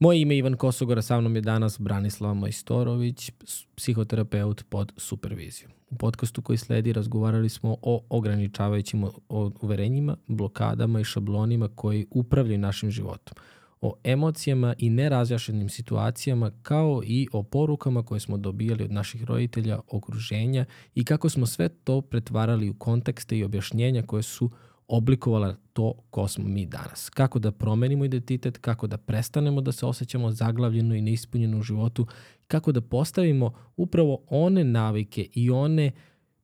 Moje 0.00 0.20
ime 0.20 0.34
je 0.34 0.38
Ivan 0.38 0.56
Kosogora, 0.56 1.02
sa 1.02 1.20
mnom 1.20 1.36
je 1.36 1.40
danas 1.40 1.80
Branislava 1.80 2.34
Majstorović, 2.34 3.30
psihoterapeut 3.76 4.64
pod 4.68 4.92
supervizijom. 4.96 5.72
U 5.90 5.96
podcastu 5.96 6.42
koji 6.42 6.58
sledi 6.58 6.92
razgovarali 6.92 7.48
smo 7.48 7.76
o 7.82 8.04
ograničavajućim 8.08 9.06
uverenjima, 9.60 10.16
blokadama 10.26 11.00
i 11.00 11.04
šablonima 11.04 11.68
koji 11.68 12.06
upravljaju 12.10 12.58
našim 12.58 12.90
životom, 12.90 13.34
o 13.80 13.94
emocijama 14.04 14.74
i 14.78 14.90
nerazjašenim 14.90 15.68
situacijama 15.68 16.50
kao 16.62 17.02
i 17.04 17.28
o 17.32 17.42
porukama 17.42 18.02
koje 18.02 18.20
smo 18.20 18.36
dobijali 18.36 18.84
od 18.84 18.92
naših 18.92 19.24
roditelja, 19.24 19.80
okruženja 19.88 20.64
i 20.94 21.04
kako 21.04 21.28
smo 21.28 21.46
sve 21.46 21.68
to 21.68 22.00
pretvarali 22.00 22.70
u 22.70 22.74
kontekste 22.74 23.38
i 23.38 23.44
objašnjenja 23.44 24.02
koje 24.02 24.22
su 24.22 24.50
oblikovala 24.88 25.56
to 25.72 25.94
ko 26.10 26.28
smo 26.28 26.48
mi 26.48 26.66
danas. 26.66 27.10
Kako 27.10 27.38
da 27.38 27.52
promenimo 27.52 28.04
identitet, 28.04 28.58
kako 28.58 28.86
da 28.86 28.96
prestanemo 28.96 29.60
da 29.60 29.72
se 29.72 29.86
osjećamo 29.86 30.30
zaglavljeno 30.30 30.94
i 30.94 31.00
neispunjeno 31.00 31.58
u 31.58 31.62
životu, 31.62 32.06
kako 32.46 32.72
da 32.72 32.80
postavimo 32.80 33.52
upravo 33.76 34.24
one 34.28 34.64
navike 34.64 35.28
i 35.34 35.50
one 35.50 35.90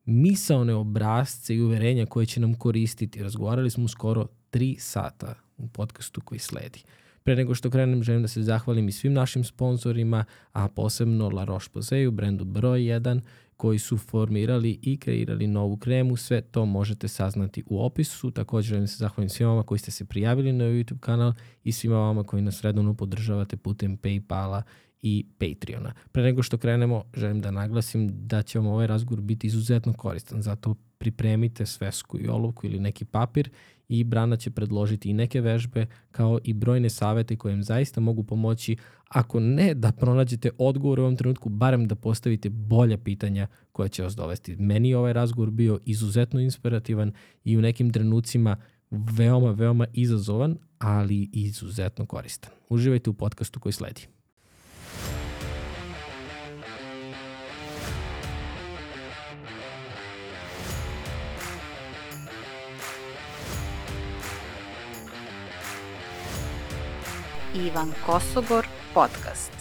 misaone 0.05 0.75
obrazce 0.75 1.55
i 1.55 1.63
uverenja 1.63 2.07
koje 2.07 2.27
će 2.27 2.41
nam 2.41 2.55
koristiti. 2.55 3.23
Razgovarali 3.23 3.71
smo 3.71 3.89
skoro 3.89 4.27
tri 4.51 4.77
sata 4.79 5.35
u 5.57 5.69
podcastu 5.69 6.21
koji 6.21 6.39
sledi. 6.39 6.83
Pre 7.23 7.37
nego 7.37 7.55
što 7.55 7.71
krenem, 7.71 8.03
želim 8.03 8.23
da 8.23 8.29
se 8.29 8.43
zahvalim 8.43 8.89
i 8.89 8.93
svim 8.93 9.13
našim 9.13 9.45
sponsorima, 9.45 10.25
a 10.53 10.69
posebno 10.69 11.29
La 11.29 11.45
Roche-Posay, 11.45 12.11
brendu 12.11 12.45
broj 12.45 12.81
1, 12.81 13.21
koji 13.57 13.79
su 13.79 13.99
formirali 13.99 14.79
i 14.83 14.97
kreirali 14.97 15.47
novu 15.47 15.77
kremu. 15.77 16.17
Sve 16.17 16.41
to 16.41 16.67
možete 16.67 17.09
saznati 17.09 17.63
u 17.67 17.85
opisu. 17.85 18.31
Također 18.31 18.69
želim 18.69 18.87
se 18.87 18.97
zahvalim 18.97 19.29
svima 19.29 19.51
vama 19.51 19.63
koji 19.63 19.79
ste 19.79 19.91
se 19.91 20.05
prijavili 20.05 20.53
na 20.53 20.65
YouTube 20.65 21.01
kanal 21.01 21.33
i 21.65 21.73
svima 21.73 21.99
vama 21.99 22.25
koji 22.25 22.43
nas 22.43 22.63
redovno 22.63 22.95
podržavate 22.95 23.57
putem 23.57 23.99
Paypala 23.99 24.63
i 25.03 25.27
Patreona. 25.39 25.93
Pre 26.13 26.23
nego 26.23 26.43
što 26.43 26.59
krenemo, 26.59 27.05
želim 27.15 27.41
da 27.41 27.51
naglasim 27.51 28.27
da 28.27 28.43
će 28.43 28.59
vam 28.59 28.67
ovaj 28.67 28.87
razgovor 28.87 29.21
biti 29.21 29.47
izuzetno 29.47 29.93
koristan, 29.93 30.43
zato 30.43 30.75
pripremite 30.99 31.67
svesku 31.67 32.19
i 32.21 32.29
olovku 32.29 32.67
ili 32.67 32.81
neki 32.81 33.05
papir 33.05 33.51
i 33.89 34.05
Brana 34.05 34.37
će 34.37 34.51
predložiti 34.51 35.11
i 35.11 35.13
neke 35.13 35.41
vežbe 35.41 35.87
kao 36.11 36.39
i 36.45 36.53
brojne 36.53 36.91
savete 36.91 37.37
koje 37.37 37.53
im 37.53 37.63
zaista 37.63 38.01
mogu 38.01 38.23
pomoći, 38.23 38.77
ako 39.09 39.41
ne 39.41 39.75
da 39.75 39.93
pronađete 39.93 40.51
odgovor 40.59 41.01
u 41.01 41.03
ovom 41.03 41.17
trenutku, 41.17 41.49
barem 41.49 41.89
da 41.89 41.95
postavite 41.95 42.49
bolja 42.51 42.99
pitanja 42.99 43.47
koja 43.73 43.89
će 43.89 44.03
vas 44.03 44.17
dovesti. 44.17 44.57
Meni 44.57 44.89
je 44.89 44.99
ovaj 44.99 45.13
razgovor 45.13 45.51
bio 45.51 45.81
izuzetno 45.85 46.41
inspirativan 46.41 47.13
i 47.45 47.57
u 47.59 47.61
nekim 47.61 47.93
trenucima 47.93 48.57
veoma, 48.91 49.51
veoma 49.51 49.87
izazovan, 49.93 50.59
ali 50.79 51.31
izuzetno 51.33 52.07
koristan. 52.07 52.53
Uživajte 52.69 53.11
u 53.11 53.15
podcastu 53.15 53.61
koji 53.61 53.73
sledi. 53.73 54.07
Ivan 67.55 67.93
Kosogor 68.07 68.67
podcast. 68.95 69.53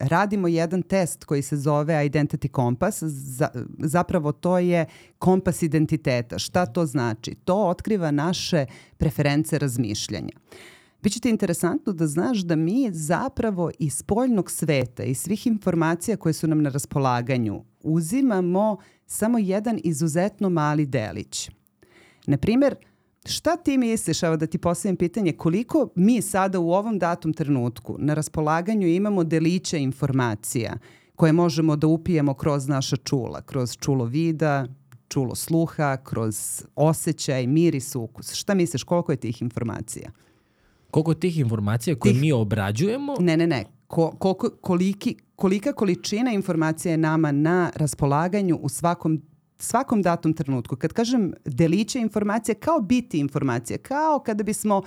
Radimo 0.00 0.48
jedan 0.48 0.82
test 0.82 1.24
koji 1.24 1.42
se 1.42 1.56
zove 1.56 1.94
Identity 1.94 2.54
Compass. 2.56 3.02
Za, 3.02 3.48
zapravo 3.78 4.32
to 4.32 4.58
je 4.58 4.86
kompas 5.18 5.62
identiteta. 5.62 6.38
Šta 6.38 6.66
to 6.66 6.86
znači? 6.86 7.34
To 7.44 7.68
otkriva 7.68 8.10
naše 8.10 8.66
preference 8.96 9.58
razmišljanja. 9.58 10.32
Biće 11.02 11.20
ti 11.20 11.30
interesantno 11.30 11.92
da 11.92 12.06
znaš 12.06 12.38
da 12.38 12.56
mi 12.56 12.90
zapravo 12.92 13.70
iz 13.78 13.96
spoljnog 13.96 14.50
sveta 14.50 15.02
i 15.02 15.14
svih 15.14 15.46
informacija 15.46 16.16
koje 16.16 16.32
su 16.32 16.46
nam 16.46 16.62
na 16.62 16.70
raspolaganju 16.70 17.64
uzimamo 17.82 18.76
samo 19.06 19.38
jedan 19.38 19.80
izuzetno 19.84 20.50
mali 20.50 20.86
delić. 20.86 21.50
Na 22.26 22.36
primjer, 22.36 22.76
Šta 23.28 23.56
ti 23.56 23.78
misliš, 23.78 24.22
evo 24.22 24.36
da 24.36 24.46
ti 24.46 24.58
postavim 24.58 24.96
pitanje, 24.96 25.32
koliko 25.32 25.88
mi 25.94 26.22
sada 26.22 26.58
u 26.58 26.70
ovom 26.72 26.98
datom 26.98 27.32
trenutku 27.32 27.96
na 27.98 28.14
raspolaganju 28.14 28.88
imamo 28.88 29.24
delića 29.24 29.76
informacija 29.76 30.78
koje 31.16 31.32
možemo 31.32 31.76
da 31.76 31.86
upijemo 31.86 32.34
kroz 32.34 32.68
naša 32.68 32.96
čula, 32.96 33.42
kroz 33.42 33.76
čulo 33.76 34.04
vida, 34.04 34.66
čulo 35.08 35.34
sluha, 35.34 35.96
kroz 35.96 36.62
osjećaj, 36.74 37.46
miris, 37.46 37.94
ukus. 37.94 38.34
Šta 38.34 38.54
misliš, 38.54 38.82
koliko 38.82 39.12
je 39.12 39.16
tih 39.16 39.42
informacija? 39.42 40.10
Koliko 40.90 41.14
tih 41.14 41.38
informacija 41.38 41.96
koje 41.96 42.12
tih... 42.12 42.20
mi 42.20 42.32
obrađujemo? 42.32 43.14
Ne, 43.20 43.36
ne, 43.36 43.46
ne. 43.46 43.64
Ko, 43.86 44.10
koliko, 44.18 44.50
koliki, 44.60 45.16
kolika 45.36 45.72
količina 45.72 46.32
informacija 46.32 46.92
je 46.92 46.98
nama 46.98 47.32
na 47.32 47.70
raspolaganju 47.74 48.58
u 48.62 48.68
svakom 48.68 49.22
svakom 49.58 50.02
datom 50.02 50.32
trenutku. 50.32 50.76
Kad 50.76 50.92
kažem 50.92 51.32
deliće 51.44 51.98
informacije, 51.98 52.54
kao 52.54 52.80
biti 52.80 53.18
informacije, 53.18 53.78
kao 53.78 54.22
kada 54.26 54.42
bismo 54.44 54.78
uh, 54.78 54.84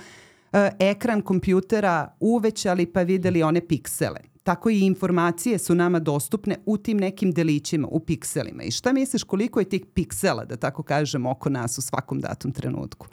ekran 0.78 1.22
kompjutera 1.22 2.16
uvećali 2.20 2.86
pa 2.86 3.02
videli 3.02 3.42
one 3.42 3.66
piksele. 3.66 4.20
Tako 4.42 4.70
i 4.70 4.80
informacije 4.80 5.58
su 5.58 5.74
nama 5.74 5.98
dostupne 5.98 6.56
u 6.66 6.76
tim 6.76 6.96
nekim 6.96 7.32
delićima, 7.32 7.88
u 7.88 8.00
pikselima. 8.00 8.62
I 8.62 8.70
šta 8.70 8.92
misliš 8.92 9.22
koliko 9.22 9.60
je 9.60 9.68
tih 9.68 9.82
piksela, 9.94 10.44
da 10.44 10.56
tako 10.56 10.82
kažem, 10.82 11.26
oko 11.26 11.48
nas 11.48 11.78
u 11.78 11.82
svakom 11.82 12.20
datom 12.20 12.52
trenutku? 12.52 13.06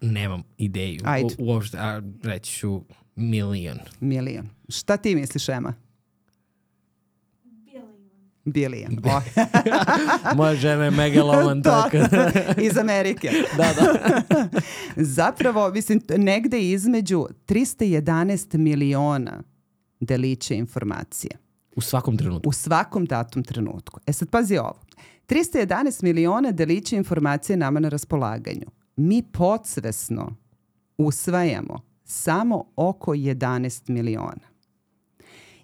Nemam 0.00 0.42
ideju. 0.58 1.00
Ajde. 1.04 1.34
U, 1.38 1.44
uopšte, 1.46 1.78
a 1.78 2.02
reći 2.22 2.52
ću 2.52 2.80
milion. 3.16 3.78
Milion. 4.00 4.48
Šta 4.68 4.96
ti 4.96 5.14
misliš, 5.14 5.48
Ema? 5.48 5.74
Bilijan. 8.44 8.96
Moja 10.36 10.54
žena 10.54 10.84
je 10.84 10.90
megaloman. 10.90 11.62
tako. 11.72 11.96
Iz 12.66 12.78
Amerike. 12.78 13.30
da, 13.56 13.72
da. 13.78 14.48
Zapravo, 14.96 15.70
mislim, 15.70 16.00
negde 16.16 16.70
između 16.70 17.26
311 17.46 18.56
miliona 18.56 19.42
deliće 20.00 20.56
informacije. 20.56 21.30
U 21.76 21.80
svakom 21.80 22.16
trenutku? 22.16 22.48
U 22.48 22.52
svakom 22.52 23.04
datom 23.04 23.42
trenutku. 23.42 24.00
E 24.06 24.12
sad 24.12 24.30
pazi 24.30 24.58
ovo. 24.58 24.80
311 25.28 26.02
miliona 26.02 26.50
deliće 26.50 26.96
informacije 26.96 27.56
nama 27.56 27.80
na 27.80 27.88
raspolaganju. 27.88 28.66
Mi 28.96 29.22
podsvesno 29.22 30.36
usvajamo 30.98 31.80
samo 32.04 32.64
oko 32.76 33.14
11 33.14 33.90
miliona. 33.90 34.50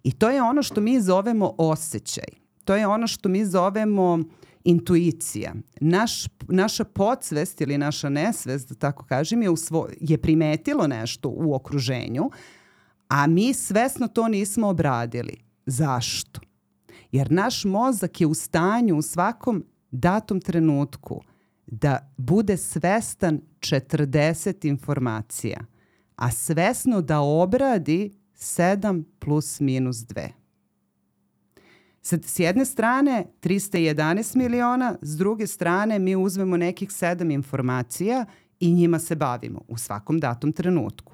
I 0.02 0.12
to 0.12 0.30
je 0.30 0.42
ono 0.42 0.62
što 0.62 0.80
mi 0.80 1.00
zovemo 1.00 1.54
osjećaj 1.58 2.45
to 2.66 2.76
je 2.76 2.86
ono 2.86 3.06
što 3.06 3.28
mi 3.28 3.44
zovemo 3.44 4.18
intuicija. 4.64 5.54
Naš, 5.80 6.26
naša 6.48 6.84
podsvest 6.84 7.60
ili 7.60 7.78
naša 7.78 8.08
nesvest, 8.08 8.68
da 8.68 8.74
tako 8.74 9.04
kažem, 9.04 9.42
je, 9.42 9.50
usvo, 9.50 9.88
je 10.00 10.18
primetilo 10.18 10.86
nešto 10.86 11.28
u 11.28 11.54
okruženju, 11.54 12.30
a 13.08 13.26
mi 13.26 13.54
svesno 13.54 14.08
to 14.08 14.28
nismo 14.28 14.68
obradili. 14.68 15.36
Zašto? 15.66 16.40
Jer 17.12 17.32
naš 17.32 17.64
mozak 17.64 18.20
je 18.20 18.26
u 18.26 18.34
stanju 18.34 18.96
u 18.96 19.02
svakom 19.02 19.64
datom 19.90 20.40
trenutku 20.40 21.20
da 21.66 22.12
bude 22.16 22.56
svestan 22.56 23.40
40 23.60 24.68
informacija, 24.68 25.60
a 26.16 26.30
svesno 26.30 27.00
da 27.00 27.20
obradi 27.20 28.12
7 28.34 29.04
plus 29.18 29.60
minus 29.60 29.96
2. 29.96 30.28
Sad, 32.06 32.24
s 32.24 32.38
jedne 32.38 32.64
strane 32.64 33.26
311 33.40 34.36
miliona, 34.36 34.96
s 35.02 35.16
druge 35.16 35.46
strane 35.46 35.98
mi 35.98 36.16
uzmemo 36.16 36.56
nekih 36.56 36.92
sedam 36.92 37.30
informacija 37.30 38.24
i 38.60 38.74
njima 38.74 38.98
se 38.98 39.16
bavimo 39.16 39.60
u 39.68 39.78
svakom 39.78 40.20
datom 40.20 40.52
trenutku. 40.52 41.12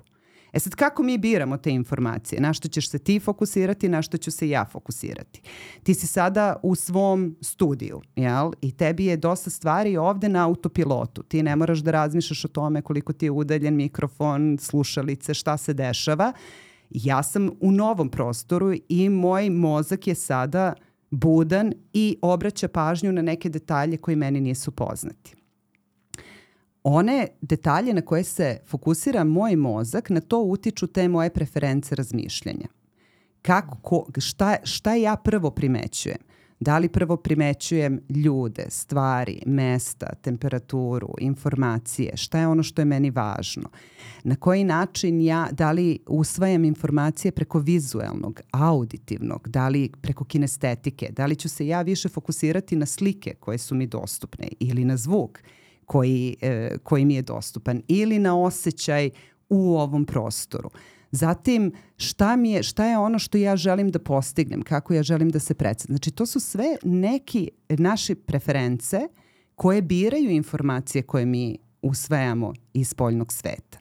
E 0.53 0.58
sad, 0.60 0.75
kako 0.75 1.03
mi 1.03 1.19
biramo 1.19 1.56
te 1.56 1.71
informacije? 1.71 2.41
Na 2.41 2.53
što 2.53 2.68
ćeš 2.68 2.91
se 2.91 2.98
ti 2.98 3.21
fokusirati, 3.21 3.89
na 3.89 4.03
što 4.03 4.16
ću 4.16 4.30
se 4.30 4.48
ja 4.48 4.65
fokusirati? 4.65 5.42
Ti 5.83 5.94
si 5.94 6.06
sada 6.06 6.56
u 6.62 6.74
svom 6.74 7.36
studiju, 7.41 8.00
jel? 8.16 8.50
I 8.60 8.72
tebi 8.72 9.04
je 9.04 9.16
dosta 9.16 9.50
stvari 9.50 9.97
ovde 9.97 10.28
na 10.28 10.47
autopilotu. 10.47 11.22
Ti 11.22 11.42
ne 11.42 11.56
moraš 11.56 11.78
da 11.78 11.91
razmišljaš 11.91 12.44
o 12.44 12.48
tome 12.48 12.83
koliko 12.83 13.12
ti 13.12 13.27
je 13.27 13.30
udaljen 13.30 13.77
mikrofon, 13.77 14.59
slušalice, 14.60 15.34
šta 15.34 15.56
se 15.56 15.74
dešava 15.74 16.33
ja 16.94 17.22
sam 17.22 17.50
u 17.60 17.72
novom 17.72 18.09
prostoru 18.09 18.74
i 18.89 19.09
moj 19.09 19.50
mozak 19.50 20.06
je 20.06 20.15
sada 20.15 20.74
budan 21.10 21.72
i 21.92 22.18
obraća 22.22 22.68
pažnju 22.68 23.12
na 23.12 23.22
neke 23.22 23.48
detalje 23.48 23.97
koji 23.97 24.16
meni 24.16 24.41
nisu 24.41 24.71
poznati. 24.71 25.34
One 26.83 27.28
detalje 27.41 27.94
na 27.94 28.03
koje 28.03 28.24
se 28.24 28.59
fokusira 28.66 29.24
moj 29.24 29.56
mozak, 29.56 30.10
na 30.10 30.21
to 30.21 30.39
utiču 30.39 30.86
te 30.86 31.09
moje 31.09 31.30
preference 31.30 31.94
razmišljanja. 31.94 32.66
Kako, 33.42 33.77
ko, 33.83 34.06
šta, 34.18 34.56
šta 34.62 34.94
ja 34.94 35.16
prvo 35.16 35.50
primećujem? 35.50 36.18
Da 36.62 36.78
li 36.78 36.88
prvo 36.88 37.16
primećujem 37.16 38.00
ljude, 38.09 38.64
stvari, 38.68 39.42
mesta, 39.47 40.06
temperaturu, 40.22 41.14
informacije, 41.18 42.16
šta 42.16 42.38
je 42.38 42.47
ono 42.47 42.62
što 42.62 42.82
je 42.82 42.86
meni 42.86 43.10
važno? 43.10 43.68
Na 44.24 44.36
koji 44.36 44.64
način 44.64 45.20
ja, 45.20 45.48
da 45.53 45.72
li 45.72 45.98
usvajam 46.06 46.64
informacije 46.64 47.32
preko 47.32 47.59
vizuelnog, 47.59 48.41
auditivnog, 48.50 49.48
da 49.48 49.68
li 49.68 49.91
preko 50.03 50.24
kinestetike, 50.24 51.09
da 51.12 51.26
li 51.26 51.36
ću 51.36 51.48
se 51.48 51.66
ja 51.66 51.82
više 51.82 52.09
fokusirati 52.09 52.76
na 52.76 52.86
slike 52.86 53.34
koje 53.41 53.58
su 53.58 53.74
mi 53.74 53.86
dostupne 53.86 54.48
ili 54.60 54.84
na 54.84 54.97
zvuk 54.97 55.38
koji, 55.86 56.36
e, 56.41 56.76
koji 56.82 57.04
mi 57.04 57.15
je 57.15 57.22
dostupan 57.22 57.82
ili 57.88 58.18
na 58.18 58.38
osjećaj 58.38 59.10
u 59.48 59.76
ovom 59.76 60.04
prostoru. 60.04 60.70
Zatim, 61.12 61.72
šta, 61.97 62.36
mi 62.36 62.50
je, 62.50 62.62
šta 62.62 62.86
je 62.86 62.98
ono 62.98 63.18
što 63.18 63.38
ja 63.38 63.56
želim 63.56 63.91
da 63.91 63.98
postignem, 63.98 64.62
kako 64.62 64.94
ja 64.94 65.03
želim 65.03 65.30
da 65.30 65.38
se 65.38 65.54
predstavim. 65.54 65.97
Znači, 65.97 66.10
to 66.10 66.26
su 66.26 66.41
sve 66.41 66.76
neki 66.82 67.50
naši 67.68 68.14
preference 68.14 69.00
koje 69.54 69.82
biraju 69.82 70.30
informacije 70.30 71.03
koje 71.03 71.26
mi 71.26 71.59
usvajamo 71.82 72.53
iz 72.72 72.88
spoljnog 72.88 73.32
sveta. 73.32 73.78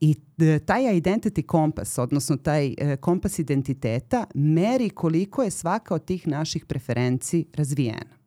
I 0.00 0.14
e, 0.38 0.58
taj 0.58 0.82
identity 0.82 1.46
kompas, 1.46 1.98
odnosno 1.98 2.36
taj 2.36 2.74
e, 2.78 2.96
kompas 2.96 3.38
identiteta, 3.38 4.24
meri 4.34 4.90
koliko 4.90 5.42
je 5.42 5.50
svaka 5.50 5.94
od 5.94 6.04
tih 6.04 6.26
naših 6.26 6.64
preferenciji 6.64 7.46
razvijena. 7.54 8.19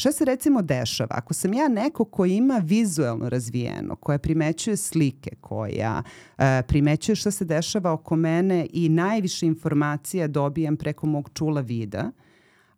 Šta 0.00 0.12
se 0.12 0.24
recimo 0.24 0.62
dešava? 0.62 1.08
Ako 1.10 1.34
sam 1.34 1.54
ja 1.54 1.68
neko 1.68 2.04
ko 2.04 2.24
ima 2.24 2.60
vizuelno 2.64 3.28
razvijeno, 3.28 3.96
koja 3.96 4.18
primećuje 4.18 4.76
slike, 4.76 5.30
koja 5.40 6.02
e, 6.38 6.62
primećuje 6.68 7.16
šta 7.16 7.30
se 7.30 7.44
dešava 7.44 7.92
oko 7.92 8.16
mene 8.16 8.66
i 8.72 8.88
najviše 8.88 9.46
informacija 9.46 10.28
dobijam 10.28 10.76
preko 10.76 11.06
mog 11.06 11.30
čula 11.34 11.60
vida, 11.60 12.10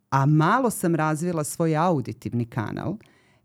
a 0.09 0.25
malo 0.25 0.69
sam 0.69 0.95
razvila 0.95 1.43
svoj 1.43 1.75
auditivni 1.75 2.45
kanal, 2.45 2.95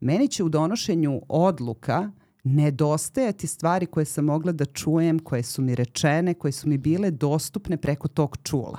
meni 0.01 0.29
će 0.29 0.45
u 0.45 0.49
donošenju 0.49 1.23
odluka 1.29 2.11
nedostajati 2.45 3.47
stvari 3.47 3.87
koje 3.87 4.05
sam 4.05 4.25
mogla 4.25 4.53
da 4.53 4.65
čujem, 4.65 5.19
koje 5.19 5.43
su 5.43 5.63
mi 5.63 5.75
rečene, 5.75 6.35
koje 6.35 6.53
su 6.53 6.69
mi 6.69 6.79
bile 6.79 7.11
dostupne 7.11 7.77
preko 7.77 8.09
tog 8.09 8.37
čula. 8.43 8.79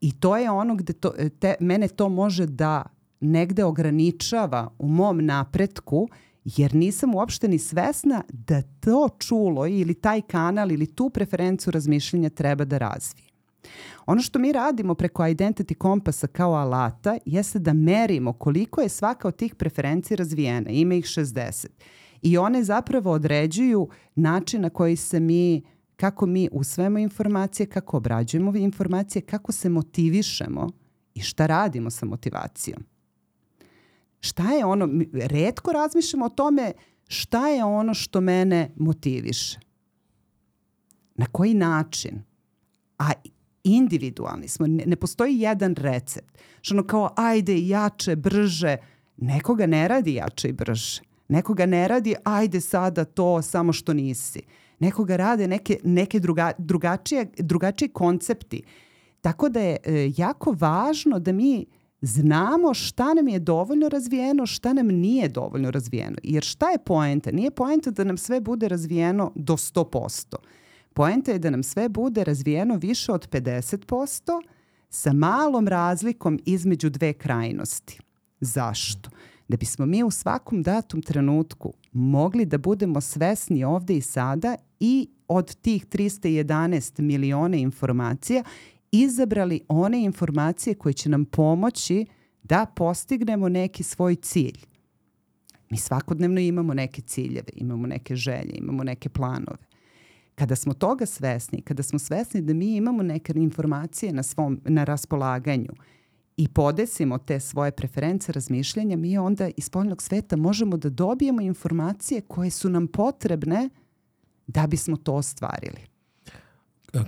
I 0.00 0.12
to 0.12 0.36
je 0.36 0.50
ono 0.50 0.74
gde 0.74 0.92
to, 0.92 1.12
te, 1.40 1.54
mene 1.60 1.88
to 1.88 2.08
može 2.08 2.46
da 2.46 2.82
negde 3.22 3.64
ograničava 3.64 4.70
u 4.78 4.88
mom 4.88 5.24
napretku 5.24 6.08
jer 6.44 6.74
nisam 6.74 7.14
uopšte 7.14 7.48
ni 7.48 7.58
svesna 7.58 8.22
da 8.28 8.62
to 8.62 9.08
čulo 9.18 9.66
ili 9.66 9.94
taj 9.94 10.20
kanal 10.20 10.72
ili 10.72 10.86
tu 10.86 11.10
preferencu 11.10 11.70
razmišljenja 11.70 12.30
treba 12.30 12.64
da 12.64 12.78
razvije. 12.78 13.26
Ono 14.06 14.20
što 14.20 14.38
mi 14.38 14.52
radimo 14.52 14.94
preko 14.94 15.22
Identity 15.22 15.74
kompasa 15.74 16.26
kao 16.26 16.52
alata 16.52 17.18
jeste 17.26 17.58
da 17.58 17.72
merimo 17.72 18.32
koliko 18.32 18.80
je 18.80 18.88
svaka 18.88 19.28
od 19.28 19.36
tih 19.36 19.54
preferenci 19.54 20.16
razvijena. 20.16 20.70
Ima 20.70 20.94
ih 20.94 21.04
60. 21.04 21.66
I 22.22 22.38
one 22.38 22.64
zapravo 22.64 23.12
određuju 23.12 23.88
način 24.14 24.60
na 24.60 24.70
koji 24.70 24.96
se 24.96 25.20
mi, 25.20 25.62
kako 25.96 26.26
mi 26.26 26.48
usvajamo 26.52 26.98
informacije, 26.98 27.66
kako 27.66 27.96
obrađujemo 27.96 28.56
informacije, 28.56 29.22
kako 29.22 29.52
se 29.52 29.68
motivišemo 29.68 30.70
i 31.14 31.20
šta 31.20 31.46
radimo 31.46 31.90
sa 31.90 32.06
motivacijom 32.06 32.91
šta 34.22 34.52
je 34.52 34.64
ono, 34.64 34.88
redko 35.12 35.72
razmišljamo 35.72 36.26
o 36.26 36.28
tome 36.28 36.72
šta 37.08 37.48
je 37.48 37.64
ono 37.64 37.94
što 37.94 38.20
mene 38.20 38.70
motiviše. 38.76 39.58
Na 41.14 41.26
koji 41.26 41.54
način? 41.54 42.22
A 42.98 43.10
individualni 43.64 44.48
smo, 44.48 44.66
ne, 44.66 44.84
ne 44.86 44.96
postoji 44.96 45.38
jedan 45.38 45.74
recept. 45.74 46.38
Što 46.60 46.74
ono 46.74 46.86
kao 46.86 47.10
ajde 47.16 47.66
jače, 47.66 48.16
brže, 48.16 48.76
nekoga 49.16 49.66
ne 49.66 49.88
radi 49.88 50.14
jače 50.14 50.48
i 50.48 50.52
brže. 50.52 51.02
Nekoga 51.28 51.66
ne 51.66 51.88
radi 51.88 52.14
ajde 52.24 52.60
sada 52.60 53.04
to 53.04 53.42
samo 53.42 53.72
što 53.72 53.94
nisi. 53.94 54.42
Nekoga 54.78 55.16
rade 55.16 55.48
neke, 55.48 55.78
neke 55.84 56.20
druga, 56.20 56.52
drugačije, 56.58 57.26
drugačije 57.38 57.88
koncepti. 57.88 58.62
Tako 59.20 59.48
da 59.48 59.60
je 59.60 59.76
e, 59.84 60.10
jako 60.16 60.56
važno 60.58 61.18
da 61.18 61.32
mi 61.32 61.66
znamo 62.02 62.74
šta 62.74 63.14
nam 63.14 63.28
je 63.28 63.38
dovoljno 63.38 63.88
razvijeno, 63.88 64.46
šta 64.46 64.72
nam 64.72 64.86
nije 64.86 65.28
dovoljno 65.28 65.70
razvijeno. 65.70 66.16
Jer 66.22 66.42
šta 66.42 66.70
je 66.70 66.78
poenta? 66.78 67.30
Nije 67.30 67.50
poenta 67.50 67.90
da 67.90 68.04
nam 68.04 68.18
sve 68.18 68.40
bude 68.40 68.68
razvijeno 68.68 69.32
do 69.34 69.56
100%. 69.56 70.36
Poenta 70.94 71.32
je 71.32 71.38
da 71.38 71.50
nam 71.50 71.62
sve 71.62 71.88
bude 71.88 72.24
razvijeno 72.24 72.76
više 72.76 73.12
od 73.12 73.28
50% 73.28 74.42
sa 74.90 75.12
malom 75.12 75.68
razlikom 75.68 76.40
između 76.46 76.90
dve 76.90 77.12
krajnosti. 77.12 77.98
Zašto? 78.40 79.10
Da 79.48 79.56
bismo 79.56 79.86
mi 79.86 80.02
u 80.02 80.10
svakom 80.10 80.62
datom 80.62 81.02
trenutku 81.02 81.72
mogli 81.92 82.44
da 82.44 82.58
budemo 82.58 83.00
svesni 83.00 83.64
ovde 83.64 83.96
i 83.96 84.00
sada 84.00 84.56
i 84.80 85.08
od 85.28 85.54
tih 85.54 85.86
311 85.86 87.00
miliona 87.00 87.56
informacija 87.56 88.42
izabrali 88.92 89.60
one 89.68 90.04
informacije 90.04 90.74
koje 90.74 90.92
će 90.92 91.08
nam 91.08 91.24
pomoći 91.24 92.06
da 92.42 92.66
postignemo 92.76 93.48
neki 93.48 93.82
svoj 93.82 94.14
cilj. 94.14 94.58
Mi 95.70 95.78
svakodnevno 95.78 96.40
imamo 96.40 96.74
neke 96.74 97.02
ciljeve, 97.02 97.48
imamo 97.54 97.86
neke 97.86 98.16
želje, 98.16 98.54
imamo 98.54 98.84
neke 98.84 99.08
planove. 99.08 99.66
Kada 100.34 100.56
smo 100.56 100.74
toga 100.74 101.06
svesni, 101.06 101.62
kada 101.62 101.82
smo 101.82 101.98
svesni 101.98 102.40
da 102.40 102.54
mi 102.54 102.76
imamo 102.76 103.02
neke 103.02 103.32
informacije 103.36 104.12
na, 104.12 104.22
svom, 104.22 104.60
na 104.64 104.84
raspolaganju 104.84 105.72
i 106.36 106.48
podesimo 106.48 107.18
te 107.18 107.40
svoje 107.40 107.70
preference 107.70 108.32
razmišljanja, 108.32 108.96
mi 108.96 109.18
onda 109.18 109.50
iz 109.56 109.64
spoljnog 109.64 110.02
sveta 110.02 110.36
možemo 110.36 110.76
da 110.76 110.90
dobijemo 110.90 111.40
informacije 111.40 112.20
koje 112.20 112.50
su 112.50 112.68
nam 112.68 112.86
potrebne 112.86 113.68
da 114.46 114.66
bismo 114.66 114.96
to 114.96 115.14
ostvarili. 115.14 115.91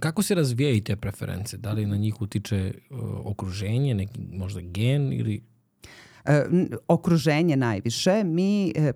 Kako 0.00 0.22
se 0.22 0.34
razvijaju 0.34 0.84
te 0.84 0.96
preference? 0.96 1.56
Da 1.56 1.72
li 1.72 1.86
na 1.86 1.96
njih 1.96 2.20
utiče 2.20 2.75
uh, 2.90 2.98
okruženje, 3.25 3.94
neki 3.94 4.20
možda 4.32 4.60
gen 4.60 5.12
ili 5.12 5.42
E, 6.25 6.44
okruženje 6.88 7.56
najviše. 7.56 8.25
Mi 8.25 8.72
e, 8.76 8.92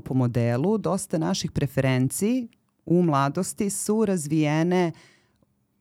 po 0.00 0.14
modelu, 0.14 0.78
dosta 0.78 1.18
naših 1.18 1.52
preferenciji 1.52 2.48
u 2.86 3.02
mladosti 3.02 3.70
su 3.70 4.04
razvijene 4.04 4.92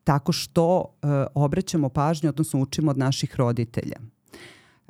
tako 0.03 0.31
što 0.31 0.85
e, 0.85 1.07
obraćamo 1.35 1.89
pažnju, 1.89 2.29
odnosno 2.29 2.59
učimo 2.61 2.91
od 2.91 2.97
naših 2.97 3.35
roditelja. 3.35 3.97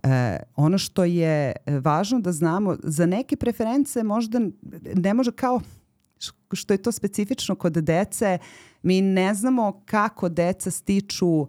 E, 0.03 0.37
ono 0.55 0.77
što 0.77 1.03
je 1.03 1.53
važno 1.67 2.19
da 2.19 2.31
znamo, 2.31 2.75
za 2.83 3.05
neke 3.05 3.35
preference 3.35 4.03
možda 4.03 4.39
ne 4.95 5.13
može 5.13 5.31
kao 5.31 5.61
što 6.53 6.73
je 6.73 6.77
to 6.77 6.91
specifično 6.91 7.55
kod 7.55 7.73
dece, 7.73 8.37
mi 8.83 9.01
ne 9.01 9.33
znamo 9.33 9.81
kako 9.85 10.29
deca 10.29 10.71
stiču 10.71 11.27
uh, 11.27 11.47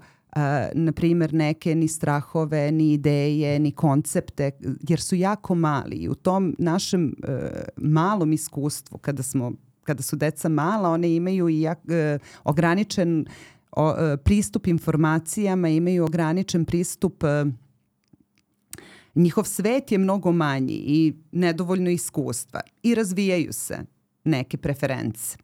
na 0.75 0.93
primjer 0.93 1.35
neke 1.35 1.75
ni 1.75 1.89
strahove, 1.89 2.73
ni 2.73 2.93
ideje, 2.93 3.59
ni 3.59 3.73
koncepte, 3.73 4.51
jer 4.89 5.01
su 5.01 5.17
jako 5.17 5.55
mali. 5.55 5.97
I 5.97 6.09
u 6.09 6.15
tom 6.15 6.57
našem 6.59 7.15
uh, 7.29 7.35
malom 7.77 8.33
iskustvu 8.33 8.99
kada 8.99 9.23
smo 9.23 9.53
kada 9.83 10.03
su 10.03 10.17
deca 10.17 10.49
mala, 10.49 10.91
one 10.91 11.15
imaju 11.15 11.49
i 11.49 11.61
jak, 11.61 11.79
uh, 11.79 12.21
ograničen 12.45 13.27
uh, 13.77 13.83
pristup 14.25 14.67
informacijama, 14.67 15.69
imaju 15.69 16.05
ograničen 16.05 16.65
pristup 16.65 17.23
uh, 17.23 17.53
njihov 19.15 19.45
svet 19.45 19.93
je 19.93 19.99
mnogo 19.99 20.33
manji 20.33 20.75
i 20.87 21.15
nedovoljno 21.33 21.91
iskustva 21.91 22.61
i 22.83 22.95
razvijaju 22.95 23.53
se 23.53 23.79
neke 24.29 24.57
preference. 24.57 25.37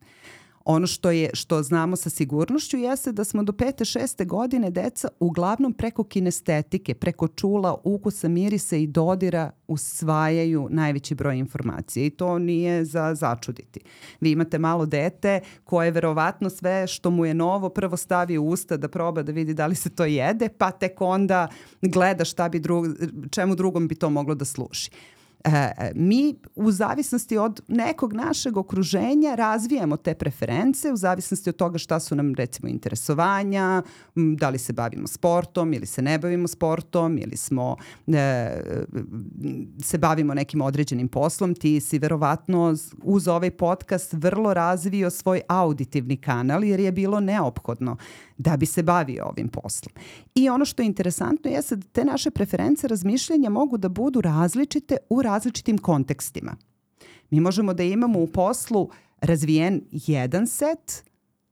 Ono 0.64 0.86
što 0.86 1.10
je 1.10 1.30
što 1.32 1.62
znamo 1.62 1.96
sa 1.96 2.10
sigurnošću 2.10 2.76
jeste 2.76 3.12
da 3.12 3.24
smo 3.24 3.42
do 3.42 3.52
pete, 3.52 3.84
šeste 3.84 4.24
godine 4.24 4.70
deca 4.70 5.08
uglavnom 5.20 5.72
preko 5.72 6.04
kinestetike, 6.04 6.94
preko 6.94 7.28
čula, 7.28 7.80
ukusa, 7.84 8.28
mirisa 8.28 8.76
i 8.76 8.86
dodira 8.86 9.50
usvajaju 9.68 10.68
najveći 10.70 11.14
broj 11.14 11.38
informacija 11.38 12.06
i 12.06 12.10
to 12.10 12.38
nije 12.38 12.84
za 12.84 13.14
začuditi. 13.14 13.80
Vi 14.20 14.30
imate 14.30 14.58
malo 14.58 14.86
dete 14.86 15.40
koje 15.64 15.90
verovatno 15.90 16.50
sve 16.50 16.86
što 16.86 17.10
mu 17.10 17.26
je 17.26 17.34
novo 17.34 17.68
prvo 17.68 17.96
stavi 17.96 18.38
u 18.38 18.46
usta 18.46 18.76
da 18.76 18.88
proba 18.88 19.22
da 19.22 19.32
vidi 19.32 19.54
da 19.54 19.66
li 19.66 19.74
se 19.74 19.90
to 19.90 20.04
jede, 20.04 20.48
pa 20.48 20.70
tek 20.70 21.00
onda 21.00 21.48
gleda 21.82 22.24
šta 22.24 22.48
bi 22.48 22.60
drug, 22.60 22.86
čemu 23.30 23.54
drugom 23.54 23.88
bi 23.88 23.94
to 23.94 24.10
moglo 24.10 24.34
da 24.34 24.44
služi. 24.44 24.90
E, 25.44 25.92
mi 25.94 26.34
u 26.54 26.70
zavisnosti 26.70 27.38
od 27.38 27.60
nekog 27.68 28.12
našeg 28.12 28.56
okruženja 28.56 29.34
razvijamo 29.34 29.96
te 29.96 30.14
preference 30.14 30.92
u 30.92 30.96
zavisnosti 30.96 31.50
od 31.50 31.56
toga 31.56 31.78
šta 31.78 32.00
su 32.00 32.14
nam 32.14 32.34
recimo 32.34 32.68
interesovanja, 32.68 33.82
da 34.14 34.48
li 34.48 34.58
se 34.58 34.72
bavimo 34.72 35.06
sportom 35.06 35.72
ili 35.72 35.86
se 35.86 36.02
ne 36.02 36.18
bavimo 36.18 36.48
sportom 36.48 37.18
ili 37.18 37.36
smo 37.36 37.76
e, 38.06 38.60
se 39.82 39.98
bavimo 39.98 40.34
nekim 40.34 40.60
određenim 40.60 41.08
poslom. 41.08 41.54
Ti 41.54 41.80
si 41.80 41.98
verovatno 41.98 42.74
uz 43.02 43.28
ovaj 43.28 43.50
podcast 43.50 44.12
vrlo 44.12 44.54
razvio 44.54 45.10
svoj 45.10 45.40
auditivni 45.48 46.16
kanal 46.16 46.64
jer 46.64 46.80
je 46.80 46.92
bilo 46.92 47.20
neophodno 47.20 47.96
da 48.38 48.56
bi 48.56 48.66
se 48.66 48.82
bavio 48.82 49.26
ovim 49.26 49.48
poslom. 49.48 49.92
I 50.34 50.48
ono 50.48 50.64
što 50.64 50.82
je 50.82 50.86
interesantno 50.86 51.50
je 51.50 51.60
da 51.70 51.76
te 51.92 52.04
naše 52.04 52.30
preference 52.30 52.88
razmišljanja 52.88 53.50
mogu 53.50 53.76
da 53.78 53.88
budu 53.88 54.20
različite 54.20 54.96
u 55.10 55.22
različitim 55.22 55.78
kontekstima. 55.78 56.56
Mi 57.30 57.40
možemo 57.40 57.74
da 57.74 57.82
imamo 57.82 58.18
u 58.18 58.26
poslu 58.26 58.90
razvijen 59.20 59.82
jedan 59.90 60.46
set 60.46 61.04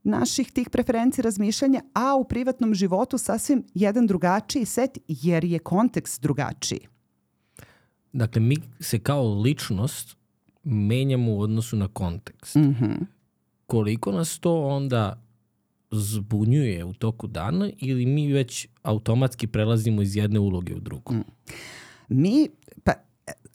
naših 0.02 0.52
tih 0.52 0.70
preferenci 0.70 1.22
razmišljanja, 1.22 1.82
a 1.94 2.14
u 2.16 2.24
privatnom 2.24 2.74
životu 2.74 3.18
sasvim 3.18 3.64
jedan 3.74 4.06
drugačiji 4.06 4.64
set 4.64 4.98
jer 5.08 5.44
je 5.44 5.58
kontekst 5.58 6.22
drugačiji. 6.22 6.80
Dakle, 8.12 8.40
mi 8.40 8.56
se 8.80 8.98
kao 8.98 9.40
ličnost 9.40 10.16
menjamo 10.64 11.32
u 11.32 11.40
odnosu 11.40 11.76
na 11.76 11.88
kontekst. 11.88 12.54
Mm 12.54 12.60
-hmm. 12.60 13.06
Koliko 13.66 14.12
nas 14.12 14.38
to 14.38 14.62
onda 14.62 15.22
zbunjuje 15.92 16.84
u 16.84 16.94
toku 16.94 17.26
dana 17.26 17.70
ili 17.78 18.06
mi 18.06 18.32
već 18.32 18.68
automatski 18.82 19.46
prelazimo 19.46 20.02
iz 20.02 20.16
jedne 20.16 20.40
uloge 20.40 20.74
u 20.74 20.80
drugu? 20.80 21.14
Mm. 21.14 21.24
Mi, 22.08 22.48
pa, 22.84 22.92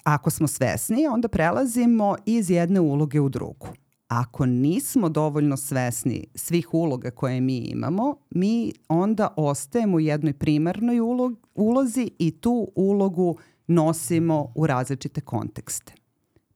ako 0.03 0.29
smo 0.29 0.48
svesni, 0.48 1.08
onda 1.08 1.27
prelazimo 1.27 2.15
iz 2.25 2.50
jedne 2.50 2.79
uloge 2.79 3.20
u 3.20 3.29
drugu. 3.29 3.67
Ako 4.08 4.46
nismo 4.46 5.10
dovoljno 5.10 5.58
svesni 5.58 6.27
svih 6.36 6.74
uloga 6.74 7.12
koje 7.12 7.41
mi 7.41 7.58
imamo, 7.58 8.15
mi 8.29 8.74
onda 8.88 9.34
ostajemo 9.38 9.98
u 9.98 10.00
jednoj 10.00 10.34
primarnoj 10.34 11.00
ulog, 11.00 11.48
ulozi 11.56 12.12
i 12.20 12.32
tu 12.32 12.72
ulogu 12.75 13.38
nosimo 13.67 14.51
u 14.56 14.67
različite 14.67 15.22
kontekste. 15.22 15.94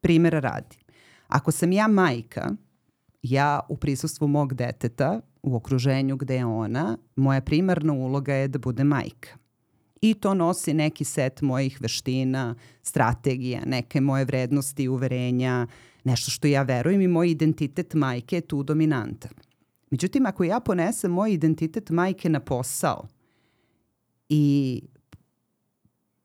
Primera 0.01 0.39
radi. 0.39 0.77
Ako 1.27 1.51
sam 1.51 1.71
ja 1.71 1.87
majka, 1.87 2.49
ja 3.23 3.59
u 3.69 3.77
prisustvu 3.77 4.27
mog 4.27 4.53
deteta, 4.53 5.21
u 5.43 5.55
okruženju 5.55 6.17
gde 6.17 6.35
je 6.35 6.45
ona, 6.45 6.97
moja 7.15 7.41
primarna 7.41 7.93
uloga 7.93 8.33
je 8.33 8.47
da 8.47 8.59
bude 8.59 8.83
majka. 8.83 9.29
I 10.01 10.13
to 10.13 10.33
nosi 10.33 10.73
neki 10.73 11.03
set 11.03 11.41
mojih 11.41 11.81
veština, 11.81 12.55
strategija, 12.81 13.61
neke 13.65 14.01
moje 14.01 14.25
vrednosti 14.25 14.83
i 14.83 14.87
uverenja, 14.87 15.67
nešto 16.03 16.31
što 16.31 16.47
ja 16.47 16.61
verujem 16.61 17.01
i 17.01 17.07
moj 17.07 17.31
identitet 17.31 17.93
majke 17.93 18.35
je 18.35 18.41
tu 18.41 18.63
dominantan. 18.63 19.31
Međutim, 19.91 20.25
ako 20.25 20.43
ja 20.43 20.59
ponesem 20.59 21.11
moj 21.11 21.33
identitet 21.33 21.89
majke 21.89 22.29
na 22.29 22.39
posao 22.39 23.07
i 24.29 24.81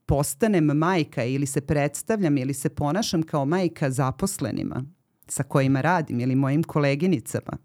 postanem 0.06 0.64
majka 0.64 1.24
ili 1.24 1.46
se 1.46 1.60
predstavljam 1.60 2.38
ili 2.38 2.54
se 2.54 2.68
ponašam 2.68 3.22
kao 3.22 3.44
majka 3.44 3.90
zaposlenima 3.90 4.84
sa 5.26 5.42
kojima 5.42 5.80
radim 5.80 6.20
ili 6.20 6.34
mojim 6.34 6.62
koleginicama, 6.62 7.58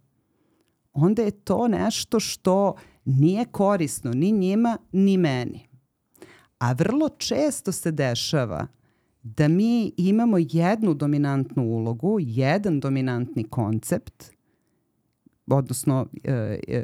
onda 0.93 1.21
je 1.21 1.31
to 1.31 1.67
nešto 1.67 2.19
što 2.19 2.75
nije 3.05 3.45
korisno 3.45 4.11
ni 4.13 4.31
njima 4.31 4.77
ni 4.91 5.17
meni. 5.17 5.67
A 6.59 6.73
vrlo 6.73 7.09
često 7.09 7.71
se 7.71 7.91
dešava 7.91 8.67
da 9.23 9.47
mi 9.47 9.91
imamo 9.97 10.37
jednu 10.39 10.93
dominantnu 10.93 11.63
ulogu, 11.63 12.17
jedan 12.19 12.79
dominantni 12.79 13.43
koncept, 13.43 14.31
odnosno 15.47 16.07
e, 16.23 16.59
e, 16.67 16.83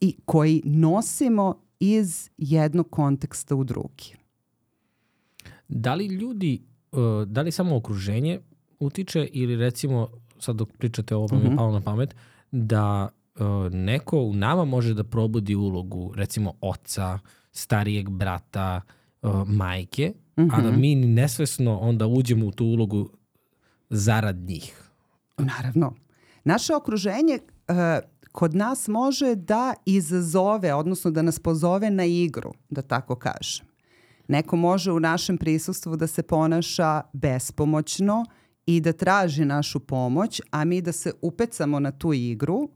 i 0.00 0.16
koji 0.24 0.62
nosimo 0.64 1.60
iz 1.80 2.30
jednog 2.38 2.90
konteksta 2.90 3.54
u 3.54 3.64
drugi. 3.64 4.14
Da 5.68 5.94
li 5.94 6.06
ljudi, 6.06 6.62
uh, 6.92 7.28
da 7.28 7.42
li 7.42 7.52
samo 7.52 7.76
okruženje 7.76 8.40
utiče 8.86 9.28
ili 9.32 9.56
recimo, 9.56 10.08
sad 10.38 10.56
dok 10.56 10.68
pričate 10.78 11.16
o 11.16 11.18
ovom 11.18 11.38
mm 11.38 11.46
-hmm. 11.46 11.56
palo 11.56 11.72
na 11.72 11.80
pamet, 11.80 12.14
da 12.50 13.08
uh, 13.34 13.72
neko 13.72 14.18
u 14.18 14.34
nama 14.34 14.64
može 14.64 14.94
da 14.94 15.04
probudi 15.04 15.54
ulogu 15.54 16.12
recimo 16.16 16.52
oca, 16.60 17.18
starijeg 17.52 18.08
brata, 18.08 18.80
uh, 19.22 19.48
majke, 19.48 20.12
mm 20.36 20.42
-hmm. 20.42 20.58
a 20.58 20.62
da 20.62 20.70
mhm. 20.70 20.80
mi 20.80 20.94
nesvesno 20.94 21.78
onda 21.78 22.06
uđemo 22.06 22.46
u 22.46 22.50
tu 22.50 22.64
ulogu 22.64 23.08
zarad 23.90 24.36
njih. 24.36 24.90
Naravno. 25.38 25.94
Naše 26.44 26.74
okruženje 26.74 27.38
uh, 27.68 27.74
kod 28.32 28.54
nas 28.54 28.88
može 28.88 29.34
da 29.34 29.74
izazove, 29.86 30.74
odnosno 30.74 31.10
da 31.10 31.22
nas 31.22 31.38
pozove 31.38 31.90
na 31.90 32.04
igru, 32.04 32.52
da 32.70 32.82
tako 32.82 33.16
kažem. 33.16 33.66
Neko 34.28 34.56
može 34.56 34.92
u 34.92 35.00
našem 35.00 35.38
prisustvu 35.38 35.96
da 35.96 36.06
se 36.06 36.22
ponaša 36.22 37.02
bespomoćno 37.12 38.24
i 38.66 38.80
da 38.80 38.92
traži 38.92 39.44
našu 39.44 39.80
pomoć, 39.80 40.40
a 40.50 40.64
mi 40.64 40.80
da 40.80 40.92
se 40.92 41.12
upecamo 41.22 41.80
na 41.80 41.90
tu 41.90 42.12
igru 42.12 42.68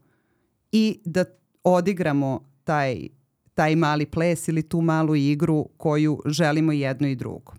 i 0.71 0.99
da 1.05 1.25
odigramo 1.63 2.49
taj, 2.63 3.07
taj 3.53 3.75
mali 3.75 4.05
ples 4.05 4.47
ili 4.47 4.63
tu 4.63 4.81
malu 4.81 5.15
igru 5.15 5.65
koju 5.77 6.21
želimo 6.25 6.71
jedno 6.71 7.07
i 7.07 7.15
drugo. 7.15 7.53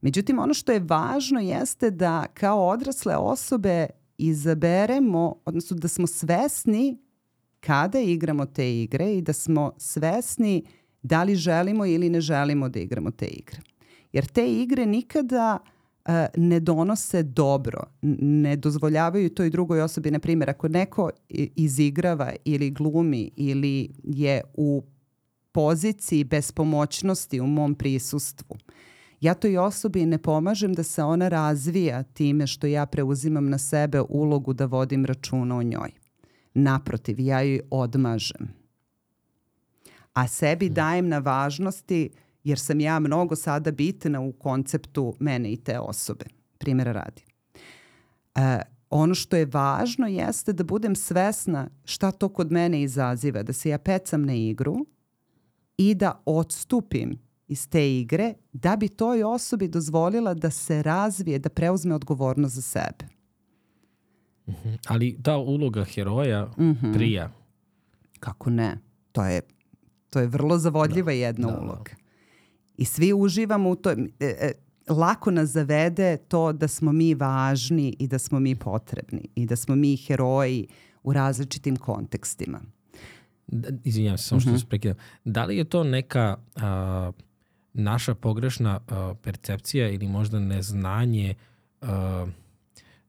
Međutim, 0.00 0.38
ono 0.38 0.54
što 0.54 0.72
je 0.72 0.84
važno 0.88 1.40
jeste 1.40 1.90
da 1.90 2.26
kao 2.34 2.68
odrasle 2.68 3.16
osobe 3.16 3.86
izaberemo, 4.18 5.34
odnosno 5.44 5.76
da 5.76 5.88
smo 5.88 6.06
svesni 6.06 6.98
kada 7.60 8.00
igramo 8.00 8.46
te 8.46 8.82
igre 8.82 9.14
i 9.14 9.22
da 9.22 9.32
smo 9.32 9.72
svesni 9.78 10.64
da 11.02 11.22
li 11.22 11.34
želimo 11.34 11.86
ili 11.86 12.10
ne 12.10 12.20
želimo 12.20 12.68
da 12.68 12.80
igramo 12.80 13.10
te 13.10 13.26
igre. 13.26 13.60
Jer 14.12 14.26
te 14.26 14.52
igre 14.52 14.86
nikada 14.86 15.58
uh, 15.62 15.71
ne 16.36 16.60
donose 16.60 17.22
dobro, 17.22 17.80
ne 18.20 18.56
dozvoljavaju 18.56 19.30
toj 19.30 19.50
drugoj 19.50 19.82
osobi, 19.82 20.10
na 20.10 20.18
primjer, 20.18 20.50
ako 20.50 20.68
neko 20.68 21.10
izigrava 21.56 22.32
ili 22.44 22.70
glumi 22.70 23.30
ili 23.36 23.90
je 24.04 24.40
u 24.54 24.82
poziciji 25.52 26.24
bespomoćnosti 26.24 27.40
u 27.40 27.46
mom 27.46 27.74
prisustvu, 27.74 28.56
ja 29.20 29.34
toj 29.34 29.58
osobi 29.58 30.06
ne 30.06 30.18
pomažem 30.18 30.74
da 30.74 30.82
se 30.82 31.02
ona 31.02 31.28
razvija 31.28 32.02
time 32.02 32.46
što 32.46 32.66
ja 32.66 32.86
preuzimam 32.86 33.48
na 33.48 33.58
sebe 33.58 34.00
ulogu 34.00 34.52
da 34.52 34.66
vodim 34.66 35.04
računa 35.04 35.56
o 35.56 35.62
njoj. 35.62 35.90
Naprotiv, 36.54 37.20
ja 37.20 37.42
joj 37.42 37.60
odmažem 37.70 38.62
a 40.12 40.28
sebi 40.28 40.70
mm. 40.70 40.74
dajem 40.74 41.08
na 41.08 41.18
važnosti 41.18 42.10
jer 42.44 42.58
sam 42.58 42.80
ja 42.80 42.98
mnogo 42.98 43.36
sada 43.36 43.70
bitna 43.70 44.20
u 44.20 44.32
konceptu 44.32 45.14
mene 45.20 45.52
i 45.52 45.56
te 45.56 45.78
osobe. 45.78 46.24
Primjera 46.58 46.92
radi. 46.92 47.22
E, 48.34 48.60
ono 48.90 49.14
što 49.14 49.36
je 49.36 49.46
važno 49.52 50.06
jeste 50.06 50.52
da 50.52 50.64
budem 50.64 50.96
svesna 50.96 51.70
šta 51.84 52.10
to 52.10 52.28
kod 52.28 52.52
mene 52.52 52.82
izaziva, 52.82 53.42
da 53.42 53.52
se 53.52 53.68
ja 53.68 53.78
pecam 53.78 54.22
na 54.22 54.34
igru 54.34 54.86
i 55.76 55.94
da 55.94 56.22
odstupim 56.26 57.18
iz 57.48 57.68
te 57.68 57.98
igre 57.98 58.34
da 58.52 58.76
bi 58.76 58.88
toj 58.88 59.22
osobi 59.22 59.68
dozvolila 59.68 60.34
da 60.34 60.50
se 60.50 60.82
razvije, 60.82 61.38
da 61.38 61.48
preuzme 61.48 61.94
odgovornost 61.94 62.54
za 62.54 62.62
sebe. 62.62 63.06
Mm 64.46 64.52
-hmm. 64.52 64.78
Ali 64.88 65.18
ta 65.22 65.36
uloga 65.36 65.84
heroja 65.84 66.44
mm 66.44 66.62
-hmm. 66.62 66.94
prija. 66.94 67.32
Kako 68.20 68.50
ne? 68.50 68.78
To 69.12 69.24
je 69.24 69.40
To 70.12 70.20
je 70.20 70.26
vrlo 70.26 70.58
zavodljiva 70.58 71.12
da, 71.12 71.12
jedna 71.12 71.48
da, 71.48 71.60
uloga. 71.60 71.92
I 72.82 72.84
svi 72.84 73.12
uživamo 73.12 73.70
u 73.70 73.76
to. 73.76 73.90
E, 73.90 73.96
e, 74.20 74.52
lako 74.88 75.30
nas 75.30 75.50
zavede 75.50 76.16
to 76.16 76.52
da 76.52 76.68
smo 76.68 76.92
mi 76.92 77.14
važni 77.14 77.96
i 77.98 78.08
da 78.08 78.18
smo 78.18 78.40
mi 78.40 78.54
potrebni 78.54 79.28
i 79.34 79.46
da 79.46 79.56
smo 79.56 79.74
mi 79.74 79.96
heroji 79.96 80.66
u 81.02 81.12
različitim 81.12 81.76
kontekstima. 81.76 82.60
Da, 83.46 83.68
izvinjam 83.84 84.18
se, 84.18 84.24
samo 84.24 84.40
što 84.40 84.50
uh 84.50 84.52
mhm. 84.52 84.56
-huh. 84.56 84.64
se 84.64 84.68
prekidam. 84.68 84.96
Da 85.24 85.44
li 85.44 85.56
je 85.56 85.64
to 85.64 85.84
neka 85.84 86.36
a, 86.56 87.12
naša 87.74 88.14
pogrešna 88.14 88.80
a, 88.88 89.14
percepcija 89.22 89.88
ili 89.88 90.08
možda 90.08 90.40
neznanje 90.40 91.34
a, 91.80 92.26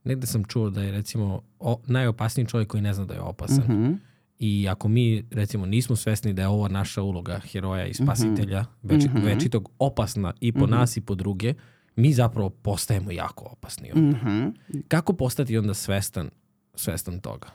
negde 0.04 0.26
sam 0.26 0.44
čuo 0.44 0.70
da 0.70 0.82
je 0.82 0.92
recimo 0.92 1.42
o, 1.58 1.80
najopasniji 1.86 2.46
čovjek 2.46 2.68
koji 2.68 2.82
ne 2.82 2.94
zna 2.94 3.04
da 3.04 3.14
je 3.14 3.20
opasan. 3.20 3.62
Uh 3.64 3.70
mhm. 3.70 3.84
-huh 3.84 3.96
I 4.38 4.68
ako 4.68 4.88
mi, 4.88 5.24
recimo, 5.30 5.66
nismo 5.66 5.96
svesni 5.96 6.32
da 6.32 6.42
je 6.42 6.48
ovo 6.48 6.68
naša 6.68 7.02
uloga 7.02 7.38
heroja 7.38 7.86
i 7.86 7.90
mhm. 7.90 8.04
spasitelja, 8.04 8.60
mm 8.60 8.88
-hmm. 8.88 8.94
mm 8.94 9.16
-hmm. 9.16 9.24
večitog 9.24 9.70
opasna 9.78 10.34
i 10.40 10.52
po 10.52 10.58
mm 10.58 10.62
-hmm. 10.62 10.70
nas 10.70 10.96
i 10.96 11.00
po 11.00 11.14
druge, 11.14 11.54
mi 11.96 12.12
zapravo 12.12 12.50
postajemo 12.50 13.10
jako 13.10 13.44
opasni 13.44 13.90
onda. 13.94 14.18
Mm 14.18 14.20
-hmm. 14.24 14.82
Kako 14.88 15.12
postati 15.12 15.58
onda 15.58 15.74
svestan, 15.74 16.30
svestan 16.74 17.20
toga? 17.20 17.46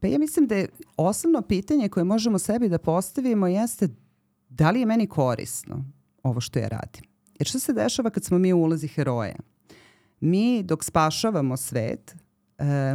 Pa 0.00 0.06
ja 0.06 0.18
mislim 0.18 0.46
da 0.46 0.54
je 0.54 0.68
osnovno 0.96 1.42
pitanje 1.42 1.88
koje 1.88 2.04
možemo 2.04 2.38
sebi 2.38 2.68
da 2.68 2.78
postavimo 2.78 3.46
jeste 3.46 3.88
da 4.48 4.70
li 4.70 4.80
je 4.80 4.86
meni 4.86 5.06
korisno 5.06 5.84
ovo 6.22 6.40
što 6.40 6.58
ja 6.58 6.68
radim. 6.68 7.04
Jer 7.38 7.46
što 7.46 7.58
se 7.58 7.72
dešava 7.72 8.10
kad 8.10 8.24
smo 8.24 8.38
mi 8.38 8.52
u 8.52 8.58
ulozi 8.58 8.88
heroja? 8.88 9.36
Mi 10.20 10.62
dok 10.62 10.84
spašavamo 10.84 11.56
svet, 11.56 12.16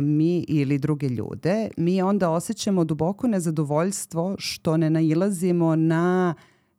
mi 0.01 0.39
ili 0.39 0.77
druge 0.77 1.09
ljude, 1.09 1.69
mi 1.77 2.01
onda 2.01 2.29
osjećamo 2.29 2.83
duboko 2.83 3.27
nezadovoljstvo 3.27 4.35
što 4.37 4.77
ne 4.77 4.89
nailazimo 4.89 5.75
na 5.75 6.35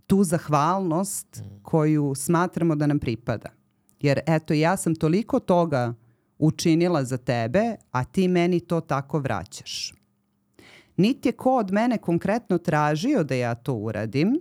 tu 0.06 0.24
zahvalnost 0.24 1.40
mm. 1.40 1.62
koju 1.62 2.14
smatramo 2.14 2.74
da 2.74 2.86
nam 2.86 2.98
pripada. 2.98 3.48
Jer 4.00 4.20
eto, 4.26 4.54
ja 4.54 4.76
sam 4.76 4.94
toliko 4.94 5.40
toga 5.40 5.94
učinila 6.38 7.04
za 7.04 7.16
tebe, 7.16 7.76
a 7.90 8.04
ti 8.04 8.28
meni 8.28 8.60
to 8.60 8.80
tako 8.80 9.18
vraćaš. 9.18 9.94
Niti 10.96 11.28
je 11.28 11.32
ko 11.32 11.56
od 11.56 11.72
mene 11.72 11.98
konkretno 11.98 12.58
tražio 12.58 13.24
da 13.24 13.34
ja 13.34 13.54
to 13.54 13.74
uradim, 13.74 14.40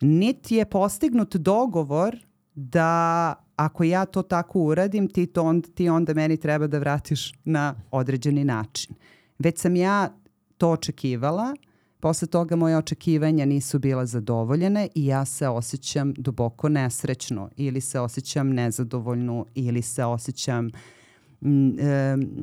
niti 0.00 0.54
je 0.54 0.64
postignut 0.64 1.36
dogovor 1.36 2.16
da 2.54 3.34
ako 3.56 3.84
ja 3.84 4.04
to 4.04 4.22
tako 4.22 4.60
uradim, 4.60 5.08
ti, 5.08 5.26
to 5.26 5.42
onda, 5.42 5.68
ti 5.68 5.88
onda 5.88 6.14
meni 6.14 6.36
treba 6.36 6.66
da 6.66 6.78
vratiš 6.78 7.32
na 7.44 7.74
određeni 7.90 8.44
način. 8.44 8.94
Već 9.38 9.58
sam 9.58 9.76
ja 9.76 10.16
to 10.58 10.70
očekivala, 10.70 11.54
posle 12.00 12.28
toga 12.28 12.56
moje 12.56 12.76
očekivanja 12.76 13.44
nisu 13.44 13.78
bila 13.78 14.06
zadovoljene 14.06 14.88
i 14.94 15.06
ja 15.06 15.24
se 15.24 15.48
osjećam 15.48 16.12
duboko 16.16 16.68
nesrećno 16.68 17.50
ili 17.56 17.80
se 17.80 18.00
osjećam 18.00 18.48
nezadovoljno 18.50 19.46
ili 19.54 19.82
se 19.82 20.04
osjećam 20.04 20.70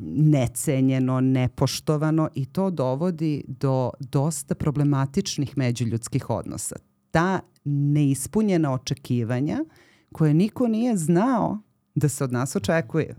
necenjeno, 0.04 1.20
nepoštovano 1.20 2.28
i 2.34 2.46
to 2.46 2.70
dovodi 2.70 3.44
do 3.48 3.90
dosta 4.00 4.54
problematičnih 4.54 5.58
međuljudskih 5.58 6.30
odnosa. 6.30 6.76
Ta 7.10 7.40
neispunjena 7.64 8.72
očekivanja 8.72 9.64
koje 10.12 10.34
niko 10.34 10.68
nije 10.68 10.96
znao 10.96 11.58
da 11.94 12.08
se 12.08 12.24
od 12.24 12.32
nas 12.32 12.56
očekuje. 12.56 13.16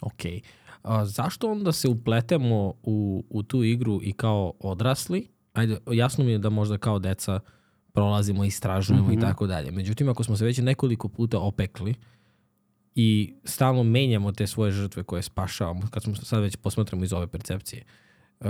Ok. 0.00 0.22
A, 0.82 1.04
zašto 1.06 1.52
onda 1.52 1.72
se 1.72 1.88
upletemo 1.88 2.74
u, 2.82 3.24
u 3.30 3.42
tu 3.42 3.64
igru 3.64 4.00
i 4.02 4.12
kao 4.12 4.52
odrasli? 4.60 5.28
Ajde, 5.52 5.78
jasno 5.90 6.24
mi 6.24 6.30
je 6.30 6.38
da 6.38 6.50
možda 6.50 6.78
kao 6.78 6.98
deca 6.98 7.40
prolazimo, 7.92 8.44
istražujemo 8.44 9.04
mm 9.04 9.08
-hmm. 9.08 9.14
i 9.14 9.16
mhm. 9.16 9.26
tako 9.26 9.46
dalje. 9.46 9.70
Međutim, 9.70 10.08
ako 10.08 10.24
smo 10.24 10.36
se 10.36 10.44
već 10.44 10.58
nekoliko 10.58 11.08
puta 11.08 11.38
opekli 11.38 11.94
i 12.94 13.34
stalno 13.44 13.82
menjamo 13.82 14.32
te 14.32 14.46
svoje 14.46 14.72
žrtve 14.72 15.02
koje 15.02 15.22
spašavamo, 15.22 15.82
kad 15.90 16.02
smo 16.02 16.14
sad 16.14 16.42
već 16.42 16.56
posmatramo 16.56 17.04
iz 17.04 17.12
ove 17.12 17.26
percepcije, 17.26 17.84
uh, 18.40 18.46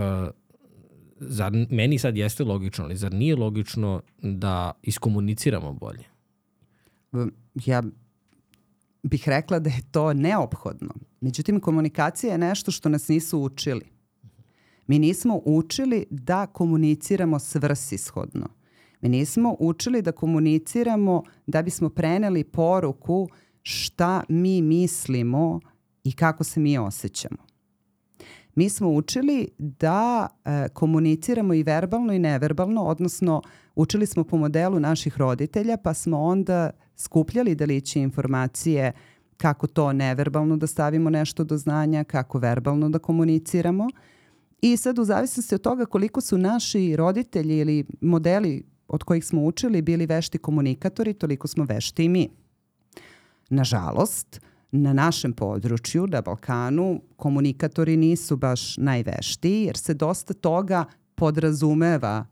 zar, 1.21 1.53
meni 1.71 1.99
sad 1.99 2.17
jeste 2.17 2.45
logično, 2.45 2.85
ali 2.85 2.97
zar 2.97 3.13
nije 3.13 3.37
logično 3.37 4.03
da 4.23 4.73
iskomuniciramo 4.83 5.73
bolje? 5.73 6.12
Ja 7.55 7.83
bih 9.03 9.29
rekla 9.29 9.59
da 9.59 9.71
je 9.71 9.83
to 9.91 10.13
neophodno. 10.13 10.95
Međutim, 11.21 11.61
komunikacija 11.61 12.33
je 12.33 12.39
nešto 12.39 12.71
što 12.71 12.89
nas 12.89 13.09
nisu 13.09 13.39
učili. 13.39 13.93
Mi 14.87 14.99
nismo 14.99 15.41
učili 15.45 16.07
da 16.11 16.47
komuniciramo 16.47 17.39
svrsishodno. 17.39 18.49
Mi 19.01 19.09
nismo 19.09 19.57
učili 19.59 20.03
da 20.03 20.13
komuniciramo 20.13 21.23
da 21.47 21.63
bismo 21.63 21.89
preneli 21.89 22.45
poruku 22.45 23.29
šta 23.63 24.23
mi 24.29 24.63
mislimo 24.63 25.61
i 26.05 26.13
kako 26.13 26.45
se 26.45 26.61
mi 26.61 26.79
osjećamo. 26.79 27.52
Mi 28.55 28.69
smo 28.69 28.89
učili 28.89 29.49
da 29.59 30.29
e, 30.45 30.69
komuniciramo 30.69 31.55
i 31.55 31.63
verbalno 31.63 32.13
i 32.13 32.19
neverbalno, 32.19 32.83
odnosno 32.83 33.43
učili 33.75 34.07
smo 34.07 34.25
po 34.25 34.37
modelu 34.37 34.81
naših 34.81 35.19
roditelja, 35.19 35.77
pa 35.77 35.95
smo 35.95 36.21
onda 36.21 36.71
skupljali 36.97 37.55
delići 37.55 38.01
informacije 38.01 38.93
kako 39.37 39.67
to 39.67 39.93
neverbalno 39.93 40.57
da 40.57 40.67
stavimo 40.67 41.11
nešto 41.11 41.45
do 41.45 41.57
znanja, 41.57 42.05
kako 42.05 42.39
verbalno 42.39 42.89
da 42.89 42.99
komuniciramo. 42.99 43.89
I 44.63 44.77
sad 44.77 44.99
u 44.99 45.05
zavisnosti 45.05 45.55
od 45.55 45.61
toga 45.61 45.87
koliko 45.87 46.21
su 46.21 46.39
naši 46.39 46.97
roditelji 46.97 47.59
ili 47.59 47.85
modeli 48.01 48.63
od 48.89 49.03
kojih 49.05 49.25
smo 49.25 49.45
učili 49.45 49.83
bili 49.83 50.07
vešti 50.07 50.39
komunikatori, 50.39 51.15
toliko 51.15 51.49
smo 51.49 51.65
vešti 51.65 52.05
i 52.05 52.09
mi. 52.09 52.29
Nažalost, 53.51 54.41
na 54.73 54.93
našem 54.93 55.33
području, 55.33 56.07
na 56.07 56.21
Balkanu, 56.21 57.01
komunikatori 57.17 57.97
nisu 57.97 58.37
baš 58.37 58.77
najveštiji 58.77 59.65
jer 59.65 59.77
se 59.77 59.95
dosta 59.95 60.35
toga 60.35 60.85
podrazumeva 61.15 62.27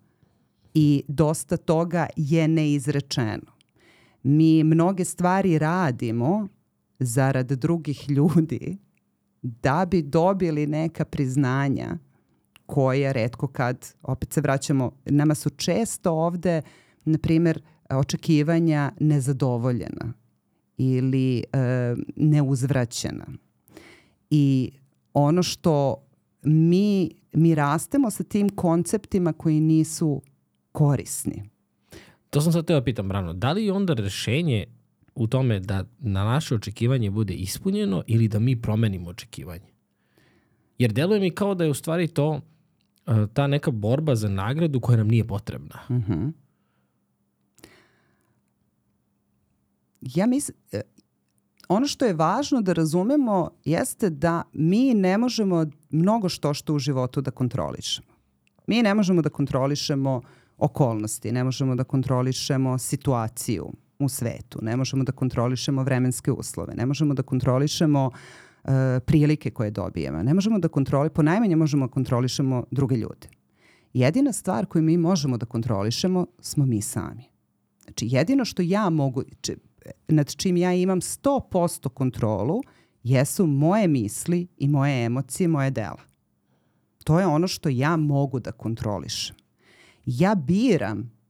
i 0.75 1.03
dosta 1.09 1.57
toga 1.57 2.07
je 2.17 2.49
neizrečeno. 2.49 3.53
Mi 4.23 4.65
mnoge 4.65 5.05
stvari 5.05 5.59
radimo 5.59 6.49
zarad 6.99 7.53
drugih 7.53 8.11
ljudi 8.11 8.79
da 9.43 9.87
bi 9.91 10.03
dobili 10.03 10.67
neka 10.67 11.05
priznanja 11.05 11.99
koje 12.67 13.13
redko 13.13 13.47
kad, 13.47 13.95
opet 14.03 14.33
se 14.33 14.41
vraćamo, 14.41 14.93
nama 15.05 15.35
su 15.35 15.51
često 15.51 16.13
ovde, 16.13 16.63
na 17.05 17.19
primer, 17.19 17.63
očekivanja 17.91 18.93
nezadovoljena 19.01 20.20
ili 20.81 21.39
e, 21.39 21.95
neuzvraćena. 22.17 23.27
I 24.31 24.71
ono 25.15 25.43
što 25.43 25.97
mi, 26.43 27.11
mi 27.33 27.55
rastemo 27.55 28.11
sa 28.11 28.25
tim 28.25 28.49
konceptima 28.49 29.33
koji 29.33 29.61
nisu 29.61 30.23
korisni. 30.73 31.43
To 32.31 32.41
sam 32.41 32.53
sad 32.53 32.67
teo 32.67 32.81
da 32.81 32.85
pitam, 32.85 33.09
Brano, 33.09 33.33
da 33.33 33.53
li 33.53 33.65
je 33.65 33.73
onda 33.73 33.95
rešenje 33.95 34.65
u 35.15 35.27
tome 35.27 35.61
da 35.61 35.85
na 35.99 36.25
naše 36.25 36.55
očekivanje 36.55 37.11
bude 37.11 37.35
ispunjeno 37.35 38.03
ili 38.07 38.29
da 38.29 38.39
mi 38.39 38.63
promenimo 38.63 39.11
očekivanje? 39.11 39.71
Jer 40.79 40.93
deluje 40.93 41.21
mi 41.21 41.31
kao 41.31 41.55
da 41.55 41.65
je 41.65 41.71
u 41.71 41.75
stvari 41.75 42.09
to 42.09 42.41
e, 43.07 43.13
ta 43.35 43.47
neka 43.47 43.71
borba 43.71 44.15
za 44.15 44.29
nagradu 44.29 44.81
koja 44.81 44.97
nam 44.97 45.09
nije 45.09 45.27
potrebna. 45.27 45.79
Uh 45.89 45.97
mhm. 45.97 46.13
-huh. 46.13 46.33
Ja 50.01 50.27
mislim, 50.27 50.57
e, 50.73 50.81
ono 51.69 51.87
što 51.87 52.05
je 52.05 52.15
važno 52.15 52.61
da 52.61 52.73
razumemo 52.73 53.51
jeste 53.65 54.11
da 54.11 54.43
mi 54.53 54.95
ne 54.95 55.19
možemo 55.19 55.67
mnogo 55.91 56.29
što 56.29 56.55
što 56.55 56.75
u 56.75 56.79
životu 56.79 57.21
da 57.21 57.31
kontrolišemo. 57.31 58.09
Mi 58.67 58.83
ne 58.83 58.95
možemo 58.95 59.23
da 59.23 59.29
kontrolišemo 59.29 60.21
okolnosti, 60.59 61.33
ne 61.33 61.45
možemo 61.45 61.75
da 61.75 61.85
kontrolišemo 61.85 62.79
situaciju 62.79 63.73
u 63.99 64.09
svetu, 64.09 64.59
ne 64.63 64.77
možemo 64.77 65.05
da 65.05 65.13
kontrolišemo 65.13 65.83
vremenske 65.83 66.33
uslove, 66.33 66.75
ne 66.75 66.87
možemo 66.87 67.15
da 67.15 67.23
kontrolišemo 67.23 68.07
uh, 68.07 68.71
prilike 69.07 69.51
koje 69.51 69.71
dobijemo, 69.71 70.23
ne 70.23 70.35
možemo 70.35 70.59
da 70.59 70.69
kontrolišemo, 70.69 71.15
po 71.15 71.23
najmanje 71.23 71.57
možemo 71.57 71.87
da 71.87 71.93
kontrolišemo 71.93 72.65
druge 72.71 72.97
ljude. 72.97 73.29
Jedina 73.93 74.33
stvar 74.33 74.67
koju 74.67 74.83
mi 74.83 74.97
možemo 74.97 75.37
da 75.37 75.47
kontrolišemo 75.47 76.27
smo 76.41 76.67
mi 76.67 76.83
sami. 76.83 77.25
Znači, 77.85 78.07
jedino 78.11 78.45
što 78.45 78.63
ja 78.63 78.91
mogu, 78.91 79.23
či, 79.41 79.57
nad 80.09 80.35
čim 80.37 80.57
ja 80.57 80.75
imam 80.75 81.01
100% 81.01 81.89
kontrolu, 81.89 82.61
jesu 83.03 83.47
moje 83.47 83.89
misli 83.89 84.47
i 84.57 84.69
moje 84.69 85.05
emocije, 85.05 85.49
moje 85.49 85.71
dela. 85.71 86.01
To 87.05 87.21
je 87.21 87.27
ono 87.27 87.49
što 87.49 87.69
ja 87.69 87.97
mogu 87.97 88.41
da 88.41 88.53
kontrolišem. 88.53 89.37
Ja 90.07 90.35
biram 90.35 91.21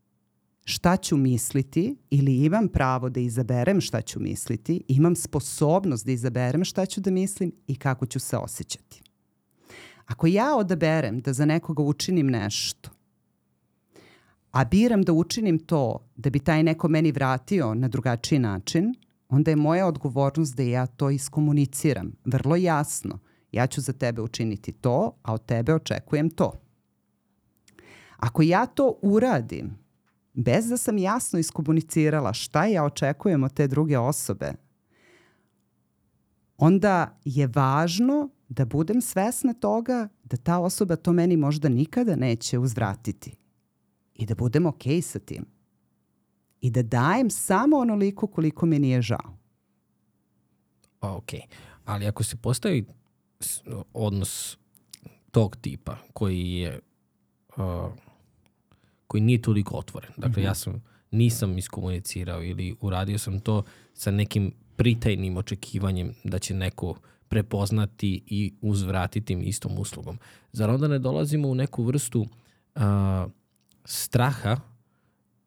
šta 0.64 0.96
ću 0.96 1.16
misliti 1.16 1.96
ili 2.10 2.44
imam 2.44 2.68
pravo 2.68 3.08
da 3.08 3.20
izaberem 3.20 3.80
šta 3.80 4.00
ću 4.00 4.20
misliti, 4.20 4.82
imam 4.88 5.16
sposobnost 5.16 6.06
da 6.06 6.12
izaberem 6.12 6.64
šta 6.64 6.86
ću 6.86 7.00
da 7.00 7.10
mislim 7.10 7.52
i 7.66 7.76
kako 7.76 8.06
ću 8.06 8.20
se 8.20 8.36
osjećati. 8.36 9.02
Ako 10.06 10.26
ja 10.26 10.56
odaberem 10.56 11.20
da 11.20 11.32
za 11.32 11.44
nekoga 11.44 11.82
učinim 11.82 12.26
nešto, 12.26 12.90
a 14.50 14.64
biram 14.64 15.02
da 15.02 15.12
učinim 15.12 15.58
to 15.58 16.08
da 16.16 16.30
bi 16.30 16.38
taj 16.38 16.62
neko 16.62 16.88
meni 16.88 17.12
vratio 17.12 17.74
na 17.74 17.88
drugačiji 17.88 18.38
način, 18.38 18.94
onda 19.28 19.50
je 19.50 19.56
moja 19.56 19.86
odgovornost 19.86 20.56
da 20.56 20.62
ja 20.62 20.86
to 20.86 21.10
iskomuniciram 21.10 22.12
vrlo 22.24 22.56
jasno. 22.56 23.18
Ja 23.52 23.66
ću 23.66 23.80
za 23.80 23.92
tebe 23.92 24.22
učiniti 24.22 24.72
to, 24.72 25.12
a 25.22 25.34
od 25.34 25.46
tebe 25.46 25.74
očekujem 25.74 26.30
to. 26.30 26.52
Ako 28.16 28.42
ja 28.42 28.66
to 28.66 28.98
uradim 29.02 29.78
bez 30.32 30.68
da 30.68 30.76
sam 30.76 30.98
jasno 30.98 31.38
iskomunicirala 31.38 32.32
šta 32.32 32.64
ja 32.64 32.84
očekujem 32.84 33.44
od 33.44 33.52
te 33.52 33.66
druge 33.66 33.98
osobe, 33.98 34.52
onda 36.56 37.18
je 37.24 37.48
važno 37.54 38.28
da 38.48 38.64
budem 38.64 39.00
svesna 39.00 39.52
toga 39.52 40.08
da 40.24 40.36
ta 40.36 40.58
osoba 40.58 40.96
to 40.96 41.12
meni 41.12 41.36
možda 41.36 41.68
nikada 41.68 42.16
neće 42.16 42.58
uzvratiti 42.58 43.34
i 44.20 44.26
da 44.26 44.34
budem 44.34 44.66
ok 44.66 44.82
sa 45.02 45.18
tim. 45.18 45.44
I 46.60 46.70
da 46.70 46.82
dajem 46.82 47.30
samo 47.30 47.76
onoliko 47.76 48.26
koliko 48.26 48.66
mi 48.66 48.78
nije 48.78 49.02
žao. 49.02 49.36
Ok, 51.00 51.32
ali 51.84 52.06
ako 52.06 52.24
se 52.24 52.36
postavi 52.36 52.84
odnos 53.92 54.58
tog 55.30 55.56
tipa 55.56 55.96
koji 56.12 56.52
je 56.52 56.80
uh, 57.56 57.92
koji 59.06 59.20
nije 59.20 59.42
toliko 59.42 59.76
otvoren. 59.76 60.10
Dakle, 60.16 60.30
mm 60.30 60.44
-hmm. 60.44 60.48
ja 60.48 60.54
sam, 60.54 60.82
nisam 61.10 61.58
iskomunicirao 61.58 62.42
ili 62.44 62.76
uradio 62.80 63.18
sam 63.18 63.40
to 63.40 63.62
sa 63.94 64.10
nekim 64.10 64.52
pritajnim 64.76 65.36
očekivanjem 65.36 66.14
da 66.24 66.38
će 66.38 66.54
neko 66.54 66.94
prepoznati 67.28 68.22
i 68.26 68.52
uzvratiti 68.60 69.32
im 69.32 69.42
istom 69.42 69.78
uslugom. 69.78 70.18
Zar 70.52 70.70
onda 70.70 70.88
ne 70.88 70.98
dolazimo 70.98 71.48
u 71.48 71.54
neku 71.54 71.84
vrstu 71.84 72.20
uh, 72.20 72.82
straha 73.90 74.56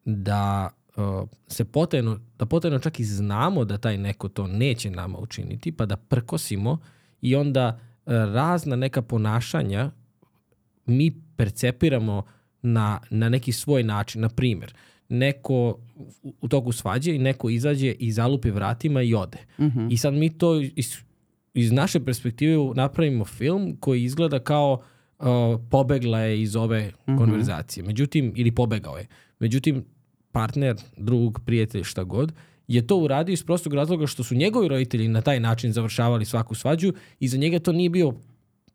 da 0.06 0.70
uh, 0.96 1.30
se 1.48 1.66
potajno, 1.66 2.20
da 2.38 2.46
potajno 2.46 2.80
čak 2.80 3.00
i 3.00 3.04
znamo 3.04 3.66
da 3.66 3.78
taj 3.78 3.98
neko 3.98 4.30
to 4.30 4.48
neće 4.48 4.92
nama 4.92 5.18
učiniti, 5.18 5.72
pa 5.72 5.86
da 5.86 5.96
prkosimo 5.96 6.78
i 7.22 7.36
onda 7.36 7.80
uh, 8.06 8.14
razna 8.14 8.76
neka 8.76 9.02
ponašanja 9.02 9.92
mi 10.86 11.22
percepiramo 11.36 12.24
na, 12.62 13.00
na 13.10 13.30
neki 13.30 13.52
svoj 13.52 13.84
način. 13.84 14.22
Na 14.22 14.30
primjer, 14.30 14.74
neko 15.10 15.80
u, 16.24 16.34
u 16.42 16.48
toku 16.48 16.72
svađe 16.72 17.16
i 17.16 17.20
neko 17.20 17.50
izađe 17.50 17.92
i 17.92 18.12
zalupi 18.12 18.52
vratima 18.52 19.02
i 19.02 19.14
ode. 19.14 19.38
Mm 19.60 19.64
-hmm. 19.66 19.88
I 19.92 19.98
sad 19.98 20.14
mi 20.14 20.38
to 20.38 20.62
iz, 20.62 20.98
iz 21.54 21.72
naše 21.72 22.06
perspektive 22.06 22.58
napravimo 22.76 23.26
film 23.26 23.78
koji 23.80 24.04
izgleda 24.04 24.40
kao 24.40 24.84
uh, 25.24 25.62
pobegla 25.70 26.20
je 26.20 26.42
iz 26.42 26.56
ove 26.56 26.88
mm 26.88 27.12
-hmm. 27.12 27.18
konverzacije. 27.18 27.84
Međutim, 27.84 28.34
ili 28.36 28.52
pobegao 28.52 28.98
je. 28.98 29.08
Međutim, 29.40 29.86
partner, 30.32 30.76
drug, 30.98 31.40
prijatelj, 31.46 31.84
šta 31.84 32.04
god, 32.04 32.34
je 32.68 32.88
to 32.88 32.98
uradio 32.98 33.34
iz 33.34 33.44
prostog 33.44 33.74
razloga 33.74 34.08
što 34.08 34.24
su 34.24 34.36
njegovi 34.36 34.68
roditelji 34.68 35.08
na 35.08 35.22
taj 35.22 35.40
način 35.40 35.72
završavali 35.72 36.26
svaku 36.26 36.56
svađu 36.56 36.94
i 37.20 37.28
za 37.28 37.38
njega 37.38 37.60
to 37.60 37.72
nije 37.72 37.90
bio 37.90 38.14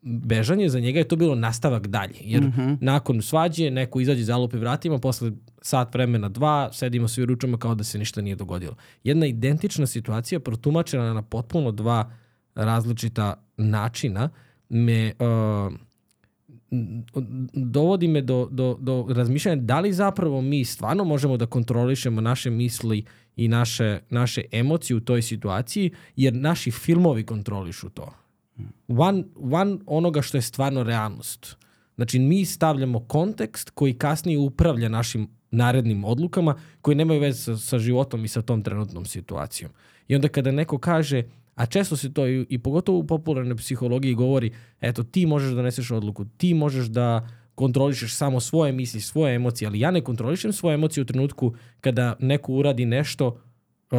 bežanje, 0.03 0.69
za 0.69 0.81
njega 0.81 0.99
je 0.99 1.09
to 1.09 1.17
bilo 1.17 1.35
nastavak 1.35 1.87
dalje. 1.87 2.15
Jer 2.21 2.43
mm 2.43 2.53
-hmm. 2.57 2.77
nakon 2.81 3.23
svađe 3.23 3.71
neko 3.71 4.01
izađe 4.01 4.25
zalupi 4.25 4.57
vratima, 4.57 4.99
posle 4.99 5.33
sat 5.63 5.95
vremena, 5.95 6.29
dva, 6.29 6.71
sedimo 6.73 7.09
svi 7.09 7.25
ručama 7.25 7.59
kao 7.59 7.75
da 7.75 7.85
se 7.85 7.99
ništa 7.99 8.21
nije 8.21 8.37
dogodilo. 8.37 8.77
Jedna 9.05 9.27
identična 9.27 9.87
situacija 9.87 10.41
protumačena 10.41 11.15
na 11.15 11.23
potpuno 11.23 11.73
dva 11.73 12.13
različita 12.55 13.35
načina 13.57 14.31
me 14.69 15.13
uh, 15.19 15.73
dovodi 17.53 18.09
me 18.09 18.23
do, 18.23 18.49
do, 18.51 18.77
do 18.81 19.07
razmišljanja 19.11 19.63
da 19.63 19.81
li 19.81 19.93
zapravo 19.93 20.43
mi 20.43 20.65
stvarno 20.65 21.05
možemo 21.05 21.37
da 21.37 21.47
kontrolišemo 21.47 22.21
naše 22.21 22.51
misli 22.51 23.05
i 23.37 23.49
naše, 23.49 24.01
naše 24.11 24.43
emocije 24.53 24.97
u 24.97 25.01
toj 25.01 25.23
situaciji, 25.23 25.91
jer 26.17 26.35
naši 26.35 26.71
filmovi 26.71 27.27
kontrolišu 27.27 27.89
to. 27.89 28.13
Van, 28.89 29.25
van 29.37 29.81
onoga 29.87 30.23
što 30.23 30.37
je 30.37 30.43
stvarno 30.43 30.83
realnost. 30.83 31.57
Znači, 31.97 32.19
mi 32.19 32.45
stavljamo 32.45 33.01
kontekst 33.01 33.71
koji 33.71 33.95
kasnije 33.95 34.39
upravlja 34.39 34.89
našim 34.89 35.29
narednim 35.51 36.05
odlukama 36.05 36.55
koji 36.81 36.95
nemaju 36.95 37.21
veze 37.21 37.43
sa, 37.43 37.57
sa 37.57 37.79
životom 37.79 38.25
i 38.25 38.29
sa 38.29 38.43
tom 38.43 38.63
trenutnom 38.63 39.05
situacijom. 39.05 39.71
I 40.09 40.15
onda 40.15 40.29
kada 40.29 40.51
neko 40.51 40.79
kaže, 40.79 41.23
a 41.59 41.67
često 41.67 41.97
se 41.97 42.13
to 42.13 42.27
i, 42.27 42.47
i 42.49 42.59
pogotovo 42.59 42.99
u 42.99 43.07
popularnoj 43.07 43.57
psihologiji 43.57 44.15
govori, 44.15 44.53
eto, 44.81 45.03
ti 45.03 45.27
možeš 45.27 45.51
da 45.51 45.57
doneseš 45.57 45.91
odluku, 45.91 46.25
ti 46.25 46.55
možeš 46.55 46.87
da 46.87 47.29
kontrolišeš 47.55 48.15
samo 48.15 48.41
svoje 48.41 48.73
misli, 48.73 49.01
svoje 49.01 49.35
emocije, 49.35 49.69
ali 49.69 49.81
ja 49.81 49.91
ne 49.91 50.01
kontrolišem 50.01 50.53
svoje 50.53 50.75
emocije 50.75 51.03
u 51.03 51.05
trenutku 51.05 51.55
kada 51.81 52.17
neko 52.21 52.53
uradi 52.53 52.87
nešto 52.87 53.41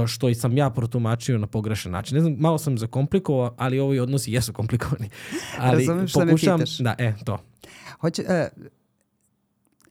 što 0.07 0.29
i 0.29 0.35
sam 0.35 0.57
ja 0.57 0.69
protumačio 0.69 1.37
na 1.37 1.47
pogrešan 1.47 1.91
način. 1.91 2.15
Ne 2.15 2.21
znam, 2.21 2.35
malo 2.39 2.57
sam 2.57 2.77
zakomplikovao, 2.77 3.55
ali 3.57 3.79
ovi 3.79 3.99
odnosi 3.99 4.31
jesu 4.31 4.53
komplikovani. 4.53 5.09
Ali 5.57 5.77
Razumem 5.77 6.07
što 6.07 6.19
pokušam, 6.19 6.59
me 6.59 6.65
pitaš. 6.65 6.77
Da, 6.77 6.95
e, 6.97 7.13
to. 7.25 7.37
Hoće, 7.99 8.21
uh, 8.21 8.67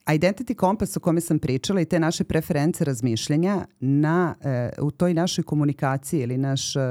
identity 0.09 0.55
kompas 0.55 0.97
o 0.97 1.01
kome 1.01 1.21
sam 1.21 1.39
pričala 1.39 1.81
i 1.81 1.85
te 1.85 2.01
naše 2.01 2.25
preference 2.25 2.85
razmišljanja 2.85 3.67
na, 3.81 4.35
uh, 4.79 4.87
u 4.87 4.91
toj 4.91 5.15
našoj 5.15 5.45
komunikaciji 5.45 6.21
ili 6.21 6.39
naš 6.39 6.77
uh, 6.77 6.83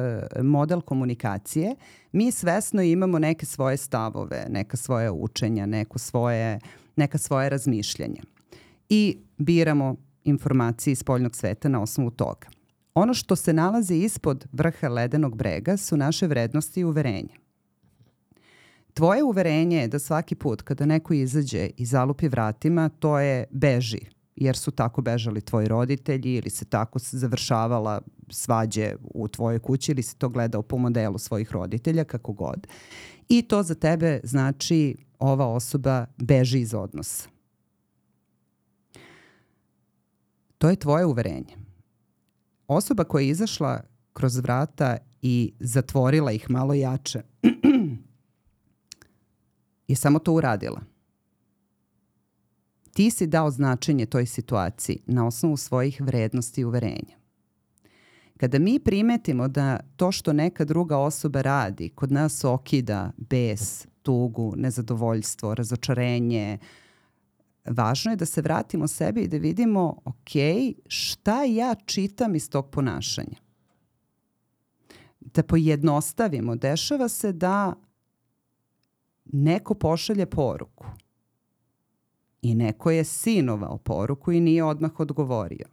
model 0.43 0.81
komunikacije, 0.81 1.75
mi 2.11 2.31
svesno 2.31 2.81
imamo 2.81 3.19
neke 3.19 3.45
svoje 3.45 3.77
stavove, 3.77 4.45
neka 4.49 4.77
svoje 4.77 5.11
učenja, 5.11 5.65
neko 5.65 5.99
svoje, 5.99 6.59
neka 6.95 7.17
svoje 7.17 7.49
razmišljanja. 7.49 8.21
I 8.89 9.17
biramo 9.37 9.95
informacije 10.23 10.91
iz 10.91 10.99
spoljnog 10.99 11.35
sveta 11.35 11.69
na 11.69 11.81
osnovu 11.81 12.11
toga. 12.11 12.47
Ono 12.93 13.13
što 13.13 13.35
se 13.35 13.53
nalazi 13.53 13.95
ispod 13.95 14.45
vrha 14.51 14.89
ledenog 14.89 15.37
brega 15.37 15.77
su 15.77 15.97
naše 15.97 16.27
vrednosti 16.27 16.79
i 16.79 16.83
uverenja. 16.83 17.46
Tvoje 18.97 19.23
uverenje 19.23 19.77
je 19.77 19.87
da 19.87 19.99
svaki 19.99 20.35
put 20.35 20.61
kada 20.61 20.85
neko 20.85 21.13
izađe 21.13 21.69
i 21.77 21.85
zalupi 21.85 22.27
vratima, 22.27 22.89
to 22.89 23.19
je 23.19 23.45
beži, 23.51 23.99
jer 24.35 24.57
su 24.57 24.71
tako 24.71 25.01
bežali 25.01 25.41
tvoji 25.41 25.67
roditelji 25.67 26.35
ili 26.35 26.49
se 26.49 26.65
tako 26.65 26.99
završavala 26.99 28.01
svađe 28.29 28.95
u 29.01 29.27
tvojoj 29.27 29.59
kući 29.59 29.91
ili 29.91 30.03
si 30.03 30.17
to 30.17 30.29
gledao 30.29 30.61
po 30.61 30.77
modelu 30.77 31.17
svojih 31.17 31.51
roditelja, 31.51 32.03
kako 32.03 32.33
god. 32.33 32.67
I 33.29 33.41
to 33.41 33.63
za 33.63 33.75
tebe 33.75 34.19
znači 34.23 34.95
ova 35.19 35.47
osoba 35.47 36.05
beži 36.17 36.59
iz 36.59 36.73
odnosa. 36.73 37.29
To 40.57 40.69
je 40.69 40.75
tvoje 40.75 41.05
uverenje 41.05 41.55
osoba 42.67 43.03
koja 43.03 43.23
je 43.23 43.29
izašla 43.29 43.81
kroz 44.13 44.37
vrata 44.37 44.97
i 45.21 45.53
zatvorila 45.59 46.31
ih 46.31 46.49
malo 46.49 46.73
jače 46.73 47.21
je 49.87 49.95
samo 49.95 50.19
to 50.19 50.33
uradila. 50.33 50.81
Ti 52.93 53.11
si 53.11 53.27
dao 53.27 53.51
značenje 53.51 54.05
toj 54.05 54.25
situaciji 54.25 54.99
na 55.05 55.27
osnovu 55.27 55.57
svojih 55.57 56.01
vrednosti 56.01 56.61
i 56.61 56.65
uverenja. 56.65 57.17
Kada 58.37 58.59
mi 58.59 58.79
primetimo 58.79 59.47
da 59.47 59.79
to 59.95 60.11
što 60.11 60.33
neka 60.33 60.65
druga 60.65 60.97
osoba 60.97 61.41
radi 61.41 61.89
kod 61.89 62.11
nas 62.11 62.43
okida 62.43 63.11
bes, 63.17 63.87
tugu, 64.01 64.53
nezadovoljstvo, 64.57 65.55
razočarenje, 65.55 66.57
važno 67.65 68.11
je 68.11 68.15
da 68.15 68.25
se 68.25 68.41
vratimo 68.41 68.87
sebi 68.87 69.21
i 69.21 69.27
da 69.27 69.37
vidimo, 69.37 70.01
ok, 70.05 70.31
šta 70.87 71.43
ja 71.43 71.75
čitam 71.85 72.35
iz 72.35 72.49
tog 72.49 72.69
ponašanja. 72.69 73.37
Da 75.19 75.43
pojednostavimo, 75.43 76.55
dešava 76.55 77.09
se 77.09 77.31
da 77.31 77.73
neko 79.33 79.73
pošalje 79.73 80.25
poruku 80.25 80.85
i 82.41 82.55
neko 82.55 82.91
je 82.91 83.03
sinovao 83.03 83.77
poruku 83.77 84.31
i 84.31 84.39
nije 84.39 84.63
odmah 84.63 84.99
odgovorio. 84.99 85.65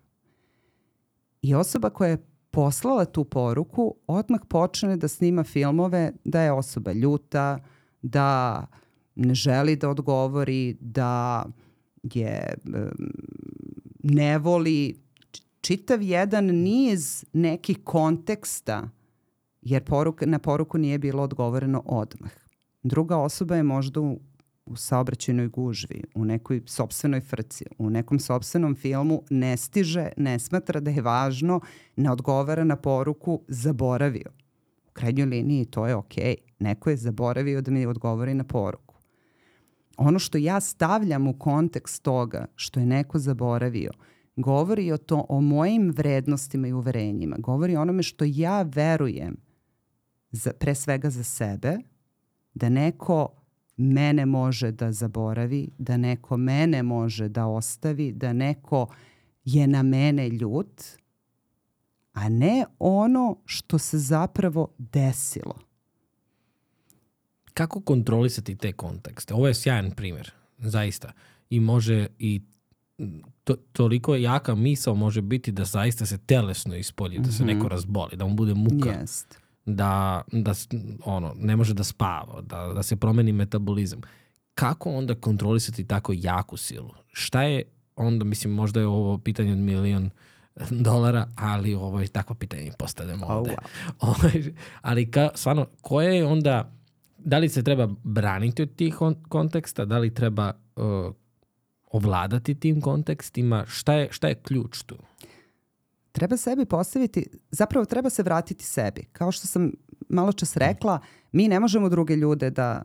I 1.42 1.54
osoba 1.54 1.90
koja 1.90 2.10
je 2.10 2.26
poslala 2.50 3.04
tu 3.04 3.24
poruku 3.24 3.94
odmah 4.06 4.40
počne 4.48 4.96
da 4.96 5.08
snima 5.08 5.44
filmove 5.44 6.12
da 6.24 6.42
je 6.42 6.52
osoba 6.52 6.92
ljuta, 6.92 7.58
da 8.02 8.66
ne 9.14 9.34
želi 9.34 9.76
da 9.76 9.88
odgovori, 9.88 10.76
da 10.80 11.44
je 12.02 12.54
ne 14.02 14.38
voli 14.38 15.00
čitav 15.60 16.02
jedan 16.02 16.44
niz 16.44 17.24
nekih 17.32 17.78
konteksta 17.84 18.88
jer 19.62 19.84
poruka, 19.84 20.26
na 20.26 20.38
poruku 20.38 20.78
nije 20.78 20.98
bilo 20.98 21.22
odgovoreno 21.22 21.82
odmah. 21.86 22.43
Druga 22.84 23.16
osoba 23.16 23.56
je 23.56 23.62
možda 23.62 24.00
u, 24.00 24.20
u 24.66 24.76
saobraćenoj 24.76 25.48
gužvi, 25.48 26.02
u 26.14 26.24
nekoj 26.24 26.62
sobstvenoj 26.66 27.20
frci, 27.20 27.64
u 27.78 27.90
nekom 27.90 28.18
sobstvenom 28.18 28.74
filmu 28.74 29.22
ne 29.30 29.56
stiže, 29.56 30.08
ne 30.16 30.38
smatra 30.38 30.80
da 30.80 30.90
je 30.90 31.02
važno, 31.02 31.60
ne 31.96 32.10
odgovara 32.10 32.64
na 32.64 32.76
poruku, 32.76 33.40
zaboravio. 33.48 34.30
U 34.88 34.92
krajnjoj 34.92 35.26
liniji 35.26 35.64
to 35.64 35.86
je 35.86 35.94
okej. 35.94 36.24
Okay. 36.24 36.52
Neko 36.58 36.90
je 36.90 36.96
zaboravio 36.96 37.60
da 37.60 37.70
mi 37.70 37.86
odgovori 37.86 38.34
na 38.34 38.44
poruku 38.44 38.94
ono 39.96 40.18
što 40.18 40.38
ja 40.38 40.60
stavljam 40.60 41.26
u 41.26 41.38
kontekst 41.38 42.02
toga 42.02 42.46
što 42.54 42.80
je 42.80 42.86
neko 42.86 43.18
zaboravio, 43.18 43.90
govori 44.36 44.92
o 44.92 44.96
to 44.98 45.26
o 45.28 45.40
mojim 45.40 45.90
vrednostima 45.90 46.68
i 46.68 46.72
uverenjima, 46.72 47.36
govori 47.38 47.76
o 47.76 47.82
onome 47.82 48.02
što 48.02 48.24
ja 48.28 48.62
verujem 48.62 49.36
za, 50.30 50.52
pre 50.58 50.74
svega 50.74 51.10
za 51.10 51.24
sebe, 51.24 51.78
da 52.54 52.68
neko 52.68 53.28
mene 53.76 54.26
može 54.26 54.72
da 54.72 54.92
zaboravi, 54.92 55.68
da 55.78 55.96
neko 55.96 56.36
mene 56.36 56.82
može 56.82 57.28
da 57.28 57.46
ostavi, 57.46 58.12
da 58.12 58.32
neko 58.32 58.86
je 59.44 59.66
na 59.66 59.82
mene 59.82 60.28
ljut, 60.28 60.82
a 62.12 62.28
ne 62.28 62.64
ono 62.78 63.36
što 63.44 63.78
se 63.78 63.98
zapravo 63.98 64.68
desilo 64.78 65.54
kako 67.54 67.80
kontrolisati 67.80 68.56
te 68.56 68.72
kontekste? 68.72 69.34
Ovo 69.34 69.48
je 69.48 69.54
sjajan 69.54 69.90
primjer, 69.90 70.30
zaista. 70.58 71.12
I 71.50 71.60
može 71.60 72.06
i 72.18 72.40
to, 73.44 73.56
toliko 73.72 74.14
jaka 74.14 74.54
misao 74.54 74.94
može 74.94 75.22
biti 75.22 75.52
da 75.52 75.64
zaista 75.64 76.06
se 76.06 76.18
telesno 76.18 76.76
ispolji, 76.76 77.18
da 77.18 77.32
se 77.32 77.44
mhm. 77.44 77.52
neko 77.52 77.68
razboli, 77.68 78.16
da 78.16 78.26
mu 78.26 78.34
bude 78.34 78.54
muka. 78.54 78.90
Yes. 78.90 79.24
Da, 79.66 80.22
da 80.33 80.53
ono, 81.05 81.35
ne 81.37 81.57
može 81.57 81.74
da 81.74 81.85
spava, 81.85 82.40
da, 82.40 82.72
da 82.74 82.83
se 82.83 82.96
promeni 82.96 83.33
metabolizam. 83.33 84.00
Kako 84.55 84.90
onda 84.90 85.14
kontrolisati 85.14 85.85
tako 85.85 86.12
jaku 86.16 86.57
silu? 86.57 86.90
Šta 87.12 87.42
je 87.42 87.62
onda, 87.96 88.24
mislim, 88.24 88.53
možda 88.53 88.81
je 88.81 88.87
ovo 88.87 89.18
pitanje 89.18 89.53
od 89.53 89.59
milion 89.59 90.11
dolara, 90.70 91.29
ali 91.37 91.74
ovo 91.74 92.00
je 92.00 92.09
takvo 92.09 92.35
pitanje 92.35 92.70
postavljamo 92.79 93.27
ovde. 93.27 93.57
Oh, 94.00 94.16
wow. 94.16 94.53
ali 94.83 95.11
ka, 95.11 95.31
stvarno, 95.35 95.66
koje 95.81 96.16
je 96.16 96.27
onda 96.27 96.70
da 97.24 97.38
li 97.38 97.48
se 97.48 97.62
treba 97.62 97.88
braniti 98.03 98.62
od 98.62 98.77
tih 98.77 98.96
konteksta, 99.29 99.85
da 99.85 99.98
li 99.98 100.14
treba 100.14 100.53
uh, 100.77 101.14
ovladati 101.90 102.55
tim 102.55 102.81
kontekstima, 102.81 103.64
šta 103.68 103.94
je, 103.94 104.09
šta 104.11 104.29
je 104.29 104.35
ključ 104.35 104.83
tu? 104.83 104.96
Treba 106.14 106.37
sebi 106.37 106.64
postaviti, 106.64 107.27
zapravo 107.50 107.85
treba 107.85 108.11
se 108.11 108.22
vratiti 108.22 108.64
sebi. 108.64 109.05
Kao 109.12 109.33
što 109.33 109.46
sam 109.46 109.72
malo 110.09 110.33
čas 110.33 110.57
rekla, 110.57 110.98
mi 111.33 111.48
ne 111.48 111.61
možemo 111.61 111.88
druge 111.88 112.16
ljude 112.16 112.50
da 112.50 112.83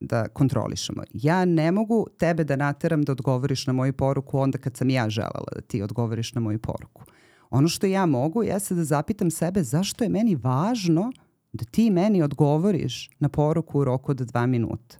da 0.00 0.28
kontrolišemo. 0.28 1.02
Ja 1.12 1.44
ne 1.44 1.72
mogu 1.72 2.06
tebe 2.18 2.44
da 2.44 2.56
nateram 2.56 3.02
da 3.02 3.12
odgovoriš 3.12 3.66
na 3.66 3.72
moju 3.72 3.92
poruku 3.92 4.38
onda 4.38 4.58
kad 4.58 4.76
sam 4.76 4.90
ja 4.90 5.10
želela 5.10 5.46
da 5.54 5.60
ti 5.60 5.82
odgovoriš 5.82 6.34
na 6.34 6.40
moju 6.40 6.58
poruku. 6.58 7.02
Ono 7.50 7.68
što 7.68 7.86
ja 7.86 8.06
mogu 8.06 8.42
jeste 8.42 8.74
da 8.74 8.84
zapitam 8.84 9.30
sebe 9.30 9.62
zašto 9.62 10.04
je 10.04 10.10
meni 10.10 10.36
važno 10.36 11.12
da 11.52 11.64
ti 11.64 11.90
meni 11.90 12.22
odgovoriš 12.22 13.10
na 13.18 13.28
poruku 13.28 13.80
u 13.80 13.84
roku 13.84 14.10
od 14.10 14.16
dva 14.16 14.46
minuta. 14.46 14.98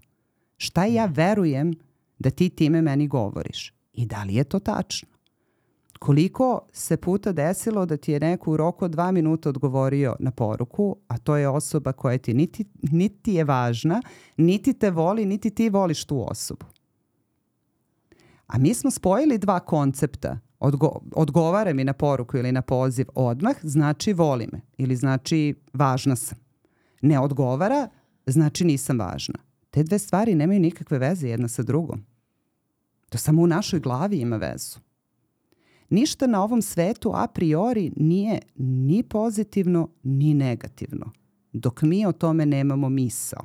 Šta 0.57 0.85
ja 0.85 1.07
verujem 1.07 1.75
da 2.19 2.31
ti 2.31 2.49
time 2.49 2.83
meni 2.83 3.09
govoriš? 3.09 3.75
I 3.93 4.07
da 4.07 4.25
li 4.25 4.35
je 4.35 4.45
to 4.45 4.59
tačno? 4.59 5.18
Koliko 5.99 6.61
se 6.73 6.97
puta 6.97 7.33
desilo 7.33 7.87
da 7.87 7.97
ti 7.97 8.13
je 8.13 8.21
neko 8.21 8.53
u 8.53 8.57
roku 8.57 8.85
od 8.85 8.91
dva 8.91 9.13
minuta 9.13 9.49
odgovorio 9.49 10.17
na 10.21 10.31
poruku, 10.31 10.97
a 11.09 11.19
to 11.19 11.37
je 11.37 11.49
osoba 11.49 11.93
koja 11.93 12.19
ti 12.19 12.35
niti, 12.35 12.65
niti 12.83 13.35
je 13.35 13.45
važna, 13.45 14.03
niti 14.37 14.73
te 14.73 14.91
voli, 14.91 15.27
niti 15.27 15.51
ti 15.51 15.69
voliš 15.69 16.05
tu 16.05 16.31
osobu. 16.31 16.67
A 18.47 18.59
mi 18.59 18.75
smo 18.75 18.91
spojili 18.91 19.39
dva 19.39 19.61
koncepta. 19.61 20.39
Odgo 20.61 21.01
odgovara 21.13 21.73
mi 21.73 21.85
na 21.85 21.93
poruku 21.93 22.37
ili 22.37 22.53
na 22.53 22.63
poziv 22.63 23.07
odmah, 23.15 23.57
znači 23.63 24.13
voli 24.13 24.49
me 24.53 24.61
ili 24.79 24.97
znači 24.97 25.55
važna 25.73 26.17
sam. 26.17 26.39
Ne 27.03 27.21
odgovara, 27.21 27.89
znači 28.27 28.65
nisam 28.65 28.99
važna. 28.99 29.39
Te 29.71 29.83
dve 29.83 29.99
stvari 29.99 30.35
nemaju 30.35 30.61
nikakve 30.61 30.99
veze 30.99 31.29
jedna 31.29 31.49
sa 31.49 31.63
drugom. 31.63 32.05
To 33.09 33.19
samo 33.19 33.43
u 33.43 33.47
našoj 33.47 33.81
glavi 33.81 34.17
ima 34.17 34.37
vezu. 34.37 34.79
Ništa 35.91 36.27
na 36.27 36.43
ovom 36.43 36.63
svetu 36.63 37.13
a 37.15 37.27
priori 37.27 37.93
nije 37.97 38.39
ni 38.57 39.03
pozitivno 39.03 39.89
ni 40.03 40.35
negativno, 40.35 41.13
dok 41.53 41.83
mi 41.83 42.07
o 42.07 42.13
tome 42.13 42.47
nemamo 42.47 42.89
misao. 42.89 43.41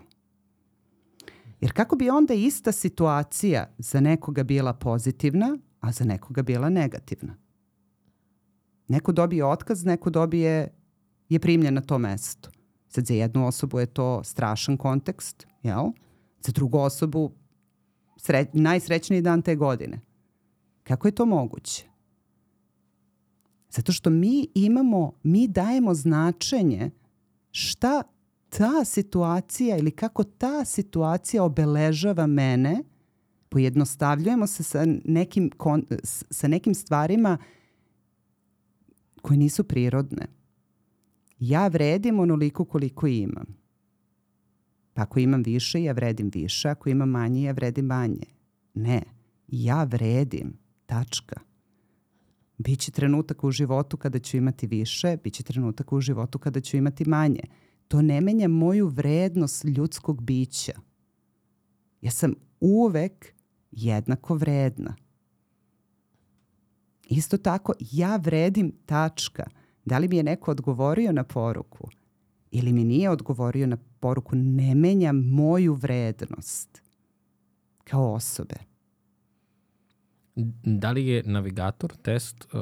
Jer 1.61 1.73
kako 1.73 1.95
bi 1.95 2.09
onda 2.09 2.33
ista 2.33 2.71
situacija 2.71 3.73
za 3.77 3.99
nekoga 3.99 4.43
bila 4.43 4.73
pozitivna, 4.73 5.57
a 5.79 5.91
za 5.91 6.05
nekoga 6.05 6.41
bila 6.41 6.69
negativna? 6.69 7.35
Neko 8.87 9.11
dobije 9.11 9.45
otkaz, 9.45 9.85
neko 9.85 10.09
dobije, 10.09 10.73
je 11.29 11.39
primljen 11.39 11.73
na 11.73 11.81
to 11.81 11.97
mesto. 11.97 12.49
Sad 12.87 13.05
za 13.05 13.13
jednu 13.13 13.47
osobu 13.47 13.79
je 13.79 13.85
to 13.85 14.23
strašan 14.23 14.77
kontekst, 14.77 15.47
jel? 15.61 15.85
Za 16.45 16.51
drugu 16.51 16.77
osobu 16.77 17.31
sre, 18.17 18.45
najsrećniji 18.53 19.21
dan 19.21 19.41
te 19.41 19.55
godine. 19.55 19.99
Kako 20.83 21.07
je 21.07 21.11
to 21.11 21.25
moguće? 21.25 21.92
Zato 23.75 23.91
što 23.91 24.09
mi 24.09 24.47
imamo, 24.53 25.13
mi 25.23 25.47
dajemo 25.47 25.93
značenje 25.93 26.91
šta 27.51 28.03
ta 28.49 28.85
situacija 28.85 29.77
ili 29.77 29.91
kako 29.91 30.23
ta 30.23 30.65
situacija 30.65 31.43
obeležava 31.43 32.27
mene, 32.27 32.83
pojednostavljujemo 33.49 34.47
se 34.47 34.63
sa 34.63 34.85
nekim, 35.05 35.51
sa 36.29 36.47
nekim 36.47 36.75
stvarima 36.75 37.37
koje 39.21 39.37
nisu 39.37 39.63
prirodne. 39.63 40.25
Ja 41.39 41.67
vredim 41.67 42.19
onoliko 42.19 42.65
koliko 42.65 43.07
imam. 43.07 43.45
Pa 44.93 45.01
ako 45.01 45.19
imam 45.19 45.43
više, 45.43 45.83
ja 45.83 45.93
vredim 45.93 46.31
više. 46.33 46.69
Ako 46.69 46.89
imam 46.89 47.09
manje, 47.09 47.43
ja 47.43 47.51
vredim 47.51 47.85
manje. 47.85 48.25
Ne, 48.73 49.01
ja 49.47 49.83
vredim. 49.83 50.53
Tačka. 50.85 51.52
Biće 52.63 52.91
trenutak 52.91 53.43
u 53.43 53.51
životu 53.51 53.97
kada 53.97 54.19
ću 54.19 54.37
imati 54.37 54.67
više, 54.67 55.17
biće 55.23 55.43
trenutak 55.43 55.93
u 55.93 56.01
životu 56.01 56.39
kada 56.39 56.61
ću 56.61 56.77
imati 56.77 57.09
manje. 57.09 57.43
To 57.87 58.01
ne 58.01 58.21
menja 58.21 58.47
moju 58.47 58.87
vrednost 58.87 59.65
ljudskog 59.65 60.21
bića. 60.21 60.73
Ja 62.01 62.11
sam 62.11 62.33
uvek 62.59 63.33
jednako 63.71 64.35
vredna. 64.35 64.95
Isto 67.09 67.37
tako, 67.37 67.73
ja 67.91 68.15
vredim 68.15 68.71
tačka. 68.85 69.43
Da 69.85 69.97
li 69.97 70.07
mi 70.07 70.17
je 70.17 70.23
neko 70.23 70.51
odgovorio 70.51 71.11
na 71.11 71.23
poruku 71.23 71.89
ili 72.51 72.73
mi 72.73 72.83
nije 72.83 73.09
odgovorio 73.09 73.67
na 73.67 73.77
poruku, 73.99 74.35
ne 74.35 74.75
menja 74.75 75.11
moju 75.11 75.73
vrednost 75.73 76.81
kao 77.83 78.13
osobe. 78.13 78.55
Da 80.63 80.91
li 80.91 81.07
je 81.07 81.23
navigator 81.25 81.93
test 82.01 82.47
uh, 82.53 82.59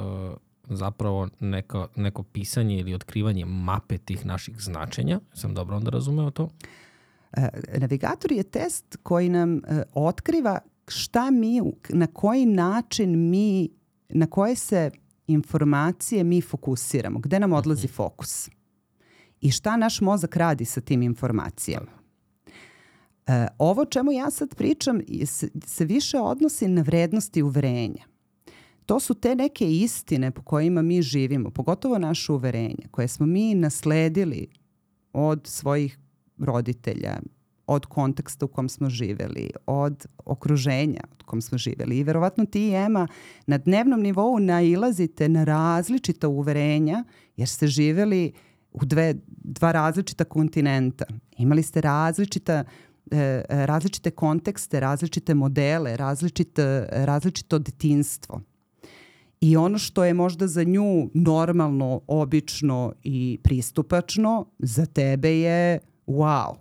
zapravo 0.69 1.29
neko, 1.39 1.87
neko 1.95 2.23
pisanje 2.23 2.79
ili 2.79 2.93
otkrivanje 2.93 3.45
mape 3.45 3.97
tih 3.97 4.25
naših 4.25 4.61
značenja? 4.61 5.19
Sam 5.33 5.53
dobro 5.53 5.77
onda 5.77 5.89
razumeo 5.89 6.31
to? 6.31 6.49
E, 7.33 7.49
navigator 7.77 8.31
je 8.31 8.43
test 8.43 8.97
koji 9.03 9.29
nam 9.29 9.57
e, 9.57 9.83
otkriva 9.93 10.59
šta 10.87 11.31
mi, 11.31 11.61
na 11.89 12.07
koji 12.07 12.45
način 12.45 13.29
mi, 13.29 13.69
na 14.09 14.27
koje 14.27 14.55
se 14.55 14.91
informacije 15.27 16.23
mi 16.23 16.41
fokusiramo, 16.41 17.19
gde 17.19 17.39
nam 17.39 17.53
odlazi 17.53 17.87
mhm. 17.87 17.93
fokus 17.93 18.49
i 19.41 19.51
šta 19.51 19.77
naš 19.77 20.01
mozak 20.01 20.35
radi 20.35 20.65
sa 20.65 20.81
tim 20.81 21.01
informacijama. 21.01 22.00
E, 23.27 23.47
ovo 23.57 23.85
čemu 23.85 24.11
ja 24.11 24.31
sad 24.31 24.55
pričam 24.55 25.01
se, 25.25 25.49
se 25.65 25.85
više 25.85 26.19
odnosi 26.19 26.67
na 26.67 26.81
vrednosti 26.81 27.41
uverenja. 27.41 28.11
To 28.85 28.99
su 28.99 29.13
te 29.13 29.35
neke 29.35 29.71
istine 29.71 30.31
po 30.31 30.41
kojima 30.41 30.81
mi 30.81 31.01
živimo, 31.01 31.49
pogotovo 31.49 31.97
naše 31.97 32.31
uverenje, 32.31 32.87
koje 32.91 33.07
smo 33.07 33.25
mi 33.25 33.55
nasledili 33.55 34.47
od 35.13 35.47
svojih 35.47 35.99
roditelja, 36.37 37.19
od 37.67 37.85
konteksta 37.85 38.45
u 38.45 38.47
kom 38.47 38.69
smo 38.69 38.89
živeli, 38.89 39.49
od 39.65 40.05
okruženja 40.25 41.01
u 41.21 41.25
kom 41.25 41.41
smo 41.41 41.57
živeli. 41.57 41.97
I 41.97 42.03
verovatno 42.03 42.45
ti 42.45 42.67
i 42.67 42.73
Ema 42.73 43.07
na 43.47 43.57
dnevnom 43.57 44.01
nivou 44.01 44.39
nailazite 44.39 45.29
na 45.29 45.43
različita 45.43 46.27
uverenja 46.27 47.03
jer 47.37 47.47
ste 47.47 47.67
živeli 47.67 48.31
u 48.71 48.85
dve, 48.85 49.15
dva 49.27 49.71
različita 49.71 50.23
kontinenta. 50.23 51.05
Imali 51.37 51.63
ste 51.63 51.81
različita 51.81 52.53
e, 52.53 52.65
različite 53.49 54.11
kontekste, 54.11 54.79
različite 54.79 55.33
modele, 55.33 55.97
različite, 55.97 56.87
različito 56.91 57.59
detinstvo. 57.59 58.41
I 59.41 59.57
ono 59.57 59.77
što 59.77 60.03
je 60.03 60.13
možda 60.13 60.47
za 60.47 60.63
nju 60.63 61.09
normalno, 61.13 62.01
obično 62.07 62.93
i 63.03 63.39
pristupačno, 63.43 64.45
za 64.59 64.85
tebe 64.85 65.39
je 65.39 65.79
wow. 66.07 66.55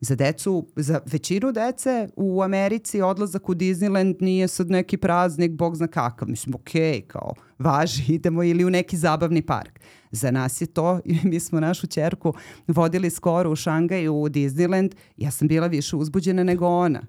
Za 0.00 0.14
decu, 0.14 0.66
za 0.76 1.00
većinu 1.06 1.52
dece 1.52 2.08
u 2.16 2.42
Americi 2.42 3.02
odlazak 3.02 3.48
u 3.48 3.54
Disneyland 3.54 4.22
nije 4.22 4.48
sad 4.48 4.70
neki 4.70 4.96
praznik, 4.96 5.52
bog 5.52 5.76
zna 5.76 5.86
kakav. 5.86 6.28
Mislim, 6.28 6.54
okej, 6.54 6.80
okay, 6.82 7.06
kao, 7.06 7.34
važi, 7.58 8.02
idemo 8.14 8.42
ili 8.42 8.64
u 8.64 8.70
neki 8.70 8.96
zabavni 8.96 9.42
park. 9.42 9.80
Za 10.10 10.30
nas 10.30 10.60
je 10.60 10.66
to, 10.66 11.00
mi 11.30 11.40
smo 11.40 11.60
našu 11.60 11.86
čerku 11.86 12.34
vodili 12.66 13.10
skoro 13.10 13.50
u 13.50 13.56
Šangaju 13.56 14.14
u 14.14 14.28
Disneyland, 14.28 14.94
ja 15.16 15.30
sam 15.30 15.48
bila 15.48 15.66
više 15.66 15.96
uzbuđena 15.96 16.44
nego 16.44 16.66
ona 16.66 17.02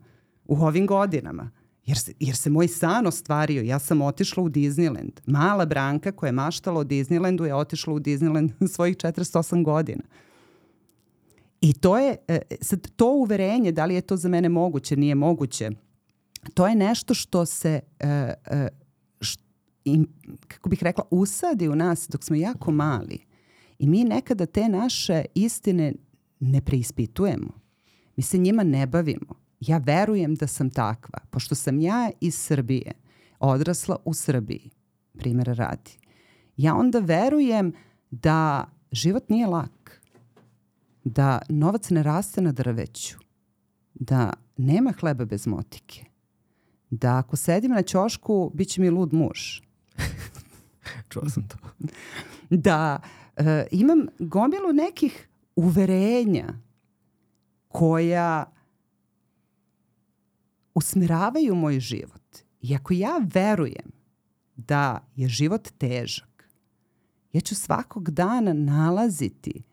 u 0.45 0.55
ovim 0.55 0.87
godinama. 0.87 1.51
Jer 1.85 1.97
se, 1.97 2.13
jer 2.19 2.35
se 2.35 2.49
moj 2.49 2.67
san 2.67 3.07
ostvario. 3.07 3.61
Ja 3.61 3.79
sam 3.79 4.01
otišla 4.01 4.43
u 4.43 4.49
Disneyland. 4.49 5.11
Mala 5.25 5.65
Branka 5.65 6.11
koja 6.11 6.27
je 6.27 6.31
maštala 6.31 6.79
o 6.79 6.83
Disneylandu 6.83 7.43
je 7.43 7.55
otišla 7.55 7.93
u 7.93 7.99
Disneyland 7.99 8.67
svojih 8.73 8.97
48 8.97 9.63
godina. 9.63 10.03
I 11.61 11.73
to 11.73 11.97
je, 11.97 12.15
e, 12.27 12.41
sad 12.61 12.91
to 12.95 13.13
uverenje, 13.13 13.71
da 13.71 13.85
li 13.85 13.95
je 13.95 14.01
to 14.01 14.17
za 14.17 14.29
mene 14.29 14.49
moguće, 14.49 14.95
nije 14.95 15.15
moguće, 15.15 15.69
to 16.53 16.67
je 16.67 16.75
nešto 16.75 17.13
što 17.13 17.45
se, 17.45 17.79
e, 17.99 18.07
e, 18.45 18.67
im, 19.85 20.07
kako 20.47 20.69
bih 20.69 20.83
rekla, 20.83 21.03
usadi 21.11 21.69
u 21.69 21.75
nas 21.75 22.07
dok 22.09 22.23
smo 22.23 22.35
jako 22.35 22.71
mali. 22.71 23.19
I 23.79 23.87
mi 23.87 24.03
nekada 24.03 24.45
te 24.45 24.69
naše 24.69 25.25
istine 25.35 25.93
ne 26.39 26.61
preispitujemo. 26.61 27.51
Mi 28.15 28.23
se 28.23 28.37
njima 28.37 28.63
ne 28.63 28.87
bavimo. 28.87 29.41
Ja 29.59 29.77
verujem 29.77 30.35
da 30.35 30.47
sam 30.47 30.69
takva, 30.69 31.19
pošto 31.29 31.55
sam 31.55 31.79
ja 31.79 32.11
iz 32.21 32.35
Srbije, 32.35 32.91
odrasla 33.39 33.95
u 34.05 34.13
Srbiji, 34.13 34.69
primjera 35.17 35.53
radi. 35.53 35.91
Ja 36.57 36.75
onda 36.75 36.99
verujem 36.99 37.73
da 38.11 38.65
život 38.91 39.29
nije 39.29 39.47
lak, 39.47 40.01
da 41.03 41.41
novac 41.49 41.89
ne 41.89 42.03
raste 42.03 42.41
na 42.41 42.51
drveću, 42.51 43.17
da 43.93 44.33
nema 44.57 44.91
hleba 44.99 45.25
bez 45.25 45.47
motike, 45.47 46.05
da 46.89 47.17
ako 47.17 47.35
sedim 47.35 47.71
na 47.71 47.83
ćošku, 47.83 48.51
bit 48.53 48.67
će 48.67 48.81
mi 48.81 48.89
lud 48.89 49.13
muž, 49.13 49.39
Čuo 51.09 51.29
sam 51.29 51.47
to. 51.47 51.57
da 52.49 52.99
e, 53.35 53.67
imam 53.71 54.05
gomilu 54.19 54.73
nekih 54.73 55.27
uverenja 55.55 56.47
koja 57.67 58.53
usmeravaju 60.75 61.55
moj 61.55 61.79
život. 61.79 62.37
I 62.61 62.75
ako 62.75 62.93
ja 62.93 63.21
verujem 63.33 63.91
da 64.55 65.07
je 65.15 65.27
život 65.27 65.69
težak, 65.77 66.49
ja 67.33 67.41
ću 67.41 67.55
svakog 67.55 68.11
dana 68.11 68.53
nalaziti 68.53 69.63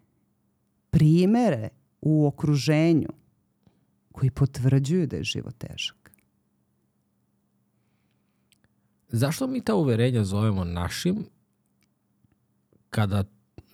primere 0.90 1.68
u 2.00 2.26
okruženju 2.26 3.08
koji 4.12 4.30
potvrđuju 4.30 5.06
da 5.06 5.16
je 5.16 5.24
život 5.24 5.54
težak. 5.58 5.97
Zašto 9.08 9.46
mi 9.46 9.60
ta 9.60 9.74
uverenja 9.74 10.24
zovemo 10.24 10.64
našim 10.64 11.24
kada 12.90 13.24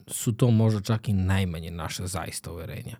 su 0.07 0.33
to 0.33 0.51
možda 0.51 0.81
čak 0.81 1.09
i 1.09 1.13
najmanje 1.13 1.71
naše 1.71 2.07
zaista 2.07 2.53
uverenja? 2.53 2.97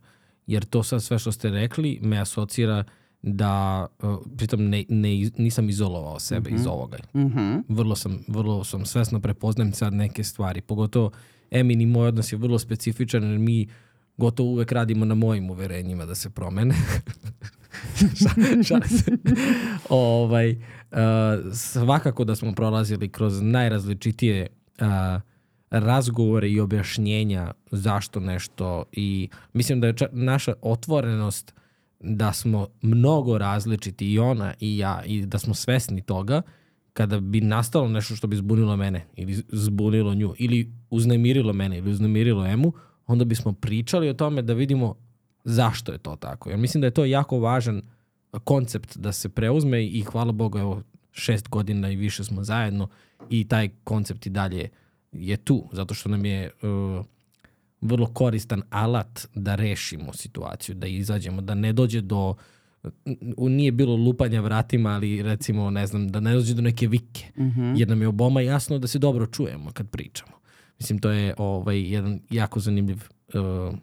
Jer 0.47 0.65
to 0.65 0.83
sad 0.83 1.03
sve 1.03 1.19
što 1.19 1.33
ste 1.33 1.51
rekli 1.51 1.99
me 2.03 2.19
asocira 2.19 2.85
da, 3.23 3.87
uh, 4.03 4.19
pritom 4.37 4.69
ne, 4.69 4.85
ne, 4.89 5.31
nisam 5.37 5.69
izolovao 5.69 6.21
sebe 6.21 6.51
mm 6.51 6.53
-hmm. 6.53 6.61
iz 6.61 6.67
ovoga. 6.67 6.99
Mm 7.15 7.21
-hmm. 7.21 7.63
Vrlo 7.69 7.97
sam, 7.97 8.25
vrlo 8.29 8.65
sam 8.65 8.87
svesno 8.87 9.21
prepoznajem 9.21 9.73
sad 9.73 9.93
neke 9.93 10.25
stvari. 10.25 10.61
Pogotovo 10.61 11.11
Emin 11.51 11.81
i 11.81 11.87
moj 11.87 12.09
odnos 12.09 12.33
je 12.33 12.39
vrlo 12.39 12.59
specifičan 12.59 13.23
jer 13.23 13.39
mi 13.39 13.69
gotovo 14.17 14.51
uvek 14.51 14.73
radimo 14.73 15.05
na 15.05 15.15
mojim 15.15 15.51
uverenjima 15.51 16.07
da 16.07 16.15
se 16.15 16.31
promene. 16.31 16.75
Šalim 18.69 18.89
se. 18.89 19.13
ovaj, 19.89 20.51
uh, 20.51 20.99
svakako 21.53 22.25
da 22.25 22.37
smo 22.37 22.53
prolazili 22.53 23.09
kroz 23.09 23.43
najrazličitije 23.43 24.47
uh, 24.81 24.87
razgovore 25.71 26.51
i 26.51 26.61
objašnjenja 26.61 27.51
zašto 27.71 28.21
nešto 28.21 28.85
i 28.93 29.29
mislim 29.53 29.81
da 29.81 29.87
je 29.87 29.95
naša 30.13 30.53
otvorenost 30.63 31.55
da 32.01 32.33
smo 32.33 32.69
mnogo 32.83 33.39
različiti 33.39 34.13
i 34.13 34.19
ona 34.19 34.55
i 34.61 34.79
ja 34.79 35.03
i 35.07 35.27
da 35.27 35.39
smo 35.39 35.55
svesni 35.55 36.03
toga 36.03 36.43
kada 36.93 37.21
bi 37.21 37.41
nastalo 37.41 37.89
nešto 37.89 38.17
što 38.17 38.27
bi 38.27 38.37
zbunilo 38.37 38.77
mene 38.77 39.07
ili 39.17 39.43
zbunilo 39.49 40.15
nju 40.15 40.35
ili 40.39 40.73
uznemirilo 40.91 41.53
mene 41.53 41.79
ili 41.79 41.91
uznemirilo 41.91 42.47
Emu, 42.47 42.73
onda 43.07 43.25
bismo 43.25 43.53
pričali 43.53 44.09
o 44.09 44.15
tome 44.15 44.43
da 44.43 44.53
vidimo 44.53 44.95
zašto 45.45 45.93
je 45.93 45.99
to 45.99 46.17
tako. 46.17 46.51
Ja 46.51 46.57
mislim 46.57 46.81
da 46.81 46.87
je 46.87 46.95
to 46.95 47.05
jako 47.05 47.39
važan 47.39 47.83
koncept 48.45 48.97
da 48.97 49.13
se 49.13 49.29
preuzme 49.29 49.85
i 49.85 50.03
hvala 50.03 50.33
Bogu, 50.33 50.59
evo, 50.59 50.83
šest 51.13 51.49
godina 51.49 51.91
i 51.91 51.97
više 51.97 52.25
smo 52.25 52.45
zajedno 52.45 52.89
i 53.31 53.49
taj 53.49 53.71
koncept 53.85 54.27
i 54.27 54.31
dalje 54.31 54.69
je 55.13 55.37
tu, 55.37 55.69
zato 55.73 55.95
što 55.95 56.09
nam 56.09 56.25
je 56.25 56.51
uh, 56.63 57.05
vrlo 57.81 58.07
koristan 58.07 58.63
alat 58.71 59.27
da 59.35 59.55
rešimo 59.55 60.13
situaciju, 60.13 60.75
da 60.75 60.87
izađemo, 60.87 61.41
da 61.41 61.55
ne 61.55 61.73
dođe 61.73 62.01
do 62.01 62.35
nije 63.39 63.73
bilo 63.73 63.97
lupanja 63.97 64.41
vratima, 64.41 64.91
ali 64.91 65.23
recimo, 65.23 65.71
ne 65.71 65.87
znam, 65.87 66.09
da 66.09 66.21
ne 66.21 66.35
dođe 66.35 66.55
do 66.55 66.63
neke 66.63 66.89
vike. 66.89 67.27
Mm 67.37 67.43
-hmm. 67.43 67.75
Jer 67.79 67.89
nam 67.89 68.03
je 68.03 68.09
oboma 68.09 68.41
jasno 68.41 68.79
da 68.79 68.87
se 68.87 68.99
dobro 68.99 69.27
čujemo 69.27 69.73
kad 69.73 69.91
pričamo. 69.91 70.33
Mislim, 70.79 70.99
to 70.99 71.11
je 71.11 71.35
ovaj, 71.39 71.93
jedan 71.93 72.21
jako 72.31 72.61
zanimljiv, 72.61 73.03
uh, 73.35 73.75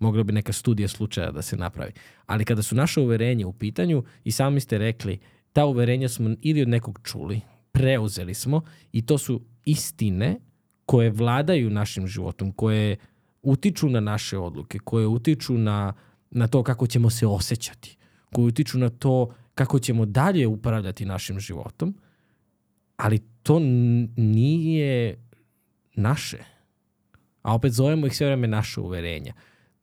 mogla 0.00 0.22
bi 0.22 0.32
neka 0.32 0.52
studija 0.52 0.88
slučaja 0.88 1.30
da 1.30 1.42
se 1.42 1.56
napravi. 1.56 1.92
Ali 2.26 2.44
kada 2.44 2.62
su 2.62 2.74
naše 2.74 3.00
uverenja 3.00 3.46
u 3.46 3.52
pitanju, 3.52 4.04
i 4.24 4.32
sami 4.32 4.60
ste 4.60 4.78
rekli, 4.78 5.18
ta 5.52 5.64
uverenja 5.66 6.08
smo 6.08 6.30
ili 6.42 6.62
od 6.62 6.68
nekog 6.68 7.00
čuli, 7.02 7.40
preuzeli 7.72 8.34
smo 8.34 8.62
i 8.92 9.06
to 9.06 9.18
su 9.18 9.40
istine 9.64 10.40
koje 10.86 11.10
vladaju 11.10 11.70
našim 11.70 12.06
životom, 12.06 12.52
koje 12.52 12.96
utiču 13.42 13.88
na 13.88 14.00
naše 14.00 14.38
odluke, 14.38 14.78
koje 14.78 15.06
utiču 15.06 15.58
na, 15.58 15.92
na 16.30 16.48
to 16.48 16.62
kako 16.62 16.86
ćemo 16.86 17.10
se 17.10 17.26
osjećati, 17.26 17.96
koje 18.34 18.46
utiču 18.46 18.78
na 18.78 18.88
to 18.88 19.34
kako 19.54 19.78
ćemo 19.78 20.06
dalje 20.06 20.46
upravljati 20.46 21.04
našim 21.04 21.40
životom, 21.40 21.94
ali 22.96 23.18
to 23.42 23.58
nije 24.16 25.24
naše. 25.94 26.38
A 27.42 27.54
opet 27.54 27.72
zovemo 27.72 28.06
ih 28.06 28.16
sve 28.16 28.26
vreme 28.26 28.48
naše 28.48 28.80
uverenja. 28.80 29.32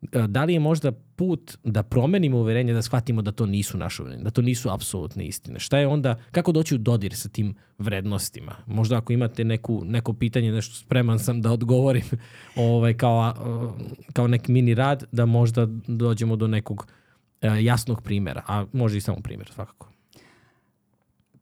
E, 0.01 0.27
da 0.27 0.43
li 0.43 0.53
je 0.53 0.59
možda 0.59 0.91
put 0.91 1.57
da 1.63 1.83
promenimo 1.83 2.37
uverenje, 2.37 2.73
da 2.73 2.81
shvatimo 2.81 3.21
da 3.21 3.31
to 3.31 3.45
nisu 3.45 3.77
naše 3.77 4.01
uverenje, 4.01 4.23
da 4.23 4.29
to 4.29 4.41
nisu 4.41 4.69
apsolutne 4.69 5.27
istine? 5.27 5.59
Šta 5.59 5.77
je 5.77 5.87
onda, 5.87 6.15
kako 6.31 6.51
doći 6.51 6.75
u 6.75 6.77
dodir 6.77 7.15
sa 7.15 7.29
tim 7.29 7.55
vrednostima? 7.77 8.55
Možda 8.65 8.97
ako 8.97 9.13
imate 9.13 9.43
neku, 9.43 9.81
neko 9.85 10.13
pitanje, 10.13 10.51
nešto 10.51 10.75
spreman 10.75 11.19
sam 11.19 11.41
da 11.41 11.51
odgovorim 11.51 12.03
ovaj, 12.55 12.93
kao, 12.93 13.33
kao 14.13 14.27
nek 14.27 14.47
mini 14.47 14.73
rad, 14.73 15.03
da 15.11 15.25
možda 15.25 15.67
dođemo 15.87 16.35
do 16.35 16.47
nekog 16.47 16.87
e, 17.41 17.63
jasnog 17.63 18.01
primjera, 18.01 18.41
a 18.47 18.65
može 18.73 18.97
i 18.97 19.01
samo 19.01 19.17
primjer 19.23 19.49
svakako. 19.53 19.89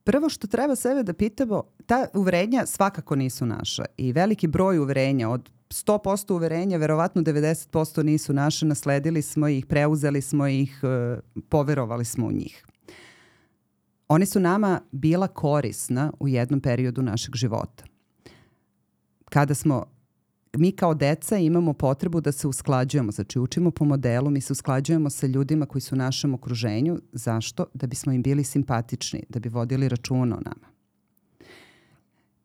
Prvo 0.03 0.29
što 0.29 0.47
treba 0.47 0.75
sebe 0.75 1.03
da 1.03 1.13
pitamo, 1.13 1.63
ta 1.85 2.07
uverenja 2.13 2.65
svakako 2.65 3.15
nisu 3.15 3.45
naša 3.45 3.85
i 3.97 4.11
veliki 4.11 4.47
broj 4.47 4.77
uverenja 4.77 5.29
od 5.29 5.49
100% 5.69 6.33
uverenja, 6.33 6.77
verovatno 6.77 7.21
90% 7.21 8.03
nisu 8.03 8.33
naše, 8.33 8.65
nasledili 8.65 9.21
smo 9.21 9.47
ih, 9.47 9.65
preuzeli 9.65 10.21
smo 10.21 10.47
ih, 10.47 10.79
e, 10.83 11.19
poverovali 11.49 12.05
smo 12.05 12.27
u 12.27 12.31
njih. 12.31 12.65
Oni 14.07 14.25
su 14.25 14.39
nama 14.39 14.81
bila 14.91 15.27
korisna 15.27 16.11
u 16.19 16.27
jednom 16.27 16.61
periodu 16.61 17.01
našeg 17.01 17.35
života. 17.35 17.83
Kada 19.29 19.55
smo 19.55 19.85
mi 20.57 20.71
kao 20.71 20.93
deca 20.93 21.37
imamo 21.37 21.73
potrebu 21.73 22.21
da 22.21 22.31
se 22.31 22.47
usklađujemo, 22.47 23.11
znači 23.11 23.39
učimo 23.39 23.71
po 23.71 23.85
modelu, 23.85 24.29
mi 24.29 24.41
se 24.41 24.53
usklađujemo 24.53 25.09
sa 25.09 25.27
ljudima 25.27 25.65
koji 25.65 25.81
su 25.81 25.95
u 25.95 25.97
našem 25.97 26.33
okruženju. 26.33 26.99
Zašto? 27.11 27.65
Da 27.73 27.87
bismo 27.87 28.11
im 28.11 28.23
bili 28.23 28.43
simpatični, 28.43 29.23
da 29.29 29.39
bi 29.39 29.49
vodili 29.49 29.89
računa 29.89 30.35
o 30.35 30.39
nama. 30.39 30.75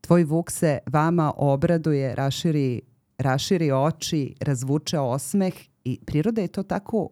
Tvoj 0.01 0.25
Vuk 0.25 0.51
se 0.51 0.79
vama 0.87 1.33
obraduje, 1.37 2.15
raširi 2.15 2.81
raširi 3.23 3.73
oči, 3.73 4.35
razvuče 4.41 4.99
osmeh 4.99 5.55
i 5.85 5.99
priroda 6.07 6.41
je 6.41 6.49
to 6.49 6.63
tako 6.63 7.09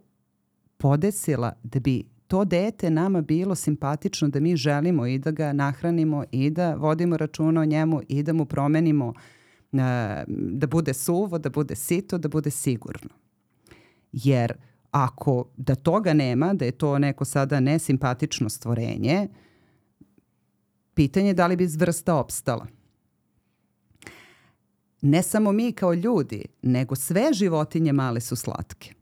podesila 0.76 1.52
da 1.62 1.80
bi 1.80 2.04
to 2.26 2.44
dete 2.44 2.90
nama 2.90 3.20
bilo 3.20 3.54
simpatično, 3.54 4.28
da 4.28 4.40
mi 4.40 4.56
želimo 4.56 5.06
i 5.06 5.18
da 5.18 5.30
ga 5.30 5.52
nahranimo 5.52 6.24
i 6.32 6.50
da 6.50 6.74
vodimo 6.74 7.16
računa 7.16 7.60
o 7.60 7.64
njemu 7.64 8.00
i 8.08 8.22
da 8.22 8.32
mu 8.32 8.44
promenimo 8.44 9.12
da 10.36 10.66
bude 10.70 10.94
suvo, 10.94 11.38
da 11.38 11.50
bude 11.50 11.74
sito, 11.74 12.18
da 12.18 12.28
bude 12.28 12.50
sigurno. 12.50 13.10
Jer 14.12 14.52
ako 14.90 15.44
da 15.56 15.74
toga 15.74 16.12
nema, 16.12 16.54
da 16.54 16.64
je 16.64 16.72
to 16.72 16.98
neko 16.98 17.24
sada 17.24 17.60
nesimpatično 17.60 18.48
stvorenje, 18.48 19.28
pitanje 20.94 21.28
je 21.28 21.34
da 21.34 21.46
li 21.46 21.56
bi 21.56 21.66
vrsta 21.78 22.14
opstala 22.14 22.66
ne 25.00 25.22
samo 25.22 25.52
mi 25.52 25.72
kao 25.72 25.94
ljudi, 25.94 26.44
nego 26.62 26.94
sve 26.94 27.32
životinje 27.32 27.92
male 27.92 28.20
su 28.20 28.36
slatke. 28.36 28.94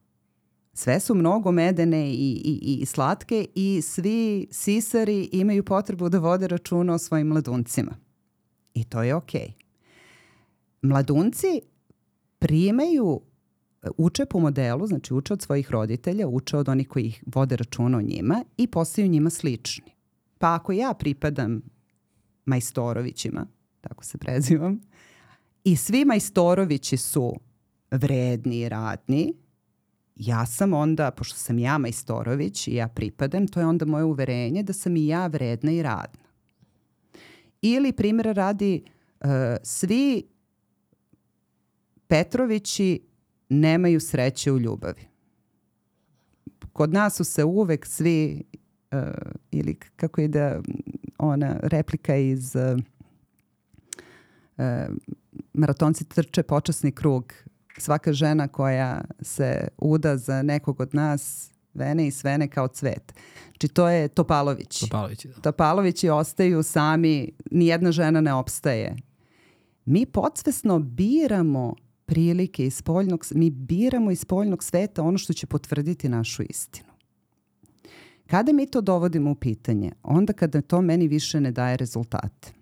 Sve 0.72 1.00
su 1.00 1.14
mnogo 1.14 1.52
medene 1.52 2.10
i, 2.10 2.42
i, 2.44 2.78
i 2.82 2.86
slatke 2.86 3.46
i 3.54 3.82
svi 3.82 4.48
sisari 4.50 5.28
imaju 5.32 5.64
potrebu 5.64 6.08
da 6.08 6.18
vode 6.18 6.48
računa 6.48 6.94
o 6.94 6.98
svojim 6.98 7.26
mladuncima. 7.26 7.96
I 8.74 8.84
to 8.84 9.02
je 9.02 9.14
okej. 9.14 9.40
Okay. 9.40 9.66
Mladunci 10.82 11.60
primaju, 12.38 13.20
uče 13.96 14.26
po 14.26 14.40
modelu, 14.40 14.86
znači 14.86 15.14
uče 15.14 15.32
od 15.32 15.42
svojih 15.42 15.70
roditelja, 15.70 16.28
uče 16.28 16.56
od 16.56 16.68
onih 16.68 16.88
koji 16.88 17.06
ih 17.06 17.24
vode 17.26 17.56
računa 17.56 17.98
o 17.98 18.02
njima 18.02 18.44
i 18.56 18.66
postaju 18.66 19.08
njima 19.08 19.30
slični. 19.30 19.92
Pa 20.38 20.54
ako 20.54 20.72
ja 20.72 20.94
pripadam 20.98 21.62
Majstorovićima, 22.44 23.46
tako 23.80 24.04
se 24.04 24.18
prezivam, 24.18 24.80
I 25.66 25.76
svi 25.76 26.04
majstorovići 26.04 26.96
su 26.96 27.40
vredni 27.90 28.58
i 28.58 28.68
radni. 28.68 29.34
Ja 30.16 30.46
sam 30.46 30.72
onda, 30.72 31.10
pošto 31.10 31.38
sam 31.38 31.58
ja 31.58 31.78
majstorović 31.78 32.68
i 32.68 32.74
ja 32.74 32.88
pripadam, 32.88 33.48
to 33.48 33.60
je 33.60 33.66
onda 33.66 33.84
moje 33.84 34.04
uverenje 34.04 34.62
da 34.62 34.72
sam 34.72 34.96
i 34.96 35.06
ja 35.06 35.26
vredna 35.26 35.72
i 35.72 35.82
radna. 35.82 36.24
Ili 37.62 37.92
primjera 37.92 38.32
radi, 38.32 38.82
uh, 39.20 39.28
svi 39.62 40.22
Petrovići 42.06 43.00
nemaju 43.48 44.00
sreće 44.00 44.52
u 44.52 44.58
ljubavi. 44.58 45.02
Kod 46.72 46.92
nas 46.92 47.16
su 47.16 47.24
se 47.24 47.44
uvek 47.44 47.86
svi, 47.86 48.42
uh, 48.92 48.98
ili 49.50 49.74
kako 49.96 50.20
je 50.20 50.28
da 50.28 50.60
ona 51.18 51.58
replika 51.62 52.16
iz 52.16 52.56
uh, 52.56 52.80
maratonci 55.56 56.04
trče 56.04 56.42
počasni 56.42 56.92
krug. 56.92 57.32
Svaka 57.78 58.12
žena 58.12 58.48
koja 58.48 59.04
se 59.20 59.68
uda 59.78 60.16
za 60.16 60.42
nekog 60.42 60.80
od 60.80 60.94
nas 60.94 61.50
vene 61.74 62.06
i 62.06 62.10
svene 62.10 62.48
kao 62.48 62.68
cvet. 62.68 63.14
Znači 63.44 63.68
to 63.68 63.88
je 63.88 64.08
Topalović. 64.08 64.80
Topalovići, 64.80 65.28
da. 65.28 65.34
Topalovići 65.34 66.08
ostaju 66.08 66.62
sami, 66.62 67.32
nijedna 67.50 67.92
žena 67.92 68.20
ne 68.20 68.34
opstaje. 68.34 68.96
Mi 69.84 70.06
podsvesno 70.06 70.78
biramo 70.78 71.74
prilike 72.06 72.66
iz 72.66 72.74
spoljnog, 72.74 73.24
mi 73.34 73.50
biramo 73.50 74.10
iz 74.10 74.20
spoljnog 74.20 74.64
sveta 74.64 75.02
ono 75.02 75.18
što 75.18 75.32
će 75.32 75.46
potvrditi 75.46 76.08
našu 76.08 76.42
istinu. 76.42 76.88
Kada 78.26 78.52
mi 78.52 78.66
to 78.66 78.80
dovodimo 78.80 79.30
u 79.30 79.34
pitanje? 79.34 79.92
Onda 80.02 80.32
kada 80.32 80.60
to 80.60 80.80
meni 80.80 81.08
više 81.08 81.40
ne 81.40 81.50
daje 81.50 81.76
rezultate 81.76 82.56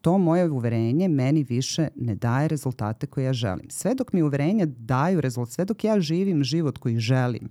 to 0.00 0.18
moje 0.18 0.50
uverenje 0.50 1.08
meni 1.08 1.42
više 1.42 1.88
ne 1.96 2.14
daje 2.14 2.48
rezultate 2.48 3.06
koje 3.06 3.24
ja 3.24 3.32
želim. 3.32 3.70
Sve 3.70 3.94
dok 3.94 4.12
mi 4.12 4.22
uverenja 4.22 4.66
daju 4.66 5.20
rezultat, 5.20 5.52
sve 5.52 5.64
dok 5.64 5.84
ja 5.84 6.00
živim 6.00 6.44
život 6.44 6.78
koji 6.78 6.98
želim 6.98 7.48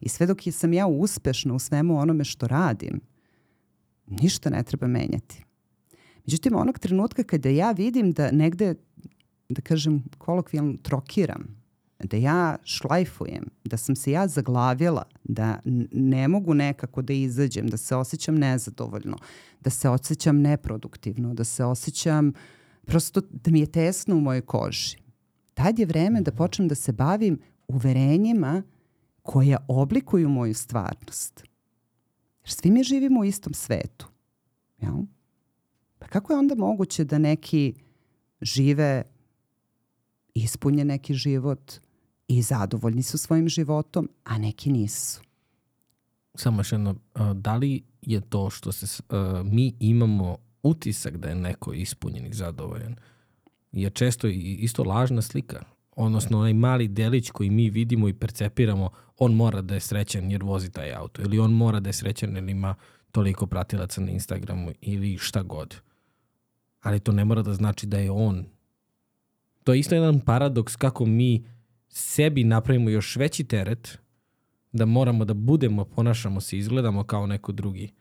i 0.00 0.08
sve 0.08 0.26
dok 0.26 0.38
sam 0.52 0.72
ja 0.72 0.86
uspešna 0.86 1.54
u 1.54 1.58
svemu 1.58 1.98
onome 1.98 2.24
što 2.24 2.46
radim, 2.46 3.00
ništa 4.06 4.50
ne 4.50 4.62
treba 4.62 4.86
menjati. 4.86 5.44
Međutim, 6.26 6.56
onog 6.56 6.78
trenutka 6.78 7.22
kada 7.22 7.48
ja 7.48 7.72
vidim 7.72 8.12
da 8.12 8.30
negde, 8.30 8.74
da 9.48 9.60
kažem, 9.60 10.04
kolokvijalno 10.18 10.76
trokiram, 10.82 11.65
da 11.98 12.16
ja 12.16 12.56
šlajfujem, 12.64 13.44
da 13.64 13.76
sam 13.76 13.96
se 13.96 14.10
ja 14.10 14.28
zaglavila, 14.28 15.04
da 15.24 15.58
ne 15.92 16.28
mogu 16.28 16.54
nekako 16.54 17.02
da 17.02 17.12
izađem, 17.12 17.66
da 17.66 17.76
se 17.76 17.96
osjećam 17.96 18.34
nezadovoljno, 18.34 19.16
da 19.60 19.70
se 19.70 19.88
osjećam 19.88 20.40
neproduktivno, 20.40 21.34
da 21.34 21.44
se 21.44 21.64
osjećam 21.64 22.32
prosto 22.84 23.20
da 23.30 23.50
mi 23.50 23.60
je 23.60 23.66
tesno 23.66 24.16
u 24.16 24.20
mojoj 24.20 24.40
koži. 24.40 24.96
Tad 25.54 25.78
je 25.78 25.86
vreme 25.86 26.20
da 26.20 26.32
počnem 26.32 26.68
da 26.68 26.74
se 26.74 26.92
bavim 26.92 27.38
uverenjima 27.68 28.62
koja 29.22 29.58
oblikuju 29.68 30.28
moju 30.28 30.54
stvarnost. 30.54 31.44
Jer 32.44 32.52
svi 32.52 32.70
mi 32.70 32.82
živimo 32.82 33.20
u 33.20 33.24
istom 33.24 33.54
svetu. 33.54 34.08
Jel? 34.78 34.94
Pa 35.98 36.06
kako 36.06 36.32
je 36.32 36.38
onda 36.38 36.54
moguće 36.54 37.04
da 37.04 37.18
neki 37.18 37.74
žive 38.40 39.02
ispunje 40.34 40.84
neki 40.84 41.14
život 41.14 41.72
i 42.28 42.42
zadovoljni 42.42 43.02
su 43.02 43.18
svojim 43.18 43.48
životom, 43.48 44.08
a 44.24 44.38
neki 44.38 44.72
nisu? 44.72 45.20
Samo 46.34 46.60
još 46.60 46.72
jedno, 46.72 46.94
da 47.34 47.56
li 47.56 47.82
je 48.02 48.20
to 48.20 48.50
što 48.50 48.72
se 48.72 49.02
mi 49.44 49.74
imamo 49.80 50.36
utisak 50.62 51.16
da 51.16 51.28
je 51.28 51.34
neko 51.34 51.72
ispunjen 51.72 52.26
i 52.26 52.34
zadovoljan 52.34 52.96
je 53.72 53.90
često 53.90 54.28
isto 54.28 54.84
lažna 54.84 55.22
slika. 55.22 55.64
Odnosno 55.96 56.38
onaj 56.38 56.54
mali 56.54 56.88
delić 56.88 57.30
koji 57.30 57.50
mi 57.50 57.70
vidimo 57.70 58.08
i 58.08 58.14
percepiramo, 58.14 58.90
on 59.18 59.34
mora 59.34 59.62
da 59.62 59.74
je 59.74 59.80
srećan 59.80 60.30
jer 60.30 60.42
vozi 60.42 60.70
taj 60.70 60.94
auto 60.94 61.22
ili 61.22 61.38
on 61.38 61.52
mora 61.52 61.80
da 61.80 61.88
je 61.88 61.92
srećan 61.92 62.34
jer 62.36 62.48
ima 62.48 62.74
toliko 63.12 63.46
pratilaca 63.46 64.00
na 64.00 64.10
Instagramu 64.10 64.70
ili 64.80 65.18
šta 65.18 65.42
god. 65.42 65.76
Ali 66.82 67.00
to 67.00 67.12
ne 67.12 67.24
mora 67.24 67.42
da 67.42 67.54
znači 67.54 67.86
da 67.86 67.98
je 67.98 68.10
on. 68.10 68.44
To 69.64 69.72
je 69.72 69.78
isto 69.78 69.94
jedan 69.94 70.20
paradoks 70.20 70.76
kako 70.76 71.06
mi 71.06 71.44
sebi 71.88 72.44
napravimo 72.44 72.90
još 72.90 73.16
veći 73.16 73.44
teret 73.44 73.98
da 74.72 74.86
moramo 74.86 75.24
da 75.24 75.34
budemo, 75.34 75.84
ponašamo 75.84 76.40
se, 76.40 76.58
izgledamo 76.58 77.04
kao 77.04 77.26
neko 77.26 77.52
drugi 77.52 77.92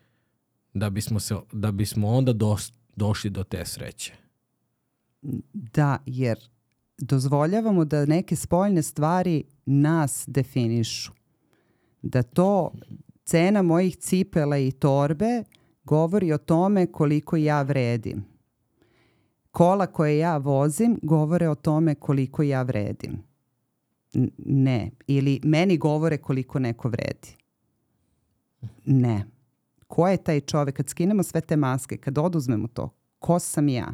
da 0.74 0.90
bismo, 0.90 1.20
se, 1.20 1.36
da 1.52 1.72
bismo 1.72 2.08
onda 2.08 2.34
dos, 2.34 2.74
došli 2.96 3.30
do 3.30 3.44
te 3.44 3.66
sreće. 3.66 4.14
Da, 5.54 5.98
jer 6.06 6.40
dozvoljavamo 6.98 7.86
da 7.86 8.06
neke 8.06 8.36
spoljne 8.36 8.84
stvari 8.84 9.44
nas 9.66 10.24
definišu. 10.28 11.12
Da 12.02 12.24
to 12.24 12.72
cena 13.24 13.62
mojih 13.62 13.98
cipela 13.98 14.58
i 14.58 14.72
torbe 14.72 15.44
govori 15.84 16.34
o 16.34 16.38
tome 16.38 16.92
koliko 16.92 17.36
ja 17.36 17.62
vredim. 17.62 18.26
Kola 19.52 19.88
koje 19.88 20.18
ja 20.18 20.38
vozim 20.38 21.00
govore 21.04 21.50
o 21.50 21.56
tome 21.56 21.96
koliko 21.96 22.44
ja 22.44 22.62
vredim. 22.62 23.24
Ne. 24.46 24.92
Ili 25.08 25.40
meni 25.44 25.78
govore 25.78 26.18
koliko 26.18 26.60
neko 26.60 26.90
vredi. 26.90 27.36
Ne. 28.86 29.26
Ko 29.88 30.08
je 30.08 30.18
taj 30.18 30.42
čovek? 30.42 30.76
Kad 30.76 30.90
skinemo 30.90 31.24
sve 31.24 31.42
te 31.42 31.56
maske, 31.56 31.98
kad 31.98 32.18
oduzmemo 32.18 32.68
to, 32.68 32.90
ko 33.20 33.40
sam 33.40 33.70
ja? 33.70 33.94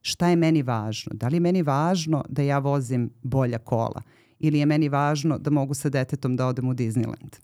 Šta 0.00 0.28
je 0.28 0.36
meni 0.36 0.62
važno? 0.62 1.12
Da 1.14 1.28
li 1.28 1.36
je 1.36 1.40
meni 1.40 1.62
važno 1.62 2.24
da 2.28 2.42
ja 2.42 2.58
vozim 2.58 3.10
bolja 3.22 3.58
kola? 3.58 4.02
Ili 4.38 4.58
je 4.58 4.66
meni 4.66 4.88
važno 4.88 5.38
da 5.38 5.50
mogu 5.50 5.74
sa 5.74 5.88
detetom 5.88 6.36
da 6.36 6.46
odem 6.46 6.68
u 6.68 6.74
Disneyland? 6.74 7.40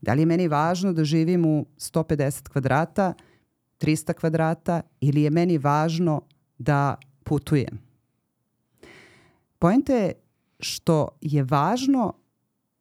Da 0.00 0.14
li 0.14 0.22
je 0.22 0.26
meni 0.26 0.48
važno 0.48 0.92
da 0.92 1.04
živim 1.04 1.44
u 1.46 1.66
150 1.78 2.48
kvadrata, 2.48 3.14
300 3.80 4.12
kvadrata 4.12 4.80
ili 5.00 5.22
je 5.22 5.30
meni 5.30 5.58
važno 5.58 6.22
da 6.58 6.96
putujem? 7.24 7.78
Pojenta 9.58 9.94
je 9.94 10.12
što 10.60 11.08
je 11.20 11.42
važno 11.42 12.12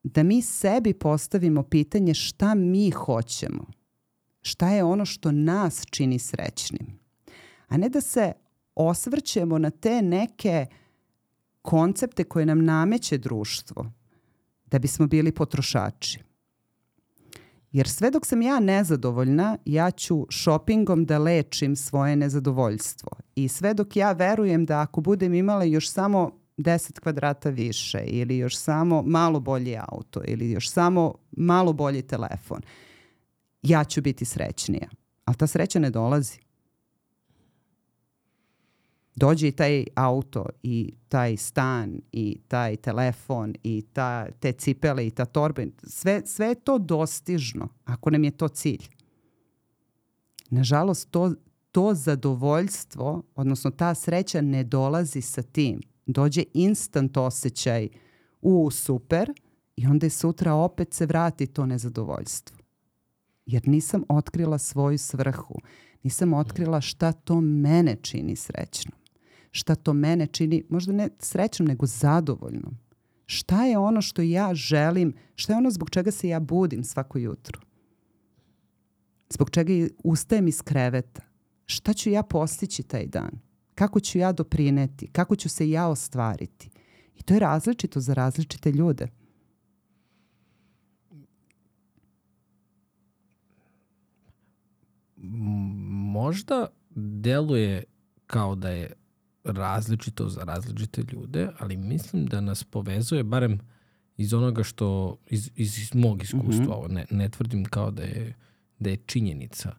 da 0.03 0.23
mi 0.23 0.41
sebi 0.41 0.93
postavimo 0.93 1.63
pitanje 1.63 2.13
šta 2.13 2.55
mi 2.55 2.91
hoćemo. 2.91 3.65
Šta 4.41 4.69
je 4.69 4.84
ono 4.84 5.05
što 5.05 5.32
nas 5.32 5.84
čini 5.89 6.19
srećnim. 6.19 6.99
A 7.67 7.77
ne 7.77 7.89
da 7.89 8.01
se 8.01 8.32
osvrćemo 8.75 9.57
na 9.57 9.69
te 9.69 10.01
neke 10.01 10.65
koncepte 11.61 12.23
koje 12.23 12.45
nam 12.45 12.65
nameće 12.65 13.17
društvo 13.17 13.91
da 14.65 14.80
bismo 14.80 15.07
bili 15.07 15.32
potrošači. 15.32 16.19
Jer 17.71 17.89
sve 17.89 18.11
dok 18.11 18.25
sam 18.25 18.41
ja 18.41 18.59
nezadovoljna, 18.59 19.57
ja 19.65 19.91
ću 19.91 20.27
shoppingom 20.32 21.05
da 21.05 21.17
lečim 21.17 21.75
svoje 21.75 22.15
nezadovoljstvo. 22.15 23.09
I 23.36 23.47
sve 23.47 23.73
dok 23.73 23.95
ja 23.95 24.11
verujem 24.11 24.65
da 24.65 24.82
ako 24.82 25.01
budem 25.01 25.34
imala 25.34 25.63
još 25.63 25.91
samo 25.91 26.39
10 26.60 26.99
kvadrata 26.99 27.49
više 27.49 28.03
ili 28.05 28.38
još 28.38 28.57
samo 28.57 29.01
malo 29.01 29.39
bolji 29.39 29.78
auto 29.88 30.22
ili 30.28 30.51
još 30.51 30.72
samo 30.72 31.16
malo 31.32 31.74
bolji 31.74 32.01
telefon, 32.01 32.62
ja 33.62 33.84
ću 33.84 34.01
biti 34.01 34.26
srećnija. 34.26 34.89
Ali 35.26 35.38
ta 35.38 35.47
sreća 35.47 35.80
ne 35.80 35.89
dolazi. 35.89 36.39
Dođe 39.16 39.47
i 39.47 39.51
taj 39.51 39.86
auto 39.95 40.45
i 40.64 40.93
taj 41.07 41.38
stan 41.38 42.01
i 42.12 42.38
taj 42.47 42.76
telefon 42.76 43.55
i 43.64 43.82
ta, 43.93 44.32
te 44.32 44.51
cipele 44.51 45.07
i 45.07 45.12
ta 45.12 45.26
torbe. 45.26 45.68
Sve, 45.84 46.22
sve 46.26 46.47
je 46.47 46.55
to 46.55 46.78
dostižno 46.78 47.68
ako 47.86 48.10
nam 48.10 48.24
je 48.24 48.32
to 48.32 48.47
cilj. 48.47 48.88
Nažalost, 50.49 51.12
to, 51.12 51.34
to 51.72 51.93
zadovoljstvo, 51.93 53.24
odnosno 53.36 53.72
ta 53.72 53.95
sreća 53.95 54.41
ne 54.41 54.64
dolazi 54.64 55.22
sa 55.22 55.41
tim 55.41 55.82
dođe 56.12 56.43
instant 56.53 57.18
osjećaj 57.18 57.89
u 58.41 58.72
super 58.72 59.34
i 59.76 59.88
onda 59.88 60.05
je 60.05 60.10
sutra 60.10 60.53
opet 60.53 60.93
se 60.93 61.05
vrati 61.05 61.47
to 61.47 61.66
nezadovoljstvo. 61.66 62.57
Jer 63.45 63.68
nisam 63.68 64.03
otkrila 64.10 64.57
svoju 64.57 64.97
svrhu. 64.97 65.55
Nisam 66.03 66.34
otkrila 66.34 66.82
šta 66.82 67.12
to 67.12 67.41
mene 67.41 67.95
čini 68.01 68.36
srećnom. 68.36 68.99
Šta 69.51 69.76
to 69.76 69.93
mene 69.93 70.28
čini, 70.28 70.64
možda 70.70 70.93
ne 70.93 71.10
srećnom, 71.20 71.68
nego 71.68 71.86
zadovoljnom. 71.86 72.78
Šta 73.26 73.66
je 73.66 73.78
ono 73.78 74.01
što 74.01 74.22
ja 74.22 74.53
želim, 74.53 75.14
šta 75.36 75.53
je 75.53 75.57
ono 75.57 75.72
zbog 75.72 75.89
čega 75.89 76.12
se 76.12 76.28
ja 76.28 76.39
budim 76.39 76.84
svako 76.84 77.18
jutro? 77.18 77.60
Zbog 79.30 79.49
čega 79.49 79.74
ustajem 80.03 80.47
iz 80.47 80.62
kreveta? 80.62 81.22
Šta 81.66 81.93
ću 81.93 82.10
ja 82.10 82.24
postići 82.24 82.84
taj 82.84 83.05
dan? 83.05 83.49
Kako 83.80 83.99
ću 83.99 84.17
ja 84.17 84.32
doprineti, 84.32 85.07
kako 85.07 85.36
ću 85.36 85.49
se 85.49 85.69
ja 85.69 85.88
ostvariti. 85.88 86.69
I 87.15 87.23
to 87.23 87.34
je 87.34 87.39
različito 87.39 87.99
za 87.99 88.13
različite 88.13 88.71
ljude. 88.71 89.07
Možda 96.13 96.67
deluje 96.95 97.84
kao 98.27 98.55
da 98.55 98.69
je 98.69 98.93
različito 99.43 100.30
za 100.30 100.43
različite 100.43 101.03
ljude, 101.11 101.49
ali 101.59 101.77
mislim 101.77 102.25
da 102.25 102.41
nas 102.41 102.63
povezuje, 102.63 103.23
barem 103.23 103.59
iz 104.17 104.34
onoga 104.34 104.63
što, 104.63 105.17
iz, 105.30 105.51
iz 105.55 105.95
mog 105.95 106.23
iskustva, 106.23 106.65
mm 106.65 106.67
-hmm. 106.67 106.73
ovo 106.73 106.88
ne, 106.88 107.05
ne 107.11 107.30
tvrdim 107.30 107.65
kao 107.65 107.91
da 107.91 108.03
je, 108.03 108.36
da 108.80 108.89
je 108.89 108.97
činjenica, 109.05 109.75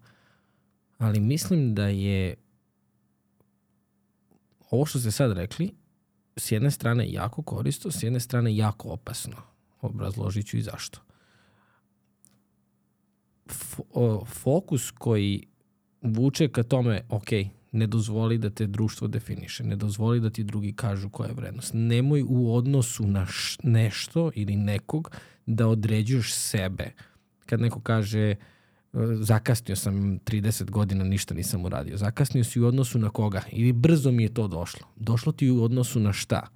ali 0.98 1.20
mislim 1.20 1.74
da 1.74 1.88
je 1.88 2.36
ovo 4.70 4.86
što 4.86 4.98
ste 4.98 5.10
sad 5.10 5.32
rekli, 5.32 5.70
s 6.36 6.52
jedne 6.52 6.70
strane 6.70 7.12
jako 7.12 7.42
koristo, 7.42 7.90
s 7.90 8.02
jedne 8.02 8.20
strane 8.20 8.56
jako 8.56 8.88
opasno. 8.88 9.36
Obrazložit 9.80 10.46
ću 10.46 10.56
i 10.56 10.62
zašto. 10.62 11.00
F 13.50 13.80
fokus 14.26 14.90
koji 14.90 15.46
vuče 16.02 16.48
ka 16.48 16.62
tome, 16.62 17.02
ok, 17.08 17.28
ne 17.72 17.86
dozvoli 17.86 18.38
da 18.38 18.50
te 18.50 18.66
društvo 18.66 19.08
definiše, 19.08 19.64
ne 19.64 19.76
dozvoli 19.76 20.20
da 20.20 20.30
ti 20.30 20.44
drugi 20.44 20.72
kažu 20.72 21.10
koja 21.10 21.28
je 21.28 21.34
vrednost. 21.34 21.70
Nemoj 21.74 22.24
u 22.28 22.54
odnosu 22.54 23.06
na 23.06 23.26
nešto 23.62 24.30
ili 24.34 24.56
nekog 24.56 25.16
da 25.46 25.68
određuješ 25.68 26.34
sebe. 26.34 26.92
Kad 27.46 27.60
neko 27.60 27.80
kaže 27.80 28.34
uh, 28.38 28.44
zakasnio 29.20 29.76
sam 29.76 30.18
30 30.18 30.70
godina, 30.70 31.04
ništa 31.04 31.34
nisam 31.34 31.64
uradio. 31.64 31.96
Zakasnio 31.96 32.44
si 32.44 32.60
u 32.60 32.66
odnosu 32.66 32.98
na 32.98 33.10
koga? 33.10 33.42
Ili 33.52 33.72
brzo 33.72 34.10
mi 34.10 34.22
je 34.22 34.34
to 34.34 34.48
došlo? 34.48 34.86
Došlo 34.96 35.32
ti 35.32 35.50
u 35.50 35.62
odnosu 35.62 36.00
na 36.00 36.12
šta? 36.12 36.46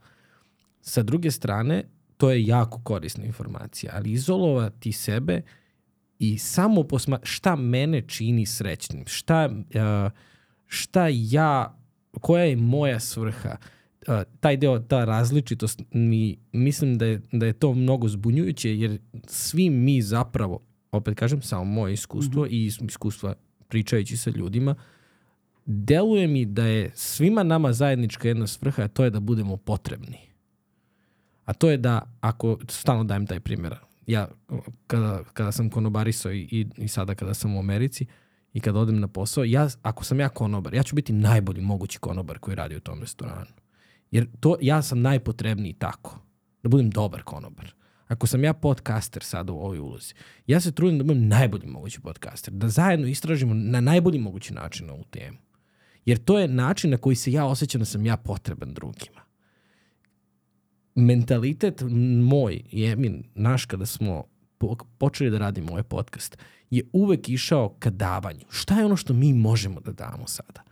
Sa 0.81 1.03
druge 1.03 1.31
strane, 1.31 1.85
to 2.17 2.31
je 2.31 2.47
jako 2.47 2.81
korisna 2.83 3.25
informacija, 3.25 3.93
ali 3.97 4.13
izolovati 4.13 4.93
sebe 4.93 5.43
i 6.19 6.39
samo 6.39 6.83
posma 6.83 7.19
šta 7.23 7.57
mene 7.57 8.03
čini 8.03 8.47
srećnim, 8.47 9.05
šta, 9.07 9.51
šta 10.67 11.09
ja 11.11 11.79
koja 12.21 12.45
je 12.45 12.57
moja 12.57 13.01
svrha, 13.01 13.57
taj 14.41 14.57
deo, 14.57 14.79
ta 14.79 15.05
različitost, 15.05 15.83
mi, 15.93 16.39
mislim 16.53 16.99
da 16.99 17.07
je, 17.07 17.21
da 17.33 17.47
je 17.47 17.53
to 17.53 17.75
mnogo 17.75 18.09
zbunjujuće, 18.09 18.79
jer 18.79 18.99
svi 19.27 19.71
mi 19.71 20.03
zapravo, 20.03 20.61
opet 20.97 21.19
kažem, 21.19 21.43
samo 21.43 21.65
moje 21.65 21.93
iskustvo 21.93 22.43
mm 22.43 22.47
-hmm. 22.47 22.53
i 22.53 22.87
iskustva 22.87 23.35
pričajući 23.69 24.17
sa 24.17 24.31
ljudima, 24.31 24.75
deluje 25.67 26.27
mi 26.27 26.45
da 26.45 26.65
je 26.65 26.91
svima 26.95 27.43
nama 27.43 27.73
zajednička 27.73 28.29
jedna 28.29 28.47
svrha, 28.47 28.83
a 28.83 28.89
to 28.89 29.05
je 29.05 29.11
da 29.11 29.21
budemo 29.21 29.57
potrebni. 29.57 30.19
A 31.45 31.53
to 31.53 31.71
je 31.71 31.77
da, 31.77 32.17
ako, 32.21 32.59
stalno 32.69 33.05
dajem 33.05 33.27
taj 33.27 33.41
primjer, 33.41 33.75
ja 34.07 34.29
kada, 34.87 35.25
kada 35.33 35.53
sam 35.53 35.71
konobarisao 35.71 36.33
i, 36.33 36.41
i, 36.41 36.67
i 36.77 36.89
sada 36.89 37.15
kada 37.15 37.35
sam 37.35 37.57
u 37.57 37.59
Americi 37.59 38.07
i 38.53 38.61
kada 38.61 38.79
odem 38.79 39.01
na 39.01 39.09
posao, 39.09 39.45
ja, 39.45 39.69
ako 39.83 40.05
sam 40.05 40.21
ja 40.21 40.29
konobar, 40.29 40.75
ja 40.75 40.83
ću 40.83 40.95
biti 40.95 41.13
najbolji 41.13 41.61
mogući 41.61 41.99
konobar 41.99 42.39
koji 42.39 42.55
radi 42.55 42.77
u 42.77 42.81
tom 42.81 43.01
restoranu. 43.01 43.51
Jer 44.11 44.27
to, 44.41 44.57
ja 44.61 44.83
sam 44.83 45.01
najpotrebniji 45.01 45.73
tako. 45.73 46.19
Da 46.63 46.69
budem 46.69 46.91
dobar 46.91 47.23
konobar. 47.23 47.75
Ako 48.09 48.27
sam 48.27 48.45
ja 48.45 48.53
podcaster 48.53 49.23
sada 49.23 49.53
u 49.53 49.59
ovoj 49.59 49.79
ulozi, 49.79 50.15
ja 50.47 50.61
se 50.61 50.73
trudim 50.73 50.99
da 50.99 51.05
budem 51.05 51.29
najbolji 51.29 51.67
mogući 51.67 52.01
podcaster. 52.01 52.55
Da 52.55 52.69
zajedno 52.69 53.07
istražimo 53.07 53.55
na 53.55 53.81
najbolji 53.81 54.19
mogući 54.19 54.55
način 54.55 54.91
ovu 54.91 55.05
temu. 55.05 55.39
Jer 56.05 56.19
to 56.19 56.39
je 56.39 56.49
način 56.49 56.91
na 56.91 56.97
koji 56.97 57.17
se 57.17 57.33
ja 57.33 57.47
osjećam 57.47 57.79
da 57.79 57.85
sam 57.85 58.07
ja 58.07 58.17
potreban 58.17 58.75
drugima. 58.75 59.21
Mentalitet 60.95 61.83
moj, 62.23 62.63
je 62.71 62.97
mi 62.97 63.23
naš 63.35 63.65
kada 63.65 63.87
smo 63.87 64.25
počeli 64.99 65.31
da 65.31 65.39
radimo 65.39 65.71
ovaj 65.71 65.83
podcast, 65.83 66.39
je 66.71 66.83
uvek 66.93 67.29
išao 67.29 67.77
ka 67.79 67.91
davanju. 67.91 68.47
Šta 68.51 68.79
je 68.79 68.85
ono 68.85 68.97
što 68.97 69.13
mi 69.13 69.33
možemo 69.33 69.81
da 69.81 69.93
damo 69.93 70.27
sada? 70.27 70.63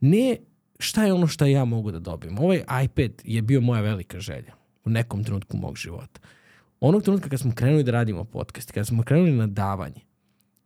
Ne 0.00 0.36
šta 0.78 1.04
je 1.04 1.12
ono 1.12 1.26
što 1.26 1.46
ja 1.46 1.64
mogu 1.64 1.90
da 1.90 1.98
dobijem. 1.98 2.38
Ovaj 2.38 2.64
iPad 2.84 3.22
je 3.24 3.42
bio 3.42 3.60
moja 3.60 3.80
velika 3.80 4.20
želja 4.20 4.65
u 4.86 4.90
nekom 4.90 5.24
trenutku 5.24 5.56
mog 5.56 5.76
života. 5.76 6.20
Onog 6.80 7.02
trenutka 7.02 7.28
kad 7.28 7.40
smo 7.40 7.52
krenuli 7.54 7.82
da 7.82 7.92
radimo 7.92 8.24
podcast, 8.24 8.70
kada 8.72 8.84
smo 8.84 9.02
krenuli 9.02 9.32
na 9.32 9.46
davanje, 9.46 10.00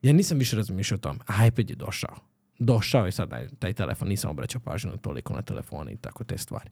ja 0.03 0.12
nisam 0.12 0.39
više 0.39 0.57
razmišljao 0.57 0.97
o 0.97 1.01
tome. 1.01 1.18
iPad 1.47 1.71
je 1.71 1.77
došao 1.77 2.31
došao 2.61 3.07
je 3.07 3.12
sad 3.12 3.31
taj, 3.59 3.73
telefon, 3.73 4.09
nisam 4.09 4.31
obraćao 4.31 4.61
pažnju 4.61 4.97
toliko 4.97 5.35
na 5.35 5.43
telefone 5.43 5.93
i 5.93 5.97
tako 5.97 6.25
te 6.25 6.39
stvari. 6.39 6.71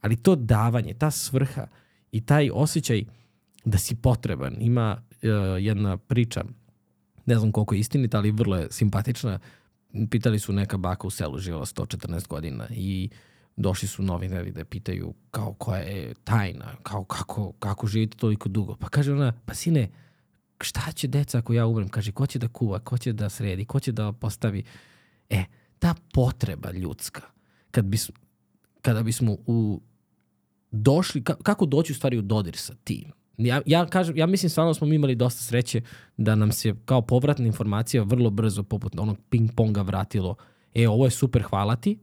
Ali 0.00 0.16
to 0.16 0.36
davanje, 0.36 0.94
ta 0.94 1.10
svrha 1.10 1.66
i 2.12 2.26
taj 2.26 2.50
osjećaj 2.52 3.04
da 3.64 3.78
si 3.78 3.96
potreban. 3.96 4.56
Ima 4.60 5.02
uh, 5.10 5.28
jedna 5.62 5.96
priča, 5.96 6.44
ne 7.26 7.38
znam 7.38 7.52
koliko 7.52 7.74
je 7.74 7.80
istinita, 7.80 8.18
ali 8.18 8.30
vrlo 8.30 8.56
je 8.56 8.68
simpatična. 8.70 9.38
Pitali 10.10 10.38
su 10.38 10.52
neka 10.52 10.76
baka 10.76 11.06
u 11.06 11.10
selu, 11.10 11.38
živjela 11.38 11.64
114 11.64 12.28
godina 12.28 12.66
i 12.70 13.10
došli 13.58 13.88
su 13.88 14.02
novinari 14.02 14.52
da 14.52 14.64
pitaju 14.64 15.14
kao 15.30 15.54
koja 15.54 15.80
je 15.80 16.14
tajna, 16.24 16.76
kao 16.82 17.04
kako, 17.04 17.52
kako 17.52 17.86
živite 17.86 18.16
toliko 18.16 18.48
dugo. 18.48 18.76
Pa 18.76 18.88
kaže 18.88 19.12
ona, 19.12 19.32
pa 19.46 19.54
sine, 19.54 19.88
šta 20.60 20.92
će 20.92 21.08
deca 21.08 21.38
ako 21.38 21.52
ja 21.52 21.66
umrem? 21.66 21.88
Kaže, 21.88 22.12
ko 22.12 22.26
će 22.26 22.38
da 22.38 22.48
kuva, 22.48 22.78
ko 22.78 22.98
će 22.98 23.12
da 23.12 23.28
sredi, 23.28 23.64
ko 23.64 23.80
će 23.80 23.92
da 23.92 24.12
postavi 24.12 24.64
E, 25.30 25.44
ta 25.78 25.94
potreba 26.12 26.72
ljudska, 26.72 27.22
kad 27.70 27.84
bis, 27.84 28.10
kada 28.82 29.02
bismo 29.02 29.36
u, 29.46 29.80
došli, 30.70 31.24
ka, 31.24 31.34
kako 31.34 31.66
doći 31.66 31.92
u 31.92 31.94
stvari 31.94 32.18
u 32.18 32.22
dodir 32.22 32.56
sa 32.56 32.74
tim? 32.84 33.12
Ja, 33.36 33.62
ja, 33.66 33.86
kažem, 33.86 34.16
ja 34.16 34.26
mislim 34.26 34.50
stvarno 34.50 34.74
smo 34.74 34.86
mi 34.86 34.94
imali 34.94 35.14
dosta 35.14 35.42
sreće 35.42 35.80
da 36.16 36.34
nam 36.34 36.52
se 36.52 36.74
kao 36.84 37.02
povratna 37.02 37.46
informacija 37.46 38.02
vrlo 38.02 38.30
brzo, 38.30 38.62
poput 38.62 38.98
onog 38.98 39.18
ping-ponga 39.30 39.86
vratilo, 39.86 40.36
e, 40.74 40.88
ovo 40.88 41.04
je 41.04 41.10
super, 41.10 41.42
hvala 41.42 41.76
ti, 41.76 41.98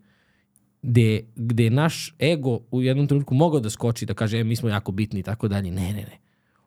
gde, 0.85 1.25
gde 1.35 1.63
je 1.63 1.69
naš 1.69 2.15
ego 2.19 2.59
u 2.71 2.81
jednom 2.81 3.07
trenutku 3.07 3.35
mogao 3.35 3.59
da 3.59 3.69
skoči 3.69 4.05
da 4.05 4.13
kaže, 4.13 4.39
e, 4.39 4.43
mi 4.43 4.55
smo 4.55 4.69
jako 4.69 4.91
bitni 4.91 5.19
i 5.19 5.23
tako 5.23 5.47
dalje. 5.47 5.71
Ne, 5.71 5.93
ne, 5.93 6.01
ne. 6.01 6.19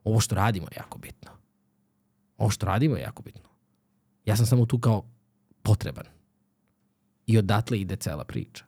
Ovo 0.04 0.20
što 0.20 0.34
radimo 0.34 0.66
je 0.66 0.76
jako 0.76 0.98
bitno. 0.98 1.30
Ovo 2.36 2.50
što 2.50 2.66
radimo 2.66 2.96
je 2.96 3.02
jako 3.02 3.22
bitno. 3.22 3.50
Ja 4.24 4.36
sam 4.36 4.46
samo 4.46 4.66
tu 4.66 4.78
kao 4.78 5.04
potreban. 5.62 6.04
I 7.26 7.38
odatle 7.38 7.80
ide 7.80 7.96
cela 7.96 8.24
priča. 8.24 8.64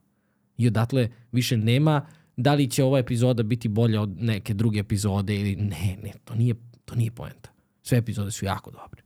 I 0.56 0.66
odatle 0.66 1.08
više 1.32 1.56
nema 1.56 2.06
da 2.36 2.54
li 2.54 2.70
će 2.70 2.84
ova 2.84 2.98
epizoda 2.98 3.42
biti 3.42 3.68
bolja 3.68 4.02
od 4.02 4.22
neke 4.22 4.54
druge 4.54 4.78
epizode 4.78 5.36
ili 5.36 5.56
ne, 5.56 5.96
ne, 6.02 6.12
to 6.24 6.34
nije, 6.34 6.54
to 6.84 6.94
nije 6.94 7.10
poenta. 7.10 7.50
Sve 7.82 7.98
epizode 7.98 8.30
su 8.30 8.44
jako 8.44 8.70
dobre. 8.70 9.02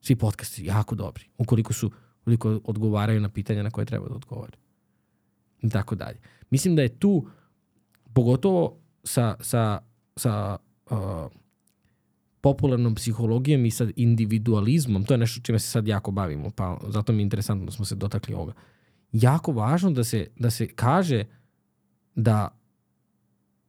Svi 0.00 0.16
podcasti 0.16 0.54
su 0.54 0.64
jako 0.64 0.94
dobri. 0.94 1.24
Ukoliko 1.38 1.72
su, 1.72 1.90
ukoliko 2.20 2.60
odgovaraju 2.64 3.20
na 3.20 3.28
pitanja 3.28 3.62
na 3.62 3.70
koje 3.70 3.84
treba 3.84 4.08
da 4.08 4.14
odgovore. 4.14 4.61
I 5.62 5.68
tako 5.68 5.94
dalje. 5.94 6.18
Mislim 6.50 6.76
da 6.76 6.82
je 6.82 6.98
tu, 6.98 7.26
pogotovo 8.12 8.78
sa, 9.04 9.36
sa, 9.40 9.80
sa 10.16 10.58
uh, 10.90 10.98
popularnom 12.40 12.94
psihologijom 12.94 13.66
i 13.66 13.70
sa 13.70 13.86
individualizmom, 13.96 15.04
to 15.04 15.14
je 15.14 15.18
nešto 15.18 15.40
čime 15.40 15.58
se 15.58 15.70
sad 15.70 15.88
jako 15.88 16.10
bavimo, 16.10 16.50
pa 16.50 16.78
zato 16.88 17.12
mi 17.12 17.18
je 17.18 17.22
interesantno 17.22 17.66
da 17.66 17.72
smo 17.72 17.84
se 17.84 17.94
dotakli 17.94 18.34
ovoga. 18.34 18.52
Jako 19.12 19.52
važno 19.52 19.90
da 19.90 20.04
se, 20.04 20.26
da 20.36 20.50
se 20.50 20.66
kaže 20.66 21.24
da 22.14 22.58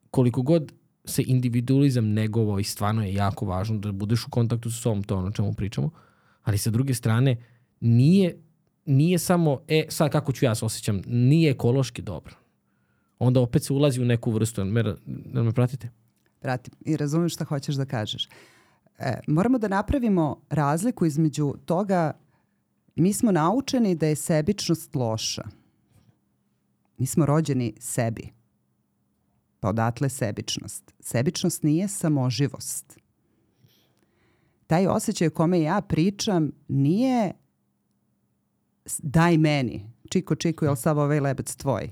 koliko 0.09 0.41
god 0.41 0.73
se 1.05 1.23
individualizam 1.27 2.07
negovao 2.13 2.59
i 2.59 2.63
stvarno 2.63 3.03
je 3.03 3.13
jako 3.13 3.45
važno 3.45 3.77
da 3.77 3.91
budeš 3.91 4.27
u 4.27 4.29
kontaktu 4.29 4.71
sa 4.71 4.81
sobom, 4.81 5.03
to 5.03 5.17
ono 5.17 5.31
čemu 5.31 5.53
pričamo, 5.53 5.89
ali 6.43 6.57
sa 6.57 6.69
druge 6.69 6.93
strane 6.93 7.37
nije, 7.79 8.37
nije 8.85 9.19
samo, 9.19 9.59
e, 9.67 9.85
sad 9.89 10.11
kako 10.11 10.31
ću 10.31 10.45
ja 10.45 10.55
se 10.55 10.65
osjećam, 10.65 11.01
nije 11.05 11.51
ekološki 11.51 12.01
dobro. 12.01 12.35
Onda 13.19 13.39
opet 13.39 13.63
se 13.63 13.73
ulazi 13.73 14.01
u 14.01 14.05
neku 14.05 14.31
vrstu, 14.31 14.63
da 15.05 15.43
me 15.43 15.51
pratite? 15.51 15.89
Pratim 16.39 16.73
i 16.85 16.97
razumem 16.97 17.29
šta 17.29 17.45
hoćeš 17.45 17.75
da 17.75 17.85
kažeš. 17.85 18.27
E, 18.99 19.19
moramo 19.27 19.57
da 19.57 19.67
napravimo 19.67 20.41
razliku 20.49 21.05
između 21.05 21.53
toga 21.65 22.13
mi 22.95 23.13
smo 23.13 23.31
naučeni 23.31 23.95
da 23.95 24.07
je 24.07 24.15
sebičnost 24.15 24.95
loša. 24.95 25.43
Mi 26.97 27.05
smo 27.05 27.25
rođeni 27.25 27.73
sebi. 27.79 28.29
Pa 29.59 29.69
odatle 29.69 30.09
sebičnost. 30.09 30.93
Sebičnost 30.99 31.63
nije 31.63 31.87
samoživost. 31.87 32.99
Taj 34.67 34.87
osjećaj 34.87 35.27
o 35.27 35.31
kome 35.31 35.61
ja 35.61 35.81
pričam 35.81 36.51
nije 36.67 37.33
daj 38.99 39.37
meni. 39.37 39.89
Čiko, 40.09 40.35
čiko, 40.35 40.65
jel 40.65 40.75
sav 40.75 40.99
ovaj 40.99 41.19
lebac 41.19 41.55
tvoj? 41.55 41.89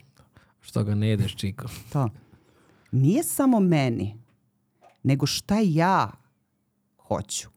Što 0.62 0.84
ga 0.84 0.96
ne 0.96 1.10
jedeš, 1.10 1.36
čiko? 1.36 1.68
To. 1.94 2.10
Nije 2.92 3.24
samo 3.24 3.60
meni, 3.60 4.16
nego 5.04 5.26
šta 5.26 5.58
ja 5.64 6.12
hoću. 6.98 7.50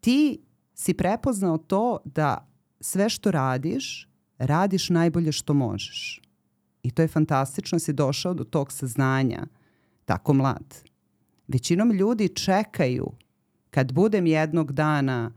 Ti 0.00 0.40
si 0.74 0.94
prepoznao 0.94 1.58
to 1.58 1.98
da 2.04 2.48
sve 2.80 3.08
što 3.08 3.30
radiš, 3.30 4.08
radiš 4.38 4.90
najbolje 4.90 5.32
što 5.32 5.54
možeš. 5.54 6.20
I 6.82 6.90
to 6.90 7.02
je 7.02 7.08
fantastično, 7.08 7.78
si 7.78 7.92
došao 7.92 8.34
do 8.34 8.44
tog 8.44 8.72
saznanja 8.72 9.46
tako 10.04 10.34
mlad. 10.34 10.82
Većinom 11.48 11.92
ljudi 11.92 12.28
čekaju 12.28 13.12
kad 13.70 13.92
budem 13.92 14.26
jednog 14.26 14.72
dana 14.72 15.32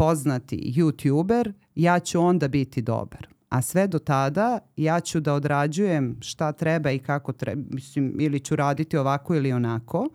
poznati 0.00 0.72
youtuber, 0.76 1.52
ja 1.74 2.00
ću 2.00 2.20
onda 2.20 2.48
biti 2.48 2.82
dobar. 2.82 3.28
A 3.48 3.62
sve 3.62 3.86
do 3.86 3.98
tada 3.98 4.58
ja 4.76 5.00
ću 5.00 5.20
da 5.20 5.34
odrađujem 5.34 6.16
šta 6.20 6.52
treba 6.52 6.90
i 6.90 6.98
kako 6.98 7.32
treba, 7.32 7.62
mislim, 7.70 8.16
ili 8.20 8.40
ću 8.40 8.56
raditi 8.56 8.96
ovako 8.96 9.34
ili 9.34 9.52
onako 9.52 10.08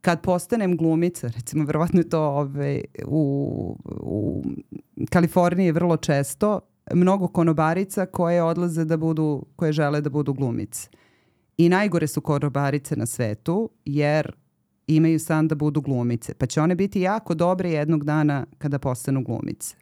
kad 0.00 0.20
postanem 0.20 0.76
glumica, 0.76 1.28
recimo 1.28 1.64
verovatno 1.64 2.00
je 2.00 2.08
to 2.08 2.22
ove, 2.22 2.80
u, 3.06 3.76
u 4.00 4.44
Kaliforniji 5.10 5.72
vrlo 5.72 5.96
često, 5.96 6.60
mnogo 6.94 7.28
konobarica 7.28 8.06
koje 8.06 8.42
odlaze 8.42 8.84
da 8.84 8.96
budu, 8.96 9.46
koje 9.56 9.72
žele 9.72 10.00
da 10.00 10.10
budu 10.10 10.32
glumice. 10.32 10.88
I 11.56 11.68
najgore 11.68 12.06
su 12.06 12.20
konobarice 12.20 12.96
na 12.96 13.06
svetu, 13.06 13.70
jer 13.84 14.32
imaju 14.86 15.18
san 15.18 15.48
da 15.48 15.54
budu 15.54 15.80
glumice. 15.80 16.34
Pa 16.34 16.46
će 16.46 16.60
one 16.60 16.74
biti 16.74 17.00
jako 17.00 17.34
dobre 17.34 17.70
jednog 17.70 18.04
dana 18.04 18.46
kada 18.58 18.78
postanu 18.78 19.24
glumice. 19.24 19.76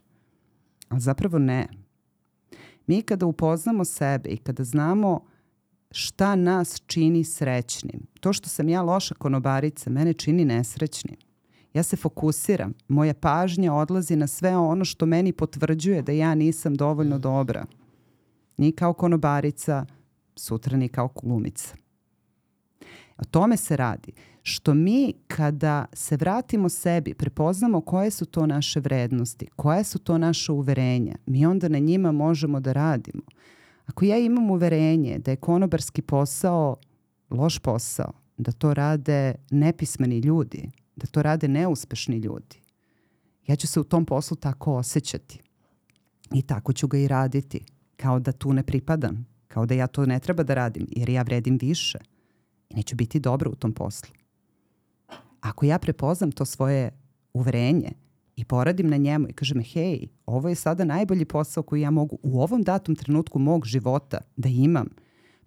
Ali 0.89 1.01
zapravo 1.01 1.39
ne. 1.39 1.69
Mi 2.87 3.03
kada 3.03 3.27
upoznamo 3.27 3.85
sebe 3.85 4.31
i 4.31 4.37
kada 4.37 4.65
znamo 4.65 5.21
šta 5.91 6.37
nas 6.37 6.83
čini 6.87 7.25
srećnim. 7.25 8.01
To 8.21 8.33
što 8.33 8.49
sam 8.49 8.69
ja 8.69 8.83
loša 8.83 9.15
konobarica 9.15 9.91
mene 9.91 10.13
čini 10.13 10.45
nesrećnim. 10.45 11.17
Ja 11.75 11.83
se 11.83 11.97
fokusiram, 11.97 12.75
moja 12.89 13.15
pažnja 13.15 13.75
odlazi 13.75 14.17
na 14.17 14.27
sve 14.27 14.57
ono 14.57 14.85
što 14.85 15.07
meni 15.07 15.33
potvrđuje 15.33 16.03
da 16.03 16.13
ja 16.13 16.35
nisam 16.35 16.75
dovoljno 16.75 17.19
dobra. 17.19 17.65
Ni 18.57 18.73
kao 18.73 18.93
konobarica, 18.93 19.87
sutra 20.37 20.77
ni 20.77 20.89
kao 20.89 21.09
glumica. 21.23 21.75
O 23.19 23.25
tome 23.31 23.57
se 23.57 23.77
radi. 23.77 24.13
Što 24.47 24.75
mi 24.75 25.13
kada 25.27 25.85
se 25.93 26.17
vratimo 26.17 26.69
sebi, 26.69 27.15
prepoznamo 27.15 27.81
koje 27.81 28.11
su 28.11 28.27
to 28.27 28.47
naše 28.47 28.81
vrednosti, 28.81 29.47
koje 29.57 29.85
su 29.85 29.99
to 29.99 30.19
naše 30.19 30.53
uverenja, 30.53 31.15
mi 31.27 31.47
onda 31.47 31.69
na 31.69 31.79
njima 31.79 32.13
možemo 32.13 32.61
da 32.61 32.73
radimo. 32.73 33.23
Ako 33.87 34.05
ja 34.05 34.19
imam 34.19 34.51
uverenje 34.51 35.19
da 35.19 35.31
je 35.31 35.37
konobarski 35.37 36.03
posao 36.03 36.77
loš 37.31 37.59
posao, 37.59 38.13
da 38.37 38.53
to 38.53 38.75
rade 38.75 39.35
nepismeni 39.51 40.19
ljudi, 40.19 40.71
da 40.97 41.07
to 41.07 41.23
rade 41.23 41.49
neuspešni 41.49 42.17
ljudi, 42.17 42.57
ja 43.47 43.57
ću 43.57 43.67
se 43.67 43.81
u 43.81 43.85
tom 43.85 44.05
poslu 44.05 44.37
tako 44.37 44.75
osjećati. 44.75 45.41
I 46.33 46.43
tako 46.43 46.73
ću 46.73 46.87
ga 46.89 46.99
i 46.99 47.09
raditi. 47.09 47.65
Kao 47.97 48.21
da 48.21 48.33
tu 48.33 48.53
ne 48.53 48.63
pripadam. 48.63 49.27
Kao 49.49 49.67
da 49.67 49.75
ja 49.75 49.87
to 49.87 50.07
ne 50.07 50.21
treba 50.21 50.43
da 50.43 50.55
radim, 50.55 50.87
jer 50.91 51.09
ja 51.09 51.23
vredim 51.23 51.59
više. 51.61 51.99
I 52.71 52.75
neću 52.75 52.97
biti 52.97 53.21
dobro 53.21 53.51
u 53.51 53.55
tom 53.55 53.73
poslu. 53.73 54.24
Ako 55.45 55.67
ja 55.67 55.79
prepoznam 55.79 56.33
to 56.33 56.45
svoje 56.45 56.91
uverenje 57.35 57.93
i 58.37 58.45
poradim 58.45 58.91
na 58.91 58.97
njemu 58.97 59.29
i 59.29 59.33
kažem, 59.33 59.63
hej, 59.63 60.09
ovo 60.27 60.49
je 60.49 60.55
sada 60.55 60.85
najbolji 60.85 61.25
posao 61.25 61.63
koji 61.63 61.81
ja 61.81 61.91
mogu 61.91 62.19
u 62.23 62.41
ovom 62.41 62.63
datom 62.63 62.97
trenutku 62.97 63.39
mog 63.39 63.67
života 63.67 64.19
da 64.37 64.49
imam, 64.49 64.89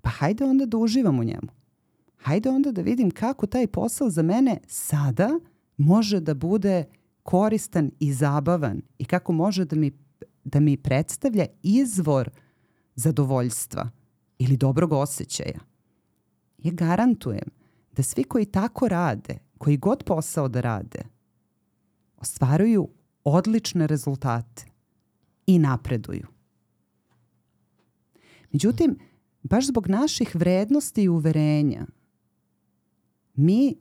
pa 0.01 0.09
hajde 0.09 0.43
onda 0.43 0.65
da 0.65 0.77
uživam 0.77 1.19
u 1.19 1.23
njemu. 1.23 1.47
Hajde 2.17 2.49
onda 2.49 2.71
da 2.71 2.81
vidim 2.81 3.11
kako 3.11 3.47
taj 3.47 3.67
posao 3.67 4.09
za 4.09 4.21
mene 4.21 4.57
sada 4.67 5.39
može 5.77 6.19
da 6.19 6.33
bude 6.33 6.83
koristan 7.23 7.91
i 7.99 8.13
zabavan 8.13 8.81
i 8.97 9.05
kako 9.05 9.31
može 9.33 9.65
da 9.65 9.75
mi, 9.75 9.91
da 10.43 10.59
mi 10.59 10.77
predstavlja 10.77 11.45
izvor 11.63 12.29
zadovoljstva 12.95 13.89
ili 14.39 14.57
dobrog 14.57 14.91
osjećaja. 14.91 15.59
Ja 16.57 16.71
garantujem 16.71 17.49
da 17.91 18.03
svi 18.03 18.23
koji 18.23 18.45
tako 18.45 18.87
rade, 18.87 19.46
koji 19.57 19.77
god 19.77 20.03
posao 20.03 20.47
da 20.47 20.61
rade, 20.61 21.01
ostvaruju 22.17 22.89
odlične 23.23 23.87
rezultate 23.87 24.65
i 25.47 25.59
napreduju. 25.59 26.27
Međutim, 28.51 28.97
baš 29.43 29.67
zbog 29.67 29.87
naših 29.87 30.35
vrednosti 30.35 31.03
i 31.03 31.09
uverenja, 31.09 31.85
mi 33.35 33.75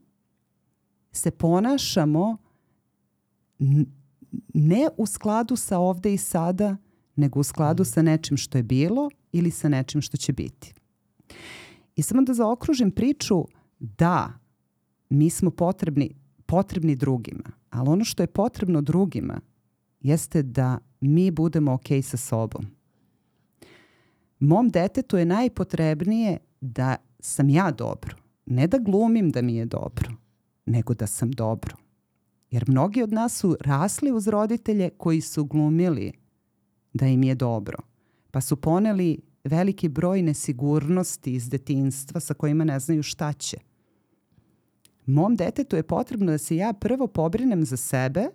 se 1.12 1.31
ponašamo 1.31 2.37
ne 4.55 4.89
u 4.97 5.07
skladu 5.07 5.57
sa 5.57 5.79
ovde 5.79 6.14
i 6.14 6.18
sada, 6.18 6.77
nego 7.16 7.41
u 7.41 7.43
skladu 7.43 7.85
sa 7.85 8.03
nečim 8.03 8.37
što 8.37 8.59
je 8.59 8.62
bilo 8.62 9.11
ili 9.33 9.51
sa 9.51 9.68
nečim 9.68 10.03
što 10.03 10.16
će 10.16 10.33
biti. 10.33 10.74
I 11.97 12.03
samo 12.03 12.22
da 12.22 12.35
zaokružim 12.35 12.91
priču, 12.91 13.45
da, 13.79 14.33
mi 15.09 15.30
smo 15.30 15.50
potrebni, 15.50 16.11
potrebni 16.46 16.96
drugima, 16.96 17.44
ali 17.70 17.88
ono 17.88 18.04
što 18.04 18.22
je 18.22 18.26
potrebno 18.26 18.82
drugima 18.82 19.40
jeste 20.00 20.42
da 20.42 20.78
mi 21.00 21.30
budemo 21.30 21.72
ok 21.72 21.86
sa 22.02 22.16
sobom. 22.16 22.66
Mom 24.40 24.68
detetu 24.68 25.16
je 25.16 25.24
najpotrebnije 25.24 26.38
da 26.61 26.96
sam 27.20 27.50
ja 27.50 27.70
dobro. 27.70 28.16
Ne 28.46 28.66
da 28.66 28.78
glumim 28.78 29.30
da 29.30 29.42
mi 29.42 29.54
je 29.54 29.66
dobro, 29.66 30.11
nego 30.66 30.94
da 30.94 31.07
sam 31.07 31.30
dobro. 31.30 31.76
Jer 32.50 32.64
mnogi 32.68 33.02
od 33.02 33.12
nas 33.12 33.38
su 33.38 33.57
rasli 33.61 34.12
uz 34.12 34.28
roditelje 34.28 34.90
koji 34.90 35.20
su 35.20 35.44
glumili 35.44 36.12
da 36.92 37.07
im 37.07 37.22
je 37.22 37.34
dobro. 37.34 37.78
Pa 38.30 38.40
su 38.40 38.57
poneli 38.57 39.18
veliki 39.44 39.88
broj 39.88 40.22
nesigurnosti 40.22 41.34
iz 41.34 41.48
detinstva 41.48 42.20
sa 42.20 42.34
kojima 42.34 42.64
ne 42.64 42.80
znaju 42.80 43.02
šta 43.02 43.32
će. 43.32 43.57
Mom 45.07 45.36
detetu 45.36 45.76
je 45.76 45.82
potrebno 45.82 46.32
da 46.32 46.38
se 46.38 46.57
ja 46.57 46.72
prvo 46.72 47.07
pobrinem 47.07 47.64
za 47.64 47.76
sebe, 47.76 48.26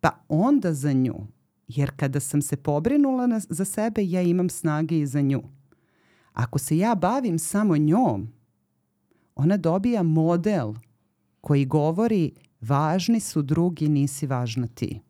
pa 0.00 0.24
onda 0.28 0.72
za 0.74 0.92
nju. 0.92 1.26
Jer 1.68 1.90
kada 1.96 2.20
sam 2.20 2.42
se 2.42 2.56
pobrinula 2.56 3.26
na, 3.26 3.40
za 3.40 3.64
sebe, 3.64 4.04
ja 4.04 4.22
imam 4.22 4.48
snage 4.48 4.98
i 4.98 5.06
za 5.06 5.20
nju. 5.20 5.42
Ako 6.32 6.58
se 6.58 6.78
ja 6.78 6.94
bavim 6.94 7.38
samo 7.38 7.76
njom, 7.76 8.32
ona 9.34 9.56
dobija 9.56 10.02
model 10.02 10.74
koji 11.40 11.64
govori 11.64 12.32
važni 12.60 13.20
su 13.20 13.42
drugi, 13.42 13.88
nisi 13.88 14.26
važna 14.26 14.66
ti. 14.66 15.00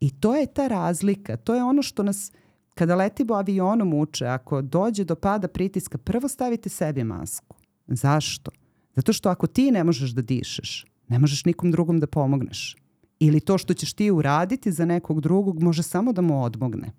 I 0.00 0.10
to 0.10 0.34
je 0.34 0.46
ta 0.46 0.68
razlika, 0.68 1.36
to 1.36 1.54
je 1.54 1.64
ono 1.64 1.82
što 1.82 2.02
nas, 2.02 2.32
kada 2.74 2.94
letimo 2.94 3.34
avionom 3.34 3.94
uče, 3.94 4.26
ako 4.26 4.62
dođe 4.62 5.04
do 5.04 5.14
pada 5.14 5.48
pritiska, 5.48 5.98
prvo 5.98 6.28
stavite 6.28 6.68
sebi 6.68 7.04
masku. 7.04 7.51
Zašto? 7.96 8.50
Zato 8.94 9.12
što 9.12 9.28
ako 9.28 9.46
ti 9.46 9.70
ne 9.70 9.84
možeš 9.84 10.10
da 10.10 10.22
dišeš, 10.22 10.86
ne 11.08 11.18
možeš 11.18 11.44
nikom 11.44 11.70
drugom 11.70 12.00
da 12.00 12.06
pomogneš. 12.06 12.76
Ili 13.18 13.40
to 13.40 13.58
što 13.58 13.74
ćeš 13.74 13.92
ti 13.92 14.10
uraditi 14.10 14.72
za 14.72 14.84
nekog 14.84 15.20
drugog 15.20 15.62
može 15.62 15.82
samo 15.82 16.12
da 16.12 16.22
mu 16.22 16.44
odmogne. 16.44 16.92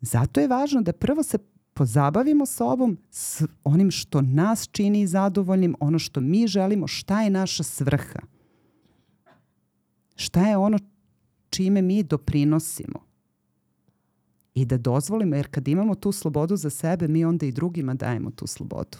Zato 0.00 0.40
je 0.40 0.48
važno 0.48 0.82
da 0.82 0.92
prvo 0.92 1.22
se 1.22 1.38
pozabavimo 1.74 2.46
sobom 2.46 2.98
s 3.10 3.42
onim 3.64 3.90
što 3.90 4.20
nas 4.20 4.68
čini 4.72 5.06
zadovoljnim, 5.06 5.76
ono 5.80 5.98
što 5.98 6.20
mi 6.20 6.46
želimo, 6.46 6.86
šta 6.86 7.22
je 7.22 7.30
naša 7.30 7.62
svrha. 7.62 8.20
Šta 10.16 10.48
je 10.48 10.56
ono 10.56 10.78
čime 11.50 11.82
mi 11.82 12.02
doprinosimo. 12.02 13.03
I 14.54 14.64
da 14.64 14.78
dozvolimo, 14.78 15.36
jer 15.36 15.48
kad 15.50 15.68
imamo 15.68 15.94
tu 15.94 16.12
slobodu 16.12 16.56
za 16.56 16.70
sebe, 16.70 17.08
mi 17.08 17.24
onda 17.24 17.46
i 17.46 17.52
drugima 17.52 17.94
dajemo 17.94 18.30
tu 18.30 18.46
slobodu. 18.46 18.98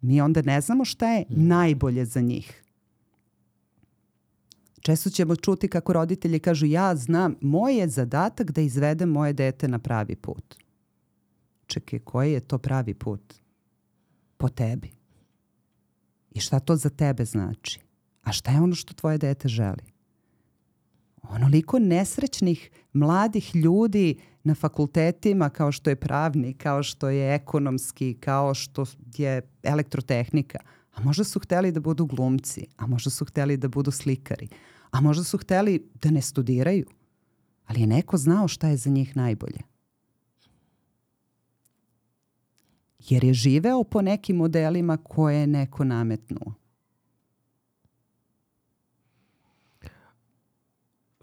Mi 0.00 0.20
onda 0.20 0.42
ne 0.42 0.60
znamo 0.60 0.84
šta 0.84 1.08
je 1.12 1.24
najbolje 1.28 2.04
za 2.04 2.20
njih. 2.20 2.62
Često 4.80 5.10
ćemo 5.10 5.36
čuti 5.36 5.68
kako 5.68 5.92
roditelji 5.92 6.38
kažu 6.38 6.66
ja 6.66 6.96
znam, 6.96 7.34
moj 7.40 7.78
je 7.78 7.88
zadatak 7.88 8.50
da 8.50 8.60
izvedem 8.60 9.08
moje 9.08 9.32
dete 9.32 9.68
na 9.68 9.78
pravi 9.78 10.16
put 10.16 10.66
čekaj, 11.66 11.98
koji 11.98 12.32
je 12.32 12.40
to 12.40 12.58
pravi 12.58 12.94
put? 12.94 13.34
Po 14.36 14.48
tebi. 14.48 14.90
I 16.30 16.40
šta 16.40 16.60
to 16.60 16.76
za 16.76 16.90
tebe 16.90 17.24
znači? 17.24 17.80
A 18.22 18.32
šta 18.32 18.50
je 18.50 18.60
ono 18.60 18.74
što 18.74 18.94
tvoje 18.94 19.18
dete 19.18 19.48
želi? 19.48 19.95
Onoliko 21.30 21.78
nesrećnih 21.78 22.70
mladih 22.92 23.56
ljudi 23.56 24.18
na 24.44 24.54
fakultetima 24.54 25.50
kao 25.50 25.72
što 25.72 25.90
je 25.90 25.96
pravni, 25.96 26.54
kao 26.54 26.82
što 26.82 27.08
je 27.08 27.34
ekonomski, 27.34 28.14
kao 28.14 28.54
što 28.54 28.84
je 29.16 29.42
elektrotehnika. 29.62 30.58
A 30.94 31.00
možda 31.00 31.24
su 31.24 31.40
hteli 31.40 31.72
da 31.72 31.80
budu 31.80 32.06
glumci, 32.06 32.66
a 32.76 32.86
možda 32.86 33.10
su 33.10 33.24
hteli 33.24 33.56
da 33.56 33.68
budu 33.68 33.90
slikari, 33.90 34.48
a 34.90 35.00
možda 35.00 35.24
su 35.24 35.38
hteli 35.38 35.90
da 36.02 36.10
ne 36.10 36.22
studiraju. 36.22 36.86
Ali 37.66 37.80
je 37.80 37.86
neko 37.86 38.16
znao 38.16 38.48
šta 38.48 38.68
je 38.68 38.76
za 38.76 38.90
njih 38.90 39.16
najbolje. 39.16 39.58
jer 43.08 43.24
je 43.24 43.34
živeo 43.34 43.84
po 43.84 44.02
nekim 44.02 44.36
modelima 44.36 44.96
koje 44.96 45.40
je 45.40 45.46
neko 45.46 45.84
nametnuo. 45.84 46.54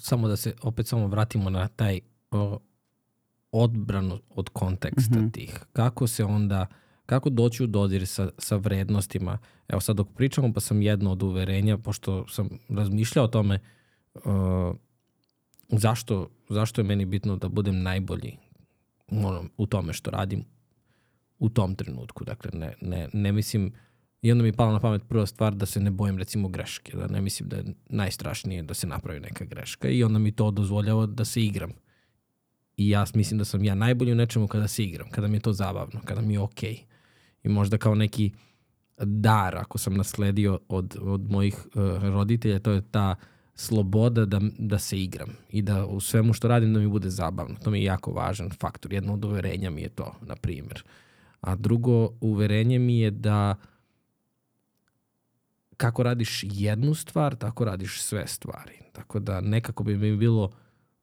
Samo 0.04 0.28
da 0.28 0.36
se 0.36 0.56
opet 0.62 0.88
samo 0.88 1.08
vratimo 1.08 1.50
na 1.50 1.68
taj 1.68 2.00
o, 2.32 2.60
odbranu 3.52 4.20
od 4.30 4.50
konteksta 4.50 5.20
mm 5.20 5.24
-hmm. 5.24 5.34
tih. 5.34 5.60
Kako 5.74 6.08
se 6.08 6.24
onda, 6.24 6.68
kako 7.06 7.30
doći 7.30 7.64
u 7.64 7.68
dodir 7.68 8.08
sa, 8.08 8.30
sa 8.38 8.56
vrednostima. 8.56 9.38
Evo 9.68 9.82
sad 9.82 9.96
dok 9.96 10.08
pričamo 10.16 10.54
pa 10.54 10.60
sam 10.60 10.82
jedno 10.82 11.12
od 11.12 11.24
uverenja, 11.24 11.78
pošto 11.78 12.28
sam 12.28 12.50
razmišljao 12.70 13.26
o 13.26 13.28
tome 13.28 13.60
uh, 14.14 14.22
zašto, 15.70 16.30
zašto 16.50 16.82
je 16.82 16.86
meni 16.86 17.06
bitno 17.06 17.36
da 17.36 17.50
budem 17.50 17.82
najbolji 17.82 18.38
ono, 19.12 19.44
u 19.58 19.66
tome 19.66 19.94
što 19.94 20.12
radim 20.12 20.46
u 21.40 21.50
tom 21.50 21.76
trenutku. 21.76 22.24
Dakle, 22.24 22.52
ne, 22.54 22.74
ne, 22.82 23.10
ne 23.14 23.32
mislim, 23.32 23.74
i 24.24 24.32
onda 24.32 24.42
mi 24.42 24.48
je 24.48 24.54
pala 24.54 24.72
na 24.72 24.80
pamet 24.80 25.08
prva 25.08 25.26
stvar 25.26 25.56
da 25.56 25.66
se 25.66 25.80
ne 25.80 25.92
bojim 25.92 26.18
recimo 26.18 26.48
greške, 26.48 26.98
da 26.98 27.08
ne 27.08 27.22
mislim 27.22 27.50
da 27.50 27.56
je 27.56 27.64
najstrašnije 27.90 28.64
da 28.64 28.74
se 28.74 28.88
napravi 28.88 29.20
neka 29.20 29.46
greška 29.46 29.90
i 29.90 30.04
onda 30.04 30.20
mi 30.20 30.32
to 30.32 30.52
dozvoljava 30.52 31.06
da 31.06 31.26
se 31.26 31.44
igram. 31.44 31.72
I 32.78 32.90
ja 32.90 33.06
mislim 33.14 33.38
da 33.38 33.46
sam 33.46 33.64
ja 33.64 33.76
najbolji 33.76 34.12
u 34.12 34.16
nečemu 34.16 34.48
kada 34.48 34.68
se 34.68 34.84
igram, 34.84 35.10
kada 35.10 35.28
mi 35.28 35.38
je 35.38 35.42
to 35.42 35.54
zabavno, 35.54 36.02
kada 36.06 36.22
mi 36.22 36.34
je 36.34 36.40
okej. 36.40 36.74
Okay. 36.74 36.84
I 37.44 37.50
možda 37.50 37.78
kao 37.78 37.96
neki 37.96 38.32
dar, 38.98 39.58
ako 39.58 39.78
sam 39.78 39.94
nasledio 39.94 40.60
od, 40.68 40.98
od 41.02 41.32
mojih 41.32 41.56
uh, 41.56 42.04
roditelja, 42.04 42.60
to 42.60 42.72
je 42.72 42.82
ta 42.92 43.16
sloboda 43.56 44.26
da, 44.26 44.42
da 44.58 44.80
se 44.80 45.02
igram 45.02 45.30
i 45.50 45.62
da 45.62 45.86
u 45.86 46.00
svemu 46.00 46.34
što 46.34 46.48
radim 46.48 46.74
da 46.74 46.80
mi 46.80 46.88
bude 46.88 47.10
zabavno. 47.10 47.56
To 47.64 47.72
mi 47.72 47.80
je 47.80 47.84
jako 47.84 48.12
važan 48.12 48.50
faktor. 48.60 48.94
Jedno 48.94 49.14
od 49.14 49.26
uverenja 49.26 49.70
mi 49.70 49.82
je 49.82 49.90
to, 49.90 50.16
na 50.22 50.36
primjer. 50.36 50.84
Uh, 50.86 50.92
A 51.44 51.56
drugo 51.56 52.10
uverenje 52.22 52.80
mi 52.80 53.00
je 53.00 53.12
da 53.12 53.56
kako 55.78 56.04
radiš 56.04 56.44
jednu 56.44 56.94
stvar, 56.94 57.36
tako 57.36 57.66
radiš 57.66 58.02
sve 58.02 58.28
stvari. 58.28 58.80
Tako 58.92 59.20
da 59.20 59.42
nekako 59.42 59.84
bi 59.84 59.98
mi 59.98 60.18
bilo 60.18 60.52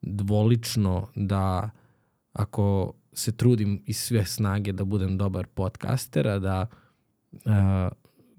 dvolično 0.02 1.08
da 1.14 1.70
ako 2.32 2.94
se 3.12 3.36
trudim 3.36 3.82
iz 3.86 3.96
sve 3.96 4.24
snage 4.24 4.72
da 4.72 4.84
budem 4.84 5.18
dobar 5.18 5.46
podcaster, 5.46 6.28
a 6.28 6.38
da 6.38 6.66
uh, 7.32 7.42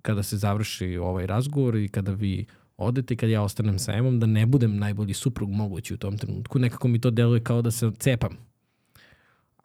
kada 0.01 0.23
se 0.23 0.37
završi 0.37 0.97
ovaj 0.97 1.27
razgovor 1.27 1.75
i 1.75 1.87
kada 1.87 2.11
vi 2.11 2.45
odete 2.77 3.15
kad 3.15 3.29
ja 3.29 3.41
ostanem 3.41 3.79
sa 3.79 3.93
Emom, 3.93 4.19
da 4.19 4.25
ne 4.25 4.45
budem 4.45 4.77
najbolji 4.77 5.13
suprug 5.13 5.49
mogući 5.49 5.93
u 5.93 5.97
tom 5.97 6.17
trenutku. 6.17 6.59
Nekako 6.59 6.87
mi 6.87 7.01
to 7.01 7.11
deluje 7.11 7.43
kao 7.43 7.61
da 7.61 7.71
se 7.71 7.91
cepam. 7.99 8.37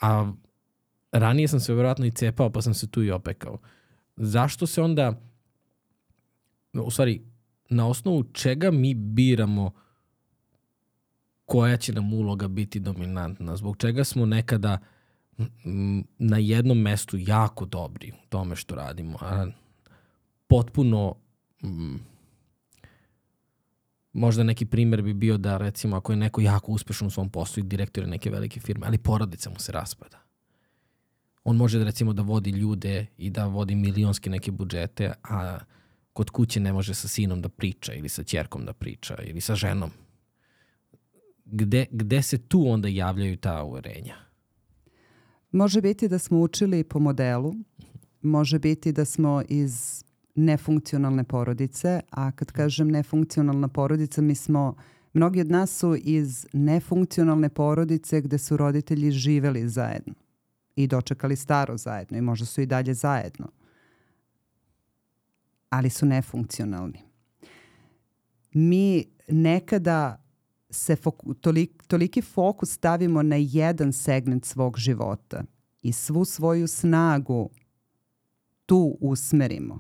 A 0.00 0.32
ranije 1.12 1.48
sam 1.48 1.60
se 1.60 1.74
vjerojatno 1.74 2.06
i 2.06 2.10
cepao, 2.10 2.50
pa 2.50 2.62
sam 2.62 2.74
se 2.74 2.90
tu 2.90 3.02
i 3.02 3.10
opekao. 3.10 3.58
Zašto 4.16 4.66
se 4.66 4.82
onda, 4.82 5.20
u 6.82 6.90
stvari, 6.90 7.22
na 7.68 7.86
osnovu 7.88 8.24
čega 8.32 8.70
mi 8.70 8.94
biramo 8.94 9.70
koja 11.44 11.76
će 11.76 11.92
nam 11.92 12.14
uloga 12.14 12.48
biti 12.48 12.80
dominantna? 12.80 13.56
Zbog 13.56 13.76
čega 13.76 14.04
smo 14.04 14.26
nekada 14.26 14.78
na 16.18 16.38
jednom 16.38 16.78
mestu 16.78 17.16
jako 17.20 17.64
dobri 17.66 18.12
u 18.12 18.28
tome 18.28 18.56
što 18.56 18.74
radimo, 18.74 19.18
a 19.20 19.46
potpuno 20.46 21.14
možda 24.12 24.42
neki 24.42 24.66
primer 24.66 25.02
bi 25.02 25.14
bio 25.14 25.38
da 25.38 25.56
recimo 25.56 25.96
ako 25.96 26.12
je 26.12 26.16
neko 26.16 26.40
jako 26.40 26.72
uspešan 26.72 27.08
u 27.08 27.10
svom 27.10 27.30
poslu 27.30 27.60
i 27.60 27.66
direktor 27.66 28.04
je 28.04 28.10
neke 28.10 28.30
velike 28.30 28.60
firme, 28.60 28.86
ali 28.86 28.98
porodica 28.98 29.50
mu 29.50 29.58
se 29.58 29.72
raspada. 29.72 30.18
On 31.44 31.56
može 31.56 31.78
da 31.78 31.84
recimo 31.84 32.12
da 32.12 32.22
vodi 32.22 32.50
ljude 32.50 33.06
i 33.18 33.30
da 33.30 33.46
vodi 33.46 33.74
milionske 33.74 34.30
neke 34.30 34.50
budžete, 34.50 35.12
a 35.22 35.58
kod 36.16 36.30
kuće 36.30 36.60
ne 36.60 36.72
može 36.72 36.94
sa 36.94 37.08
sinom 37.08 37.42
da 37.42 37.48
priča 37.48 37.92
ili 37.94 38.08
sa 38.08 38.22
ćerkom 38.22 38.64
da 38.64 38.72
priča 38.72 39.16
ili 39.22 39.40
sa 39.40 39.54
ženom. 39.54 39.90
Gde, 41.44 41.86
gde 41.90 42.22
se 42.22 42.38
tu 42.38 42.64
onda 42.68 42.88
javljaju 42.88 43.36
ta 43.36 43.62
uverenja? 43.62 44.16
Može 45.52 45.80
biti 45.80 46.08
da 46.08 46.18
smo 46.18 46.40
učili 46.40 46.84
po 46.84 46.98
modelu, 46.98 47.54
može 48.22 48.58
biti 48.58 48.92
da 48.92 49.04
smo 49.04 49.42
iz 49.48 50.04
nefunkcionalne 50.34 51.24
porodice, 51.24 52.00
a 52.10 52.32
kad 52.32 52.52
kažem 52.52 52.88
nefunkcionalna 52.88 53.68
porodica, 53.68 54.22
mi 54.22 54.34
smo, 54.34 54.74
mnogi 55.12 55.40
od 55.40 55.50
nas 55.50 55.78
su 55.78 55.96
iz 55.96 56.46
nefunkcionalne 56.52 57.48
porodice 57.48 58.20
gde 58.20 58.38
su 58.38 58.56
roditelji 58.56 59.10
živeli 59.10 59.68
zajedno 59.68 60.14
i 60.76 60.86
dočekali 60.86 61.36
staro 61.36 61.76
zajedno 61.76 62.18
i 62.18 62.20
možda 62.20 62.46
su 62.46 62.60
i 62.60 62.66
dalje 62.66 62.94
zajedno. 62.94 63.48
Ali 65.70 65.90
su 65.90 66.06
nefunkcionalni. 66.06 67.02
Mi 68.52 69.04
nekada 69.28 70.22
se 70.70 70.96
foku, 70.96 71.34
tolik, 71.34 71.82
toliki 71.86 72.22
fokus 72.22 72.70
stavimo 72.70 73.22
na 73.22 73.36
jedan 73.36 73.92
segment 73.92 74.44
svog 74.44 74.78
života 74.78 75.44
i 75.82 75.92
svu 75.92 76.24
svoju 76.24 76.66
snagu 76.66 77.50
tu 78.66 78.98
usmerimo 79.00 79.78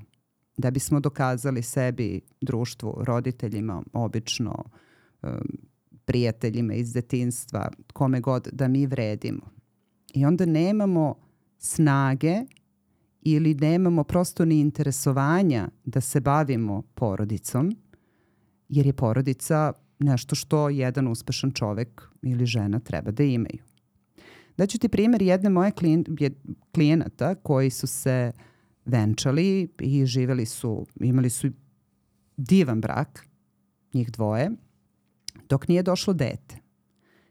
da 0.56 0.70
bismo 0.70 1.00
dokazali 1.00 1.62
sebi, 1.62 2.20
društvu, 2.40 2.94
roditeljima, 2.98 3.82
obično 3.92 4.64
prijateljima 6.04 6.74
iz 6.74 6.92
detinstva, 6.92 7.70
kome 7.92 8.20
god 8.20 8.48
da 8.52 8.68
mi 8.68 8.86
vredimo. 8.86 9.50
I 10.14 10.26
onda 10.26 10.46
nemamo 10.46 11.14
snage 11.58 12.36
ili 13.28 13.54
nemamo 13.54 14.04
prosto 14.04 14.44
ni 14.44 14.60
interesovanja 14.60 15.68
da 15.84 16.00
se 16.00 16.20
bavimo 16.20 16.82
porodicom, 16.94 17.76
jer 18.68 18.86
je 18.86 18.92
porodica 18.92 19.72
nešto 19.98 20.34
što 20.34 20.68
jedan 20.68 21.08
uspešan 21.08 21.52
čovek 21.52 22.02
ili 22.22 22.46
žena 22.46 22.80
treba 22.80 23.10
da 23.10 23.22
imaju. 23.22 23.62
Daću 24.56 24.78
ti 24.78 24.88
primjer 24.88 25.22
jedne 25.22 25.50
moje 25.50 25.72
klijenata 26.74 27.34
koji 27.34 27.70
su 27.70 27.86
se 27.86 28.32
venčali 28.84 29.68
i 29.80 30.06
živeli 30.06 30.46
su, 30.46 30.86
imali 31.00 31.30
su 31.30 31.48
divan 32.36 32.80
brak, 32.80 33.26
njih 33.94 34.10
dvoje, 34.10 34.50
dok 35.48 35.68
nije 35.68 35.82
došlo 35.82 36.12
dete. 36.12 36.56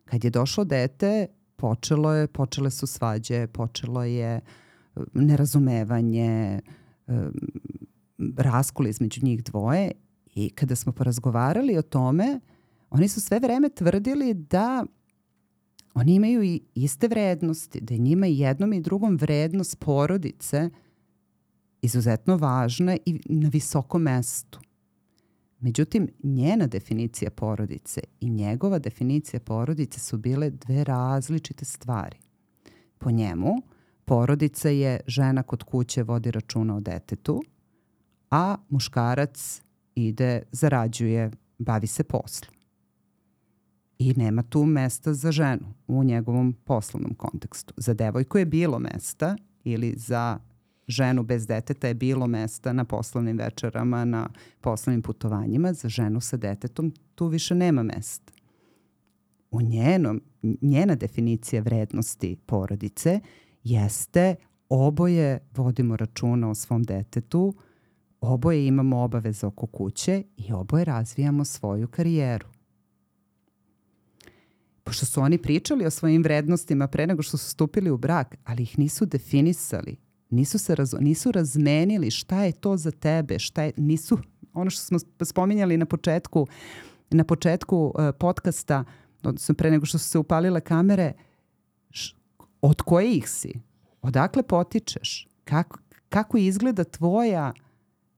Kad 0.06 0.24
je 0.24 0.30
došlo 0.30 0.64
dete, 0.64 1.28
počelo 1.56 2.14
je, 2.14 2.28
počele 2.28 2.72
su 2.72 2.88
svađe, 2.88 3.48
počelo 3.48 4.04
je 4.04 4.42
nerazumevanje, 5.14 6.62
raskol 8.38 8.88
između 8.88 9.26
njih 9.26 9.44
dvoje 9.44 9.92
i 10.36 10.50
kada 10.50 10.76
smo 10.76 10.92
porazgovarali 10.92 11.78
o 11.78 11.82
tome, 11.82 12.40
oni 12.90 13.08
su 13.08 13.22
sve 13.22 13.40
vreme 13.40 13.70
tvrdili 13.70 14.34
da 14.34 14.86
oni 15.94 16.16
imaju 16.16 16.44
i 16.44 16.62
iste 16.76 17.08
vrednosti, 17.08 17.82
da 17.82 17.94
je 17.94 18.00
njima 18.00 18.28
i 18.28 18.40
jednom 18.40 18.74
i 18.74 18.82
drugom 18.82 19.18
vrednost 19.18 19.80
porodice 19.80 20.70
izuzetno 21.82 22.38
važna 22.38 22.98
i 23.06 23.20
na 23.26 23.50
visokom 23.50 24.02
mestu. 24.02 24.60
Međutim, 25.60 26.10
njena 26.24 26.68
definicija 26.68 27.32
porodice 27.32 28.02
i 28.20 28.30
njegova 28.30 28.80
definicija 28.80 29.40
porodice 29.40 30.00
su 30.00 30.18
bile 30.18 30.50
dve 30.50 30.84
različite 30.84 31.66
stvari. 31.66 32.18
Po 32.98 33.12
njemu, 33.12 33.56
porodica 34.06 34.70
je 34.70 35.00
žena 35.08 35.44
kod 35.44 35.64
kuće 35.64 36.04
vodi 36.04 36.32
računa 36.32 36.76
o 36.76 36.80
detetu, 36.80 37.42
a 38.32 38.56
muškarac 38.70 39.62
ide, 39.96 40.42
zarađuje, 40.52 41.32
bavi 41.58 41.88
se 41.88 42.04
poslom 42.04 42.56
i 44.00 44.14
nema 44.14 44.44
tu 44.44 44.66
mesta 44.66 45.14
za 45.14 45.32
ženu 45.32 45.74
u 45.88 46.04
njegovom 46.04 46.54
poslovnom 46.54 47.14
kontekstu. 47.14 47.74
Za 47.78 47.94
devojku 47.94 48.38
je 48.38 48.46
bilo 48.46 48.80
mesta 48.80 49.36
ili 49.64 49.94
za 49.98 50.40
ženu 50.88 51.24
bez 51.24 51.48
deteta 51.48 51.88
je 51.88 51.94
bilo 51.94 52.28
mesta 52.28 52.74
na 52.74 52.86
poslovnim 52.86 53.38
večerama, 53.38 54.06
na 54.06 54.30
poslovnim 54.62 55.02
putovanjima. 55.02 55.74
Za 55.74 55.90
ženu 55.90 56.22
sa 56.22 56.38
detetom 56.38 56.94
tu 57.16 57.28
više 57.28 57.56
nema 57.56 57.84
mesta. 57.84 58.34
U 59.52 59.62
njenom, 59.62 60.22
njena 60.62 60.96
definicija 60.96 61.62
vrednosti 61.62 62.38
porodice 62.46 63.20
jeste 63.66 64.36
oboje 64.70 65.40
vodimo 65.56 65.98
računa 65.98 66.50
o 66.50 66.56
svom 66.56 66.84
detetu, 66.84 67.54
oboje 68.22 68.68
imamo 68.68 69.04
obaveze 69.04 69.48
oko 69.48 69.68
kuće 69.68 70.24
i 70.38 70.54
oboje 70.54 70.86
razvijamo 70.86 71.46
svoju 71.46 71.88
karijeru. 71.88 72.48
Pošto 74.84 75.06
su 75.06 75.22
oni 75.22 75.38
pričali 75.38 75.86
o 75.86 75.92
svojim 75.92 76.24
vrednostima 76.24 76.88
pre 76.88 77.08
nego 77.08 77.22
što 77.22 77.38
su 77.38 77.50
stupili 77.50 77.92
u 77.92 77.98
brak, 77.98 78.36
ali 78.44 78.64
ih 78.64 78.80
nisu 78.80 79.06
definisali, 79.06 79.96
nisu 80.30 80.60
se 80.60 80.76
raz, 80.76 80.96
nisu 81.00 81.32
razmenili 81.32 82.12
šta 82.12 82.44
je 82.44 82.52
to 82.52 82.78
za 82.78 82.92
tebe, 82.92 83.40
šta 83.40 83.64
je, 83.64 83.72
nisu, 83.78 84.18
ono 84.54 84.70
što 84.70 84.82
smo 84.82 85.00
spominjali 85.26 85.78
na 85.78 85.86
početku, 85.86 86.48
na 87.10 87.24
početku 87.24 87.78
uh, 87.86 88.04
podcasta, 88.20 88.84
odnosno 89.24 89.56
pre 89.56 89.72
nego 89.72 89.86
što 89.86 89.98
su 89.98 90.10
se 90.10 90.18
upalile 90.18 90.62
kamere, 90.62 91.14
š, 91.90 92.16
od 92.66 92.82
kojih 92.82 93.30
si? 93.30 93.54
Odakle 94.02 94.44
potičeš? 94.44 95.28
Kako, 95.44 95.80
kako 96.10 96.38
izgleda 96.38 96.84
tvoja 96.84 97.54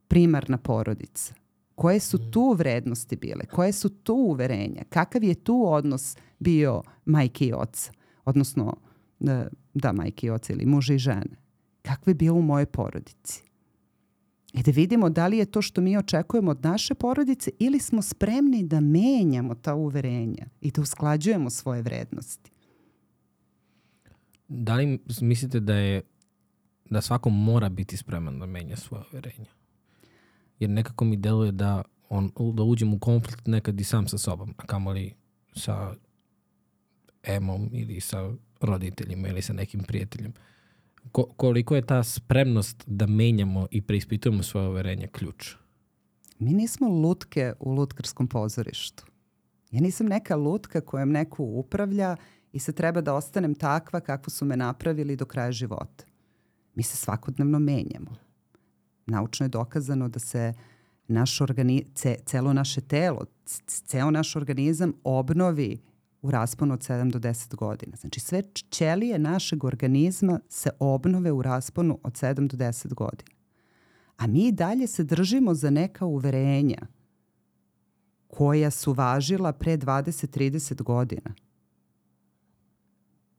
primarna 0.07 0.57
porodica? 0.57 1.33
Koje 1.75 1.99
su 1.99 2.31
tu 2.31 2.55
vrednosti 2.57 3.15
bile? 3.15 3.45
Koje 3.45 3.71
su 3.71 3.89
tu 3.89 4.13
uverenja? 4.13 4.83
Kakav 4.89 5.23
je 5.23 5.35
tu 5.35 5.63
odnos 5.67 6.17
bio 6.39 6.83
majke 7.05 7.45
i 7.45 7.53
oca? 7.53 7.91
Odnosno, 8.25 8.77
da, 9.19 9.47
da 9.73 9.91
majke 9.91 10.27
i 10.27 10.29
oca 10.29 10.53
ili 10.53 10.65
muža 10.65 10.93
i 10.93 10.97
žene. 10.97 11.37
Kakve 11.81 12.11
je 12.11 12.15
bilo 12.15 12.37
u 12.37 12.41
moje 12.41 12.65
porodici? 12.65 13.43
I 14.53 14.63
da 14.63 14.71
vidimo 14.71 15.09
da 15.09 15.27
li 15.27 15.37
je 15.37 15.45
to 15.45 15.61
što 15.61 15.81
mi 15.81 15.97
očekujemo 15.97 16.51
od 16.51 16.63
naše 16.63 16.93
porodice 16.93 17.51
ili 17.59 17.79
smo 17.79 18.01
spremni 18.01 18.63
da 18.63 18.79
menjamo 18.79 19.55
ta 19.55 19.75
uverenja 19.75 20.45
i 20.61 20.71
da 20.71 20.81
usklađujemo 20.81 21.49
svoje 21.49 21.81
vrednosti. 21.81 22.51
Da 24.47 24.75
li 24.75 24.99
mislite 25.21 25.59
da 25.59 25.75
je 25.75 26.01
da 26.89 27.01
svako 27.01 27.29
mora 27.29 27.69
biti 27.69 27.97
spreman 27.97 28.39
da 28.39 28.45
menja 28.45 28.75
svoje 28.75 29.03
uverenja? 29.11 29.57
jer 30.59 30.69
nekako 30.69 31.05
mi 31.05 31.17
deluje 31.17 31.51
da, 31.51 31.83
on, 32.09 32.31
da 32.53 32.63
uđem 32.63 32.93
u 32.93 32.99
konflikt 32.99 33.47
nekad 33.47 33.81
i 33.81 33.83
sam 33.83 34.07
sa 34.07 34.17
sobom, 34.17 34.53
a 34.57 34.65
kamoli 34.65 35.13
sa 35.55 35.93
emom 37.23 37.69
ili 37.73 37.99
sa 38.01 38.31
roditeljima 38.61 39.27
ili 39.27 39.41
sa 39.41 39.53
nekim 39.53 39.83
prijateljem. 39.83 40.33
Ko, 41.11 41.23
koliko 41.23 41.75
je 41.75 41.85
ta 41.85 42.03
spremnost 42.03 42.83
da 42.87 43.07
menjamo 43.07 43.67
i 43.71 43.81
preispitujemo 43.81 44.43
svoje 44.43 44.67
overenje 44.67 45.07
ključ? 45.07 45.55
Mi 46.39 46.53
nismo 46.53 46.87
lutke 46.87 47.53
u 47.59 47.71
lutkarskom 47.71 48.27
pozorištu. 48.27 49.05
Ja 49.71 49.81
nisam 49.81 50.07
neka 50.07 50.35
lutka 50.35 50.81
kojom 50.81 51.11
neko 51.11 51.43
upravlja 51.43 52.15
i 52.53 52.59
se 52.59 52.71
treba 52.71 53.01
da 53.01 53.13
ostanem 53.13 53.55
takva 53.55 53.99
kako 53.99 54.29
su 54.29 54.45
me 54.45 54.57
napravili 54.57 55.15
do 55.15 55.25
kraja 55.25 55.51
života. 55.51 56.05
Mi 56.75 56.83
se 56.83 56.97
svakodnevno 56.97 57.59
menjamo 57.59 58.27
naučno 59.07 59.43
je 59.43 59.49
dokazano 59.49 60.09
da 60.09 60.19
se 60.19 60.53
naš 61.07 61.41
organi, 61.41 61.85
ce, 61.95 62.15
celo 62.25 62.53
naše 62.53 62.81
telo, 62.81 63.25
ceo 63.67 64.11
naš 64.11 64.35
organizam 64.35 64.93
obnovi 65.03 65.81
u 66.21 66.31
rasponu 66.31 66.73
od 66.73 66.79
7 66.79 67.11
do 67.11 67.19
10 67.19 67.55
godina. 67.55 67.97
Znači 67.97 68.19
sve 68.19 68.43
ćelije 68.69 69.19
našeg 69.19 69.63
organizma 69.63 70.39
se 70.49 70.69
obnove 70.79 71.31
u 71.31 71.41
rasponu 71.41 71.99
od 72.03 72.13
7 72.13 72.47
do 72.47 72.57
10 72.57 72.93
godina. 72.93 73.31
A 74.17 74.27
mi 74.27 74.51
dalje 74.51 74.87
se 74.87 75.03
držimo 75.03 75.53
za 75.53 75.69
neka 75.69 76.05
uverenja 76.05 76.87
koja 78.27 78.71
su 78.71 78.93
važila 78.93 79.53
pre 79.53 79.77
20-30 79.77 80.83
godina. 80.83 81.33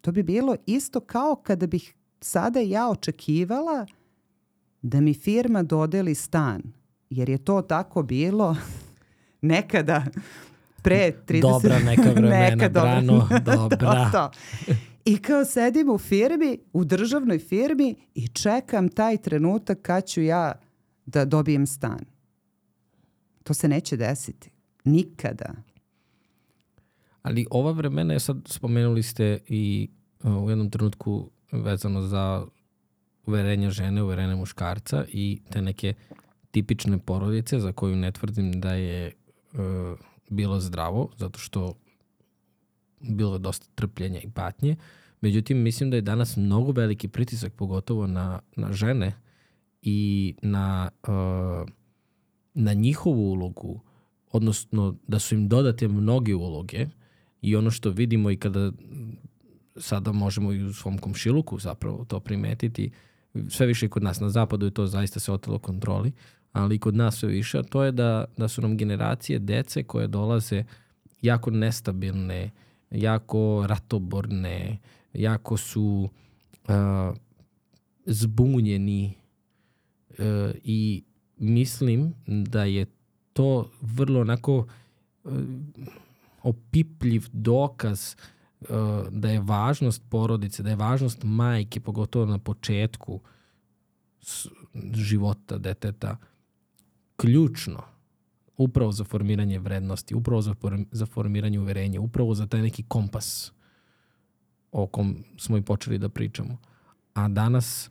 To 0.08 0.12
bi 0.12 0.22
bilo 0.22 0.56
isto 0.66 1.00
kao 1.00 1.36
kada 1.36 1.66
bih 1.66 1.94
sada 2.20 2.60
ja 2.60 2.90
očekivala 2.90 3.86
da 4.82 5.00
mi 5.00 5.14
firma 5.14 5.62
dodeli 5.62 6.14
stan, 6.14 6.62
jer 7.10 7.28
je 7.28 7.38
to 7.38 7.62
tako 7.62 8.02
bilo 8.02 8.56
nekada 9.40 10.06
pre 10.82 11.12
30... 11.26 11.40
Dobra 11.40 11.78
neka 11.78 12.10
vremena, 12.16 12.38
neka 12.38 12.68
dobra. 12.68 12.82
Brano, 12.82 13.28
dobra. 13.54 14.10
to, 14.10 14.10
to. 14.12 14.30
I 15.04 15.18
kao 15.18 15.44
sedim 15.44 15.90
u 15.90 15.98
firmi, 15.98 16.58
u 16.72 16.84
državnoj 16.84 17.38
firmi 17.38 17.94
i 18.14 18.28
čekam 18.28 18.88
taj 18.88 19.16
trenutak 19.16 19.82
kad 19.82 20.06
ću 20.06 20.22
ja 20.22 20.52
da 21.06 21.24
dobijem 21.24 21.66
stan. 21.66 22.00
To 23.42 23.54
se 23.54 23.68
neće 23.68 23.96
desiti. 23.96 24.50
Nikada. 24.84 25.54
Ali 27.22 27.46
ova 27.50 27.72
vremena, 27.72 28.18
sad 28.18 28.36
spomenuli 28.46 29.02
ste 29.02 29.38
i 29.46 29.88
u 30.24 30.50
jednom 30.50 30.70
trenutku 30.70 31.30
vezano 31.52 32.02
za 32.02 32.46
uverenja 33.26 33.70
žene, 33.70 34.02
uverenja 34.02 34.36
muškarca 34.36 35.04
i 35.08 35.40
te 35.50 35.62
neke 35.62 35.94
tipične 36.50 36.98
porodice 36.98 37.60
za 37.60 37.72
koju 37.72 37.96
ne 37.96 38.12
tvrdim 38.12 38.60
da 38.60 38.72
je 38.72 39.12
uh, 39.52 39.58
bilo 40.30 40.60
zdravo, 40.60 41.10
zato 41.16 41.38
što 41.38 41.74
bilo 43.00 43.34
je 43.34 43.38
dosta 43.38 43.66
trpljenja 43.74 44.20
i 44.20 44.30
patnje. 44.30 44.76
Međutim, 45.20 45.58
mislim 45.58 45.90
da 45.90 45.96
je 45.96 46.02
danas 46.02 46.36
mnogo 46.36 46.72
veliki 46.72 47.08
pritisak, 47.08 47.52
pogotovo 47.52 48.06
na, 48.06 48.40
na 48.56 48.72
žene 48.72 49.12
i 49.82 50.34
na, 50.42 50.90
uh, 51.08 51.68
na 52.54 52.72
njihovu 52.72 53.32
ulogu, 53.32 53.80
odnosno 54.32 54.96
da 55.06 55.18
su 55.18 55.34
im 55.34 55.48
dodate 55.48 55.88
mnoge 55.88 56.34
uloge 56.34 56.86
i 57.42 57.56
ono 57.56 57.70
što 57.70 57.90
vidimo 57.90 58.30
i 58.30 58.36
kada 58.36 58.72
sada 59.80 60.12
možemo 60.12 60.52
i 60.52 60.64
u 60.64 60.72
svom 60.72 60.98
komšiluku 60.98 61.58
zapravo 61.58 62.04
to 62.04 62.20
primetiti, 62.20 62.90
sve 63.48 63.66
više 63.66 63.88
kod 63.88 64.02
nas 64.02 64.20
na 64.20 64.28
zapadu 64.28 64.66
je 64.66 64.70
to 64.70 64.86
zaista 64.86 65.20
se 65.20 65.32
otelo 65.32 65.58
kontroli, 65.58 66.12
ali 66.52 66.78
kod 66.78 66.94
nas 66.94 67.16
sve 67.16 67.28
više, 67.28 67.58
a 67.58 67.62
to 67.62 67.84
je 67.84 67.92
da, 67.92 68.24
da 68.36 68.48
su 68.48 68.62
nam 68.62 68.76
generacije 68.76 69.38
dece 69.38 69.82
koje 69.82 70.06
dolaze 70.06 70.64
jako 71.22 71.50
nestabilne, 71.50 72.50
jako 72.90 73.64
ratoborne, 73.68 74.78
jako 75.12 75.56
su 75.56 76.08
uh, 76.68 77.16
zbunjeni 78.06 79.14
uh, 80.08 80.24
i 80.64 81.04
mislim 81.36 82.14
da 82.26 82.64
je 82.64 82.86
to 83.32 83.70
vrlo 83.80 84.20
onako 84.20 84.66
uh, 85.24 85.32
opipljiv 86.42 87.24
dokaz 87.32 88.14
uh, 88.14 88.37
da 89.10 89.30
je 89.30 89.40
važnost 89.40 90.02
porodice, 90.08 90.62
da 90.62 90.70
je 90.70 90.76
važnost 90.76 91.22
majke, 91.24 91.80
pogotovo 91.80 92.26
na 92.26 92.38
početku 92.38 93.20
života 94.94 95.58
deteta, 95.58 96.16
ključno 97.16 97.82
upravo 98.56 98.92
za 98.92 99.04
formiranje 99.04 99.58
vrednosti, 99.58 100.14
upravo 100.14 100.42
za, 100.42 100.54
za 100.90 101.06
formiranje 101.06 101.60
uverenja, 101.60 102.00
upravo 102.00 102.34
za 102.34 102.46
taj 102.46 102.62
neki 102.62 102.82
kompas 102.82 103.52
o 104.72 104.86
kom 104.86 105.24
smo 105.36 105.56
i 105.56 105.62
počeli 105.62 105.98
da 105.98 106.08
pričamo. 106.08 106.56
A 107.14 107.28
danas 107.28 107.90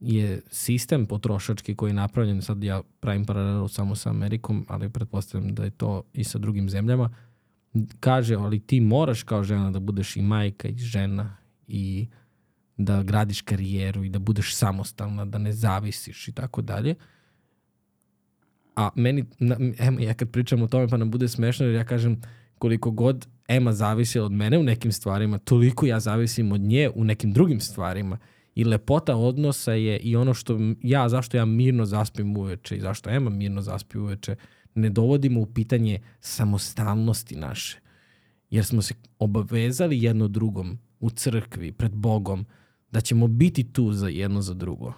je 0.00 0.42
sistem 0.50 1.06
potrošački 1.06 1.74
koji 1.74 1.90
je 1.90 1.94
napravljen, 1.94 2.42
sad 2.42 2.64
ja 2.64 2.82
pravim 3.00 3.24
paralelu 3.24 3.68
samo 3.68 3.94
sa 3.94 4.10
Amerikom, 4.10 4.66
ali 4.68 4.88
pretpostavljam 4.88 5.54
da 5.54 5.64
je 5.64 5.70
to 5.70 6.02
i 6.12 6.24
sa 6.24 6.38
drugim 6.38 6.70
zemljama, 6.70 7.10
kaže, 8.00 8.34
ali 8.34 8.60
ti 8.60 8.80
moraš 8.80 9.22
kao 9.22 9.44
žena 9.44 9.70
da 9.70 9.80
budeš 9.80 10.16
i 10.16 10.22
majka 10.22 10.68
i 10.68 10.78
žena 10.78 11.36
i 11.66 12.08
da 12.76 13.02
gradiš 13.02 13.40
karijeru 13.40 14.04
i 14.04 14.08
da 14.08 14.18
budeš 14.18 14.54
samostalna, 14.54 15.24
da 15.24 15.38
ne 15.38 15.52
zavisiš 15.52 16.28
i 16.28 16.32
tako 16.32 16.62
dalje. 16.62 16.94
A 18.76 18.90
meni, 18.94 19.24
na, 19.38 19.56
em, 19.78 20.00
ja 20.00 20.14
kad 20.14 20.30
pričam 20.30 20.62
o 20.62 20.66
tome 20.66 20.88
pa 20.88 20.96
nam 20.96 21.10
bude 21.10 21.28
smešno 21.28 21.66
jer 21.66 21.74
ja 21.74 21.84
kažem 21.84 22.20
koliko 22.58 22.90
god 22.90 23.26
Ema 23.48 23.72
zavisi 23.72 24.18
od 24.18 24.32
mene 24.32 24.58
u 24.58 24.62
nekim 24.62 24.92
stvarima, 24.92 25.38
toliko 25.38 25.86
ja 25.86 26.00
zavisim 26.00 26.52
od 26.52 26.60
nje 26.60 26.90
u 26.94 27.04
nekim 27.04 27.32
drugim 27.32 27.60
stvarima. 27.60 28.18
I 28.54 28.64
lepota 28.64 29.16
odnosa 29.16 29.72
je 29.72 29.98
i 29.98 30.16
ono 30.16 30.34
što 30.34 30.58
ja, 30.82 31.08
zašto 31.08 31.36
ja 31.36 31.44
mirno 31.44 31.84
zaspim 31.84 32.36
uveče 32.36 32.76
i 32.76 32.80
zašto 32.80 33.10
Ema 33.10 33.30
mirno 33.30 33.62
zaspi 33.62 33.98
uveče, 33.98 34.36
ne 34.74 34.90
dovodimo 34.90 35.40
u 35.40 35.46
pitanje 35.46 36.00
samostalnosti 36.20 37.36
naše. 37.36 37.80
Jer 38.50 38.64
smo 38.64 38.82
se 38.82 38.94
obavezali 39.18 40.02
jedno 40.02 40.28
drugom 40.28 40.78
u 41.00 41.10
crkvi, 41.10 41.72
pred 41.72 41.92
Bogom, 41.94 42.46
da 42.90 43.00
ćemo 43.00 43.26
biti 43.26 43.72
tu 43.72 43.92
za 43.92 44.08
jedno 44.08 44.42
za 44.42 44.54
drugo. 44.54 44.92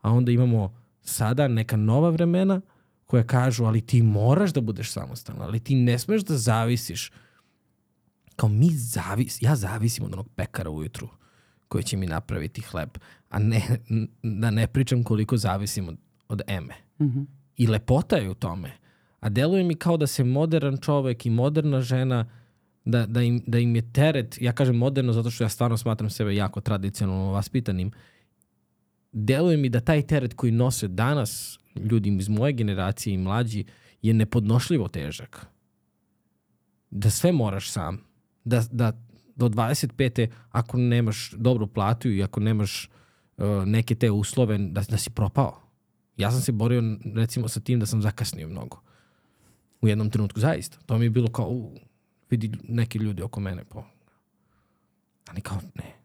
A 0.00 0.12
onda 0.12 0.32
imamo 0.32 0.74
sada 1.02 1.48
neka 1.48 1.76
nova 1.76 2.10
vremena 2.10 2.60
koja 3.06 3.22
kažu, 3.22 3.64
ali 3.64 3.80
ti 3.80 4.02
moraš 4.02 4.52
da 4.52 4.60
budeš 4.60 4.90
samostalna, 4.90 5.44
ali 5.44 5.60
ti 5.60 5.74
ne 5.74 5.98
smeš 5.98 6.22
da 6.22 6.36
zavisiš. 6.36 7.12
Kao 8.36 8.48
mi 8.48 8.70
zavis, 8.70 9.42
ja 9.42 9.56
zavisim 9.56 10.04
od 10.04 10.12
onog 10.12 10.28
pekara 10.28 10.70
ujutru 10.70 11.08
koji 11.68 11.84
će 11.84 11.96
mi 11.96 12.06
napraviti 12.06 12.60
hleb, 12.60 12.90
a 13.28 13.38
ne, 13.38 13.62
da 14.22 14.50
ne 14.50 14.66
pričam 14.66 15.02
koliko 15.02 15.36
zavisim 15.36 15.88
od, 15.88 15.98
od 16.28 16.42
Eme. 16.46 16.74
Mm 17.00 17.04
-hmm. 17.04 17.26
I 17.56 17.66
lepota 17.66 18.16
je 18.16 18.30
u 18.30 18.34
tome. 18.34 18.72
A 19.24 19.28
deluje 19.28 19.64
mi 19.64 19.74
kao 19.74 19.96
da 19.96 20.06
se 20.06 20.24
modern 20.24 20.76
čovek 20.76 21.26
i 21.26 21.30
moderna 21.30 21.80
žena 21.80 22.26
da, 22.84 23.06
da, 23.06 23.22
im, 23.22 23.42
da 23.46 23.58
im 23.58 23.76
je 23.76 23.92
teret, 23.92 24.38
ja 24.40 24.52
kažem 24.52 24.76
moderno 24.76 25.12
zato 25.12 25.30
što 25.30 25.44
ja 25.44 25.48
stvarno 25.48 25.76
smatram 25.76 26.10
sebe 26.10 26.34
jako 26.34 26.60
tradicionalno 26.60 27.32
vaspitanim, 27.32 27.90
deluje 29.12 29.56
mi 29.56 29.68
da 29.68 29.80
taj 29.80 30.02
teret 30.02 30.34
koji 30.34 30.52
nose 30.52 30.88
danas 30.88 31.58
ljudi 31.76 32.16
iz 32.18 32.28
moje 32.28 32.52
generacije 32.52 33.14
i 33.14 33.18
mlađi 33.18 33.64
je 34.02 34.14
nepodnošljivo 34.14 34.88
težak. 34.88 35.46
Da 36.90 37.10
sve 37.10 37.32
moraš 37.32 37.70
sam. 37.70 38.04
Da, 38.44 38.62
da 38.70 38.92
do 39.36 39.48
25. 39.48 40.28
ako 40.50 40.76
nemaš 40.78 41.30
dobru 41.36 41.66
platu 41.66 42.10
i 42.10 42.22
ako 42.22 42.40
nemaš 42.40 42.90
uh, 43.36 43.44
neke 43.66 43.94
te 43.94 44.10
uslove, 44.10 44.58
da, 44.58 44.82
da 44.88 44.98
si 44.98 45.10
propao. 45.10 45.60
Ja 46.16 46.30
sam 46.30 46.40
se 46.40 46.52
borio 46.52 46.82
recimo 47.14 47.48
sa 47.48 47.60
tim 47.60 47.80
da 47.80 47.86
sam 47.86 48.02
zakasnio 48.02 48.48
mnogo. 48.48 48.83
U 49.84 49.88
jednom 49.88 50.10
trenutku, 50.10 50.40
zaista. 50.40 50.78
To 50.86 50.98
mi 50.98 51.04
je 51.04 51.10
bilo 51.10 51.28
kao, 51.28 51.48
u, 51.48 51.78
vidi 52.30 52.52
neki 52.68 52.98
ljudi 52.98 53.22
oko 53.22 53.40
mene. 53.40 53.64
Po. 53.64 53.84
Ali 55.28 55.40
kao, 55.40 55.60
ne. 55.74 55.96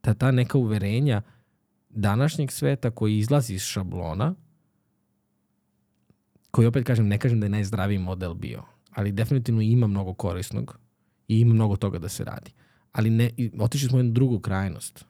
Ta, 0.00 0.14
ta 0.14 0.30
neka 0.30 0.58
uverenja 0.58 1.22
današnjeg 1.90 2.52
sveta 2.52 2.90
koji 2.90 3.18
izlazi 3.18 3.54
iz 3.54 3.62
šablona, 3.62 4.34
koji 6.50 6.66
opet 6.66 6.86
kažem, 6.86 7.08
ne 7.08 7.18
kažem 7.18 7.40
da 7.40 7.46
je 7.46 7.50
najzdraviji 7.50 7.98
model 7.98 8.34
bio, 8.34 8.62
ali 8.90 9.12
definitivno 9.12 9.62
ima 9.62 9.86
mnogo 9.86 10.14
korisnog 10.14 10.78
i 11.28 11.40
ima 11.40 11.54
mnogo 11.54 11.76
toga 11.76 11.98
da 11.98 12.08
se 12.08 12.24
radi. 12.24 12.52
Ali 12.92 13.10
ne, 13.10 13.30
otišli 13.58 13.88
smo 13.88 13.96
u 13.96 14.00
jednu 14.00 14.12
drugu 14.12 14.40
krajnost 14.40 15.04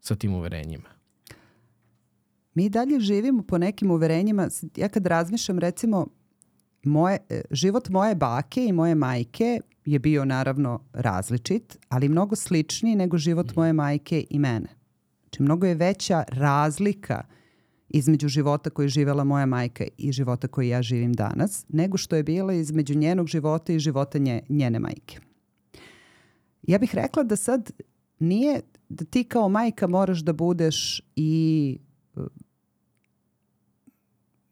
sa 0.00 0.16
tim 0.16 0.34
uverenjima. 0.34 0.95
Mi 2.56 2.68
dalje 2.68 3.00
živimo 3.00 3.42
po 3.42 3.58
nekim 3.58 3.90
uverenjima. 3.90 4.48
Ja 4.76 4.88
kad 4.88 5.06
razmišljam, 5.06 5.58
recimo, 5.58 6.06
moje, 6.82 7.18
e, 7.28 7.40
život 7.50 7.88
moje 7.88 8.14
bake 8.14 8.66
i 8.66 8.72
moje 8.72 8.94
majke 8.94 9.60
je 9.84 9.98
bio 9.98 10.24
naravno 10.24 10.80
različit, 10.92 11.78
ali 11.88 12.08
mnogo 12.08 12.36
sličniji 12.36 12.96
nego 12.96 13.18
život 13.18 13.46
mm. 13.46 13.52
moje 13.56 13.72
majke 13.72 14.24
i 14.30 14.38
mene. 14.38 14.68
Znači, 15.22 15.42
mnogo 15.42 15.66
je 15.66 15.74
veća 15.74 16.24
razlika 16.28 17.24
između 17.88 18.28
života 18.28 18.70
koji 18.70 18.84
je 18.84 18.88
živela 18.88 19.24
moja 19.24 19.46
majka 19.46 19.84
i 19.98 20.12
života 20.12 20.48
koji 20.48 20.68
ja 20.68 20.82
živim 20.82 21.12
danas, 21.12 21.64
nego 21.68 21.96
što 21.96 22.16
je 22.16 22.22
bila 22.22 22.52
između 22.52 22.94
njenog 22.94 23.26
života 23.26 23.72
i 23.72 23.78
života 23.78 24.18
nje, 24.18 24.40
njene 24.48 24.78
majke. 24.78 25.18
Ja 26.62 26.78
bih 26.78 26.94
rekla 26.94 27.22
da 27.22 27.36
sad 27.36 27.70
nije 28.18 28.60
da 28.88 29.04
ti 29.04 29.24
kao 29.24 29.48
majka 29.48 29.86
moraš 29.86 30.20
da 30.20 30.32
budeš 30.32 31.02
i 31.16 31.78
e, 32.16 32.20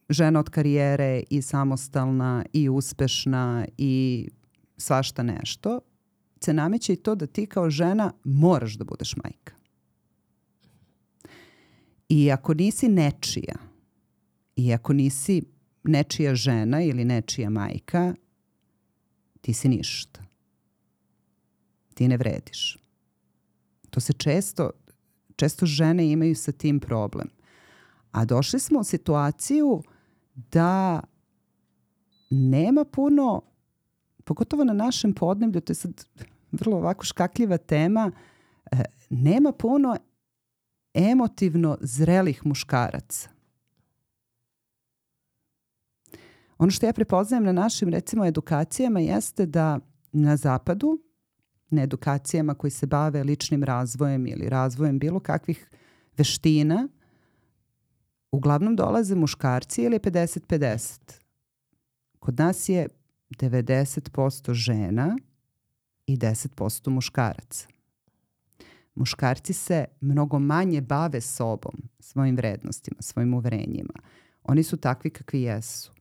žena 0.09 0.41
od 0.41 0.51
karijere 0.51 1.23
i 1.31 1.43
samostalna 1.43 2.45
i 2.53 2.69
uspešna 2.69 3.67
i 3.79 4.29
svašta 4.77 5.23
nešto, 5.23 5.81
se 6.45 6.53
nameće 6.53 6.93
i 6.93 6.97
to 6.97 7.15
da 7.15 7.27
ti 7.27 7.47
kao 7.47 7.71
žena 7.71 8.13
moraš 8.25 8.75
da 8.75 8.85
budeš 8.85 9.17
majka. 9.17 9.55
I 12.09 12.33
ako 12.33 12.55
nisi 12.55 12.89
nečija, 12.89 13.55
i 14.57 14.75
ako 14.75 14.93
nisi 14.93 15.43
nečija 15.85 16.35
žena 16.35 16.83
ili 16.83 17.05
nečija 17.05 17.51
majka, 17.51 18.15
ti 19.41 19.53
si 19.53 19.69
ništa. 19.69 20.25
Ti 21.95 22.09
ne 22.09 22.17
vrediš. 22.17 22.79
To 23.91 24.01
se 24.01 24.13
često, 24.13 24.71
često 25.37 25.67
žene 25.67 26.11
imaju 26.11 26.35
sa 26.35 26.53
tim 26.53 26.81
problem. 26.81 27.29
A 28.13 28.25
došli 28.25 28.61
smo 28.61 28.81
u 28.81 28.85
situaciju 28.85 29.83
da 30.35 31.01
nema 32.31 32.85
puno, 32.85 33.43
pogotovo 34.25 34.65
na 34.65 34.73
našem 34.73 35.15
podneblju, 35.15 35.61
to 35.61 35.71
je 35.71 35.75
sad 35.75 36.05
vrlo 36.53 36.77
ovako 36.77 37.05
škakljiva 37.05 37.57
tema, 37.57 38.13
e, 38.73 38.85
nema 39.11 39.53
puno 39.53 39.97
emotivno 40.95 41.79
zrelih 41.81 42.47
muškaraca. 42.47 43.29
Ono 46.59 46.71
što 46.71 46.87
ja 46.87 46.93
prepoznajem 46.93 47.45
na 47.45 47.53
našim 47.53 47.89
recimo 47.89 48.25
edukacijama 48.25 49.01
jeste 49.01 49.47
da 49.47 49.79
na 50.13 50.37
zapadu, 50.37 50.99
na 51.71 51.83
edukacijama 51.83 52.55
koji 52.55 52.71
se 52.71 52.87
bave 52.87 53.25
ličnim 53.25 53.65
razvojem 53.65 54.27
ili 54.27 54.49
razvojem 54.49 54.99
bilo 54.99 55.21
kakvih 55.21 55.71
veština, 56.17 56.89
uglavnom 58.35 58.77
dolaze 58.77 59.15
muškarci 59.15 59.83
ili 59.83 59.95
je 59.95 60.01
50-50. 60.01 60.99
Kod 62.19 62.39
nas 62.39 62.69
je 62.69 62.89
90% 63.31 64.53
žena 64.53 65.17
i 66.07 66.17
10% 66.17 66.91
muškaraca. 66.91 67.69
Muškarci 68.95 69.53
se 69.53 69.85
mnogo 70.01 70.39
manje 70.39 70.81
bave 70.81 71.21
sobom, 71.21 71.75
svojim 71.99 72.37
vrednostima, 72.37 72.97
svojim 73.01 73.35
uverenjima. 73.35 73.95
Oni 74.43 74.63
su 74.63 74.77
takvi 74.77 75.11
kakvi 75.11 75.43
jesu. 75.43 75.93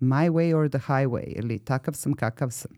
My 0.00 0.30
way 0.30 0.56
or 0.56 0.68
the 0.68 0.78
highway 0.78 1.32
ili 1.36 1.58
takav 1.58 1.94
sam 1.94 2.14
kakav 2.14 2.50
sam. 2.50 2.72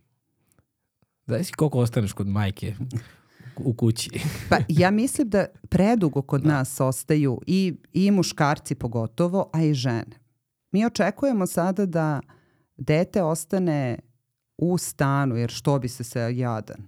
Zavisi 1.26 1.52
koliko 1.52 1.78
ostaneš 1.78 2.12
kod 2.12 2.26
majke 2.26 2.74
u 3.58 3.74
kući. 3.74 4.10
Pa 4.50 4.56
ja 4.68 4.90
mislim 4.90 5.28
da 5.28 5.46
predugo 5.68 6.22
kod 6.22 6.42
da. 6.42 6.48
nas 6.48 6.80
ostaju 6.80 7.40
i, 7.46 7.74
i 7.92 8.10
muškarci 8.10 8.74
pogotovo, 8.74 9.50
a 9.52 9.62
i 9.62 9.74
žene. 9.74 10.20
Mi 10.72 10.86
očekujemo 10.86 11.46
sada 11.46 11.86
da 11.86 12.20
dete 12.76 13.22
ostane 13.22 13.98
u 14.58 14.78
stanu, 14.78 15.36
jer 15.36 15.50
što 15.50 15.78
bi 15.78 15.88
se 15.88 16.04
se 16.04 16.36
jadan? 16.36 16.86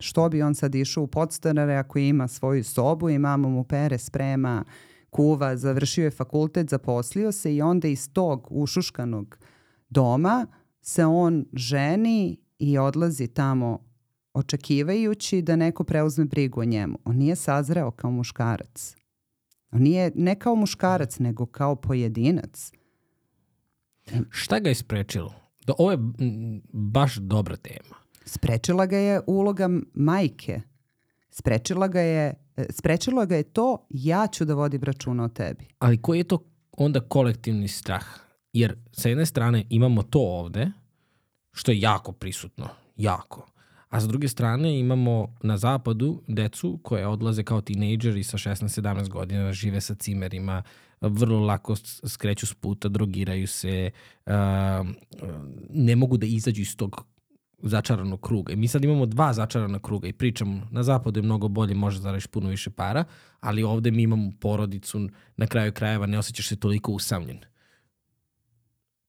Što 0.00 0.28
bi 0.28 0.42
on 0.42 0.54
sad 0.54 0.74
išao 0.74 1.02
u 1.02 1.06
podstanare 1.06 1.76
ako 1.76 1.98
ima 1.98 2.28
svoju 2.28 2.64
sobu 2.64 3.10
i 3.10 3.18
mama 3.18 3.48
mu 3.48 3.64
pere, 3.64 3.98
sprema, 3.98 4.64
kuva, 5.10 5.56
završio 5.56 6.04
je 6.04 6.10
fakultet, 6.10 6.70
zaposlio 6.70 7.32
se 7.32 7.56
i 7.56 7.62
onda 7.62 7.88
iz 7.88 8.12
tog 8.12 8.48
ušuškanog 8.50 9.38
doma 9.88 10.46
se 10.82 11.04
on 11.04 11.46
ženi 11.52 12.36
i 12.58 12.78
odlazi 12.78 13.26
tamo 13.26 13.93
očekivajući 14.34 15.42
da 15.42 15.56
neko 15.56 15.84
preuzme 15.84 16.24
brigu 16.24 16.60
o 16.60 16.64
njemu. 16.64 16.98
On 17.04 17.16
nije 17.16 17.36
sazreo 17.36 17.90
kao 17.90 18.10
muškarac. 18.10 18.96
On 19.72 19.82
nije 19.82 20.12
ne 20.14 20.38
kao 20.38 20.54
muškarac, 20.54 21.18
nego 21.18 21.46
kao 21.46 21.76
pojedinac. 21.76 22.72
Šta 24.30 24.58
ga 24.58 24.68
je 24.68 24.74
sprečilo? 24.74 25.34
Da, 25.66 25.72
ovo 25.78 25.90
je 25.90 25.98
baš 26.72 27.16
dobra 27.16 27.56
tema. 27.56 27.96
Sprečila 28.24 28.86
ga 28.86 28.96
je 28.96 29.20
uloga 29.26 29.68
majke. 29.94 30.60
Sprečila 31.30 31.88
ga 31.88 32.00
je, 32.00 32.34
e, 32.56 32.66
sprečilo 32.70 33.26
ga 33.26 33.36
je 33.36 33.42
to 33.42 33.86
ja 33.90 34.26
ću 34.26 34.44
da 34.44 34.54
vodim 34.54 34.82
računa 34.82 35.24
o 35.24 35.28
tebi. 35.28 35.66
Ali 35.78 36.02
koji 36.02 36.18
je 36.18 36.24
to 36.24 36.44
onda 36.72 37.00
kolektivni 37.00 37.68
strah? 37.68 38.04
Jer 38.52 38.76
sa 38.92 39.08
jedne 39.08 39.26
strane 39.26 39.66
imamo 39.70 40.02
to 40.02 40.18
ovde, 40.18 40.70
što 41.52 41.72
je 41.72 41.80
jako 41.80 42.12
prisutno, 42.12 42.68
jako. 42.96 43.53
A 43.94 44.00
sa 44.00 44.06
druge 44.06 44.28
strane 44.28 44.78
imamo 44.78 45.36
na 45.42 45.56
zapadu 45.58 46.22
decu 46.26 46.80
koje 46.82 47.06
odlaze 47.06 47.42
kao 47.42 47.60
tinejdžeri 47.60 48.22
sa 48.22 48.38
16-17 48.38 49.08
godina, 49.08 49.52
žive 49.52 49.80
sa 49.80 49.94
cimerima, 49.94 50.62
vrlo 51.00 51.40
lako 51.40 51.76
skreću 52.06 52.46
s 52.46 52.54
puta, 52.54 52.88
drogiraju 52.88 53.46
se, 53.46 53.90
ne 55.70 55.96
mogu 55.96 56.16
da 56.16 56.26
izađu 56.26 56.62
iz 56.62 56.76
tog 56.76 57.06
začaranog 57.62 58.20
kruga. 58.20 58.52
I 58.52 58.56
mi 58.56 58.68
sad 58.68 58.84
imamo 58.84 59.06
dva 59.06 59.32
začarana 59.32 59.78
kruga 59.78 60.08
i 60.08 60.12
pričamo, 60.12 60.66
na 60.70 60.82
zapadu 60.82 61.20
je 61.20 61.24
mnogo 61.24 61.48
bolje, 61.48 61.74
može 61.74 62.00
zaraš 62.00 62.26
puno 62.26 62.48
više 62.48 62.70
para, 62.70 63.04
ali 63.40 63.62
ovde 63.62 63.90
mi 63.90 64.02
imamo 64.02 64.32
porodicu, 64.40 65.08
na 65.36 65.46
kraju 65.46 65.72
krajeva 65.72 66.06
ne 66.06 66.18
osjećaš 66.18 66.48
se 66.48 66.56
toliko 66.56 66.92
usamljen. 66.92 67.38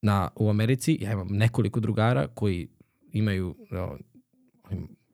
Na, 0.02 0.30
u 0.36 0.50
Americi 0.50 0.98
ja 1.02 1.12
imam 1.12 1.28
nekoliko 1.28 1.80
drugara 1.80 2.28
koji 2.28 2.68
imaju, 3.12 3.56
no, 3.72 3.98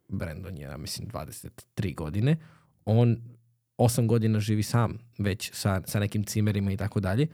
Brandon 0.08 0.58
je, 0.58 0.64
ja 0.64 0.78
mislim, 0.78 1.10
23 1.10 1.95
godine, 1.95 2.38
on 2.86 3.18
8 3.78 4.08
godina 4.08 4.39
živi 4.39 4.64
sam 4.64 4.97
već 5.18 5.52
sa, 5.54 5.82
sa 5.86 5.99
nekim 5.99 6.24
cimerima 6.24 6.72
i 6.72 6.78
tako 6.78 6.99
dalje, 6.99 7.28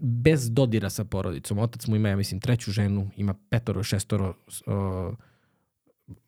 bez 0.00 0.50
dodira 0.50 0.90
sa 0.90 1.04
porodicom. 1.04 1.58
Otac 1.58 1.86
mu 1.86 1.96
ima, 1.96 2.08
ja 2.08 2.16
mislim, 2.16 2.40
treću 2.40 2.72
ženu, 2.72 3.10
ima 3.16 3.34
petoro, 3.50 3.82
šestoro 3.82 4.34
uh, 4.66 5.14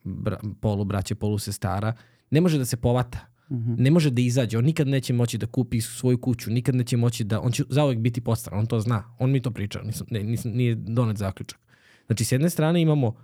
bra, 0.05 0.38
polu 0.61 0.84
braće, 0.84 1.14
polu 1.14 1.38
sestara. 1.38 1.92
Ne 2.30 2.40
može 2.40 2.59
da 2.59 2.64
se 2.64 2.76
povata. 2.76 3.26
Mm 3.51 3.55
-hmm. 3.55 3.78
Ne 3.78 3.90
može 3.90 4.11
da 4.11 4.22
izađe. 4.22 4.59
On 4.59 4.64
nikad 4.64 4.86
neće 4.86 5.12
moći 5.12 5.38
da 5.38 5.46
kupi 5.46 5.80
svoju 5.80 6.18
kuću. 6.18 6.51
Nikad 6.51 6.74
neće 6.74 6.96
moći 6.96 7.24
da... 7.24 7.40
On 7.40 7.53
će 7.53 7.64
zauvek 7.68 7.98
biti 7.98 8.20
postran. 8.20 8.59
On 8.59 8.66
to 8.66 8.80
zna. 8.80 9.16
On 9.18 9.30
mi 9.30 9.42
to 9.42 9.51
priča. 9.51 9.82
Nisam, 9.82 10.07
ne, 10.11 10.22
nisam, 10.22 10.53
nije 10.53 10.74
donet 10.74 11.16
zaključak. 11.16 11.61
Znači, 12.07 12.24
s 12.24 12.32
jedne 12.32 12.51
strane 12.51 12.82
imamo 12.82 13.14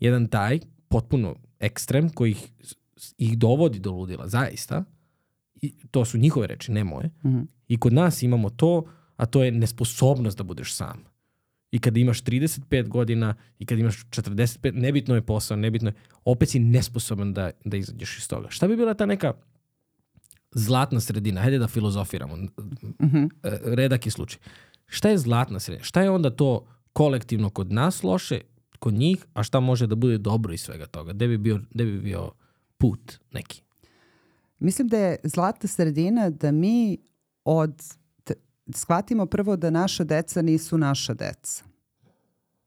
jedan 0.00 0.26
taj 0.26 0.58
potpuno 0.88 1.34
ekstrem 1.60 2.08
koji 2.08 2.30
ih, 2.30 2.48
ih 3.18 3.38
dovodi 3.38 3.78
do 3.78 3.90
ludila, 3.90 4.28
zaista. 4.28 4.84
I 5.62 5.74
to 5.90 6.04
su 6.04 6.18
njihove 6.18 6.46
reči, 6.46 6.72
ne 6.72 6.84
moje. 6.84 7.06
Mm 7.06 7.28
-hmm. 7.28 7.46
I 7.68 7.76
kod 7.76 7.92
nas 7.92 8.22
imamo 8.22 8.50
to 8.50 8.84
a 9.18 9.26
to 9.26 9.42
je 9.42 9.52
nesposobnost 9.52 10.38
da 10.38 10.44
budeš 10.44 10.74
sam. 10.74 11.04
I 11.70 11.78
kada 11.78 12.00
imaš 12.00 12.22
35 12.22 12.88
godina 12.88 13.34
i 13.58 13.66
kada 13.66 13.80
imaš 13.80 14.04
45, 14.04 14.72
nebitno 14.74 15.14
je 15.14 15.22
posao, 15.22 15.56
nebitno 15.56 15.88
je, 15.88 15.94
opet 16.24 16.48
si 16.48 16.58
nesposoban 16.58 17.34
da, 17.34 17.50
da 17.64 17.76
izađeš 17.76 18.18
iz 18.18 18.28
toga. 18.28 18.50
Šta 18.50 18.68
bi 18.68 18.76
bila 18.76 18.94
ta 18.94 19.06
neka 19.06 19.32
zlatna 20.52 21.00
sredina? 21.00 21.40
Hajde 21.40 21.58
da 21.58 21.68
filozofiramo. 21.68 22.36
Mm 22.36 22.50
-hmm. 22.98 23.28
Redak 23.74 24.06
je 24.06 24.10
slučaj. 24.10 24.40
Šta 24.86 25.08
je 25.08 25.18
zlatna 25.18 25.60
sredina? 25.60 25.84
Šta 25.84 26.02
je 26.02 26.10
onda 26.10 26.30
to 26.30 26.66
kolektivno 26.92 27.50
kod 27.50 27.72
nas 27.72 28.02
loše, 28.02 28.40
kod 28.78 28.94
njih, 28.94 29.26
a 29.34 29.42
šta 29.42 29.60
može 29.60 29.86
da 29.86 29.94
bude 29.94 30.18
dobro 30.18 30.52
iz 30.52 30.60
svega 30.60 30.86
toga? 30.86 31.12
Gde 31.12 31.28
bi 31.28 31.38
bio, 31.38 31.60
gde 31.70 31.84
bi 31.84 31.98
bio 31.98 32.30
put 32.78 33.18
neki? 33.32 33.62
Mislim 34.58 34.88
da 34.88 34.98
je 34.98 35.16
zlatna 35.24 35.68
sredina 35.68 36.30
da 36.30 36.52
mi 36.52 36.98
od 37.44 37.82
shvatimo 38.74 39.26
prvo 39.26 39.56
da 39.56 39.70
naša 39.70 40.04
deca 40.04 40.42
nisu 40.42 40.78
naša 40.78 41.14
deca. 41.14 41.64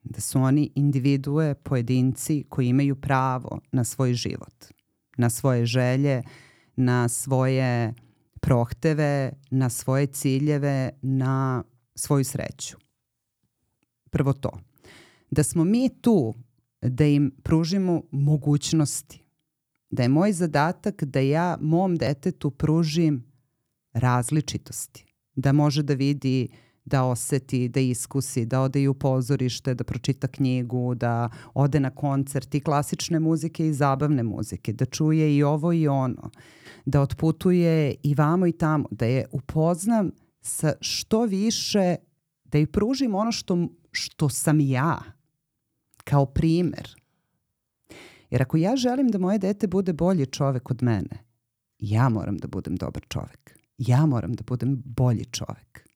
Da 0.03 0.21
su 0.21 0.39
oni 0.39 0.71
individue, 0.75 1.53
pojedinci 1.53 2.43
koji 2.49 2.67
imaju 2.67 2.95
pravo 2.95 3.59
na 3.71 3.83
svoj 3.83 4.13
život, 4.13 4.65
na 5.17 5.29
svoje 5.29 5.65
želje, 5.65 6.23
na 6.75 7.09
svoje 7.09 7.93
prohteve, 8.39 9.33
na 9.49 9.69
svoje 9.69 10.07
ciljeve, 10.07 10.89
na 11.01 11.63
svoju 11.95 12.23
sreću. 12.23 12.77
Prvo 14.09 14.33
to. 14.33 14.51
Da 15.31 15.43
smo 15.43 15.63
mi 15.63 15.89
tu 16.01 16.33
da 16.81 17.05
im 17.05 17.31
pružimo 17.43 18.01
mogućnosti. 18.11 19.23
Da 19.89 20.03
je 20.03 20.09
moj 20.09 20.33
zadatak 20.33 21.03
da 21.03 21.19
ja 21.19 21.57
mom 21.61 21.95
detetu 21.97 22.51
pružim 22.51 23.31
različitosti 23.93 25.11
da 25.35 25.51
može 25.51 25.83
da 25.83 25.93
vidi 25.93 26.47
da 26.85 27.03
oseti, 27.03 27.69
da 27.69 27.79
iskusi, 27.79 28.45
da 28.45 28.61
ode 28.61 28.81
i 28.81 28.87
u 28.87 28.93
pozorište, 28.93 29.73
da 29.73 29.83
pročita 29.83 30.27
knjigu, 30.27 30.95
da 30.95 31.29
ode 31.53 31.79
na 31.79 31.89
koncert 31.89 32.55
i 32.55 32.59
klasične 32.59 33.19
muzike 33.19 33.67
i 33.67 33.73
zabavne 33.73 34.23
muzike, 34.23 34.73
da 34.73 34.85
čuje 34.85 35.35
i 35.37 35.43
ovo 35.43 35.73
i 35.73 35.87
ono, 35.87 36.29
da 36.85 37.01
otputuje 37.01 37.95
i 38.03 38.15
vamo 38.15 38.47
i 38.47 38.51
tamo, 38.51 38.85
da 38.91 39.05
je 39.05 39.25
upoznam 39.31 40.11
sa 40.41 40.73
što 40.81 41.25
više, 41.25 41.95
da 42.43 42.57
joj 42.57 42.71
pružim 42.71 43.15
ono 43.15 43.31
što, 43.31 43.67
što 43.91 44.29
sam 44.29 44.59
ja, 44.59 44.99
kao 46.11 46.25
primer. 46.25 46.95
Jer 48.29 48.41
ako 48.41 48.57
ja 48.57 48.75
želim 48.75 49.07
da 49.07 49.17
moje 49.17 49.37
dete 49.37 49.67
bude 49.67 49.93
bolji 49.93 50.25
čovek 50.25 50.71
od 50.71 50.83
mene, 50.83 51.23
ja 51.79 52.09
moram 52.09 52.37
da 52.37 52.47
budem 52.47 52.75
dobar 52.75 53.03
čovek 53.09 53.61
ja 53.87 54.05
moram 54.05 54.33
da 54.33 54.43
budem 54.43 54.81
bolji 54.85 55.25
čovek. 55.25 55.89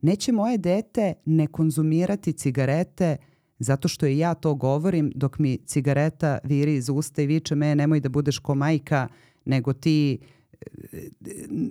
Neće 0.00 0.32
moje 0.32 0.58
dete 0.58 1.14
ne 1.24 1.46
konzumirati 1.46 2.32
cigarete 2.32 3.16
zato 3.58 3.88
što 3.88 4.06
i 4.06 4.18
ja 4.18 4.34
to 4.34 4.54
govorim 4.54 5.12
dok 5.14 5.38
mi 5.38 5.58
cigareta 5.66 6.38
viri 6.44 6.74
iz 6.74 6.88
usta 6.88 7.22
i 7.22 7.26
viče 7.26 7.54
me 7.54 7.74
nemoj 7.74 8.00
da 8.00 8.08
budeš 8.08 8.38
ko 8.38 8.54
majka, 8.54 9.08
nego 9.44 9.72
ti 9.72 10.18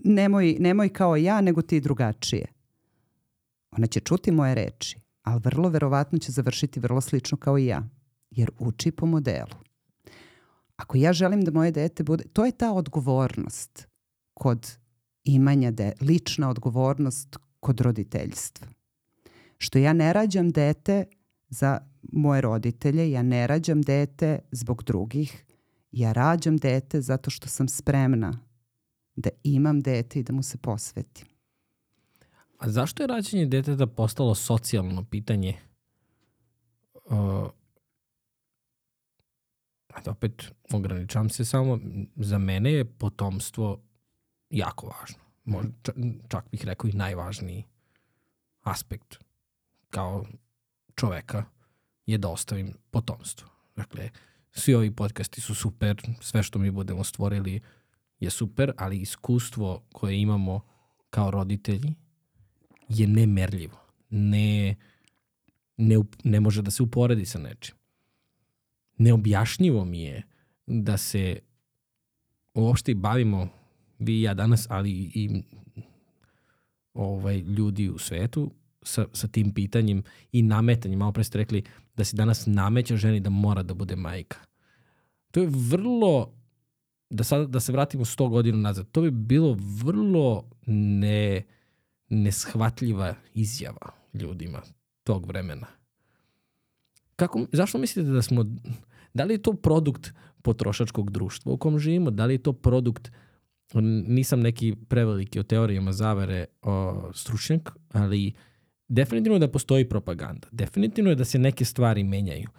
nemoj, 0.04 0.56
nemoj 0.60 0.90
kao 0.90 1.16
ja, 1.16 1.42
nego 1.42 1.62
ti 1.62 1.80
drugačije. 1.80 2.46
Ona 3.72 3.88
će 3.88 4.00
čuti 4.00 4.32
moje 4.32 4.56
reči, 4.56 4.99
ali 5.30 5.42
vrlo 5.44 5.70
verovatno 5.70 6.20
će 6.20 6.32
završiti 6.32 6.80
vrlo 6.80 7.02
slično 7.02 7.38
kao 7.38 7.58
i 7.58 7.66
ja, 7.66 7.84
jer 8.32 8.52
uči 8.60 8.92
po 8.92 9.06
modelu. 9.06 9.56
Ako 10.76 10.98
ja 10.98 11.14
želim 11.14 11.42
da 11.42 11.52
moje 11.52 11.72
dete 11.72 12.04
bude, 12.04 12.24
to 12.34 12.46
je 12.46 12.52
ta 12.52 12.72
odgovornost 12.74 13.88
kod 14.34 14.78
imanja 15.24 15.72
de, 15.72 15.94
lična 16.02 16.50
odgovornost 16.50 17.38
kod 17.60 17.82
roditeljstva. 17.82 18.68
Što 19.58 19.78
ja 19.80 19.94
ne 19.94 20.14
rađam 20.14 20.50
dete 20.50 21.06
za 21.50 21.80
moje 22.02 22.42
roditelje, 22.42 23.12
ja 23.12 23.24
ne 23.24 23.48
rađam 23.48 23.82
dete 23.82 24.40
zbog 24.52 24.84
drugih, 24.84 25.46
ja 25.92 26.12
rađam 26.12 26.58
dete 26.58 27.02
zato 27.02 27.30
što 27.30 27.48
sam 27.48 27.68
spremna 27.68 28.40
da 29.16 29.30
imam 29.44 29.82
dete 29.82 30.20
i 30.20 30.24
da 30.24 30.34
mu 30.34 30.44
se 30.44 30.58
posvetim. 30.58 31.29
A 32.60 32.70
zašto 32.70 33.04
je 33.04 33.08
rađanje 33.08 33.46
deteta 33.46 33.88
postalo 33.88 34.36
socijalno 34.36 35.04
pitanje? 35.04 35.58
Uh, 36.94 37.50
ajde 39.88 40.10
opet 40.10 40.52
ograničavam 40.74 41.30
se 41.30 41.46
samo, 41.46 41.80
za 42.16 42.38
mene 42.38 42.72
je 42.72 42.86
potomstvo 42.86 43.82
jako 44.50 44.88
važno. 44.88 45.24
Možda, 45.44 45.72
čak 46.28 46.50
bih 46.52 46.66
rekao 46.66 46.88
i 46.88 46.94
najvažniji 46.94 47.64
aspekt 48.62 49.18
kao 49.90 50.26
čoveka 50.96 51.44
je 52.06 52.18
da 52.18 52.30
ostavim 52.30 52.74
potomstvo. 52.92 53.50
Dakle, 53.76 54.10
svi 54.52 54.76
ovi 54.76 54.96
podcasti 54.96 55.42
su 55.42 55.56
super, 55.56 56.02
sve 56.22 56.44
što 56.44 56.60
mi 56.60 56.72
budemo 56.72 57.04
stvorili 57.04 57.62
je 58.20 58.30
super, 58.30 58.74
ali 58.78 59.02
iskustvo 59.02 59.84
koje 59.92 60.22
imamo 60.22 60.62
kao 61.10 61.32
roditelji 61.32 61.96
je 62.90 63.08
nemerljivo. 63.08 63.78
Ne, 64.10 64.76
ne, 65.78 65.96
ne 66.24 66.40
može 66.40 66.62
da 66.62 66.72
se 66.72 66.84
uporedi 66.84 67.26
sa 67.26 67.40
nečim. 67.40 67.76
Neobjašnjivo 68.98 69.86
mi 69.86 70.02
je 70.02 70.24
da 70.68 70.98
se 70.98 71.40
uopšte 72.54 72.96
bavimo 72.96 73.48
vi 74.00 74.20
i 74.20 74.22
ja 74.22 74.34
danas, 74.34 74.68
ali 74.70 74.92
i 74.92 75.44
ovaj, 76.94 77.38
ljudi 77.38 77.90
u 77.90 77.98
svetu 77.98 78.52
sa, 78.82 79.06
sa 79.14 79.28
tim 79.28 79.54
pitanjem 79.54 80.04
i 80.32 80.42
nametanjem. 80.42 81.00
Malo 81.00 81.12
pre 81.12 81.24
ste 81.24 81.38
rekli 81.38 81.64
da 81.96 82.04
se 82.04 82.16
danas 82.16 82.46
nameća 82.46 82.96
ženi 82.96 83.20
da 83.20 83.30
mora 83.30 83.64
da 83.64 83.74
bude 83.74 83.96
majka. 83.96 84.38
To 85.32 85.42
je 85.42 85.48
vrlo, 85.52 86.34
da, 87.10 87.24
sad, 87.24 87.50
da 87.50 87.60
se 87.60 87.72
vratimo 87.72 88.06
100 88.06 88.30
godina 88.30 88.58
nazad, 88.58 88.92
to 88.92 89.02
bi 89.02 89.12
bilo 89.12 89.58
vrlo 89.60 90.50
ne, 90.66 91.44
neshvatljiva 92.10 93.16
izjava 93.34 93.92
ljudima 94.14 94.62
tog 95.04 95.26
vremena. 95.26 95.68
Kako, 97.16 97.46
zašto 97.52 97.78
mislite 97.78 98.10
da 98.10 98.22
smo, 98.22 98.46
da 99.14 99.24
li 99.24 99.34
je 99.34 99.42
to 99.42 99.54
produkt 99.54 100.14
potrošačkog 100.42 101.12
društva 101.12 101.52
u 101.52 101.58
kom 101.58 101.80
živimo, 101.80 102.12
da 102.12 102.26
li 102.26 102.34
je 102.34 102.44
to 102.44 102.54
produkt 102.54 103.12
nisam 104.08 104.40
neki 104.40 104.76
preveliki 104.88 105.40
o 105.40 105.44
teorijama 105.44 105.92
zavere 105.92 106.46
o, 106.62 107.10
stručnjak, 107.14 107.72
ali 107.92 108.34
definitivno 108.88 109.36
je 109.36 109.40
da 109.40 109.52
postoji 109.52 109.90
propaganda. 109.90 110.48
Definitivno 110.52 111.10
je 111.10 111.16
da 111.16 111.26
se 111.26 111.40
neke 111.40 111.66
stvari 111.66 112.04
menjaju 112.04 112.50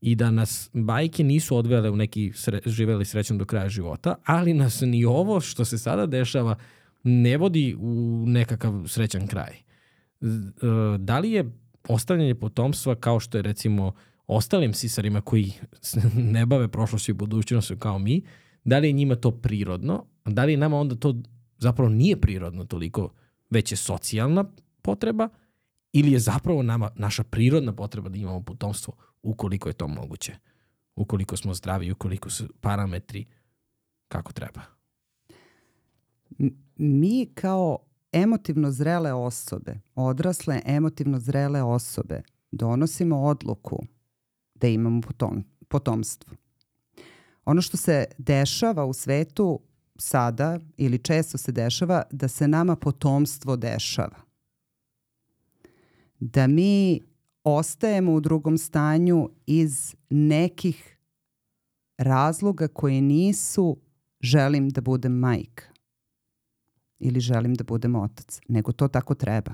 i 0.00 0.14
da 0.14 0.30
nas 0.30 0.70
bajke 0.72 1.24
nisu 1.24 1.56
odvele 1.56 1.90
u 1.90 1.96
neki 1.96 2.32
sre, 2.34 2.60
živeli 2.66 3.04
srećan 3.04 3.38
do 3.38 3.44
kraja 3.44 3.68
života, 3.68 4.14
ali 4.24 4.54
nas 4.54 4.80
ni 4.80 5.04
ovo 5.04 5.40
što 5.40 5.64
se 5.64 5.78
sada 5.78 6.06
dešava 6.06 6.56
ne 7.02 7.36
vodi 7.36 7.76
u 7.78 8.24
nekakav 8.26 8.84
srećan 8.86 9.26
kraj. 9.26 9.52
E, 9.52 9.64
da 10.98 11.18
li 11.18 11.32
je 11.32 11.52
ostavljanje 11.88 12.34
potomstva 12.34 12.94
kao 12.94 13.20
što 13.20 13.38
je 13.38 13.42
recimo 13.42 13.92
ostalim 14.26 14.74
sisarima 14.74 15.20
koji 15.20 15.52
ne 16.34 16.46
bave 16.46 16.68
prošlošću 16.68 17.10
i 17.10 17.14
budućnošću 17.14 17.76
kao 17.76 17.98
mi, 17.98 18.22
da 18.64 18.78
li 18.78 18.88
je 18.88 18.92
njima 18.92 19.16
to 19.16 19.30
prirodno, 19.30 20.04
da 20.24 20.44
li 20.44 20.56
nama 20.56 20.76
onda 20.76 20.94
to 20.94 21.14
zapravo 21.58 21.90
nije 21.90 22.20
prirodno 22.20 22.64
toliko, 22.64 23.10
već 23.50 23.72
je 23.72 23.76
socijalna 23.76 24.44
potreba 24.82 25.28
ili 25.92 26.12
je 26.12 26.18
zapravo 26.18 26.62
nama 26.62 26.90
naša 26.96 27.24
prirodna 27.24 27.72
potreba 27.72 28.08
da 28.08 28.18
imamo 28.18 28.42
potomstvo 28.42 28.94
ukoliko 29.22 29.68
je 29.68 29.72
to 29.72 29.88
moguće, 29.88 30.36
ukoliko 30.96 31.36
smo 31.36 31.54
zdravi, 31.54 31.92
ukoliko 31.92 32.30
su 32.30 32.44
parametri 32.60 33.24
kako 34.08 34.32
treba. 34.32 34.77
Mi 36.76 37.26
kao 37.34 37.78
emotivno 38.12 38.70
zrele 38.70 39.12
osobe, 39.12 39.80
odrasle 39.94 40.62
emotivno 40.64 41.18
zrele 41.18 41.62
osobe, 41.62 42.22
donosimo 42.50 43.22
odluku 43.22 43.78
da 44.54 44.68
imamo 44.68 45.00
potom, 45.00 45.44
potomstvo. 45.68 46.32
Ono 47.44 47.62
što 47.62 47.76
se 47.76 48.04
dešava 48.18 48.84
u 48.84 48.92
svetu 48.92 49.60
sada 49.96 50.58
ili 50.76 50.98
često 50.98 51.38
se 51.38 51.52
dešava 51.52 52.02
da 52.10 52.28
se 52.28 52.48
nama 52.48 52.76
potomstvo 52.76 53.56
dešava. 53.56 54.16
Da 56.20 56.46
mi 56.46 57.00
ostajemo 57.44 58.12
u 58.12 58.20
drugom 58.20 58.58
stanju 58.58 59.30
iz 59.46 59.94
nekih 60.10 60.98
razloga 61.98 62.68
koji 62.68 63.00
nisu 63.00 63.76
želim 64.20 64.68
da 64.68 64.80
budem 64.80 65.12
majka 65.12 65.77
ili 66.98 67.20
želim 67.20 67.54
da 67.54 67.64
budem 67.64 67.94
otac, 67.94 68.40
nego 68.48 68.72
to 68.72 68.88
tako 68.88 69.14
treba. 69.14 69.52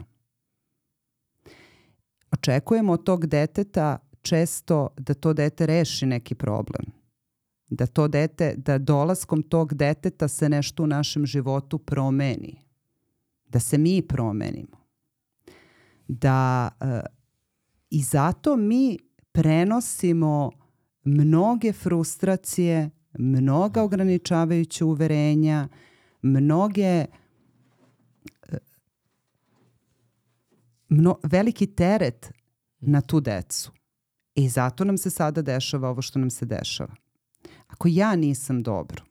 Očekujemo 2.33 2.93
od 2.93 3.05
tog 3.05 3.27
deteta 3.27 3.99
često 4.23 4.89
da 4.99 5.15
to 5.15 5.33
dete 5.33 5.67
reši 5.67 6.07
neki 6.07 6.35
problem. 6.35 6.85
Da 7.69 7.87
to 7.87 8.09
dete, 8.09 8.55
da 8.57 8.79
dolaskom 8.79 9.43
tog 9.43 9.75
deteta 9.75 10.29
se 10.29 10.49
nešto 10.49 10.83
u 10.83 10.87
našem 10.87 11.27
životu 11.27 11.79
promeni. 11.79 12.61
Da 13.49 13.61
se 13.61 13.79
mi 13.79 14.03
promenimo. 14.03 14.85
Da 16.09 16.69
uh, 16.81 16.89
i 17.91 18.03
zato 18.03 18.57
mi 18.57 18.99
prenosimo 19.33 20.51
mnoge 21.05 21.73
frustracije, 21.73 22.91
mnoga 23.19 23.83
ograničavajuća 23.83 24.85
uverenja, 24.85 25.69
mnoge 26.23 27.07
mno, 30.95 31.19
veliki 31.23 31.67
teret 31.67 32.33
na 32.81 33.01
tu 33.01 33.21
decu. 33.21 33.73
I 34.35 34.49
zato 34.49 34.85
nam 34.85 34.99
se 34.99 35.11
sada 35.11 35.43
dešava 35.43 35.89
ovo 35.89 36.03
što 36.03 36.19
nam 36.19 36.31
se 36.31 36.47
dešava. 36.47 36.95
Ako 37.67 37.89
ja 37.91 38.17
nisam 38.17 38.63
dobro, 38.63 39.05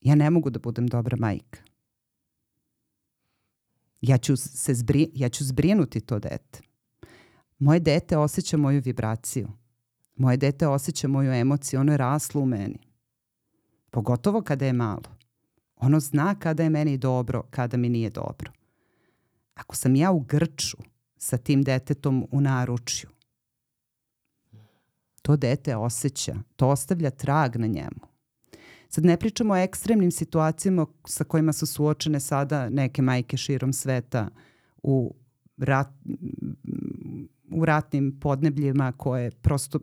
ja 0.00 0.14
ne 0.14 0.30
mogu 0.30 0.50
da 0.50 0.58
budem 0.58 0.86
dobra 0.86 1.16
majka. 1.16 1.60
Ja 4.00 4.18
ću, 4.18 4.36
se 4.36 4.74
zbri, 4.74 5.10
ja 5.14 5.28
ću 5.28 5.44
zbrinuti 5.44 6.00
to 6.00 6.18
dete. 6.18 6.60
Moje 7.58 7.80
dete 7.80 8.16
osjeća 8.16 8.56
moju 8.56 8.82
vibraciju. 8.84 9.48
Moje 10.16 10.36
dete 10.36 10.66
osjeća 10.66 11.08
moju 11.08 11.32
emociju. 11.32 11.80
Ono 11.80 11.92
je 11.92 11.98
raslo 11.98 12.40
u 12.40 12.46
meni. 12.46 12.78
Pogotovo 13.90 14.42
kada 14.42 14.66
je 14.66 14.72
malo. 14.72 15.16
Ono 15.76 16.00
zna 16.00 16.34
kada 16.34 16.62
je 16.62 16.70
meni 16.70 16.98
dobro, 16.98 17.42
kada 17.50 17.76
mi 17.76 17.88
nije 17.88 18.10
dobro. 18.10 18.52
Ako 19.54 19.76
sam 19.76 19.96
ja 19.96 20.12
u 20.12 20.20
grču 20.20 20.76
sa 21.16 21.36
tim 21.36 21.62
detetom 21.62 22.26
u 22.30 22.40
naručju, 22.40 23.10
to 25.22 25.36
dete 25.36 25.76
osjeća, 25.76 26.34
to 26.56 26.68
ostavlja 26.68 27.10
trag 27.10 27.56
na 27.56 27.66
njemu. 27.66 28.14
Sad 28.88 29.04
ne 29.04 29.16
pričamo 29.16 29.54
o 29.54 29.56
ekstremnim 29.56 30.10
situacijama 30.10 30.86
sa 31.06 31.24
kojima 31.24 31.52
su 31.52 31.66
suočene 31.66 32.20
sada 32.20 32.68
neke 32.68 33.02
majke 33.02 33.36
širom 33.36 33.72
sveta 33.72 34.28
u, 34.82 35.14
rat, 35.56 35.88
u 37.50 37.64
ratnim 37.64 38.20
podnebljima 38.20 38.92
koje 38.92 39.30
prosto 39.30 39.78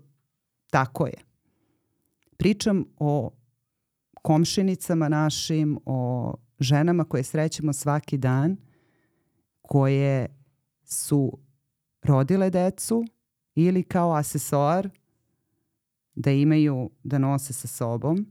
tako 0.69 1.05
je. 1.05 1.17
Pričam 2.37 2.85
o 2.99 3.31
komšinicama 4.21 5.09
našim, 5.09 5.79
o 5.85 6.33
ženama 6.59 7.03
koje 7.03 7.23
srećemo 7.23 7.73
svaki 7.73 8.17
dan, 8.17 8.57
koje 9.71 10.27
su 10.83 11.37
rodile 12.03 12.49
decu 12.49 13.05
ili 13.55 13.83
kao 13.83 14.13
asesoar 14.13 14.89
da 16.15 16.31
imaju, 16.31 16.89
da 17.03 17.17
nose 17.17 17.53
sa 17.53 17.67
sobom 17.67 18.25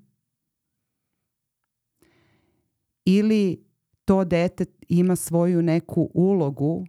ili 3.05 3.65
to 4.05 4.25
dete 4.25 4.65
ima 4.89 5.17
svoju 5.17 5.63
neku 5.63 6.11
ulogu 6.15 6.87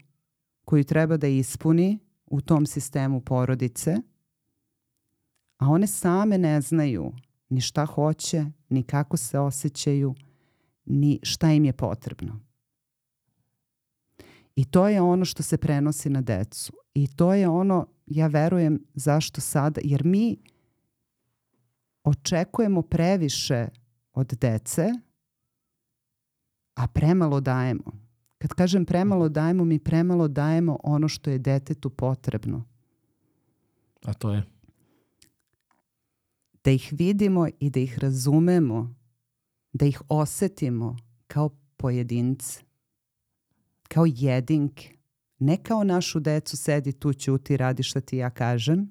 koju 0.66 0.84
treba 0.84 1.18
da 1.18 1.28
ispuni 1.28 2.00
u 2.26 2.42
tom 2.42 2.66
sistemu 2.66 3.22
porodice, 3.22 3.96
a 5.58 5.70
one 5.70 5.88
same 5.88 6.38
ne 6.38 6.62
znaju 6.62 7.12
ni 7.50 7.62
šta 7.62 7.86
hoće, 7.86 8.46
ni 8.70 8.84
kako 8.84 9.18
se 9.18 9.40
osjećaju, 9.40 10.16
ni 10.86 11.20
šta 11.24 11.52
im 11.52 11.66
je 11.66 11.74
potrebno. 11.74 12.51
I 14.56 14.66
to 14.66 14.88
je 14.88 15.02
ono 15.02 15.26
što 15.26 15.44
se 15.44 15.58
prenosi 15.58 16.10
na 16.10 16.22
decu. 16.22 16.74
I 16.94 17.08
to 17.08 17.34
je 17.34 17.50
ono, 17.50 17.88
ja 18.06 18.28
verujem, 18.28 18.80
zašto 18.94 19.42
sada, 19.42 19.82
jer 19.84 20.06
mi 20.06 20.38
očekujemo 22.04 22.82
previše 22.82 23.68
od 24.14 24.34
dece, 24.42 24.92
a 26.76 26.88
premalo 26.88 27.42
dajemo. 27.42 27.92
Kad 28.38 28.54
kažem 28.54 28.86
premalo 28.86 29.30
dajemo, 29.30 29.66
mi 29.66 29.80
premalo 29.80 30.28
dajemo 30.28 30.78
ono 30.84 31.08
što 31.08 31.30
je 31.30 31.40
detetu 31.40 31.90
potrebno. 31.90 32.64
A 34.06 34.14
to 34.14 34.34
je? 34.34 34.44
Da 36.64 36.72
ih 36.72 36.94
vidimo 36.98 37.48
i 37.60 37.70
da 37.70 37.80
ih 37.80 38.00
razumemo, 38.00 38.96
da 39.74 39.86
ih 39.86 40.02
osetimo 40.10 40.98
kao 41.28 41.50
pojedince, 41.78 42.62
kao 43.94 44.06
jedinke. 44.08 44.90
Ne 45.40 45.58
kao 45.64 45.84
našu 45.84 46.20
decu 46.20 46.58
sedi 46.58 46.92
tu, 46.92 47.14
ćuti, 47.14 47.58
radi 47.58 47.84
šta 47.84 48.02
ti 48.02 48.18
ja 48.18 48.30
kažem, 48.30 48.90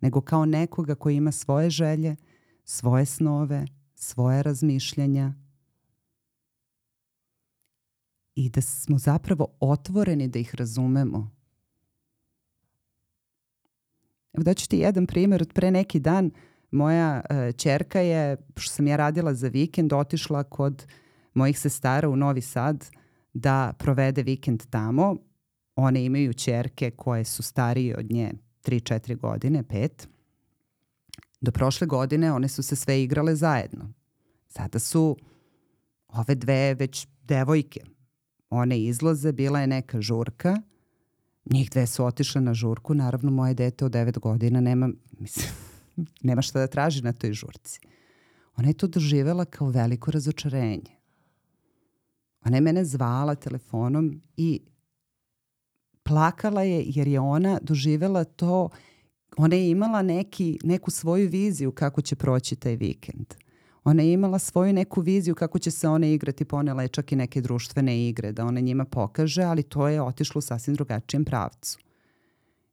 nego 0.00 0.20
kao 0.20 0.44
nekoga 0.44 0.94
koji 0.94 1.16
ima 1.16 1.32
svoje 1.32 1.70
želje, 1.70 2.16
svoje 2.64 3.06
snove, 3.06 3.66
svoje 3.94 4.42
razmišljanja 4.42 5.32
i 8.34 8.50
da 8.50 8.60
smo 8.60 8.98
zapravo 8.98 9.46
otvoreni 9.60 10.28
da 10.28 10.38
ih 10.38 10.54
razumemo. 10.54 11.30
Evo 14.32 14.42
daću 14.44 14.68
ti 14.68 14.78
jedan 14.78 15.06
primjer 15.06 15.42
od 15.42 15.52
pre 15.52 15.70
neki 15.70 16.00
dan. 16.00 16.30
Moja 16.70 17.22
uh, 17.30 17.56
čerka 17.56 18.00
je, 18.00 18.36
što 18.56 18.74
sam 18.74 18.86
ja 18.86 18.96
radila 18.96 19.34
za 19.34 19.48
vikend, 19.48 19.92
otišla 19.92 20.44
kod 20.44 20.86
mojih 21.34 21.58
sestara 21.58 22.08
u 22.08 22.16
Novi 22.16 22.40
Sad 22.40 22.90
da 23.36 23.72
provede 23.78 24.22
vikend 24.22 24.62
tamo. 24.70 25.16
One 25.76 26.04
imaju 26.04 26.34
čerke 26.34 26.90
koje 26.90 27.24
su 27.24 27.42
starije 27.42 27.96
od 27.96 28.10
nje 28.10 28.32
3-4 28.64 29.16
godine, 29.16 29.62
5. 29.62 30.06
Do 31.40 31.50
prošle 31.50 31.86
godine 31.86 32.32
one 32.32 32.48
su 32.48 32.62
se 32.62 32.76
sve 32.76 33.02
igrale 33.02 33.34
zajedno. 33.34 33.92
Sada 34.48 34.78
su 34.78 35.16
ove 36.08 36.34
dve 36.34 36.74
već 36.74 37.06
devojke. 37.22 37.80
One 38.50 38.80
izlaze, 38.80 39.32
bila 39.32 39.60
je 39.60 39.66
neka 39.66 40.00
žurka, 40.00 40.56
njih 41.50 41.70
dve 41.70 41.86
su 41.86 42.04
otišle 42.04 42.40
na 42.40 42.54
žurku, 42.54 42.94
naravno 42.94 43.30
moje 43.30 43.54
dete 43.54 43.84
od 43.84 43.92
9 43.92 44.18
godina 44.18 44.60
nema, 44.60 44.90
mislim, 45.18 45.46
nema 46.28 46.42
šta 46.42 46.60
da 46.60 46.66
traži 46.66 47.02
na 47.02 47.12
toj 47.12 47.32
žurci. 47.32 47.80
Ona 48.56 48.68
je 48.68 48.74
to 48.74 48.86
doživela 48.86 49.44
kao 49.44 49.68
veliko 49.68 50.10
razočarenje. 50.10 50.95
Ona 52.46 52.56
je 52.56 52.60
mene 52.60 52.84
zvala 52.84 53.34
telefonom 53.34 54.20
i 54.36 54.60
plakala 56.02 56.62
je 56.62 56.84
jer 56.86 57.08
je 57.08 57.20
ona 57.20 57.58
doživela 57.62 58.24
to, 58.24 58.68
ona 59.36 59.56
je 59.56 59.70
imala 59.70 60.02
neki, 60.02 60.58
neku 60.64 60.90
svoju 60.90 61.28
viziju 61.28 61.72
kako 61.72 62.00
će 62.00 62.16
proći 62.16 62.56
taj 62.56 62.76
vikend. 62.76 63.34
Ona 63.84 64.02
je 64.02 64.12
imala 64.12 64.38
svoju 64.38 64.72
neku 64.72 65.00
viziju 65.00 65.34
kako 65.34 65.58
će 65.58 65.70
se 65.70 65.88
one 65.88 66.14
igrati, 66.14 66.44
ponela 66.44 66.82
je 66.82 66.88
čak 66.88 67.12
i 67.12 67.16
neke 67.16 67.40
društvene 67.40 68.08
igre, 68.08 68.32
da 68.32 68.44
ona 68.44 68.60
njima 68.60 68.84
pokaže, 68.84 69.42
ali 69.42 69.62
to 69.62 69.88
je 69.88 70.02
otišlo 70.02 70.38
u 70.38 70.42
sasvim 70.42 70.74
drugačijem 70.74 71.24
pravcu. 71.24 71.78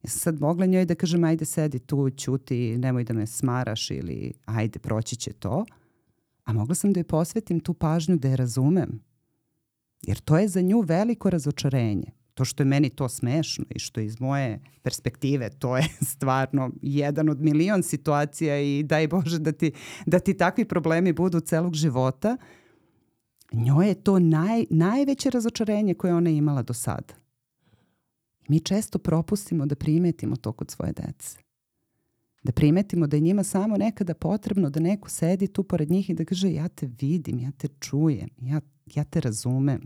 Ja 0.04 0.10
sam 0.10 0.20
sad 0.20 0.42
mogla 0.42 0.66
njoj 0.66 0.86
da 0.86 0.96
kažem, 0.96 1.24
ajde 1.24 1.46
sedi 1.46 1.80
tu, 1.80 2.10
ćuti, 2.10 2.78
nemoj 2.78 3.04
da 3.04 3.14
me 3.14 3.28
smaraš 3.28 3.92
ili 3.92 4.34
ajde, 4.46 4.80
proći 4.80 5.16
će 5.16 5.34
to. 5.34 5.66
A 6.44 6.54
mogla 6.54 6.76
sam 6.76 6.94
da 6.94 7.00
joj 7.00 7.04
posvetim 7.04 7.60
tu 7.60 7.74
pažnju 7.74 8.18
da 8.18 8.28
je 8.28 8.38
razumem. 8.38 9.13
Jer 10.08 10.20
to 10.20 10.38
je 10.38 10.48
za 10.48 10.62
nju 10.62 10.82
veliko 10.82 11.30
razočarenje 11.30 12.12
to 12.34 12.46
što 12.46 12.64
je 12.64 12.68
meni 12.68 12.90
to 12.90 13.10
smešno 13.10 13.66
i 13.70 13.80
što 13.80 14.00
iz 14.00 14.20
moje 14.20 14.60
perspektive 14.82 15.50
to 15.50 15.78
je 15.78 15.84
stvarno 16.14 16.72
jedan 16.82 17.30
od 17.30 17.42
milion 17.42 17.84
situacija 17.84 18.60
i 18.62 18.84
daj 18.84 19.08
Bože 19.08 19.40
da 19.40 19.52
ti, 19.52 19.72
da 20.06 20.20
ti 20.20 20.38
takvi 20.38 20.66
problemi 20.66 21.14
budu 21.14 21.40
celog 21.40 21.74
života, 21.74 22.38
njoj 23.52 23.88
je 23.88 23.96
to 23.96 24.20
naj, 24.20 24.66
najveće 24.70 25.30
razočarenje 25.30 25.94
koje 25.94 26.14
ona 26.14 26.30
imala 26.30 26.62
do 26.62 26.74
sada. 26.74 27.14
Mi 28.48 28.60
često 28.60 29.00
propustimo 29.00 29.66
da 29.66 29.76
primetimo 29.76 30.36
to 30.36 30.52
kod 30.52 30.72
svoje 30.72 30.94
dece. 30.94 31.40
Da 32.44 32.52
primetimo 32.52 33.08
da 33.08 33.18
je 33.18 33.22
njima 33.22 33.44
samo 33.44 33.78
nekada 33.78 34.14
potrebno 34.14 34.70
da 34.70 34.80
neko 34.80 35.10
sedi 35.10 35.48
tu 35.48 35.64
pored 35.64 35.92
njih 35.92 36.10
i 36.10 36.14
da 36.14 36.26
kaže 36.26 36.54
ja 36.54 36.68
te 36.68 36.90
vidim, 37.02 37.40
ja 37.40 37.52
te 37.52 37.68
čujem, 37.80 38.30
ja, 38.42 38.62
ja 38.86 39.04
te 39.04 39.20
razumem 39.20 39.82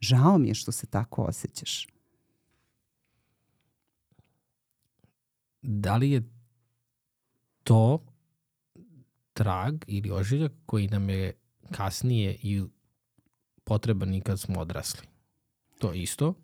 Žao 0.00 0.38
mi 0.38 0.48
je 0.48 0.54
što 0.54 0.72
se 0.72 0.86
tako 0.86 1.22
osjećaš. 1.22 1.86
Da 5.62 5.96
li 5.96 6.10
je 6.10 6.22
to 7.64 8.04
trag 9.32 9.84
ili 9.86 10.10
ožiljak 10.10 10.52
koji 10.66 10.88
nam 10.88 11.10
je 11.10 11.32
kasnije 11.70 12.38
i 12.42 12.62
potreban 13.64 14.14
i 14.14 14.20
kad 14.20 14.40
smo 14.40 14.60
odrasli? 14.60 15.06
To 15.78 15.92
isto? 15.92 16.34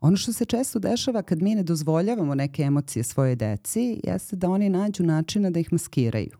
Ono 0.00 0.16
što 0.16 0.32
se 0.32 0.44
često 0.44 0.78
dešava 0.78 1.22
kad 1.22 1.42
mi 1.42 1.54
ne 1.54 1.62
dozvoljavamo 1.62 2.34
neke 2.34 2.62
emocije 2.62 3.02
svoje 3.02 3.36
deci 3.36 4.00
jeste 4.04 4.36
da 4.36 4.50
oni 4.50 4.68
nađu 4.68 5.02
načina 5.02 5.50
da 5.50 5.60
ih 5.60 5.72
maskiraju. 5.72 6.38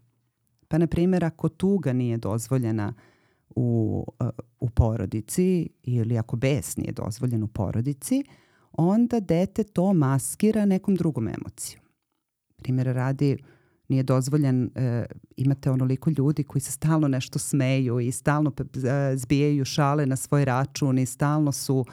Pa, 0.68 0.78
na 0.78 0.86
primjer, 0.86 1.24
ako 1.24 1.48
tuga 1.48 1.92
nije 1.92 2.16
dozvoljena 2.16 2.94
uh, 2.96 3.15
u, 3.56 4.04
uh, 4.20 4.28
u 4.60 4.70
porodici 4.70 5.68
ili 5.82 6.18
ako 6.18 6.36
bes 6.36 6.76
nije 6.76 6.92
dozvoljen 6.92 7.42
u 7.42 7.48
porodici, 7.48 8.24
onda 8.72 9.20
dete 9.20 9.64
to 9.64 9.92
maskira 9.92 10.64
nekom 10.64 10.94
drugom 10.94 11.28
emocijom. 11.28 11.82
Primjera 12.56 12.92
radi, 12.92 13.36
nije 13.88 14.02
dozvoljen, 14.02 14.70
e, 14.74 15.06
imate 15.36 15.70
onoliko 15.70 16.10
ljudi 16.18 16.44
koji 16.44 16.62
se 16.62 16.72
stalno 16.72 17.08
nešto 17.08 17.38
smeju 17.38 18.00
i 18.00 18.12
stalno 18.12 18.52
e, 18.58 19.16
zbijaju 19.16 19.64
šale 19.64 20.06
na 20.06 20.16
svoj 20.16 20.44
račun 20.44 20.98
i 20.98 21.06
stalno 21.06 21.52
su, 21.52 21.84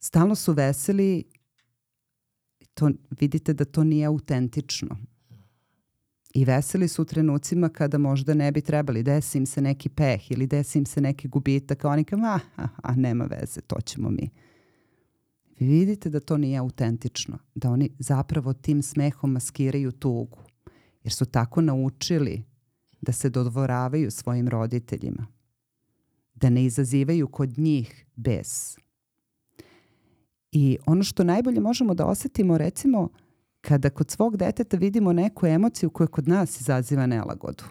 stalno 0.00 0.34
su 0.34 0.52
veseli. 0.52 1.24
To, 2.74 2.90
vidite 3.20 3.54
da 3.54 3.64
to 3.64 3.84
nije 3.84 4.06
autentično 4.06 4.96
i 6.34 6.44
veseli 6.44 6.88
su 6.88 7.02
u 7.02 7.04
trenucima 7.04 7.68
kada 7.68 7.98
možda 7.98 8.34
ne 8.34 8.52
bi 8.52 8.60
trebali, 8.60 9.02
desi 9.02 9.38
im 9.38 9.46
se 9.46 9.60
neki 9.60 9.88
peh 9.88 10.30
ili 10.30 10.46
desi 10.46 10.78
im 10.78 10.86
se 10.86 11.00
neki 11.00 11.28
gubitak, 11.28 11.84
a 11.84 11.88
oni 11.88 12.04
kao, 12.04 12.18
a, 12.22 12.38
a, 12.56 12.68
a 12.82 12.94
nema 12.94 13.24
veze, 13.24 13.60
to 13.60 13.80
ćemo 13.80 14.10
mi. 14.10 14.30
Vi 15.58 15.66
vidite 15.66 16.10
da 16.10 16.20
to 16.20 16.36
nije 16.36 16.58
autentično, 16.58 17.38
da 17.54 17.70
oni 17.70 17.90
zapravo 17.98 18.52
tim 18.52 18.82
smehom 18.82 19.32
maskiraju 19.32 19.92
tugu, 19.92 20.38
jer 21.04 21.12
su 21.12 21.24
tako 21.24 21.60
naučili 21.60 22.42
da 23.00 23.12
se 23.12 23.30
dodvoravaju 23.30 24.10
svojim 24.10 24.48
roditeljima, 24.48 25.26
da 26.34 26.50
ne 26.50 26.64
izazivaju 26.64 27.28
kod 27.28 27.58
njih 27.58 28.06
bes. 28.16 28.76
I 30.52 30.78
ono 30.86 31.02
što 31.02 31.24
najbolje 31.24 31.60
možemo 31.60 31.94
da 31.94 32.06
osetimo, 32.06 32.58
recimo, 32.58 33.08
kada 33.68 33.90
kod 33.90 34.10
svog 34.10 34.36
deteta 34.36 34.76
vidimo 34.76 35.12
neku 35.12 35.46
emociju 35.46 35.90
koja 35.90 36.06
kod 36.06 36.28
nas 36.28 36.60
izaziva 36.60 37.06
nelagodu. 37.06 37.64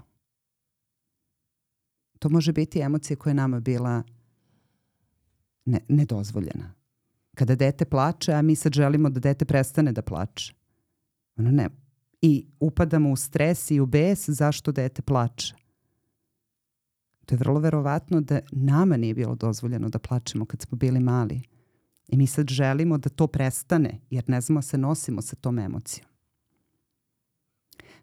To 2.20 2.30
može 2.30 2.54
biti 2.54 2.80
emocija 2.80 3.18
koja 3.18 3.32
je 3.32 3.36
nama 3.36 3.60
bila 3.60 4.04
ne, 5.66 5.80
nedozvoljena. 5.90 6.74
Kada 7.36 7.56
dete 7.56 7.86
plače, 7.86 8.34
a 8.34 8.42
mi 8.42 8.56
sad 8.56 8.74
želimo 8.74 9.10
da 9.10 9.20
dete 9.20 9.46
prestane 9.46 9.92
da 9.92 10.02
plače. 10.02 10.54
Ono 11.38 11.52
ne. 11.52 11.70
I 12.22 12.48
upadamo 12.60 13.12
u 13.12 13.16
stres 13.16 13.72
i 13.72 13.80
u 13.80 13.86
bes 13.86 14.30
zašto 14.30 14.72
dete 14.72 15.02
plače. 15.02 15.56
To 17.26 17.36
je 17.36 17.40
vrlo 17.40 17.60
verovatno 17.60 18.22
da 18.22 18.40
nama 18.52 18.98
nije 18.98 19.14
bilo 19.14 19.36
dozvoljeno 19.36 19.90
da 19.90 20.00
plačemo 20.00 20.46
kad 20.46 20.62
smo 20.62 20.78
bili 20.78 21.00
mali. 21.00 21.42
I 22.08 22.18
mi 22.18 22.28
sad 22.28 22.48
želimo 22.48 22.98
da 22.98 23.10
to 23.10 23.28
prestane, 23.28 24.02
jer 24.10 24.24
ne 24.28 24.42
znamo 24.42 24.58
da 24.58 24.62
se 24.62 24.78
nosimo 24.78 25.22
sa 25.22 25.36
tom 25.36 25.60
emocijom. 25.60 26.08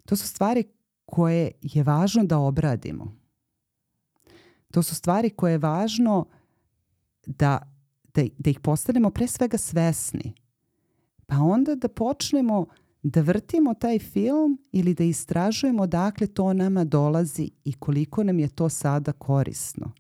To 0.07 0.17
su 0.17 0.29
stvari 0.29 0.65
koje 1.05 1.53
je 1.63 1.83
važno 1.83 2.25
da 2.25 2.39
obradimo. 2.39 3.17
To 4.71 4.83
su 4.83 4.95
stvari 4.95 5.31
koje 5.31 5.53
je 5.53 5.59
važno 5.59 6.27
da, 7.27 7.73
da, 8.15 8.23
da 8.39 8.51
ih 8.51 8.61
postanemo 8.61 9.11
pre 9.11 9.27
svega 9.27 9.59
svesni. 9.59 10.35
Pa 11.27 11.37
onda 11.37 11.75
da 11.75 11.89
počnemo 11.89 12.67
da 13.03 13.21
vrtimo 13.21 13.75
taj 13.75 13.99
film 13.99 14.59
ili 14.73 14.95
da 14.95 15.05
istražujemo 15.05 15.87
dakle 15.87 16.27
to 16.27 16.53
nama 16.53 16.85
dolazi 16.85 17.51
i 17.65 17.73
koliko 17.73 18.25
nam 18.25 18.39
je 18.39 18.49
to 18.49 18.69
sada 18.69 19.13
korisno. 19.13 19.93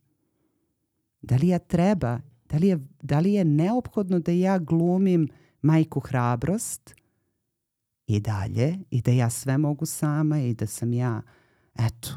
Da 1.22 1.36
li 1.36 1.48
ja 1.48 1.58
treba 1.58 2.20
Da 2.54 2.58
li 2.58 2.68
je, 2.68 2.78
da 3.02 3.18
li 3.20 3.32
je 3.32 3.44
neophodno 3.44 4.18
da 4.18 4.32
ja 4.32 4.58
glumim 4.58 5.28
majku 5.62 6.00
hrabrost 6.00 6.94
i 8.06 8.20
dalje 8.20 8.78
i 8.90 9.02
da 9.02 9.10
ja 9.10 9.30
sve 9.30 9.58
mogu 9.58 9.86
sama 9.86 10.40
i 10.40 10.54
da 10.54 10.66
sam 10.66 10.92
ja, 10.92 11.22
eto, 11.78 12.16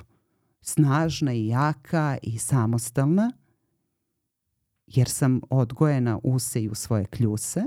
snažna 0.62 1.34
i 1.34 1.48
jaka 1.48 2.18
i 2.22 2.38
samostalna 2.38 3.32
jer 4.88 5.10
sam 5.10 5.42
odgojena 5.50 6.20
u 6.24 6.40
se 6.40 6.64
i 6.64 6.70
u 6.70 6.76
svoje 6.76 7.06
kljuse 7.06 7.64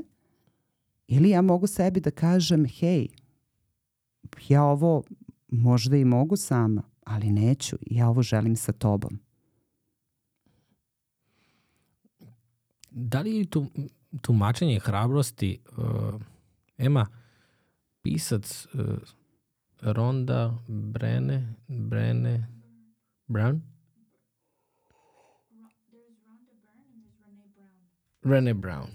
ili 1.07 1.31
ja 1.31 1.43
mogu 1.43 1.67
sebi 1.67 2.01
da 2.01 2.11
kažem 2.11 2.67
hej, 2.67 3.09
ja 4.49 4.65
ovo 4.65 5.03
možda 5.49 5.97
i 5.97 6.05
mogu 6.05 6.37
sama, 6.37 6.83
ali 7.05 7.31
neću, 7.31 7.77
ja 7.87 8.09
ovo 8.09 8.23
želim 8.23 8.57
sa 8.57 8.73
tobom. 8.73 9.30
Da 12.91 13.21
li 13.21 13.37
je 13.37 13.47
tu, 13.47 13.67
tumačenje 14.21 14.81
hrabrosti 14.81 15.59
uh, 15.77 16.21
Ema, 16.79 17.07
pisac 18.03 18.67
uh, 18.75 18.81
Ronda 19.81 20.59
Brene, 20.69 21.55
Brene, 21.69 22.47
Brown? 23.27 23.61
Rene 28.23 28.55
Brown. 28.55 28.89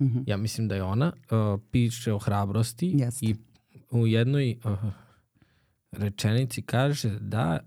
Mm 0.00 0.06
-hmm. 0.06 0.24
Ja 0.26 0.36
mislim 0.36 0.68
da 0.68 0.74
je 0.74 0.82
ona. 0.82 1.12
Uh, 1.30 1.60
piše 1.70 2.12
o 2.12 2.18
hrabrosti 2.18 2.92
Jeste. 2.94 3.26
i 3.26 3.34
u 3.90 4.06
jednoj 4.06 4.56
uh, 4.64 4.72
rečenici 5.92 6.62
kaže 6.62 7.18
da 7.20 7.60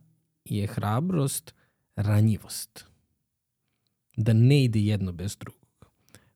je 0.46 0.68
hrabrost 0.68 1.54
ranjivost. 1.96 2.86
Da 4.18 4.34
ne 4.34 4.64
ide 4.64 4.80
jedno 4.80 5.12
bez 5.12 5.38
drugog. 5.38 5.65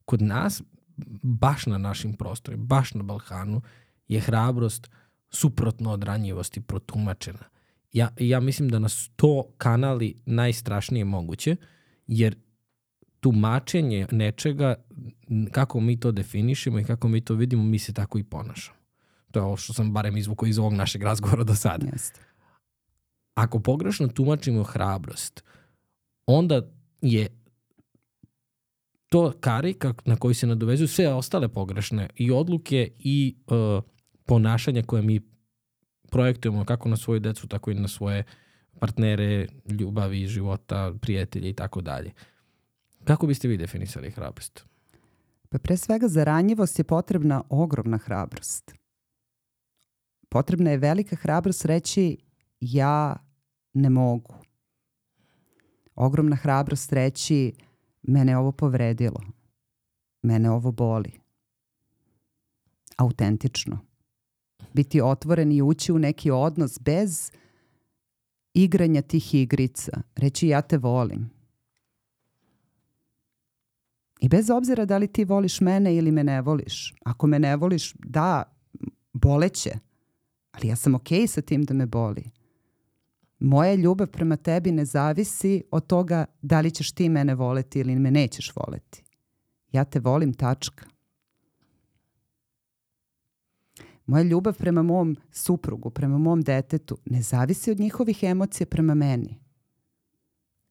Kod 0.10 0.22
nas, 0.22 0.62
baš 1.24 1.66
na 1.66 1.78
našim 1.78 2.14
prostorima, 2.14 2.64
baš 2.64 2.94
na 2.94 3.04
Balkanu, 3.04 3.62
je 4.08 4.20
hrabrost 4.20 4.90
suprotno 5.30 5.92
od 5.92 6.04
ranjivosti 6.04 6.62
protumačena. 6.62 7.46
Ja, 7.94 8.10
ja 8.20 8.40
mislim 8.40 8.70
da 8.70 8.80
nas 8.80 9.10
to 9.16 9.44
kanali 9.58 10.22
najstrašnije 10.26 11.06
moguće, 11.06 11.56
jer 12.08 12.36
tumačenje 13.20 14.08
nečega, 14.12 14.76
kako 15.52 15.80
mi 15.80 16.00
to 16.00 16.12
definišemo 16.12 16.80
i 16.80 16.84
kako 16.84 17.08
mi 17.08 17.22
to 17.22 17.34
vidimo, 17.34 17.64
mi 17.64 17.80
se 17.80 17.94
tako 17.94 18.18
i 18.20 18.24
ponašamo. 18.24 18.80
To 19.32 19.40
je 19.40 19.44
ovo 19.44 19.58
što 19.58 19.74
sam 19.74 19.94
barem 19.94 20.18
izvukao 20.18 20.48
iz 20.48 20.60
ovog 20.60 20.74
našeg 20.74 21.04
razgovora 21.04 21.44
do 21.44 21.56
sada. 21.56 21.86
Jeste. 21.94 22.22
Ako 23.36 23.60
pogrešno 23.60 24.08
tumačimo 24.08 24.64
hrabrost, 24.64 25.44
onda 26.26 26.62
je 27.02 27.39
to 29.10 29.34
karika 29.40 29.94
na 30.06 30.16
koji 30.16 30.36
se 30.36 30.48
nadovezuju 30.48 30.88
sve 30.88 31.14
ostale 31.14 31.48
pogrešne 31.48 32.10
i 32.16 32.32
odluke 32.32 32.92
i 33.00 33.36
uh, 33.48 33.84
ponašanja 34.26 34.84
koje 34.84 35.02
mi 35.02 35.22
projektujemo 36.12 36.66
kako 36.66 36.90
na 36.90 36.98
svoju 36.98 37.20
decu, 37.20 37.48
tako 37.48 37.72
i 37.72 37.74
na 37.74 37.88
svoje 37.88 38.24
partnere, 38.80 39.48
ljubavi, 39.80 40.28
života, 40.28 40.94
prijatelje 41.02 41.50
i 41.50 41.54
tako 41.54 41.82
dalje. 41.82 42.12
Kako 43.04 43.28
biste 43.28 43.48
vi 43.48 43.58
definisali 43.58 44.12
hrabrost? 44.12 44.66
Pa 45.50 45.58
pre 45.58 45.78
svega 45.78 46.08
za 46.08 46.24
ranjivost 46.24 46.80
je 46.80 46.84
potrebna 46.84 47.44
ogromna 47.50 47.98
hrabrost. 47.98 48.74
Potrebna 50.30 50.72
je 50.72 50.78
velika 50.78 51.16
hrabrost 51.16 51.66
reći 51.66 52.18
ja 52.60 53.16
ne 53.74 53.90
mogu. 53.90 54.36
Ogromna 55.96 56.36
hrabrost 56.36 56.94
reći 56.94 57.54
mene 58.02 58.38
ovo 58.38 58.52
povredilo. 58.52 59.22
Mene 60.22 60.52
ovo 60.52 60.72
boli. 60.72 61.12
Autentično. 62.98 63.80
Biti 64.74 65.02
otvoren 65.02 65.52
i 65.52 65.62
ući 65.62 65.92
u 65.92 66.00
neki 66.00 66.32
odnos 66.32 66.80
bez 66.80 67.32
igranja 68.54 69.02
tih 69.02 69.36
igrica. 69.36 70.02
Reći 70.16 70.48
ja 70.48 70.62
te 70.62 70.78
volim. 70.78 71.30
I 74.20 74.30
bez 74.30 74.50
obzira 74.50 74.86
da 74.86 74.98
li 74.98 75.08
ti 75.08 75.26
voliš 75.26 75.62
mene 75.62 75.96
ili 75.96 76.12
me 76.12 76.24
ne 76.24 76.42
voliš. 76.42 76.94
Ako 77.06 77.28
me 77.28 77.40
ne 77.40 77.56
voliš, 77.56 77.94
da, 77.94 78.44
boleće. 79.14 79.72
Ali 80.52 80.68
ja 80.68 80.76
sam 80.76 80.96
okej 80.96 81.22
okay 81.22 81.28
sa 81.28 81.42
tim 81.42 81.64
da 81.64 81.74
me 81.74 81.86
boli. 81.86 82.32
Moja 83.40 83.76
ljubav 83.76 84.08
prema 84.08 84.38
tebi 84.38 84.72
ne 84.72 84.86
zavisi 84.86 85.64
od 85.72 85.88
toga 85.88 86.26
da 86.42 86.62
li 86.62 86.72
ćeš 86.72 86.92
ti 86.92 87.10
mene 87.10 87.36
voleti 87.36 87.80
ili 87.80 87.96
me 87.96 88.12
nećeš 88.12 88.52
voleti. 88.56 89.04
Ja 89.72 89.84
te 89.84 90.00
volim, 90.00 90.34
tačka. 90.34 90.86
Moja 94.06 94.24
ljubav 94.24 94.58
prema 94.58 94.84
mom 94.84 95.18
suprugu, 95.32 95.90
prema 95.90 96.18
mom 96.18 96.42
detetu 96.42 96.98
ne 97.06 97.22
zavisi 97.22 97.72
od 97.72 97.80
njihovih 97.80 98.24
emocija 98.24 98.68
prema 98.68 98.94
meni. 98.94 99.40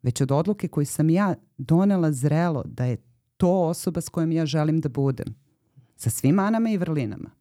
Već 0.03 0.21
od 0.21 0.33
odluke 0.33 0.69
koju 0.69 0.87
sam 0.87 1.11
ja 1.11 1.35
donela 1.59 2.13
zrelo 2.13 2.63
da 2.67 2.85
je 2.85 2.97
to 3.37 3.63
osoba 3.63 4.01
s 4.01 4.09
kojom 4.09 4.33
ja 4.33 4.47
želim 4.47 4.81
da 4.81 4.89
budem. 4.89 5.35
Sa 5.97 6.11
svim 6.11 6.35
manama 6.35 6.71
i 6.71 6.77
vrlinama. 6.77 7.38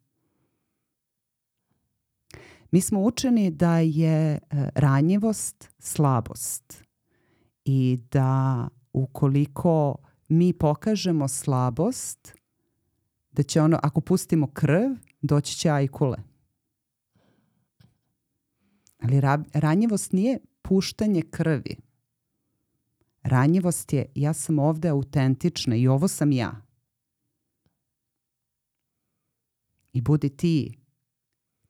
Mi 2.70 2.80
smo 2.80 3.00
učeni 3.00 3.50
da 3.50 3.78
je 3.78 4.32
e, 4.32 4.38
ranjivost 4.74 5.68
slabost 5.78 6.84
i 7.64 7.98
da 8.10 8.68
ukoliko 8.92 9.96
mi 10.28 10.52
pokažemo 10.52 11.28
slabost, 11.28 12.34
da 13.30 13.42
će 13.42 13.60
ono, 13.60 13.78
ako 13.82 14.00
pustimo 14.00 14.46
krv, 14.46 14.90
doći 15.22 15.56
će 15.56 15.70
ajkule. 15.70 16.18
Ali 18.98 19.20
ra, 19.20 19.44
ranjivost 19.52 20.12
nije 20.12 20.38
puštanje 20.62 21.22
krvi. 21.30 21.76
Ranjivost 23.22 23.92
je 23.92 24.12
ja 24.14 24.32
sam 24.32 24.58
ovde 24.58 24.88
autentična 24.88 25.76
i 25.76 25.88
ovo 25.88 26.08
sam 26.08 26.32
ja. 26.32 26.62
I 29.92 30.00
budi 30.00 30.36
ti 30.36 30.78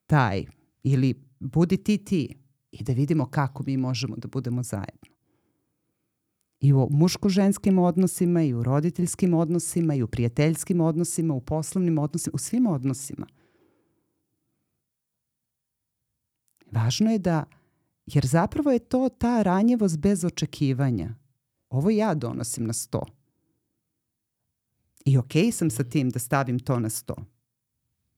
taj 0.07 0.58
ili 0.93 1.15
budi 1.41 1.77
ti 1.77 2.05
ti 2.05 2.35
i 2.73 2.85
da 2.85 2.93
vidimo 2.93 3.27
kako 3.27 3.63
mi 3.67 3.77
možemo 3.77 4.17
da 4.17 4.29
budemo 4.29 4.63
zajedno. 4.63 5.11
I 6.61 6.73
u 6.73 6.89
muško-ženskim 6.91 7.79
odnosima, 7.79 8.43
i 8.43 8.55
u 8.55 8.63
roditeljskim 8.63 9.35
odnosima, 9.35 9.95
i 9.95 10.03
u 10.03 10.09
prijateljskim 10.09 10.81
odnosima, 10.81 11.35
u 11.35 11.41
poslovnim 11.41 11.99
odnosima, 11.99 12.35
u 12.35 12.39
svim 12.39 12.67
odnosima. 12.67 13.27
Važno 16.73 17.11
je 17.11 17.19
da, 17.19 17.45
jer 18.07 18.27
zapravo 18.27 18.71
je 18.71 18.79
to 18.79 19.09
ta 19.09 19.43
ranjivost 19.43 19.99
bez 19.99 20.25
očekivanja. 20.25 21.15
Ovo 21.71 21.91
ja 21.91 22.15
donosim 22.15 22.67
na 22.67 22.73
sto. 22.73 23.03
I 25.05 25.19
okej 25.19 25.43
okay 25.43 25.51
sam 25.51 25.71
sa 25.71 25.85
tim 25.85 26.11
da 26.11 26.19
stavim 26.19 26.59
to 26.59 26.79
na 26.81 26.91
sto. 26.91 27.15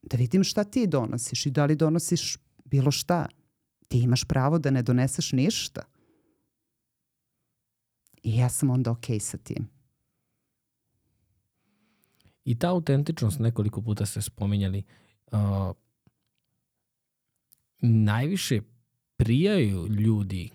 Da 0.03 0.17
vidim 0.17 0.45
šta 0.45 0.65
ti 0.65 0.87
donosiš 0.87 1.47
i 1.47 1.51
da 1.51 1.65
li 1.65 1.77
donosiš 1.77 2.37
bilo 2.71 2.91
šta. 2.91 3.27
Ti 3.89 3.99
imaš 3.99 4.25
pravo 4.25 4.59
da 4.59 4.71
ne 4.71 4.83
doneseš 4.83 5.33
ništa. 5.33 5.83
I 8.23 8.37
ja 8.37 8.49
sam 8.49 8.71
onda 8.71 8.91
okej 8.91 9.19
okay 9.19 9.23
sa 9.23 9.39
tim. 9.39 9.69
I 12.45 12.59
ta 12.59 12.71
autentičnost, 12.71 13.39
nekoliko 13.39 13.83
puta 13.83 14.07
ste 14.07 14.23
spominjali, 14.23 14.83
uh, 15.33 15.39
najviše 17.81 18.61
prijaju 19.17 19.87
ljudi 19.89 20.51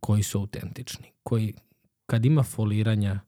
koji 0.00 0.22
su 0.22 0.38
autentični, 0.38 1.12
koji 1.22 1.54
kad 2.06 2.24
ima 2.24 2.42
foliranja, 2.42 3.20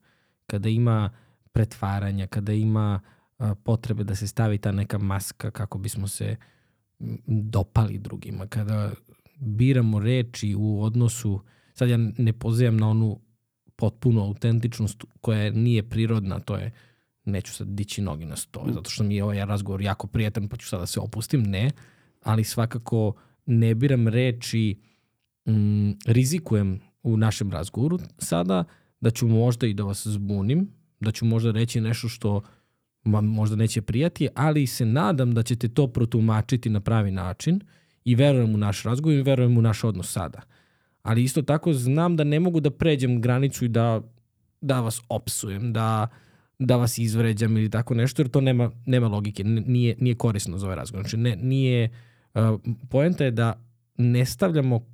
kada 0.45 0.69
ima 0.69 1.09
pretvaranja, 1.51 2.27
kada 2.27 2.53
ima 2.53 3.01
uh, 3.37 3.51
potrebe 3.63 4.03
da 4.03 4.15
se 4.15 4.27
stavi 4.27 4.57
ta 4.57 4.71
neka 4.71 4.97
maska 4.97 5.51
kako 5.51 5.77
bismo 5.77 6.07
se 6.07 6.35
dopali 7.27 7.97
drugima, 7.97 8.47
kada 8.47 8.91
biramo 9.39 9.99
reči 9.99 10.55
u 10.57 10.83
odnosu, 10.83 11.41
sad 11.73 11.89
ja 11.89 11.97
ne 12.17 12.33
pozivam 12.33 12.77
na 12.77 12.89
onu 12.89 13.19
potpuno 13.75 14.21
autentičnost 14.21 15.03
koja 15.21 15.51
nije 15.51 15.89
prirodna, 15.89 16.39
to 16.39 16.55
je 16.55 16.71
neću 17.25 17.53
sad 17.53 17.67
dići 17.67 18.01
nogi 18.01 18.25
na 18.25 18.35
sto, 18.35 18.65
zato 18.73 18.89
što 18.89 19.03
mi 19.03 19.15
je 19.15 19.23
ovaj 19.23 19.45
razgovor 19.45 19.81
jako 19.81 20.07
prijetan 20.07 20.47
pa 20.47 20.57
ću 20.57 20.67
sada 20.67 20.81
da 20.81 20.87
se 20.87 20.99
opustim, 20.99 21.43
ne, 21.43 21.71
ali 22.21 22.43
svakako 22.43 23.13
ne 23.45 23.75
biram 23.75 24.07
reči, 24.07 24.79
mm, 25.47 25.91
rizikujem 26.05 26.79
u 27.03 27.17
našem 27.17 27.51
razgovoru 27.51 27.99
sada 28.17 28.63
da 28.99 29.11
ću 29.11 29.27
možda 29.27 29.67
i 29.67 29.73
da 29.73 29.83
vas 29.83 30.07
zbunim, 30.07 30.69
da 30.99 31.11
ću 31.11 31.25
možda 31.25 31.51
reći 31.51 31.81
nešto 31.81 32.09
što 32.09 32.41
možda 33.03 33.55
neće 33.55 33.81
prijati, 33.81 34.27
ali 34.35 34.67
se 34.67 34.85
nadam 34.85 35.33
da 35.33 35.43
ćete 35.43 35.67
to 35.67 35.87
protumačiti 35.87 36.69
na 36.69 36.79
pravi 36.79 37.11
način 37.11 37.59
i 38.05 38.15
verujem 38.15 38.53
u 38.55 38.57
naš 38.57 38.83
razgovor 38.83 39.19
i 39.19 39.21
verujem 39.21 39.57
u 39.57 39.61
naš 39.61 39.83
odnos 39.83 40.11
sada. 40.11 40.41
Ali 41.03 41.23
isto 41.23 41.41
tako 41.41 41.73
znam 41.73 42.15
da 42.15 42.23
ne 42.23 42.39
mogu 42.39 42.59
da 42.59 42.71
pređem 42.71 43.21
granicu 43.21 43.65
i 43.65 43.67
da, 43.67 44.01
da 44.61 44.81
vas 44.81 45.01
opsujem, 45.09 45.73
da, 45.73 46.07
da 46.59 46.75
vas 46.75 46.97
izvređam 46.97 47.57
ili 47.57 47.69
tako 47.69 47.93
nešto, 47.93 48.21
jer 48.21 48.29
to 48.29 48.41
nema, 48.41 48.71
nema 48.85 49.07
logike, 49.07 49.43
nije, 49.43 49.95
nije 49.99 50.15
korisno 50.15 50.57
za 50.57 50.65
ovaj 50.65 50.75
razgovor. 50.75 51.03
Znači, 51.03 51.17
ne, 51.17 51.35
nije, 51.35 51.89
uh, 52.33 52.41
poenta 52.89 53.25
je 53.25 53.31
da 53.31 53.65
ne 53.97 54.25
stavljamo, 54.25 54.85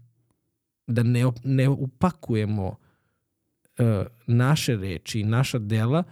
da 0.87 1.03
ne, 1.03 1.23
ne 1.43 1.69
upakujemo 1.69 2.67
uh, 2.67 3.85
naše 4.27 4.75
reči, 4.75 5.23
naša 5.23 5.59
dela 5.59 6.03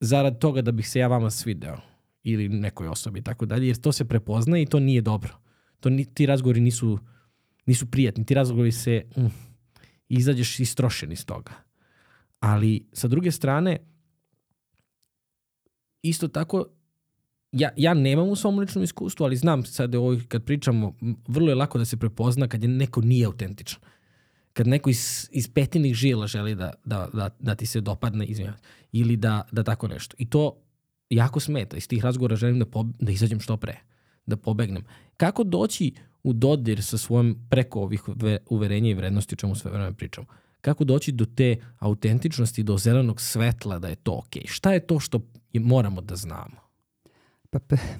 zarad 0.00 0.38
toga 0.38 0.62
da 0.62 0.72
bih 0.72 0.88
se 0.88 0.98
ja 0.98 1.08
vama 1.08 1.30
svideo 1.30 1.76
ili 2.22 2.48
nekoj 2.48 2.88
osobi 2.88 3.18
i 3.18 3.22
tako 3.22 3.46
dalje, 3.46 3.66
jer 3.66 3.76
to 3.76 3.92
se 3.92 4.04
prepoznaje 4.04 4.62
i 4.62 4.66
to 4.66 4.80
nije 4.80 5.00
dobro. 5.00 5.40
To, 5.80 5.90
ni, 5.90 6.14
ti 6.14 6.26
razgovori 6.26 6.60
nisu, 6.60 6.98
nisu 7.66 7.90
prijatni, 7.90 8.26
ti 8.26 8.34
razgovori 8.34 8.72
se 8.72 9.02
mm, 9.16 9.26
izađeš 10.08 10.60
istrošen 10.60 11.12
iz 11.12 11.26
toga. 11.26 11.52
Ali 12.40 12.88
sa 12.92 13.08
druge 13.08 13.30
strane, 13.30 13.78
isto 16.02 16.28
tako 16.28 16.66
ja, 17.52 17.70
ja 17.76 17.94
nemam 17.94 18.28
u 18.28 18.36
svom 18.36 18.58
ličnom 18.58 18.84
iskustvu, 18.84 19.24
ali 19.24 19.36
znam 19.36 19.64
sad 19.64 19.94
ovo 19.94 20.16
kad 20.28 20.44
pričamo, 20.44 20.94
vrlo 21.28 21.48
je 21.48 21.54
lako 21.54 21.78
da 21.78 21.84
se 21.84 21.96
prepozna 21.96 22.48
kad 22.48 22.62
je 22.62 22.68
neko 22.68 23.00
nije 23.00 23.26
autentičan. 23.26 23.80
Kad 24.54 24.66
neko 24.66 24.90
iz, 24.90 25.28
iz 25.32 25.48
petinih 25.48 25.94
žila 25.94 26.26
želi 26.26 26.54
da, 26.54 26.72
da, 26.84 27.08
da, 27.12 27.30
da 27.38 27.54
ti 27.54 27.66
se 27.66 27.80
dopadne, 27.80 28.26
izvinjam, 28.26 28.54
ili 28.92 29.16
da, 29.16 29.42
da 29.52 29.62
tako 29.62 29.88
nešto. 29.88 30.16
I 30.18 30.26
to 30.26 30.56
jako 31.10 31.40
smeta. 31.40 31.76
Iz 31.76 31.88
tih 31.88 32.04
razgovora 32.04 32.36
želim 32.36 32.58
da, 32.58 32.66
pob, 32.66 32.90
da 32.98 33.12
izađem 33.12 33.40
što 33.40 33.56
pre, 33.56 33.76
da 34.26 34.36
pobegnem. 34.36 34.84
Kako 35.16 35.44
doći 35.44 35.92
u 36.22 36.32
dodir 36.32 36.82
sa 36.82 36.98
svojom 36.98 37.38
preko 37.50 37.80
ovih 37.80 38.02
ve- 38.08 38.38
uverenja 38.46 38.90
i 38.90 38.94
vrednosti 38.94 39.34
o 39.34 39.36
čemu 39.36 39.54
sve 39.54 39.70
vreme 39.70 39.92
pričamo? 39.92 40.26
Kako 40.60 40.84
doći 40.84 41.12
do 41.12 41.24
te 41.26 41.56
autentičnosti, 41.78 42.62
do 42.62 42.76
zelenog 42.78 43.20
svetla 43.20 43.78
da 43.78 43.88
je 43.88 43.94
to 43.96 44.12
okej? 44.18 44.42
Šta 44.46 44.72
je 44.72 44.80
to 44.80 45.00
što 45.00 45.20
moramo 45.54 46.00
da 46.00 46.16
znamo? 46.16 46.64
Pa 47.50 47.58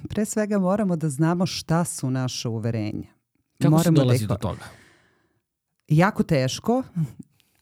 pre, 0.09 0.25
svega 0.25 0.59
moramo 0.59 0.95
da 0.95 1.09
znamo 1.09 1.45
šta 1.45 1.85
su 1.85 2.09
naše 2.09 2.47
uverenja. 2.47 3.07
Kako 3.57 3.71
moramo 3.71 3.83
se 3.97 4.01
dolazi 4.01 4.23
ih- 4.23 4.27
do 4.27 4.35
toga? 4.35 4.61
Jako 5.87 6.23
teško, 6.23 6.83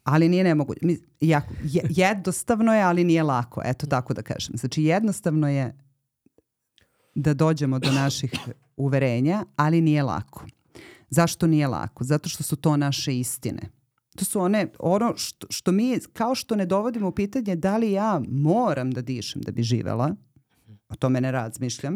ali 0.04 0.30
nije 0.30 0.44
nemoguće. 0.44 0.80
Jako, 1.22 1.54
je, 1.64 1.84
jednostavno 1.90 2.74
je, 2.74 2.82
ali 2.82 3.04
nije 3.04 3.24
lako. 3.24 3.62
Eto 3.66 3.88
tako 3.88 4.14
da 4.14 4.22
kažem. 4.22 4.58
Znači 4.58 4.84
jednostavno 4.84 5.50
je 5.50 5.78
da 7.16 7.34
dođemo 7.34 7.80
do 7.80 7.92
naših 7.92 8.32
uverenja, 8.78 9.46
ali 9.56 9.82
nije 9.82 10.04
lako. 10.04 10.46
Zašto 11.10 11.48
nije 11.48 11.68
lako? 11.68 12.04
Zato 12.04 12.30
što 12.30 12.44
su 12.44 12.56
to 12.56 12.78
naše 12.78 13.20
istine. 13.20 13.62
To 14.16 14.26
su 14.26 14.42
one, 14.42 14.68
ono 14.80 15.14
što, 15.18 15.48
što 15.50 15.72
mi, 15.72 16.00
kao 16.14 16.36
što 16.36 16.56
ne 16.56 16.66
dovodimo 16.66 17.08
u 17.08 17.12
pitanje 17.12 17.56
da 17.56 17.78
li 17.78 17.92
ja 17.92 18.22
moram 18.30 18.92
da 18.92 19.02
dišem 19.02 19.42
da 19.42 19.52
bi 19.52 19.64
živela, 19.64 20.16
o 20.90 20.96
tome 20.96 21.22
ne 21.22 21.32
razmišljam, 21.32 21.96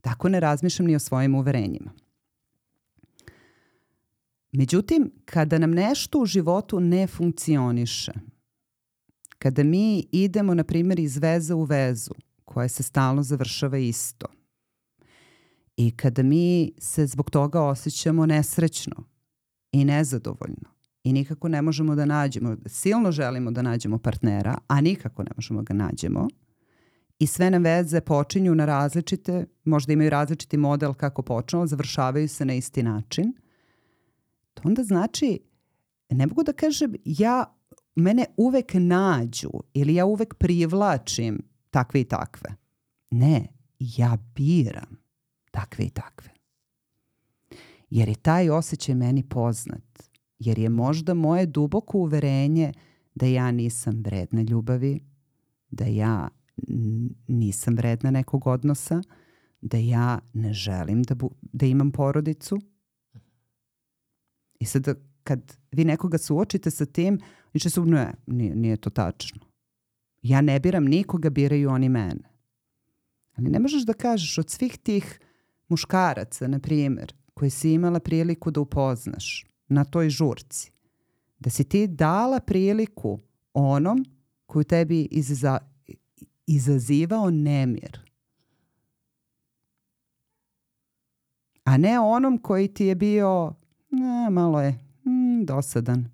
tako 0.00 0.28
ne 0.28 0.40
razmišljam 0.40 0.86
ni 0.86 0.96
o 0.96 0.98
svojim 0.98 1.34
uverenjima. 1.34 1.92
Međutim, 4.52 5.10
kada 5.24 5.58
nam 5.58 5.70
nešto 5.70 6.18
u 6.18 6.26
životu 6.26 6.80
ne 6.80 7.06
funkcioniše, 7.06 8.12
kada 9.38 9.64
mi 9.64 10.06
idemo, 10.12 10.54
na 10.54 10.64
primjer, 10.64 11.00
iz 11.00 11.16
veze 11.16 11.54
u 11.54 11.64
vezu, 11.64 12.10
koja 12.44 12.68
se 12.68 12.82
stalno 12.82 13.22
završava 13.22 13.78
isto, 13.78 14.26
i 15.76 15.90
kada 15.90 16.22
mi 16.22 16.72
se 16.78 17.06
zbog 17.06 17.30
toga 17.30 17.62
osjećamo 17.62 18.26
nesrećno 18.26 18.96
i 19.72 19.84
nezadovoljno 19.84 20.70
i 21.04 21.12
nikako 21.12 21.48
ne 21.48 21.62
možemo 21.62 21.94
da 21.94 22.04
nađemo, 22.04 22.56
silno 22.66 23.12
želimo 23.12 23.50
da 23.50 23.62
nađemo 23.62 23.98
partnera, 23.98 24.58
a 24.66 24.80
nikako 24.80 25.22
ne 25.22 25.30
možemo 25.36 25.62
ga 25.62 25.74
nađemo, 25.74 26.28
i 27.18 27.26
sve 27.26 27.50
nam 27.50 27.62
veze 27.62 28.00
počinju 28.00 28.54
na 28.54 28.64
različite, 28.64 29.46
možda 29.64 29.92
imaju 29.92 30.10
različiti 30.10 30.56
model 30.56 30.94
kako 30.94 31.22
počnu, 31.22 31.58
ali 31.58 31.68
završavaju 31.68 32.28
se 32.28 32.44
na 32.44 32.54
isti 32.54 32.82
način, 32.82 33.32
to 34.54 34.62
onda 34.64 34.82
znači, 34.82 35.40
ne 36.08 36.26
mogu 36.26 36.42
da 36.42 36.52
kažem, 36.52 36.94
ja, 37.04 37.56
mene 37.94 38.24
uvek 38.36 38.72
nađu 38.74 39.50
ili 39.74 39.94
ja 39.94 40.06
uvek 40.06 40.34
privlačim 40.34 41.42
takve 41.70 42.00
i 42.00 42.04
takve. 42.04 42.54
Ne, 43.10 43.46
ja 43.78 44.18
biram 44.34 45.00
takve 45.50 45.84
i 45.84 45.90
takve. 45.90 46.30
Jer 47.90 48.08
je 48.08 48.14
taj 48.14 48.50
osjećaj 48.50 48.94
meni 48.94 49.22
poznat. 49.22 50.10
Jer 50.38 50.58
je 50.58 50.68
možda 50.68 51.14
moje 51.14 51.46
duboko 51.46 51.98
uverenje 51.98 52.72
da 53.14 53.26
ja 53.26 53.50
nisam 53.50 54.02
vredna 54.04 54.42
ljubavi, 54.42 55.00
da 55.70 55.84
ja 55.84 56.28
nisam 57.28 57.74
vredna 57.74 58.10
nekog 58.10 58.46
odnosa, 58.46 59.02
da 59.60 59.76
ja 59.76 60.18
ne 60.34 60.52
želim 60.52 61.02
da, 61.02 61.14
bu, 61.14 61.30
da 61.40 61.66
imam 61.66 61.92
porodicu. 61.92 62.58
I 64.60 64.64
sad 64.64 64.98
kad 65.24 65.56
vi 65.72 65.84
nekoga 65.84 66.18
suočite 66.18 66.70
sa 66.70 66.86
tim, 66.86 67.20
vi 67.52 67.60
će 67.60 67.70
se 67.70 67.80
ne, 67.80 68.14
nije, 68.26 68.56
nije 68.56 68.76
to 68.76 68.90
tačno. 68.90 69.40
Ja 70.22 70.40
ne 70.40 70.60
biram 70.60 70.84
nikoga, 70.84 71.30
biraju 71.30 71.70
oni 71.70 71.88
mene. 71.88 72.30
Ali 73.36 73.50
ne 73.50 73.58
možeš 73.58 73.82
da 73.82 73.92
kažeš 73.92 74.38
od 74.38 74.50
svih 74.50 74.78
tih 74.78 75.20
muškaraca, 75.68 76.48
na 76.48 76.58
primjer, 76.58 77.14
koje 77.34 77.50
si 77.50 77.72
imala 77.72 78.00
priliku 78.00 78.50
da 78.50 78.60
upoznaš 78.60 79.46
na 79.68 79.84
toj 79.84 80.10
žurci, 80.10 80.72
da 81.38 81.50
si 81.50 81.64
ti 81.64 81.86
dala 81.86 82.40
priliku 82.40 83.18
onom 83.52 84.04
koju 84.46 84.64
tebi 84.64 85.08
iza, 85.10 85.58
izazivao 86.46 87.30
nemir. 87.30 88.00
A 91.64 91.76
ne 91.76 92.00
onom 92.00 92.38
koji 92.38 92.68
ti 92.68 92.84
je 92.84 92.94
bio, 92.94 93.54
ne, 93.90 94.30
malo 94.30 94.60
je 94.60 94.78
mm, 95.04 95.44
dosadan. 95.44 96.08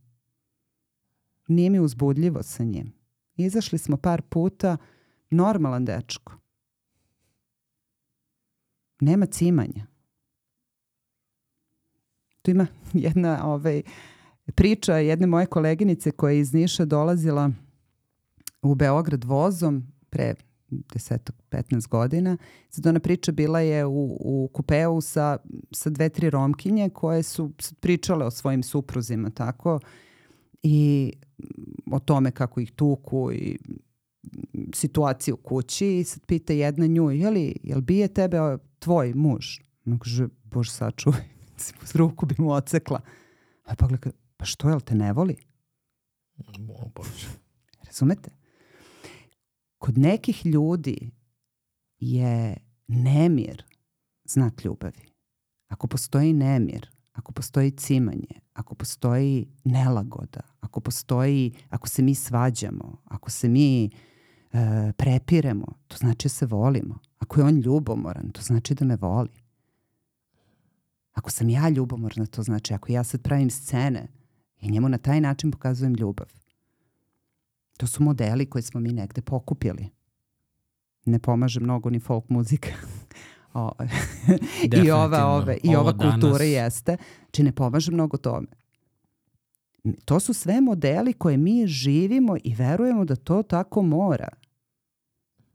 Nije 1.49 1.71
mi 1.71 1.81
uzbudljivo 1.81 2.43
sa 2.43 2.65
njim. 2.65 2.93
Izašli 3.37 3.79
smo 3.79 3.97
par 3.97 4.23
puta, 4.23 4.77
normalan 5.31 5.85
dečko. 5.85 6.33
Nema 9.01 9.27
cimanja. 9.27 9.87
Tu 12.43 12.51
ima 12.51 12.67
jedna 13.07 13.47
ovaj, 13.47 13.83
priča 14.55 14.97
jedne 14.97 15.27
moje 15.27 15.47
koleginice 15.47 16.11
koja 16.11 16.33
je 16.33 16.41
iz 16.41 16.53
Niša 16.53 16.85
dolazila 16.85 17.51
u 18.63 18.75
Beograd 18.75 19.25
vozom 19.25 19.87
pre 20.11 20.35
10-15 20.71 21.89
godina. 21.89 22.37
Sad 22.71 22.87
ona 22.87 23.01
priča 23.01 23.33
bila 23.33 23.61
je 23.61 23.87
u, 23.87 24.17
u 24.21 24.51
kupeu 24.53 25.01
sa, 25.01 25.39
sa 25.73 25.91
dve, 25.91 26.09
tri 26.09 26.31
romkinje 26.31 26.91
koje 26.91 27.23
su 27.23 27.53
pričale 27.81 28.27
o 28.27 28.31
svojim 28.31 28.63
supruzima, 28.63 29.31
tako, 29.31 29.81
i 30.63 31.13
o 31.93 31.99
tome 31.99 32.31
kako 32.31 32.61
ih 32.61 32.73
tuku 32.73 33.33
i 33.33 33.59
situaciju 34.75 35.35
u 35.35 35.39
kući 35.39 35.99
i 35.99 36.05
sad 36.05 36.27
pita 36.27 36.53
jedna 36.53 36.87
nju, 36.87 37.11
je 37.11 37.31
li, 37.31 37.57
jel 37.63 37.81
bije 37.81 38.09
tebe 38.09 38.39
tvoj 38.79 39.15
muž? 39.15 39.47
Ona 39.87 39.99
kaže, 39.99 40.29
bož 40.45 40.71
sačuvaj, 40.71 41.25
s 41.85 41.95
ruku 42.01 42.27
bi 42.27 42.35
mu 42.39 42.51
ocekla. 42.51 43.01
A 43.65 43.75
pa 43.75 43.87
gleda, 43.87 44.11
pa 44.37 44.45
što, 44.45 44.69
jel 44.69 44.81
te 44.81 44.95
ne 44.95 45.13
voli? 45.13 45.37
Bože. 46.95 47.29
Razumete? 47.87 48.31
Kod 49.79 49.99
nekih 49.99 50.47
ljudi 50.47 51.11
je 51.99 52.57
nemir 52.87 53.63
znak 54.25 54.65
ljubavi. 54.65 55.13
Ako 55.69 55.87
postoji 55.87 56.33
nemir, 56.33 56.91
ako 57.13 57.33
postoji 57.33 57.71
cimanje, 57.71 58.41
ako 58.53 58.75
postoji 58.75 59.49
nelagoda, 59.65 60.41
ako 60.61 60.81
postoji, 60.81 61.53
ako 61.69 61.89
se 61.89 62.03
mi 62.03 62.15
svađamo, 62.15 63.03
ako 63.05 63.31
se 63.31 63.49
mi 63.49 63.85
e, 63.85 63.91
prepiremo, 64.97 65.67
to 65.89 65.97
znači 65.97 66.25
da 66.25 66.29
se 66.29 66.47
volimo. 66.47 66.99
Ako 67.19 67.41
je 67.41 67.45
on 67.45 67.61
ljubomoran, 67.61 68.31
to 68.31 68.43
znači 68.43 68.75
da 68.75 68.85
me 68.85 68.97
voli. 68.97 69.43
Ako 71.13 71.31
sam 71.31 71.49
ja 71.49 71.69
ljubomorna, 71.69 72.27
to 72.27 72.43
znači 72.43 72.75
ako 72.75 72.93
ja 72.93 73.05
sad 73.05 73.23
pravim 73.23 73.51
scene 73.51 74.09
i 74.61 74.71
njemu 74.71 74.89
na 74.89 74.99
taj 74.99 75.21
način 75.21 75.51
pokazujem 75.51 75.95
ljubav. 75.95 76.46
To 77.77 77.87
su 77.87 78.03
modeli 78.03 78.47
koje 78.47 78.63
smo 78.63 78.81
mi 78.81 78.93
negde 78.93 79.23
pokupili. 79.23 79.89
Ne 81.05 81.19
pomaže 81.19 81.61
mnogo 81.61 81.91
ni 81.91 82.01
folk 82.01 82.29
muzika. 82.29 82.69
o, 83.55 83.73
I 84.85 84.91
ova, 84.91 85.27
ove, 85.27 85.59
i 85.63 85.77
ova 85.77 85.93
kultura 85.93 86.39
danas- 86.39 86.41
jeste. 86.43 86.97
Či 87.31 87.43
ne 87.43 87.53
pomaže 87.53 87.93
mnogo 87.93 88.17
tome. 88.17 88.47
To 90.05 90.21
su 90.21 90.33
sve 90.33 90.61
modeli 90.61 91.13
koje 91.13 91.37
mi 91.37 91.67
živimo 91.67 92.37
i 92.45 92.55
verujemo 92.55 93.05
da 93.05 93.17
to 93.17 93.43
tako 93.43 93.83
mora. 93.83 94.29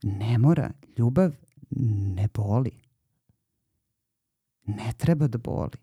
Ne 0.03 0.37
mora. 0.37 0.71
Ljubav 0.97 1.31
ne 2.15 2.27
boli. 2.33 2.71
Ne 4.65 4.93
treba 4.97 5.27
da 5.27 5.37
boli. 5.37 5.77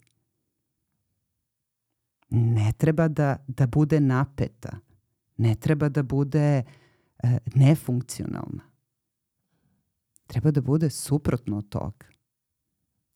Ne 2.31 2.73
treba 2.73 3.09
da, 3.09 3.37
da 3.47 3.67
bude 3.67 4.01
napeta. 4.01 4.79
Ne 5.39 5.55
treba 5.55 5.89
da 5.89 6.03
bude 6.03 6.63
e, 7.23 7.39
nefunkcionalna. 7.55 8.63
Treba 10.27 10.51
da 10.51 10.61
bude 10.61 10.91
suprotno 10.91 11.59
od 11.59 11.69
toga. 11.69 12.07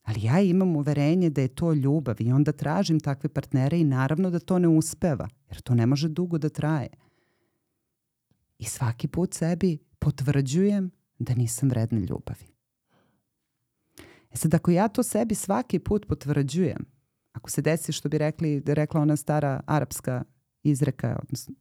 Ali 0.03 0.23
ja 0.23 0.41
imam 0.41 0.77
uverenje 0.77 1.31
da 1.31 1.41
je 1.41 1.55
to 1.55 1.73
ljubav 1.73 2.17
i 2.21 2.33
onda 2.33 2.53
tražim 2.53 3.01
takve 3.01 3.29
partnere 3.29 3.81
i 3.81 3.85
naravno 3.85 4.31
da 4.31 4.39
to 4.39 4.59
ne 4.59 4.69
uspeva, 4.69 5.29
jer 5.49 5.61
to 5.61 5.75
ne 5.75 5.87
može 5.87 6.09
dugo 6.09 6.39
da 6.39 6.49
traje. 6.49 6.89
I 8.59 8.65
svaki 8.65 9.09
put 9.09 9.35
sebi 9.35 9.79
potvrđujem 9.99 10.91
da 11.19 11.35
nisam 11.35 11.69
vredna 11.69 11.99
ljubavi. 11.99 12.53
E 14.31 14.37
sad, 14.37 14.55
ako 14.55 14.71
ja 14.71 14.89
to 14.89 15.03
sebi 15.03 15.35
svaki 15.35 15.79
put 15.79 16.07
potvrđujem, 16.09 16.85
ako 17.33 17.51
se 17.51 17.63
desi 17.63 17.93
što 17.93 18.09
bi 18.09 18.19
rekli, 18.19 18.61
da 18.61 18.75
rekla 18.75 19.01
ona 19.01 19.17
stara 19.17 19.61
arapska 19.67 20.25
izreka, 20.63 21.19
odnosno, 21.23 21.55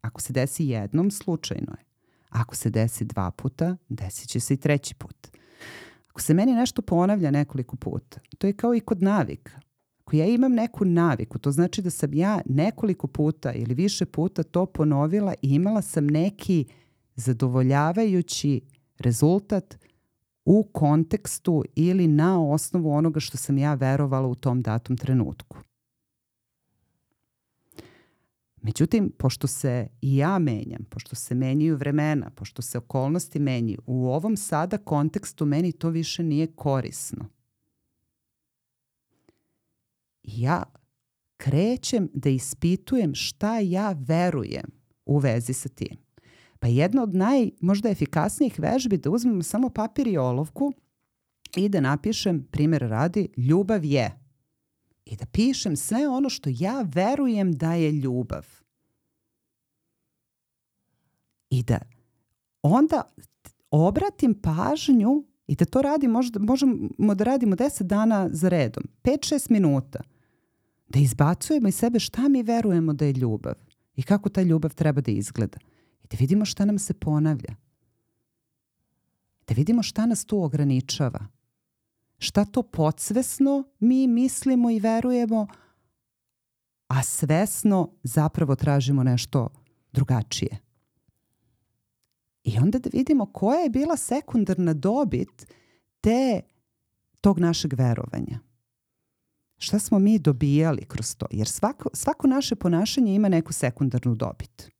ako 0.00 0.20
se 0.20 0.32
desi 0.32 0.66
jednom, 0.66 1.10
slučajno 1.10 1.72
je. 1.78 1.84
Ako 2.28 2.56
se 2.56 2.70
desi 2.70 3.04
dva 3.04 3.30
puta, 3.30 3.76
desit 3.88 4.28
će 4.28 4.40
se 4.40 4.54
i 4.54 4.56
treći 4.56 4.94
put. 4.94 5.28
Ako 6.08 6.20
se 6.20 6.34
meni 6.34 6.52
nešto 6.52 6.82
ponavlja 6.82 7.30
nekoliko 7.30 7.76
puta, 7.76 8.20
to 8.38 8.46
je 8.46 8.52
kao 8.52 8.74
i 8.74 8.80
kod 8.80 9.02
navika. 9.02 9.60
Ako 10.00 10.16
ja 10.16 10.26
imam 10.26 10.52
neku 10.52 10.84
naviku, 10.84 11.38
to 11.38 11.52
znači 11.52 11.82
da 11.82 11.90
sam 11.90 12.14
ja 12.14 12.40
nekoliko 12.46 13.06
puta 13.06 13.52
ili 13.52 13.74
više 13.74 14.06
puta 14.06 14.42
to 14.42 14.66
ponovila 14.66 15.34
i 15.42 15.54
imala 15.54 15.82
sam 15.82 16.06
neki 16.06 16.64
zadovoljavajući 17.14 18.60
rezultat 18.98 19.78
u 20.44 20.62
kontekstu 20.72 21.64
ili 21.74 22.06
na 22.06 22.42
osnovu 22.42 22.92
onoga 22.92 23.20
što 23.20 23.36
sam 23.36 23.58
ja 23.58 23.74
verovala 23.74 24.28
u 24.28 24.34
tom 24.34 24.62
datom 24.62 24.96
trenutku. 24.96 25.56
Međutim, 28.62 29.12
pošto 29.18 29.46
se 29.46 29.88
i 30.00 30.16
ja 30.16 30.38
menjam, 30.38 30.84
pošto 30.90 31.16
se 31.16 31.34
menjaju 31.34 31.76
vremena, 31.76 32.30
pošto 32.30 32.62
se 32.62 32.78
okolnosti 32.78 33.38
menjaju, 33.38 33.82
u 33.86 34.08
ovom 34.08 34.36
sada 34.36 34.78
kontekstu 34.78 35.46
meni 35.46 35.72
to 35.72 35.88
više 35.88 36.22
nije 36.22 36.46
korisno. 36.46 37.28
Ja 40.22 40.62
krećem 41.36 42.08
da 42.14 42.28
ispitujem 42.28 43.14
šta 43.14 43.58
ja 43.58 43.96
verujem 43.98 44.70
u 45.06 45.18
vezi 45.18 45.52
sa 45.52 45.68
tim. 45.68 45.96
Pa 46.58 46.68
jedna 46.68 47.02
od 47.02 47.14
naj, 47.14 47.50
možda 47.60 47.88
efikasnijih 47.88 48.58
vežbi 48.58 48.96
da 48.96 49.10
uzmem 49.10 49.42
samo 49.42 49.68
papir 49.68 50.08
i 50.08 50.16
olovku 50.16 50.72
i 51.56 51.68
da 51.68 51.80
napišem, 51.80 52.46
primjer 52.50 52.82
radi, 52.82 53.28
ljubav 53.36 53.84
je 53.84 54.20
i 55.10 55.16
da 55.16 55.26
pišem 55.26 55.76
sve 55.76 56.08
ono 56.08 56.28
što 56.28 56.50
ja 56.52 56.84
verujem 56.94 57.52
da 57.52 57.74
je 57.74 57.92
ljubav. 57.92 58.46
I 61.50 61.62
da 61.62 61.78
onda 62.62 63.02
obratim 63.70 64.34
pažnju 64.34 65.24
i 65.46 65.54
da 65.54 65.64
to 65.64 65.82
radi, 65.82 66.08
možda, 66.08 66.40
možemo 66.40 67.14
da 67.14 67.24
radimo 67.24 67.56
10 67.56 67.82
dana 67.82 68.28
za 68.32 68.48
redom, 68.48 68.84
5-6 69.02 69.50
minuta, 69.50 70.02
da 70.88 70.98
izbacujemo 70.98 71.68
iz 71.68 71.74
sebe 71.74 71.98
šta 71.98 72.28
mi 72.28 72.42
verujemo 72.42 72.92
da 72.92 73.04
je 73.04 73.12
ljubav 73.12 73.54
i 73.96 74.02
kako 74.02 74.28
ta 74.28 74.42
ljubav 74.42 74.74
treba 74.74 75.00
da 75.00 75.10
izgleda. 75.10 75.58
I 76.04 76.06
da 76.10 76.16
vidimo 76.20 76.44
šta 76.44 76.64
nam 76.64 76.78
se 76.78 76.94
ponavlja. 76.94 77.54
Da 79.46 79.54
vidimo 79.54 79.82
šta 79.82 80.06
nas 80.06 80.24
tu 80.24 80.42
ograničava 80.42 81.26
šta 82.20 82.44
to 82.44 82.62
podsvesno 82.62 83.64
mi 83.78 84.06
mislimo 84.06 84.70
i 84.70 84.80
verujemo, 84.80 85.46
a 86.88 87.02
svesno 87.02 87.90
zapravo 88.02 88.56
tražimo 88.56 89.02
nešto 89.02 89.48
drugačije. 89.92 90.58
I 92.44 92.58
onda 92.58 92.78
da 92.78 92.90
vidimo 92.92 93.26
koja 93.26 93.58
je 93.60 93.70
bila 93.70 93.96
sekundarna 93.96 94.74
dobit 94.74 95.46
te, 96.00 96.40
tog 97.20 97.38
našeg 97.38 97.72
verovanja. 97.72 98.38
Šta 99.58 99.78
smo 99.78 99.98
mi 99.98 100.18
dobijali 100.18 100.84
kroz 100.84 101.16
to? 101.16 101.26
Jer 101.30 101.48
svako, 101.48 101.90
svako 101.92 102.26
naše 102.26 102.54
ponašanje 102.54 103.14
ima 103.14 103.28
neku 103.28 103.52
sekundarnu 103.52 104.14
dobit. 104.14 104.70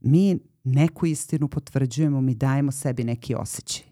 Mi 0.00 0.38
neku 0.64 1.06
istinu 1.06 1.48
potvrđujemo, 1.48 2.20
mi 2.20 2.34
dajemo 2.34 2.72
sebi 2.72 3.04
neki 3.04 3.34
osjećaj. 3.34 3.84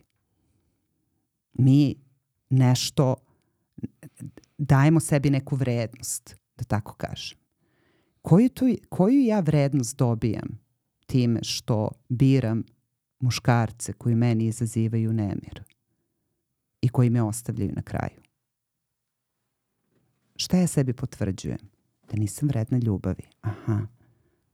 Mi 1.52 2.03
nešto, 2.50 3.16
dajemo 4.58 5.00
sebi 5.00 5.30
neku 5.30 5.56
vrednost, 5.56 6.36
da 6.56 6.64
tako 6.64 6.94
kažem. 6.94 7.38
Koju, 8.22 8.48
tu, 8.48 8.66
koju 8.88 9.24
ja 9.24 9.40
vrednost 9.40 9.96
dobijam 9.98 10.60
time 11.06 11.40
što 11.42 11.90
biram 12.08 12.62
muškarce 13.20 13.92
koji 13.92 14.14
meni 14.14 14.46
izazivaju 14.46 15.12
nemir 15.12 15.62
i 16.80 16.88
koji 16.88 17.10
me 17.10 17.22
ostavljaju 17.22 17.72
na 17.76 17.82
kraju? 17.82 18.20
Šta 20.36 20.56
ja 20.56 20.66
sebi 20.66 20.92
potvrđujem? 20.92 21.58
Da 22.10 22.16
nisam 22.16 22.48
vredna 22.48 22.78
ljubavi. 22.78 23.22
Aha. 23.40 23.86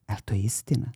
Ali 0.06 0.20
to 0.24 0.34
je 0.34 0.40
istina? 0.40 0.92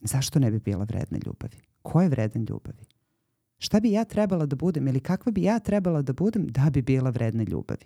Zašto 0.00 0.38
ne 0.38 0.50
bi 0.50 0.58
bila 0.58 0.84
vredna 0.84 1.18
ljubavi? 1.26 1.56
Ko 1.82 2.02
je 2.02 2.08
vredan 2.08 2.46
ljubavi? 2.48 2.84
Šta 3.64 3.80
bi 3.80 3.92
ja 3.92 4.04
trebala 4.04 4.46
da 4.46 4.56
budem 4.56 4.88
ili 4.88 5.00
kakva 5.00 5.32
bi 5.32 5.42
ja 5.42 5.58
trebala 5.58 6.02
da 6.02 6.12
budem 6.12 6.46
da 6.46 6.70
bi 6.70 6.82
bila 6.82 7.10
vredna 7.10 7.42
ljubavi? 7.42 7.84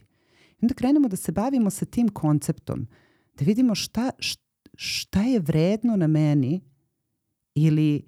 I 0.51 0.59
onda 0.63 0.75
krenemo 0.75 1.09
da 1.09 1.17
se 1.17 1.33
bavimo 1.33 1.71
sa 1.71 1.85
tim 1.85 2.09
konceptom, 2.09 2.87
da 3.39 3.45
vidimo 3.45 3.75
šta, 3.75 4.11
šta 4.75 5.23
je 5.23 5.41
vredno 5.41 5.97
na 5.97 6.07
meni 6.07 6.61
ili 7.55 8.03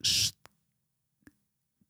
š, 0.00 0.32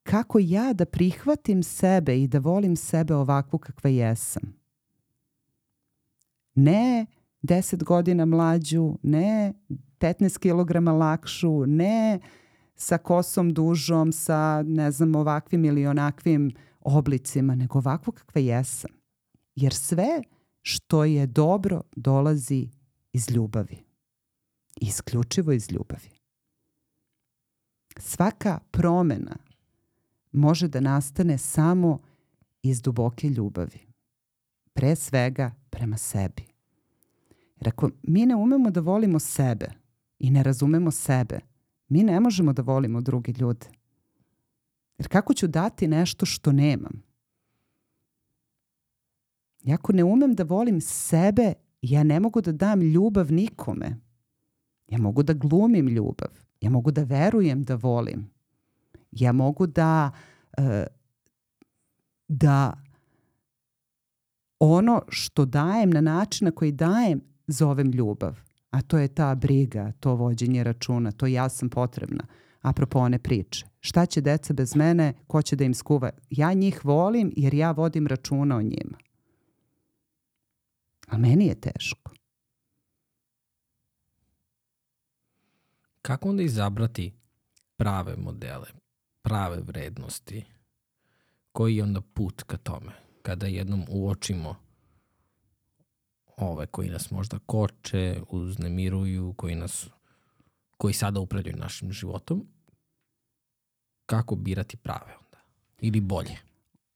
kako 0.03 0.39
ja 0.41 0.73
da 0.73 0.85
prihvatim 0.85 1.63
sebe 1.63 2.21
i 2.21 2.27
da 2.27 2.39
volim 2.39 2.75
sebe 2.75 3.15
ovakvu 3.15 3.59
kakva 3.59 3.89
jesam. 3.89 4.43
Ne 6.55 7.05
10 7.43 7.83
godina 7.83 8.25
mlađu, 8.25 8.97
ne 9.03 9.53
15 9.99 10.39
kilograma 10.39 10.91
lakšu, 10.91 11.65
ne 11.65 12.19
sa 12.75 12.97
kosom 12.97 13.53
dužom, 13.53 14.11
sa 14.11 14.63
ne 14.65 14.91
znam 14.91 15.15
ovakvim 15.15 15.65
ili 15.65 15.87
onakvim 15.87 16.51
oblicima, 16.81 17.55
nego 17.55 17.79
ovako 17.79 18.11
kakva 18.11 18.41
jesam. 18.41 18.91
Jer 19.55 19.73
sve 19.73 20.21
što 20.61 21.03
je 21.03 21.27
dobro 21.27 21.81
dolazi 21.95 22.69
iz 23.13 23.29
ljubavi. 23.29 23.83
Isključivo 24.75 25.51
iz 25.51 25.71
ljubavi. 25.71 26.09
Svaka 27.97 28.59
promena 28.71 29.35
može 30.31 30.67
da 30.67 30.79
nastane 30.79 31.37
samo 31.37 31.99
iz 32.63 32.81
duboke 32.81 33.29
ljubavi. 33.29 33.79
Pre 34.73 34.95
svega 34.95 35.51
prema 35.69 35.97
sebi. 35.97 36.43
Jer 37.59 37.67
ako 37.67 37.89
mi 38.03 38.25
ne 38.25 38.35
umemo 38.35 38.71
da 38.71 38.81
volimo 38.81 39.19
sebe 39.19 39.71
i 40.19 40.29
ne 40.31 40.43
razumemo 40.43 40.91
sebe, 40.91 41.39
mi 41.93 42.03
ne 42.03 42.19
možemo 42.19 42.53
da 42.53 42.61
volimo 42.61 43.01
druge 43.01 43.31
ljude. 43.31 43.67
Jer 44.97 45.07
kako 45.07 45.33
ću 45.33 45.47
dati 45.47 45.87
nešto 45.87 46.25
što 46.25 46.51
nemam? 46.51 47.03
Ja 49.63 49.75
ako 49.75 49.93
ne 49.93 50.03
umem 50.03 50.35
da 50.35 50.43
volim 50.43 50.81
sebe, 50.81 51.53
ja 51.81 52.03
ne 52.03 52.19
mogu 52.19 52.41
da 52.41 52.51
dam 52.51 52.81
ljubav 52.81 53.31
nikome. 53.31 53.97
Ja 54.87 54.97
mogu 54.97 55.23
da 55.23 55.33
glumim 55.33 55.87
ljubav. 55.87 56.29
Ja 56.61 56.69
mogu 56.69 56.91
da 56.91 57.03
verujem 57.03 57.63
da 57.63 57.75
volim. 57.75 58.29
Ja 59.11 59.31
mogu 59.31 59.67
da 59.67 60.11
uh, 60.57 60.63
da 62.27 62.73
ono 64.59 65.01
što 65.09 65.45
dajem 65.45 65.89
na 65.89 66.01
način 66.01 66.45
na 66.45 66.51
koji 66.51 66.71
dajem 66.71 67.21
zovem 67.47 67.91
ljubav. 67.91 68.39
A 68.73 68.81
to 68.81 68.97
je 68.97 69.07
ta 69.07 69.35
briga, 69.35 69.91
to 69.99 70.15
vođenje 70.15 70.63
računa, 70.63 71.11
to 71.11 71.27
ja 71.27 71.49
sam 71.49 71.69
potrebna. 71.69 72.23
Apropo 72.61 72.99
one 72.99 73.19
priče. 73.19 73.65
Šta 73.79 74.05
će 74.05 74.21
deca 74.21 74.53
bez 74.53 74.75
mene, 74.75 75.13
ko 75.27 75.41
će 75.41 75.55
da 75.55 75.63
im 75.63 75.73
skuva? 75.73 76.09
Ja 76.29 76.53
njih 76.53 76.85
volim 76.85 77.33
jer 77.35 77.53
ja 77.53 77.71
vodim 77.71 78.07
računa 78.07 78.57
o 78.57 78.61
njima. 78.61 78.97
A 81.07 81.17
meni 81.17 81.47
je 81.47 81.55
teško. 81.55 82.11
Kako 86.01 86.29
onda 86.29 86.43
izabrati 86.43 87.13
prave 87.75 88.15
modele, 88.17 88.67
prave 89.21 89.57
vrednosti? 89.57 90.45
Koji 91.51 91.75
je 91.75 91.83
onda 91.83 92.01
put 92.01 92.43
ka 92.43 92.57
tome? 92.57 92.91
Kada 93.21 93.47
jednom 93.47 93.85
uočimo 93.89 94.55
ove 96.37 96.65
koji 96.65 96.89
nas 96.89 97.11
možda 97.11 97.39
koče, 97.39 98.21
uznemiruju, 98.29 99.33
koji 99.37 99.55
nas 99.55 99.87
koji 100.77 100.93
sada 100.93 101.19
upravljaju 101.19 101.57
našim 101.57 101.91
životom, 101.91 102.47
kako 104.05 104.35
birati 104.35 104.77
prave 104.77 105.15
onda? 105.25 105.37
Ili 105.81 106.01
bolje? 106.01 106.37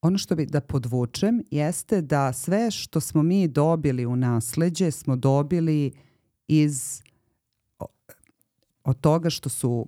Ono 0.01 0.17
što 0.17 0.35
bi 0.35 0.45
da 0.45 0.61
podvučem 0.61 1.43
jeste 1.51 2.01
da 2.01 2.33
sve 2.33 2.71
što 2.71 2.99
smo 2.99 3.23
mi 3.23 3.47
dobili 3.47 4.05
u 4.05 4.15
nasleđe 4.15 4.91
smo 4.91 5.15
dobili 5.15 5.91
iz 6.47 7.01
od 8.83 8.99
toga 8.99 9.29
što 9.29 9.49
su 9.49 9.87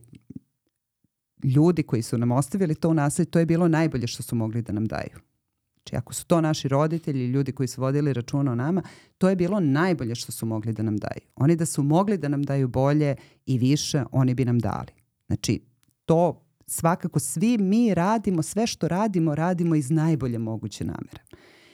ljudi 1.43 1.83
koji 1.83 2.01
su 2.01 2.17
nam 2.17 2.31
ostavili 2.31 2.75
to 2.75 2.89
u 2.89 2.93
nasleđe, 2.93 3.31
to 3.31 3.39
je 3.39 3.45
bilo 3.45 3.67
najbolje 3.67 4.07
što 4.07 4.23
su 4.23 4.35
mogli 4.35 4.61
da 4.61 4.73
nam 4.73 4.85
daju. 4.85 5.28
Znači, 5.89 6.01
ako 6.01 6.13
su 6.13 6.25
to 6.25 6.41
naši 6.41 6.67
roditelji, 6.67 7.25
ljudi 7.25 7.51
koji 7.51 7.67
su 7.67 7.81
vodili 7.81 8.13
računa 8.13 8.51
o 8.51 8.55
nama, 8.55 8.81
to 9.17 9.29
je 9.29 9.35
bilo 9.35 9.59
najbolje 9.59 10.15
što 10.15 10.31
su 10.31 10.45
mogli 10.45 10.73
da 10.73 10.83
nam 10.83 10.97
daju. 10.97 11.21
Oni 11.35 11.55
da 11.55 11.65
su 11.65 11.83
mogli 11.83 12.17
da 12.17 12.27
nam 12.27 12.43
daju 12.43 12.67
bolje 12.67 13.15
i 13.45 13.57
više, 13.57 14.03
oni 14.11 14.33
bi 14.33 14.45
nam 14.45 14.59
dali. 14.59 14.91
Znači, 15.27 15.61
to 16.05 16.41
svakako 16.67 17.19
svi 17.19 17.57
mi 17.57 17.93
radimo, 17.93 18.43
sve 18.43 18.67
što 18.67 18.87
radimo, 18.87 19.35
radimo 19.35 19.75
iz 19.75 19.91
najbolje 19.91 20.37
moguće 20.37 20.85
namere. 20.85 21.21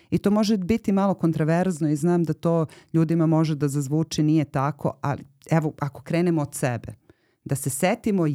I 0.10 0.18
to 0.18 0.32
može 0.32 0.58
biti 0.58 0.92
malo 0.92 1.14
kontraverzno 1.14 1.90
i 1.90 1.96
znam 1.96 2.24
da 2.24 2.34
to 2.34 2.66
ljudima 2.94 3.26
može 3.26 3.56
da 3.56 3.68
zazvuči 3.68 4.24
nije 4.24 4.46
tako, 4.46 4.98
ali 5.02 5.24
evo 5.52 5.74
ako 5.80 6.02
krenemo 6.02 6.42
od 6.42 6.56
sebe, 6.56 6.94
da 7.46 7.56
se 7.56 7.70
setimo 7.70 8.26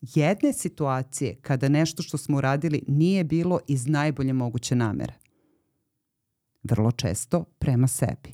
jedne 0.00 0.52
situacije 0.52 1.36
kada 1.42 1.68
nešto 1.68 2.02
što 2.02 2.18
smo 2.18 2.36
uradili 2.38 2.82
nije 2.88 3.24
bilo 3.24 3.60
iz 3.66 3.86
najbolje 3.86 4.32
moguće 4.32 4.74
namere. 4.74 5.27
Vrlo 6.70 6.92
često 6.92 7.44
prema 7.58 7.86
sebi. 7.86 8.32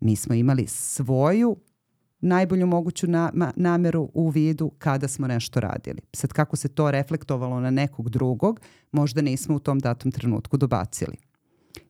Mi 0.00 0.16
smo 0.16 0.34
imali 0.34 0.66
svoju 0.66 1.56
najbolju 2.20 2.66
moguću 2.66 3.06
na, 3.06 3.52
nameru 3.56 4.10
u 4.14 4.28
vidu 4.28 4.70
kada 4.78 5.08
smo 5.08 5.26
nešto 5.26 5.60
radili. 5.60 6.00
Sad 6.12 6.32
kako 6.32 6.56
se 6.56 6.68
to 6.68 6.90
reflektovalo 6.90 7.60
na 7.60 7.70
nekog 7.70 8.10
drugog, 8.10 8.60
možda 8.92 9.22
nismo 9.22 9.56
u 9.56 9.58
tom 9.58 9.78
datom 9.78 10.12
trenutku 10.12 10.56
dobacili. 10.56 11.16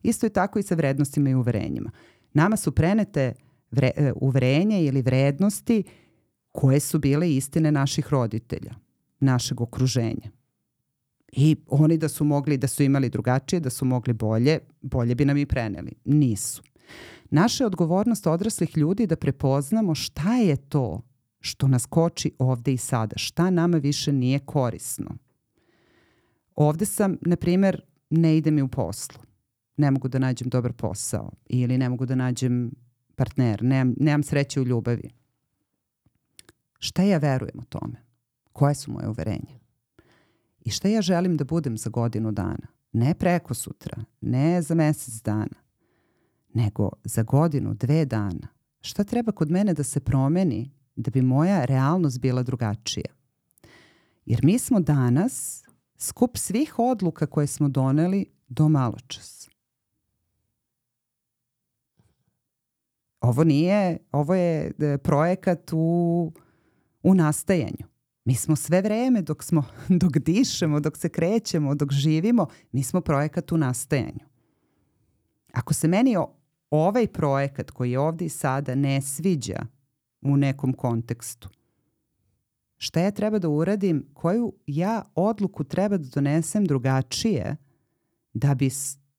Isto 0.03 0.25
je 0.25 0.29
tako 0.29 0.59
i 0.59 0.63
sa 0.63 0.75
vrednostima 0.75 1.29
i 1.29 1.35
uverenjima. 1.35 1.91
Nama 2.33 2.57
su 2.57 2.71
prenete 2.71 3.33
vre, 3.71 3.91
e, 3.95 4.11
uverenja 4.15 4.77
ili 4.77 5.01
vrednosti 5.01 5.83
koje 6.51 6.79
su 6.79 6.99
bile 6.99 7.35
istine 7.35 7.71
naših 7.71 8.07
roditelja, 8.09 8.75
našeg 9.19 9.61
okruženja. 9.61 10.42
I 11.35 11.55
oni 11.67 11.97
da 11.97 12.09
su 12.09 12.25
mogli, 12.25 12.57
da 12.57 12.67
su 12.67 12.83
imali 12.83 13.09
drugačije, 13.09 13.59
da 13.59 13.69
su 13.69 13.85
mogli 13.85 14.13
bolje, 14.13 14.59
bolje 14.81 15.15
bi 15.15 15.25
nam 15.25 15.37
i 15.37 15.45
preneli. 15.45 15.91
Nisu. 16.05 16.63
Naša 17.29 17.63
je 17.63 17.67
odgovornost 17.67 18.27
odraslih 18.27 18.77
ljudi 18.77 19.07
da 19.07 19.15
prepoznamo 19.15 19.95
šta 19.95 20.35
je 20.35 20.55
to 20.55 21.01
što 21.39 21.67
nas 21.67 21.85
koči 21.85 22.31
ovde 22.39 22.73
i 22.73 22.77
sada, 22.77 23.17
šta 23.17 23.49
nama 23.49 23.77
više 23.77 24.11
nije 24.11 24.39
korisno. 24.39 25.17
Ovde 26.55 26.85
sam, 26.85 27.17
na 27.21 27.35
primer, 27.35 27.81
ne 28.09 28.37
ide 28.37 28.51
mi 28.51 28.61
u 28.61 28.67
poslu. 28.67 29.19
Ne 29.77 29.91
mogu 29.91 30.07
da 30.07 30.19
nađem 30.19 30.49
dobar 30.49 30.73
posao 30.73 31.31
ili 31.45 31.77
ne 31.77 31.89
mogu 31.89 32.05
da 32.05 32.15
nađem 32.15 32.71
partner, 33.15 33.63
nemam, 33.63 33.95
nemam 33.99 34.23
sreće 34.23 34.61
u 34.61 34.65
ljubavi. 34.65 35.09
Šta 36.79 37.03
ja 37.03 37.17
verujem 37.17 37.59
o 37.59 37.63
tome? 37.69 37.95
Koje 38.51 38.75
su 38.75 38.91
moje 38.91 39.09
uverenje? 39.09 39.62
I 40.65 40.69
šta 40.69 40.87
ja 40.87 41.01
želim 41.01 41.37
da 41.37 41.43
budem 41.43 41.77
za 41.77 41.89
godinu 41.89 42.31
dana? 42.31 42.67
Ne 42.91 43.13
preko 43.13 43.53
sutra, 43.53 44.03
ne 44.21 44.61
za 44.61 44.75
mesec 44.75 45.21
dana, 45.21 45.55
nego 46.53 46.89
za 47.03 47.23
godinu, 47.23 47.73
dve 47.73 48.05
dana. 48.05 48.47
Šta 48.81 49.03
treba 49.03 49.31
kod 49.31 49.51
mene 49.51 49.73
da 49.73 49.83
se 49.83 49.99
promeni 49.99 50.71
da 50.95 51.11
bi 51.11 51.21
moja 51.21 51.65
realnost 51.65 52.19
bila 52.19 52.43
drugačija? 52.43 53.05
Jer 54.25 54.39
mi 54.43 54.59
smo 54.59 54.79
danas 54.79 55.63
skup 55.97 56.37
svih 56.37 56.79
odluka 56.79 57.25
koje 57.25 57.47
smo 57.47 57.69
doneli 57.69 58.25
do 58.47 58.69
maločas. 58.69 59.49
Ovo 63.21 63.43
nije, 63.43 63.97
ovo 64.11 64.35
je 64.35 64.71
e, 64.79 64.97
projekat 64.97 65.69
u, 65.73 66.31
u 67.03 67.15
nastajanju. 67.15 67.92
Mi 68.25 68.35
smo 68.35 68.55
sve 68.55 68.81
vreme 68.81 69.21
dok 69.21 69.43
smo, 69.43 69.63
dok 70.01 70.17
dišemo, 70.17 70.79
dok 70.79 70.97
se 70.97 71.09
krećemo, 71.09 71.75
dok 71.75 71.91
živimo, 71.91 72.47
mi 72.71 72.83
smo 72.83 73.01
projekat 73.01 73.51
u 73.51 73.57
nastajanju. 73.57 74.25
Ako 75.53 75.73
se 75.73 75.87
meni 75.87 76.15
ovaj 76.69 77.07
projekat 77.07 77.71
koji 77.71 77.91
je 77.91 77.99
ovde 77.99 78.25
i 78.25 78.29
sada 78.29 78.75
ne 78.75 79.01
sviđa 79.01 79.65
u 80.21 80.37
nekom 80.37 80.73
kontekstu, 80.73 81.49
šta 82.77 82.99
ja 82.99 83.11
treba 83.11 83.39
da 83.39 83.49
uradim, 83.49 84.05
koju 84.13 84.53
ja 84.67 85.03
odluku 85.15 85.63
treba 85.63 85.97
da 85.97 86.09
donesem 86.15 86.65
drugačije 86.65 87.55
da 88.33 88.55
bi 88.55 88.69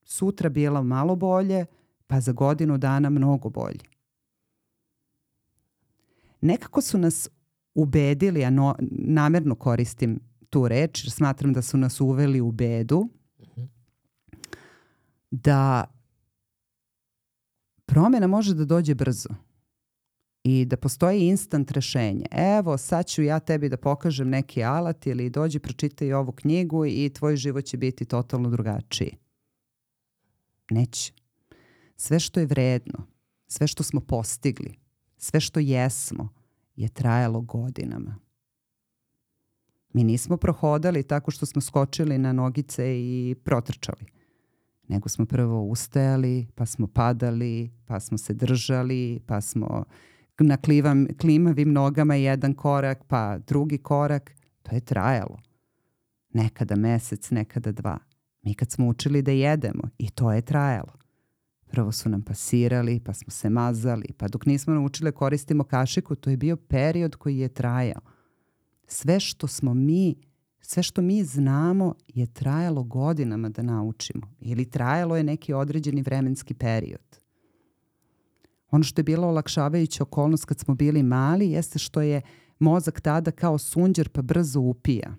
sutra 0.05 0.49
bila 0.49 0.83
malo 0.83 1.17
bolje, 1.17 1.67
pa 2.07 2.21
za 2.21 2.33
godinu 2.33 2.79
dana 2.79 3.11
mnogo 3.11 3.51
bolje. 3.51 3.85
Nekako 6.41 6.81
su 6.81 6.99
nas 6.99 7.29
ubedili, 7.75 8.45
a 8.45 8.51
no, 8.51 8.75
namerno 8.91 9.55
koristim 9.55 10.21
tu 10.51 10.69
reč, 10.69 11.05
jer 11.05 11.11
smatram 11.11 11.53
da 11.53 11.63
su 11.63 11.77
nas 11.77 12.01
uveli 12.01 12.41
u 12.41 12.53
bedu, 12.53 13.09
da 15.31 15.85
promena 17.87 18.27
može 18.27 18.55
da 18.55 18.65
dođe 18.65 18.95
brzo 18.95 19.29
i 20.45 20.65
da 20.65 20.77
postoji 20.77 21.21
instant 21.21 21.71
rešenje. 21.71 22.27
Evo, 22.31 22.79
sad 22.79 23.07
ću 23.07 23.23
ja 23.23 23.39
tebi 23.41 23.69
da 23.69 23.77
pokažem 23.77 24.29
neki 24.29 24.65
alat 24.65 25.07
ili 25.07 25.31
dođi 25.31 25.59
pročitaj 25.59 26.13
ovu 26.13 26.33
knjigu 26.33 26.87
i 26.87 27.11
tvoj 27.15 27.37
život 27.37 27.65
će 27.65 27.77
biti 27.77 28.05
totalno 28.05 28.51
drugačiji. 28.51 29.17
Neće. 30.71 31.13
Sve 31.97 32.21
što 32.21 32.41
je 32.41 32.47
vredno, 32.47 33.07
sve 33.47 33.67
što 33.67 33.83
smo 33.83 34.01
postigli, 34.01 34.75
sve 35.17 35.41
što 35.41 35.61
jesmo 35.61 36.44
je 36.77 36.89
trajalo 36.89 37.41
godinama. 37.41 38.17
Mi 39.93 40.05
nismo 40.05 40.37
prohodali 40.37 41.03
tako 41.03 41.31
što 41.31 41.47
smo 41.47 41.61
skočili 41.61 42.19
na 42.19 42.33
nogice 42.33 43.01
i 43.01 43.37
protrčali 43.45 44.15
nego 44.89 45.09
smo 45.09 45.27
prvo 45.27 45.63
ustajali, 45.63 46.47
pa 46.55 46.67
smo 46.67 46.87
padali, 46.87 47.71
pa 47.87 48.01
smo 48.01 48.19
se 48.19 48.35
držali, 48.35 49.21
pa 49.27 49.41
smo 49.41 49.85
na 50.39 50.57
klivam, 50.57 51.07
klimavim 51.21 51.73
nogama 51.73 52.15
jedan 52.15 52.55
korak, 52.55 53.05
pa 53.09 53.39
drugi 53.39 53.79
korak. 53.79 54.33
To 54.63 54.75
je 54.75 54.81
trajalo. 54.81 55.39
Nekada 56.33 56.77
mesec, 56.77 57.31
nekada 57.31 57.73
dva. 57.73 57.99
Mi 58.43 58.55
kad 58.55 58.71
smo 58.71 58.89
učili 58.89 59.23
da 59.23 59.33
jedemo 59.33 59.83
i 59.99 60.11
to 60.11 60.33
je 60.33 60.43
trajalo. 60.43 60.93
Prvo 61.75 61.93
su 61.93 62.09
nam 62.09 62.23
pasirali, 62.23 63.01
pa 63.01 63.13
smo 63.13 63.31
se 63.31 63.51
mazali, 63.51 64.07
pa 64.17 64.29
dok 64.29 64.47
nismo 64.47 64.75
naučili 64.75 65.11
da 65.11 65.17
koristimo 65.17 65.65
kašiku, 65.65 66.15
to 66.15 66.31
je 66.31 66.37
bio 66.37 66.57
period 66.57 67.17
koji 67.17 67.39
je 67.39 67.49
trajao. 67.49 68.01
Sve 68.87 69.21
što 69.21 69.47
smo 69.47 69.75
mi 69.75 70.15
sve 70.61 70.83
što 70.83 71.03
mi 71.03 71.25
znamo 71.25 71.95
je 72.09 72.27
trajalo 72.27 72.83
godinama 72.83 73.49
da 73.49 73.63
naučimo 73.63 74.35
ili 74.41 74.71
trajalo 74.71 75.17
je 75.17 75.25
neki 75.25 75.53
određeni 75.53 76.03
vremenski 76.03 76.55
period. 76.55 77.19
Ono 78.71 78.85
što 78.85 79.01
je 79.01 79.05
bilo 79.05 79.29
olakšavajuća 79.29 80.03
okolnost 80.03 80.45
kad 80.45 80.59
smo 80.59 80.75
bili 80.75 81.03
mali 81.03 81.51
jeste 81.51 81.79
što 81.79 82.01
je 82.01 82.23
mozak 82.59 83.01
tada 83.01 83.31
kao 83.31 83.59
sunđer 83.59 84.09
pa 84.09 84.23
brzo 84.23 84.61
upija 84.61 85.17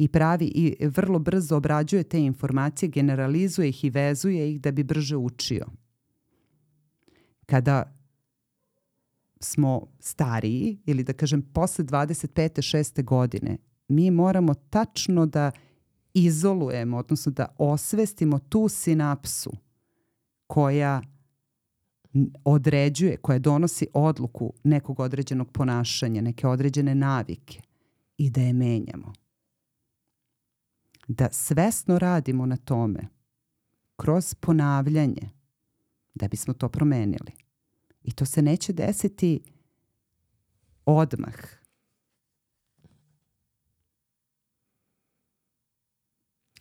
i 0.00 0.08
pravi 0.08 0.44
i 0.44 0.86
vrlo 0.86 1.18
brzo 1.18 1.56
obrađuje 1.56 2.02
te 2.02 2.20
informacije, 2.20 2.88
generalizuje 2.88 3.68
ih 3.68 3.84
i 3.84 3.90
vezuje 3.90 4.52
ih 4.52 4.60
da 4.60 4.72
bi 4.72 4.82
brže 4.82 5.16
učio. 5.16 5.66
Kada 7.46 7.96
smo 9.40 9.86
stariji 9.98 10.78
ili 10.86 11.04
da 11.04 11.12
kažem 11.12 11.42
posle 11.42 11.84
25. 11.84 12.76
6. 12.76 13.04
godine 13.04 13.56
mi 13.88 14.10
moramo 14.10 14.54
tačno 14.54 15.26
da 15.26 15.50
izolujemo, 16.14 16.96
odnosno 16.96 17.32
da 17.32 17.54
osvestimo 17.58 18.38
tu 18.38 18.68
sinapsu 18.68 19.52
koja 20.46 21.02
određuje, 22.44 23.16
koja 23.16 23.38
donosi 23.38 23.86
odluku 23.94 24.52
nekog 24.64 25.00
određenog 25.00 25.52
ponašanja, 25.52 26.22
neke 26.22 26.46
određene 26.46 26.94
navike 26.94 27.60
i 28.18 28.30
da 28.30 28.40
je 28.40 28.52
menjamo. 28.52 29.12
Da 31.12 31.28
svesno 31.32 31.98
radimo 31.98 32.46
na 32.46 32.56
tome 32.56 33.08
kroz 33.96 34.34
ponavljanje 34.34 35.30
da 36.14 36.28
bismo 36.28 36.54
to 36.54 36.68
promenili. 36.68 37.32
I 38.02 38.12
to 38.12 38.24
se 38.24 38.42
neće 38.42 38.72
desiti 38.72 39.40
odmah 40.84 41.34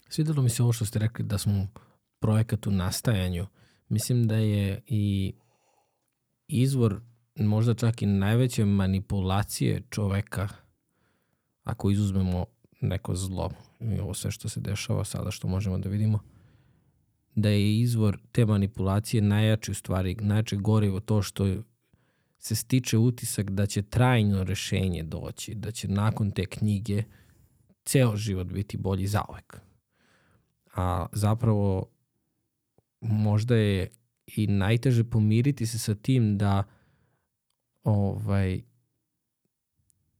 Svidelo 0.10 0.42
mi 0.42 0.50
se 0.50 0.64
ovo 0.64 0.74
što 0.74 0.86
ste 0.86 1.00
rekli 1.00 1.26
da 1.26 1.38
smo 1.38 1.68
projekat 2.20 2.68
u 2.68 2.72
nastajanju. 2.72 3.48
Mislim 3.90 4.28
da 4.28 4.36
je 4.36 4.84
i 4.88 5.34
izvor 6.48 7.02
možda 7.36 7.74
čak 7.74 8.02
i 8.02 8.06
najveće 8.06 8.66
manipulacije 8.66 9.82
čoveka 9.90 10.48
ako 11.64 11.92
izuzmemo 11.92 12.46
neko 12.82 13.16
zlo 13.16 13.52
i 13.80 14.00
ovo 14.00 14.14
sve 14.14 14.32
što 14.32 14.50
se 14.50 14.60
dešava 14.60 15.06
sada 15.06 15.32
što 15.32 15.48
možemo 15.48 15.78
da 15.78 15.90
vidimo 15.90 16.20
da 17.36 17.50
je 17.50 17.80
izvor 17.80 18.20
te 18.32 18.46
manipulacije 18.46 19.22
najjači 19.22 19.72
u 19.72 19.76
stvari, 19.76 20.16
najjače 20.16 20.56
gorivo 20.56 21.00
to 21.00 21.22
što 21.22 21.56
se 22.40 22.56
stiče 22.56 22.98
utisak 22.98 23.50
da 23.50 23.66
će 23.66 23.82
trajno 23.82 24.44
rešenje 24.44 25.04
doći, 25.04 25.56
da 25.56 25.72
će 25.72 25.88
nakon 25.88 26.32
te 26.32 26.46
knjige 26.46 27.04
ceo 27.86 28.16
život 28.16 28.48
biti 28.48 28.78
bolji 28.78 29.08
zaovek 29.08 29.62
a 30.80 31.06
zapravo 31.12 31.86
možda 33.02 33.56
je 33.56 33.92
i 34.36 34.48
najteže 34.48 35.04
pomiriti 35.04 35.66
se 35.66 35.80
sa 35.80 35.96
tim 35.96 36.38
da 36.38 36.64
ovaj 37.84 38.62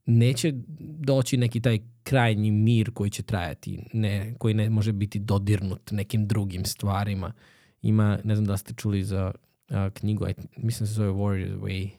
neće 0.10 0.54
doći 0.80 1.38
neki 1.38 1.62
taj 1.62 1.80
krajnji 2.04 2.52
mir 2.52 2.92
koji 2.94 3.10
će 3.10 3.24
trajati, 3.24 3.80
ne, 3.94 4.36
koji 4.38 4.54
ne 4.54 4.70
može 4.70 4.92
biti 4.92 5.20
dodirnut 5.20 5.92
nekim 5.92 6.28
drugim 6.28 6.66
stvarima. 6.66 7.34
Ima, 7.82 8.20
ne 8.24 8.36
znam 8.36 8.46
da 8.46 8.58
ste 8.58 8.74
čuli 8.74 9.04
za 9.04 9.32
a, 9.70 9.90
knjigu, 9.90 10.26
aj, 10.26 10.34
mislim 10.58 10.80
da 10.80 10.88
se 10.88 10.94
zove 10.94 11.10
Warrior's 11.10 11.60
Way, 11.60 11.90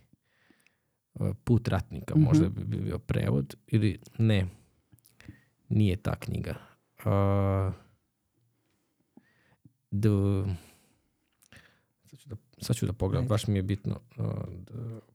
a, 1.15 1.33
Put 1.45 1.69
ratnika, 1.69 2.15
mm 2.15 2.19
-hmm. 2.19 2.25
možda 2.25 2.49
bi 2.49 2.65
bio 2.65 2.99
prevod, 2.99 3.55
ili 3.67 3.99
ne, 4.19 4.47
nije 5.69 5.97
ta 5.97 6.17
knjiga. 6.17 6.55
Uh, 6.99 7.75
the, 9.91 10.55
sad 12.07 12.19
ću 12.19 12.29
da, 12.29 12.37
sad 12.59 12.77
ću 12.77 12.87
da 12.87 12.93
pogledam, 12.93 13.29
baš 13.29 13.47
mi 13.47 13.59
je 13.59 13.63
bitno. 13.63 14.01
Uh, 14.17 14.27
the, 14.67 15.10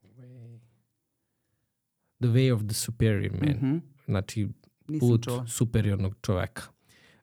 the 2.20 2.28
way 2.28 2.54
of 2.54 2.62
the 2.62 2.74
superior 2.74 3.32
man. 3.32 3.58
Mm 3.58 3.62
-hmm. 3.62 3.82
Znači, 4.06 4.48
Nisam 4.88 5.10
put 5.10 5.24
čula. 5.24 5.48
superiornog 5.48 6.16
čoveka. 6.22 6.62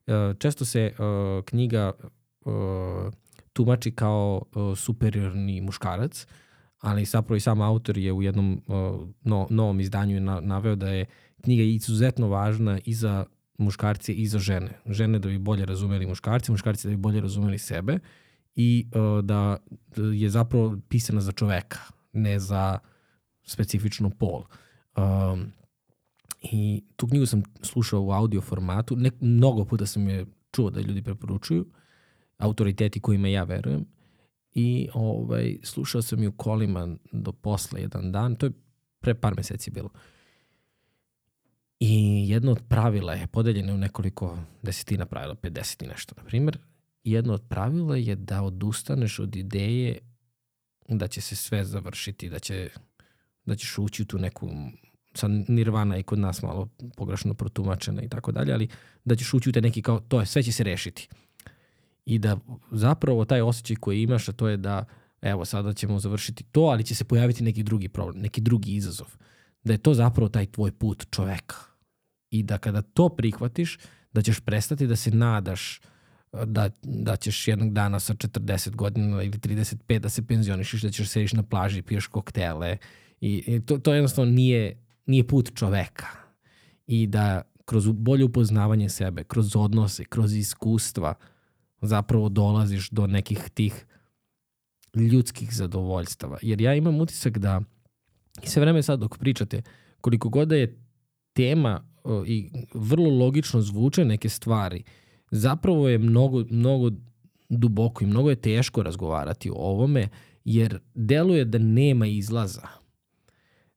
Uh, 0.07 0.39
često 0.39 0.65
se 0.65 0.93
uh, 0.99 1.45
knjiga 1.45 1.93
uh, 2.45 3.13
tumači 3.53 3.91
kao 3.91 4.43
uh, 4.55 4.79
superiorni 4.79 5.61
muškarac, 5.61 6.27
ali 6.79 7.05
zapravo 7.05 7.37
i 7.37 7.41
sam 7.41 7.61
autor 7.61 7.99
je 7.99 8.13
u 8.13 8.23
jednom 8.23 8.63
uh, 8.67 9.09
no, 9.23 9.47
novom 9.51 9.81
izdanju 9.81 10.21
na, 10.21 10.41
naveo 10.41 10.77
da 10.77 10.89
je 10.89 11.07
knjiga 11.43 11.63
izuzetno 11.63 12.29
važna 12.29 12.79
i 12.85 12.95
za 12.95 13.25
muškarce 13.59 14.13
i 14.13 14.27
za 14.27 14.39
žene. 14.39 14.79
Žene 14.87 15.19
da 15.19 15.29
bi 15.29 15.39
bolje 15.39 15.67
razumeli 15.67 16.07
muškarce, 16.07 16.53
muškarci 16.53 16.87
da 16.87 16.91
bi 16.91 16.97
bolje 16.97 17.21
razumeli 17.21 17.59
sebe 17.59 17.99
i 18.55 18.87
uh, 18.95 19.25
da 19.25 19.57
je 20.13 20.31
zapravo 20.31 20.79
pisana 20.89 21.21
za 21.21 21.33
čoveka, 21.33 21.79
ne 22.13 22.39
za 22.39 22.79
specifično 23.45 24.11
pol. 24.11 24.45
Um, 24.97 25.53
I 26.43 26.83
tu 26.97 27.07
knjigu 27.07 27.27
sam 27.27 27.43
slušao 27.63 28.03
u 28.03 28.13
audio 28.13 28.41
formatu, 28.41 28.97
ne, 28.97 29.11
mnogo 29.21 29.65
puta 29.65 29.87
sam 29.87 30.09
je 30.09 30.27
čuo 30.53 30.71
da 30.71 30.81
ljudi 30.81 31.03
preporučuju, 31.03 31.67
autoriteti 32.39 33.01
kojima 33.01 33.29
ja 33.29 33.45
verujem, 33.45 33.87
i 34.55 34.89
ovaj, 34.95 35.59
slušao 35.63 36.03
sam 36.03 36.23
je 36.23 36.29
u 36.29 36.37
kolima 36.37 36.97
do 37.13 37.33
posle 37.33 37.81
jedan 37.81 38.13
dan, 38.13 38.37
to 38.37 38.47
je 38.47 38.53
pre 39.01 39.15
par 39.15 39.35
meseci 39.37 39.71
bilo. 39.71 39.91
I 41.81 42.25
jedno 42.29 42.53
od 42.53 42.63
pravila 42.69 43.13
je 43.13 43.27
podeljeno 43.27 43.75
u 43.75 43.79
nekoliko 43.79 44.39
desetina 44.63 45.07
pravila, 45.07 45.35
50 45.35 45.85
i 45.85 45.89
nešto, 45.89 46.15
na 46.17 46.25
primjer. 46.25 46.59
Jedno 47.05 47.35
od 47.35 47.43
pravila 47.49 47.97
je 47.97 48.17
da 48.17 48.43
odustaneš 48.43 49.19
od 49.19 49.37
ideje 49.37 49.99
da 50.89 51.09
će 51.09 51.21
se 51.21 51.37
sve 51.37 51.65
završiti, 51.65 52.29
da, 52.29 52.39
će, 52.39 52.71
da 53.47 53.55
ćeš 53.55 53.79
ući 53.79 54.03
u 54.03 54.07
tu 54.07 54.19
neku 54.19 54.51
sad 55.15 55.31
nirvana 55.49 55.99
i 55.99 56.03
kod 56.03 56.19
nas 56.19 56.43
malo 56.43 56.69
pogrešno 56.97 57.35
protumačena 57.35 58.03
i 58.03 58.09
tako 58.09 58.33
dalje, 58.33 58.53
ali 58.53 58.69
da 59.05 59.17
ćeš 59.17 59.35
ući 59.35 59.49
u 59.49 59.53
te 59.53 59.61
neki 59.61 59.83
kao 59.83 60.01
to 60.01 60.21
je, 60.21 60.27
sve 60.27 60.43
će 60.43 60.53
se 60.53 60.65
rešiti. 60.65 61.09
I 62.05 62.19
da 62.19 62.39
zapravo 62.71 63.25
taj 63.25 63.41
osjećaj 63.41 63.77
koji 63.77 64.03
imaš, 64.03 64.29
a 64.29 64.33
to 64.33 64.49
je 64.49 64.57
da 64.57 64.85
evo 65.23 65.45
sada 65.45 65.73
ćemo 65.73 65.99
završiti 65.99 66.45
to, 66.45 66.61
ali 66.61 66.85
će 66.85 66.95
se 66.95 67.05
pojaviti 67.05 67.45
neki 67.45 67.63
drugi 67.63 67.89
problem, 67.89 68.23
neki 68.23 68.41
drugi 68.41 68.75
izazov. 68.75 69.07
Da 69.65 69.73
je 69.73 69.79
to 69.79 69.95
zapravo 69.95 70.29
taj 70.29 70.47
tvoj 70.47 70.73
put 70.73 71.07
čoveka. 71.11 71.57
I 72.31 72.43
da 72.43 72.59
kada 72.59 72.83
to 72.83 73.09
prihvatiš, 73.09 73.79
da 74.13 74.23
ćeš 74.23 74.41
prestati 74.41 74.87
da 74.87 74.97
se 74.97 75.11
nadaš 75.11 75.81
da, 76.47 76.71
da 76.83 77.17
ćeš 77.17 77.49
jednog 77.49 77.73
dana 77.73 78.01
sa 78.01 78.15
40 78.15 78.71
godina 78.77 79.23
ili 79.23 79.39
35 79.39 79.99
da 79.99 80.09
se 80.09 80.27
penzionišiš, 80.27 80.83
da 80.83 80.91
ćeš 80.91 81.09
sediš 81.09 81.33
na 81.33 81.43
plaži 81.43 81.83
piješ 81.83 82.07
koktele. 82.07 82.77
I, 83.21 83.45
i 83.47 83.61
to, 83.61 83.79
to 83.79 83.95
jednostavno 83.95 84.33
nije, 84.33 84.77
nije 85.07 85.27
put 85.27 85.55
čoveka. 85.55 86.07
I 86.87 87.07
da 87.07 87.43
kroz 87.65 87.89
bolje 87.93 88.25
upoznavanje 88.25 88.89
sebe, 88.89 89.25
kroz 89.25 89.57
odnose, 89.57 90.05
kroz 90.05 90.35
iskustva, 90.35 91.15
zapravo 91.81 92.29
dolaziš 92.29 92.91
do 92.91 93.07
nekih 93.07 93.51
tih 93.55 93.87
ljudskih 94.95 95.55
zadovoljstava. 95.55 96.39
Jer 96.43 96.61
ja 96.61 96.75
imam 96.75 97.01
utisak 97.01 97.39
da 97.39 97.61
i 98.43 98.47
sve 98.47 98.61
vreme 98.61 98.83
sad 98.83 99.01
dok 99.01 99.19
pričate, 99.19 99.63
koliko 100.01 100.29
god 100.29 100.49
da 100.49 100.57
je 100.57 100.79
tema 101.33 101.85
o, 102.05 102.25
i 102.27 102.51
vrlo 102.75 103.11
logično 103.11 103.61
zvuče 103.61 104.05
neke 104.05 104.29
stvari, 104.29 104.83
zapravo 105.31 105.89
je 105.89 105.99
mnogo, 105.99 106.45
mnogo 106.51 106.91
duboko 107.49 108.05
i 108.05 108.07
mnogo 108.07 108.31
je 108.31 108.37
teško 108.37 108.83
razgovarati 108.83 109.51
o 109.51 109.55
ovome, 109.55 110.09
jer 110.45 110.79
deluje 110.95 111.45
da 111.45 111.59
nema 111.59 112.07
izlaza. 112.07 112.82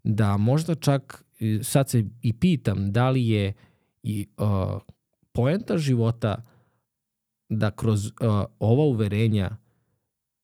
Da 0.06 0.38
možda 0.38 0.76
čak, 0.76 1.26
e, 1.40 1.60
sad 1.64 1.90
se 1.90 2.06
i 2.22 2.34
pitam, 2.34 2.92
da 2.92 3.10
li 3.10 3.28
je 3.28 3.54
i 4.04 4.28
uh, 4.38 4.82
poenta 5.32 5.78
života 5.78 6.46
da 7.50 7.72
kroz 7.72 8.06
uh, 8.06 8.12
ova 8.60 8.84
uverenja 8.84 9.58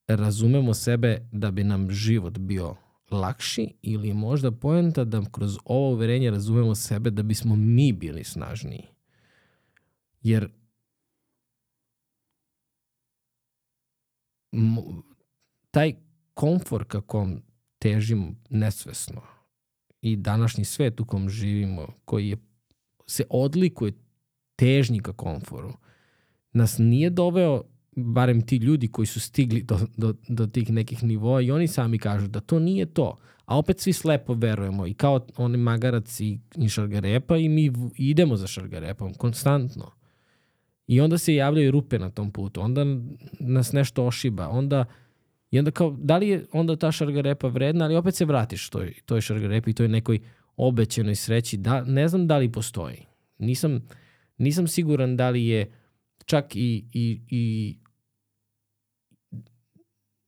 razumemo 0.07 0.73
sebe 0.73 1.29
da 1.31 1.51
bi 1.51 1.63
nam 1.63 1.91
život 1.91 2.37
bio 2.37 2.75
lakši 3.11 3.73
ili 3.81 4.13
možda 4.13 4.51
poenta 4.51 5.03
da 5.03 5.21
kroz 5.31 5.57
ova 5.65 5.89
uverenja 5.89 6.31
razumemo 6.31 6.75
sebe 6.75 7.09
da 7.09 7.23
bismo 7.23 7.55
mi 7.55 7.93
bili 7.93 8.23
snažniji. 8.23 8.87
Jer 10.21 10.49
taj 15.71 15.95
komfor 16.33 16.85
kakom 16.85 17.41
težimo 17.79 18.35
nesvesno 18.49 19.21
i 20.01 20.15
današnji 20.15 20.65
svet 20.65 20.99
u 20.99 21.05
kom 21.05 21.29
živimo, 21.29 21.87
koji 22.05 22.29
je, 22.29 22.37
se 23.07 23.23
odlikuje 23.29 23.93
težnji 24.55 24.99
ka 24.99 25.13
komforu, 25.13 25.73
nas 26.53 26.77
nije 26.77 27.09
doveo, 27.09 27.63
barem 27.95 28.41
ti 28.41 28.55
ljudi 28.57 28.87
koji 28.87 29.05
su 29.05 29.19
stigli 29.19 29.63
do, 29.63 29.79
do, 29.97 30.13
do 30.27 30.47
tih 30.47 30.71
nekih 30.71 31.03
nivoa 31.03 31.41
i 31.41 31.51
oni 31.51 31.67
sami 31.67 31.99
kažu 31.99 32.27
da 32.27 32.39
to 32.39 32.59
nije 32.59 32.85
to. 32.85 33.17
A 33.45 33.57
opet 33.57 33.79
svi 33.79 33.93
slepo 33.93 34.33
verujemo 34.33 34.87
i 34.87 34.93
kao 34.93 35.27
oni 35.37 35.57
magarac 35.57 36.19
i, 36.19 36.39
i 36.55 36.69
šargarepa 36.69 37.37
i 37.37 37.49
mi 37.49 37.71
idemo 37.95 38.37
za 38.37 38.47
šargarepom 38.47 39.13
konstantno. 39.13 39.91
I 40.87 41.01
onda 41.01 41.17
se 41.17 41.35
javljaju 41.35 41.71
rupe 41.71 41.99
na 41.99 42.09
tom 42.09 42.31
putu, 42.31 42.61
onda 42.61 42.85
nas 43.39 43.71
nešto 43.71 44.05
ošiba, 44.05 44.49
onda 44.49 44.85
i 45.51 45.59
onda 45.59 45.71
kao, 45.71 45.95
da 45.99 46.17
li 46.17 46.27
je 46.27 46.45
onda 46.51 46.75
ta 46.75 46.91
šargarepa 46.91 47.47
vredna, 47.47 47.85
ali 47.85 47.95
opet 47.95 48.15
se 48.15 48.25
vratiš 48.25 48.69
toj, 48.69 48.93
toj 49.05 49.21
šargarepi 49.21 49.73
toj 49.73 49.87
nekoj 49.87 50.19
obećenoj 50.55 51.15
sreći, 51.15 51.57
da, 51.57 51.83
ne 51.83 52.07
znam 52.07 52.27
da 52.27 52.37
li 52.37 52.51
postoji. 52.51 53.05
Nisam, 53.37 53.87
nisam 54.37 54.67
siguran 54.67 55.17
da 55.17 55.29
li 55.29 55.45
je 55.45 55.71
čak 56.25 56.55
i, 56.55 56.85
i, 56.93 57.21
i 57.29 57.77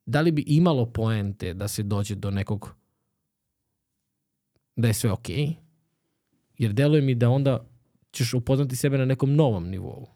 da 0.05 0.21
li 0.21 0.31
bi 0.31 0.43
imalo 0.47 0.85
poente 0.85 1.53
da 1.53 1.67
se 1.67 1.83
dođe 1.83 2.15
do 2.15 2.31
nekog 2.31 2.75
da 4.75 4.87
je 4.87 4.93
sve 4.93 5.11
okej, 5.11 5.35
okay, 5.35 5.53
jer 6.57 6.73
deluje 6.73 7.01
mi 7.01 7.15
da 7.15 7.29
onda 7.29 7.65
ćeš 8.11 8.33
upoznati 8.33 8.75
sebe 8.75 8.97
na 8.97 9.05
nekom 9.05 9.35
novom 9.35 9.69
nivou. 9.69 10.07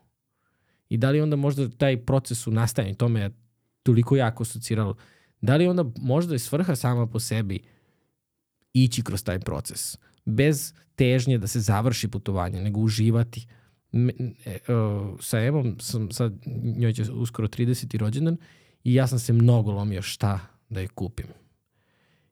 I 0.90 0.98
da 0.98 1.10
li 1.10 1.22
onda 1.22 1.36
možda 1.36 1.70
taj 1.70 2.06
proces 2.06 2.48
u 2.48 2.52
nastajanju, 2.52 2.96
to 2.96 3.10
me 3.10 3.20
je 3.20 3.47
toliko 3.88 4.16
jako 4.16 4.44
asociralo, 4.44 4.96
da 5.42 5.56
li 5.56 5.68
onda 5.68 5.86
možda 5.98 6.36
je 6.36 6.40
svrha 6.40 6.76
sama 6.76 7.08
po 7.08 7.20
sebi 7.20 7.60
ići 8.74 9.04
kroz 9.04 9.24
taj 9.24 9.40
proces, 9.40 9.98
bez 10.26 10.74
težnje 10.96 11.38
da 11.38 11.48
se 11.48 11.60
završi 11.60 12.08
putovanje, 12.08 12.62
nego 12.62 12.80
uživati. 12.80 13.48
Me, 13.92 14.14
e, 14.46 14.74
uh, 14.74 15.20
sa 15.20 15.40
Evom 15.40 15.78
sam 15.80 16.12
sad, 16.12 16.34
njoj 16.78 16.94
će 16.94 17.12
uskoro 17.12 17.48
30. 17.48 17.98
rođendan 17.98 18.38
i 18.84 18.94
ja 18.94 19.08
sam 19.08 19.20
se 19.20 19.34
mnogo 19.34 19.72
lomio 19.72 20.02
šta 20.02 20.40
da 20.70 20.80
je 20.80 20.88
kupim. 20.88 21.28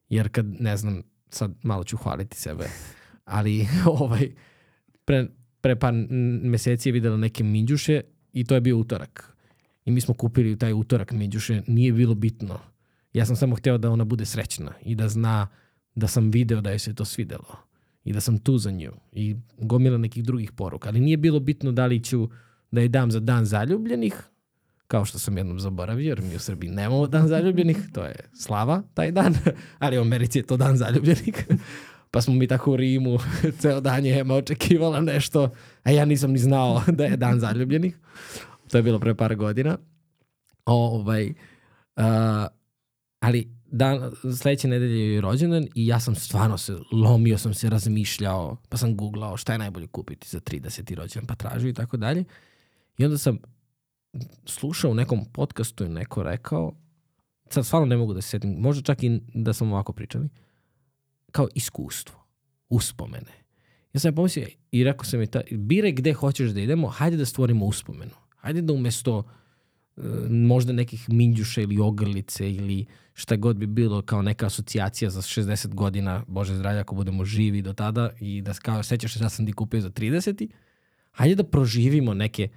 Jer 0.09 0.29
kad, 0.29 0.45
ne 0.61 0.77
znam, 0.77 1.01
sad 1.29 1.55
malo 1.63 1.83
ću 1.83 1.97
hvaliti 1.97 2.37
sebe, 2.37 2.69
ali 3.37 3.67
ovaj, 3.99 4.31
pre, 5.05 5.27
pre 5.61 5.75
par 5.75 5.93
meseci 6.43 6.89
je 6.89 6.93
videla 6.93 7.17
neke 7.17 7.43
minđuše 7.43 8.01
i 8.33 8.43
to 8.43 8.55
je 8.55 8.61
bio 8.61 8.77
utorak. 8.77 9.34
I 9.85 9.91
mi 9.91 10.01
smo 10.01 10.13
kupili 10.13 10.57
taj 10.57 10.73
utorak 10.73 11.11
minđuše, 11.11 11.61
nije 11.67 11.93
bilo 11.93 12.15
bitno. 12.15 12.59
Ja 13.13 13.25
sam 13.25 13.35
samo 13.35 13.55
hteo 13.55 13.77
da 13.77 13.91
ona 13.91 14.03
bude 14.03 14.25
srećna 14.25 14.71
i 14.81 14.95
da 14.95 15.09
zna 15.09 15.47
da 15.95 16.07
sam 16.07 16.31
video 16.31 16.61
da 16.61 16.69
je 16.69 16.79
se 16.79 16.93
to 16.93 17.05
svidelo 17.05 17.57
i 18.03 18.13
da 18.13 18.21
sam 18.21 18.37
tu 18.37 18.57
za 18.57 18.71
nju 18.71 18.91
i 19.11 19.35
gomila 19.57 19.97
nekih 19.97 20.23
drugih 20.23 20.51
poruka. 20.51 20.89
Ali 20.89 20.99
nije 20.99 21.17
bilo 21.17 21.39
bitno 21.39 21.71
da 21.71 21.85
li 21.85 22.03
ću 22.03 22.29
da 22.71 22.81
je 22.81 22.87
dam 22.87 23.11
za 23.11 23.19
dan 23.19 23.45
zaljubljenih, 23.45 24.15
kao 24.87 25.05
što 25.05 25.19
sam 25.19 25.37
jednom 25.37 25.59
zaboravio, 25.59 26.09
jer 26.09 26.21
mi 26.21 26.35
u 26.35 26.39
Srbiji 26.39 26.71
nemamo 26.71 27.07
dan 27.07 27.27
zaljubljenih, 27.27 27.77
to 27.93 28.03
je 28.03 28.15
slava 28.33 28.83
taj 28.93 29.11
dan, 29.11 29.35
ali 29.79 29.97
u 29.97 30.01
Americi 30.01 30.39
je 30.39 30.43
to 30.43 30.57
dan 30.57 30.77
zaljubljenih. 30.77 31.45
pa 32.11 32.21
smo 32.21 32.33
mi 32.33 32.47
tako 32.47 32.71
u 32.71 32.77
Rimu, 32.77 33.17
ceo 33.59 33.81
dan 33.81 34.05
je 34.05 34.19
Ema 34.19 34.35
očekivala 34.35 35.01
nešto, 35.01 35.49
a 35.83 35.91
ja 35.91 36.05
nisam 36.05 36.31
ni 36.31 36.39
znao 36.39 36.81
da 36.87 37.05
je 37.05 37.17
dan 37.17 37.39
zaljubljenih. 37.39 37.97
To 38.69 38.77
je 38.77 38.83
bilo 38.83 38.99
pre 38.99 39.15
par 39.15 39.35
godina. 39.35 39.77
Ovaj, 40.65 41.29
uh, 41.29 42.03
ali 43.19 43.55
dan, 43.65 44.11
sledeće 44.37 44.67
nedelje 44.67 45.13
je 45.13 45.21
rođendan 45.21 45.67
i 45.75 45.87
ja 45.87 45.99
sam 45.99 46.15
stvarno 46.15 46.57
se, 46.57 46.77
lomio 46.91 47.37
sam 47.37 47.53
se, 47.53 47.69
razmišljao, 47.69 48.57
pa 48.69 48.77
sam 48.77 48.97
googlao 48.97 49.37
šta 49.37 49.53
je 49.53 49.59
najbolje 49.59 49.87
kupiti 49.87 50.29
za 50.29 50.39
30. 50.39 50.95
rođendan, 50.95 51.27
pa 51.27 51.35
tražio 51.35 51.69
i 51.69 51.73
tako 51.73 51.97
dalje. 51.97 52.23
I 52.97 53.05
onda 53.05 53.17
sam 53.17 53.37
slušao 54.45 54.91
u 54.91 54.95
nekom 54.95 55.25
podcastu 55.33 55.85
i 55.85 55.89
neko 55.89 56.23
rekao, 56.23 56.73
sad 57.49 57.65
stvarno 57.65 57.85
ne 57.85 57.97
mogu 57.97 58.13
da 58.13 58.21
se 58.21 58.29
setim, 58.29 58.55
možda 58.59 58.83
čak 58.83 59.03
i 59.03 59.19
da 59.33 59.53
sam 59.53 59.71
ovako 59.71 59.93
pričali, 59.93 60.29
kao 61.31 61.47
iskustvo, 61.55 62.15
uspomene. 62.69 63.31
Ja 63.93 63.99
sam 63.99 64.15
pomislio 64.15 64.47
i 64.71 64.83
rekao 64.83 65.05
sam 65.05 65.19
mi, 65.19 65.27
ta, 65.27 65.41
biraj 65.51 65.91
gde 65.91 66.13
hoćeš 66.13 66.49
da 66.49 66.61
idemo, 66.61 66.87
hajde 66.87 67.17
da 67.17 67.25
stvorimo 67.25 67.65
uspomenu. 67.65 68.24
Hajde 68.45 68.61
da 68.61 68.73
umesto 68.73 69.17
uh, 69.17 70.05
možda 70.29 70.73
nekih 70.73 71.09
minđuša 71.09 71.61
ili 71.61 71.79
ogrlice 71.79 72.51
ili 72.51 72.85
šta 73.13 73.35
god 73.35 73.57
bi 73.57 73.65
bilo 73.65 74.01
kao 74.01 74.21
neka 74.21 74.45
asocijacija 74.45 75.09
za 75.09 75.21
60 75.21 75.73
godina, 75.73 76.23
Bože 76.27 76.55
zdravlja 76.55 76.81
ako 76.81 76.95
budemo 76.95 77.25
živi 77.25 77.61
do 77.61 77.73
tada 77.73 78.09
i 78.19 78.41
da 78.41 78.53
kao 78.53 78.83
sećaš 78.83 79.13
se 79.13 79.19
šta 79.19 79.29
sam 79.29 79.45
ti 79.45 79.53
kupio 79.53 79.81
za 79.81 79.89
30. 79.89 80.47
Hajde 81.11 81.35
da 81.35 81.43
proživimo 81.43 82.13
neke 82.13 82.47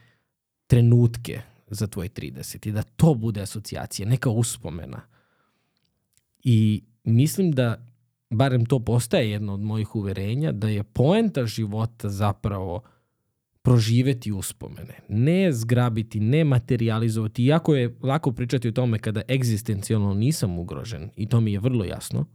trenutke 0.66 1.40
za 1.70 1.86
tvoj 1.86 2.08
30 2.08 2.68
i 2.68 2.72
da 2.72 2.82
to 2.82 3.14
bude 3.14 3.40
asocijacija, 3.40 4.08
neka 4.08 4.30
uspomena. 4.30 5.00
I 6.44 6.84
mislim 7.04 7.52
da 7.52 7.86
barem 8.30 8.66
to 8.66 8.78
postaje 8.78 9.30
jedno 9.30 9.54
od 9.54 9.60
mojih 9.60 9.94
uverenja, 9.94 10.52
da 10.52 10.68
je 10.68 10.82
poenta 10.82 11.46
života 11.46 12.08
zapravo 12.08 12.82
proživeti 13.62 14.32
uspomene. 14.32 15.00
Ne 15.08 15.52
zgrabiti, 15.52 16.20
ne 16.20 16.44
materializovati, 16.44 17.44
iako 17.44 17.74
je 17.74 17.96
lako 18.02 18.32
pričati 18.32 18.68
o 18.68 18.72
tome 18.72 18.98
kada 18.98 19.22
egzistencijalno 19.28 20.14
nisam 20.14 20.58
ugrožen, 20.58 21.10
i 21.16 21.28
to 21.28 21.40
mi 21.40 21.52
je 21.52 21.60
vrlo 21.60 21.84
jasno, 21.84 22.26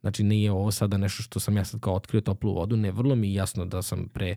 znači 0.00 0.22
nije 0.22 0.52
ovo 0.52 0.70
sada 0.70 0.96
nešto 0.96 1.22
što 1.22 1.40
sam 1.40 1.56
ja 1.56 1.64
sad 1.64 1.80
kao 1.80 1.94
otkrio 1.94 2.20
toplu 2.20 2.54
vodu, 2.54 2.76
ne, 2.76 2.90
vrlo 2.90 3.14
mi 3.14 3.28
je 3.28 3.34
jasno 3.34 3.64
da 3.64 3.82
sam 3.82 4.08
pre 4.08 4.36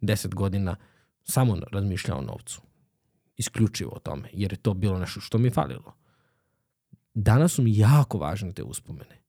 deset 0.00 0.34
godina 0.34 0.76
samo 1.24 1.56
razmišljao 1.72 2.18
o 2.18 2.22
novcu. 2.22 2.62
Isključivo 3.36 3.92
o 3.96 3.98
tome, 3.98 4.28
jer 4.32 4.52
je 4.52 4.56
to 4.56 4.74
bilo 4.74 4.98
nešto 4.98 5.20
što 5.20 5.38
mi 5.38 5.50
falilo. 5.50 5.94
Danas 7.14 7.52
su 7.52 7.62
mi 7.62 7.78
jako 7.78 8.18
važne 8.18 8.52
te 8.52 8.62
uspomene 8.62 9.24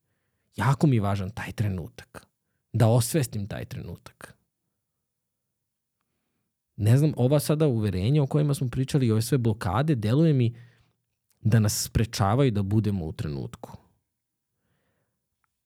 jako 0.55 0.87
mi 0.87 0.95
je 0.95 1.01
važan 1.01 1.29
taj 1.29 1.51
trenutak. 1.51 2.27
Da 2.73 2.87
osvestim 2.87 3.47
taj 3.47 3.65
trenutak. 3.65 4.34
Ne 6.77 6.97
znam, 6.97 7.13
ova 7.17 7.39
sada 7.39 7.67
uverenja 7.67 8.23
o 8.23 8.27
kojima 8.27 8.53
smo 8.53 8.69
pričali 8.69 9.07
i 9.07 9.11
ove 9.11 9.21
sve 9.21 9.37
blokade, 9.37 9.95
deluje 9.95 10.33
mi 10.33 10.55
da 11.41 11.59
nas 11.59 11.83
sprečavaju 11.83 12.51
da 12.51 12.63
budemo 12.63 13.05
u 13.05 13.13
trenutku. 13.13 13.77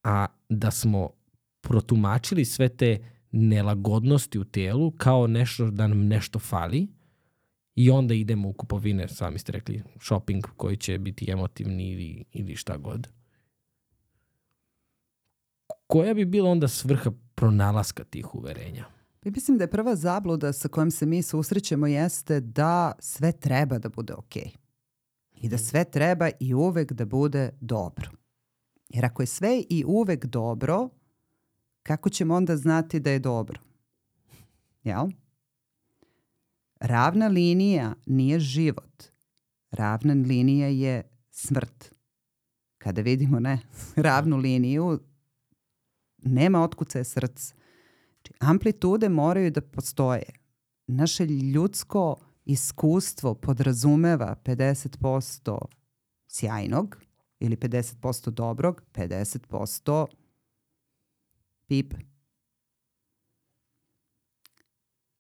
A 0.03 0.25
da 0.49 0.71
smo 0.71 1.09
protumačili 1.61 2.45
sve 2.45 2.69
te 2.69 2.99
nelagodnosti 3.31 4.39
u 4.39 4.45
telu 4.45 4.91
kao 4.91 5.27
nešto 5.27 5.71
da 5.71 5.87
nam 5.87 6.07
nešto 6.07 6.39
fali 6.39 6.87
i 7.75 7.89
onda 7.89 8.13
idemo 8.13 8.49
u 8.49 8.53
kupovine, 8.53 9.07
sami 9.07 9.39
ste 9.39 9.51
rekli, 9.51 9.83
shopping 10.01 10.45
koji 10.57 10.77
će 10.77 10.97
biti 10.97 11.31
emotivni 11.31 11.91
ili, 11.91 12.25
ili 12.33 12.55
šta 12.55 12.77
god 12.77 13.07
koja 15.89 16.13
bi 16.13 16.25
bila 16.25 16.49
onda 16.49 16.67
svrha 16.67 17.11
pronalaska 17.35 18.03
tih 18.03 18.35
uverenja? 18.35 18.85
Ja 19.25 19.31
mislim 19.31 19.57
da 19.57 19.63
je 19.63 19.71
prva 19.71 19.95
zabluda 19.95 20.53
sa 20.53 20.67
kojom 20.67 20.91
se 20.91 21.05
mi 21.05 21.21
susrećemo 21.21 21.87
jeste 21.87 22.39
da 22.39 22.91
sve 22.99 23.31
treba 23.31 23.79
da 23.79 23.89
bude 23.89 24.13
okej. 24.13 24.43
Okay. 24.43 24.57
I 25.41 25.49
da 25.49 25.57
sve 25.57 25.83
treba 25.83 26.29
i 26.39 26.53
uvek 26.53 26.93
da 26.93 27.05
bude 27.05 27.49
dobro. 27.61 28.11
Jer 28.89 29.05
ako 29.05 29.21
je 29.21 29.25
sve 29.25 29.63
i 29.69 29.83
uvek 29.87 30.25
dobro, 30.25 30.89
kako 31.83 32.09
ćemo 32.09 32.35
onda 32.35 32.57
znati 32.57 32.99
da 32.99 33.11
je 33.11 33.19
dobro? 33.19 33.59
Jel? 34.83 35.07
Ravna 36.79 37.27
linija 37.27 37.93
nije 38.05 38.39
život. 38.39 39.03
Ravna 39.71 40.13
linija 40.13 40.67
je 40.67 41.09
smrt. 41.31 41.93
Kada 42.77 43.01
vidimo 43.01 43.39
ne, 43.39 43.59
ravnu 43.95 44.37
liniju, 44.37 44.99
nema 46.17 46.63
otkucaje 46.63 47.03
srca. 47.03 47.58
Znači, 48.29 48.51
amplitude 48.51 49.09
moraju 49.09 49.51
da 49.51 49.61
postoje. 49.61 50.23
Naše 50.87 51.25
ljudsko 51.25 52.15
iskustvo 52.45 53.35
podrazumeva 53.35 54.35
50% 54.45 55.57
sjajnog 56.27 56.97
ili 57.39 57.55
50% 57.55 58.29
dobrog, 58.29 58.81
50% 58.93 60.05
pip. 61.67 61.93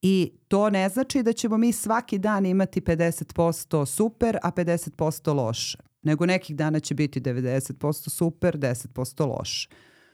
I 0.01 0.31
to 0.47 0.69
ne 0.69 0.89
znači 0.89 1.23
da 1.23 1.33
ćemo 1.33 1.57
mi 1.57 1.73
svaki 1.73 2.17
dan 2.17 2.45
imati 2.45 2.81
50% 2.81 3.85
super, 3.85 4.37
a 4.43 4.51
50% 4.51 5.33
loše. 5.33 5.77
Nego 6.01 6.25
nekih 6.25 6.55
dana 6.55 6.79
će 6.79 6.95
biti 6.95 7.21
90% 7.21 8.09
super, 8.09 8.57
10% 8.57 9.27
loše 9.27 9.69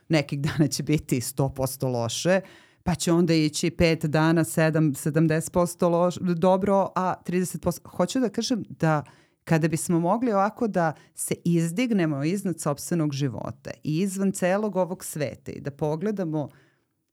nekih 0.10 0.42
dana 0.42 0.68
će 0.68 0.84
biti 0.84 1.22
100% 1.22 1.88
loše, 1.88 2.42
pa 2.86 2.96
će 2.96 3.12
onda 3.12 3.34
ići 3.34 3.70
5 3.70 4.08
dana 4.08 4.44
7, 4.44 5.12
70% 5.12 5.90
loš, 5.90 6.16
dobro, 6.16 6.92
a 6.96 7.14
30%. 7.28 7.88
Hoću 7.90 8.20
da 8.20 8.30
kažem 8.30 8.64
da 8.70 9.04
kada 9.44 9.68
bismo 9.68 10.00
mogli 10.00 10.32
ovako 10.32 10.68
da 10.68 10.94
se 11.16 11.36
izdignemo 11.46 12.24
iznad 12.24 12.60
sobstvenog 12.60 13.14
života 13.14 13.72
i 13.84 14.00
izvan 14.00 14.32
celog 14.32 14.76
ovog 14.76 15.06
sveta 15.06 15.52
i 15.52 15.62
da 15.62 15.72
pogledamo 15.72 16.50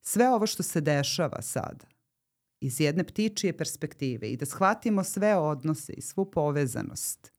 sve 0.01 0.31
ovo 0.31 0.47
što 0.47 0.63
se 0.63 0.81
dešava 0.81 1.43
sada 1.43 1.87
iz 2.61 2.81
jedne 2.81 3.05
ptičije 3.05 3.57
perspektive 3.57 4.31
i 4.31 4.37
da 4.37 4.47
shvatimo 4.47 5.05
sve 5.05 5.37
odnose 5.37 5.93
i 5.93 6.01
svu 6.01 6.31
povezanost 6.31 7.33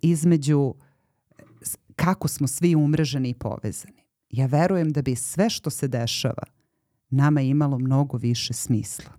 između 0.00 0.74
kako 1.96 2.28
smo 2.28 2.46
svi 2.46 2.74
umreženi 2.74 3.28
i 3.28 3.34
povezani 3.34 4.04
ja 4.30 4.46
verujem 4.46 4.92
da 4.92 5.02
bi 5.02 5.16
sve 5.16 5.50
što 5.50 5.70
se 5.70 5.88
dešava 5.88 6.44
nama 7.10 7.40
imalo 7.40 7.78
mnogo 7.78 8.16
više 8.16 8.52
smisla. 8.52 9.12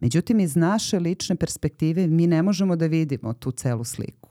Međutim, 0.00 0.40
iz 0.40 0.56
naše 0.56 0.98
lične 0.98 1.36
perspektive 1.36 2.06
mi 2.06 2.26
ne 2.26 2.42
možemo 2.42 2.76
da 2.76 2.86
vidimo 2.86 3.32
tu 3.32 3.50
celu 3.50 3.84
sliku. 3.84 4.30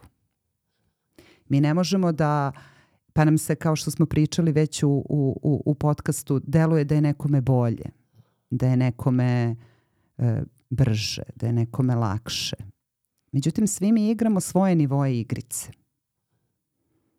Mi 1.49 1.61
ne 1.61 1.73
možemo 1.73 2.11
da, 2.11 2.51
pa 3.13 3.25
nam 3.25 3.38
se, 3.38 3.55
kao 3.55 3.75
što 3.75 3.91
smo 3.91 4.05
pričali 4.05 4.51
već 4.51 4.84
u, 4.84 4.89
u, 4.89 5.63
u 5.65 5.75
podcastu, 5.75 6.41
deluje 6.43 6.84
da 6.84 6.95
je 6.95 7.01
nekome 7.01 7.41
bolje, 7.41 7.85
da 8.49 8.67
je 8.67 8.77
nekome 8.77 9.55
e, 10.17 10.43
brže, 10.69 11.23
da 11.35 11.47
je 11.47 11.53
nekome 11.53 11.95
lakše. 11.95 12.55
Međutim, 13.31 13.67
svi 13.67 13.91
mi 13.91 14.09
igramo 14.09 14.39
svoje 14.39 14.75
nivoje 14.75 15.19
igrice. 15.19 15.71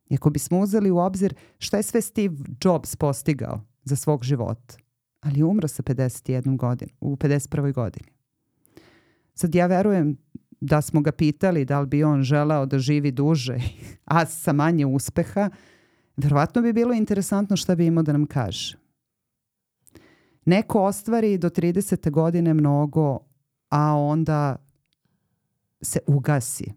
I 0.09 0.15
ako 0.15 0.31
bismo 0.31 0.61
uzeli 0.61 0.91
u 0.91 0.99
obzir 0.99 1.35
šta 1.59 1.77
je 1.77 1.83
sve 1.83 2.01
Steve 2.01 2.37
Jobs 2.65 2.97
postigao 2.97 3.61
za 3.85 3.97
svog 3.97 4.25
života, 4.25 4.77
ali 5.21 5.41
je 5.41 5.45
umro 5.45 5.69
sa 5.69 5.83
51 5.83 6.57
godinu, 6.57 6.93
u 7.01 7.17
51. 7.17 7.73
godini. 7.73 8.09
Sad 9.35 9.55
ja 9.55 9.67
verujem 9.67 10.17
da 10.61 10.83
smo 10.83 11.01
ga 11.01 11.13
pitali 11.13 11.65
da 11.65 11.81
li 11.81 11.87
bi 11.87 12.05
on 12.05 12.23
želeo 12.23 12.67
da 12.67 12.79
živi 12.79 13.11
duže, 13.11 13.59
a 14.05 14.27
sa 14.27 14.53
manje 14.53 14.87
uspeha, 14.87 15.51
verovatno 16.17 16.63
bi 16.63 16.73
bilo 16.73 16.95
interesantno 16.95 17.57
šta 17.57 17.75
bi 17.75 17.87
imao 17.87 18.03
da 18.03 18.13
nam 18.13 18.27
kaže. 18.27 18.77
Neko 20.45 20.83
ostvari 20.83 21.39
do 21.39 21.49
30. 21.49 22.11
godine 22.11 22.55
mnogo, 22.55 23.19
a 23.69 23.97
onda 23.97 24.57
se 25.83 25.99
ugasi 26.07 26.73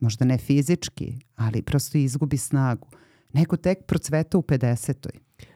možda 0.00 0.24
ne 0.24 0.38
fizički, 0.38 1.18
ali 1.34 1.62
prosto 1.62 1.98
izgubi 1.98 2.36
snagu. 2.36 2.88
Neko 3.32 3.56
tek 3.56 3.86
procveta 3.86 4.38
u 4.38 4.42
50. 4.42 5.08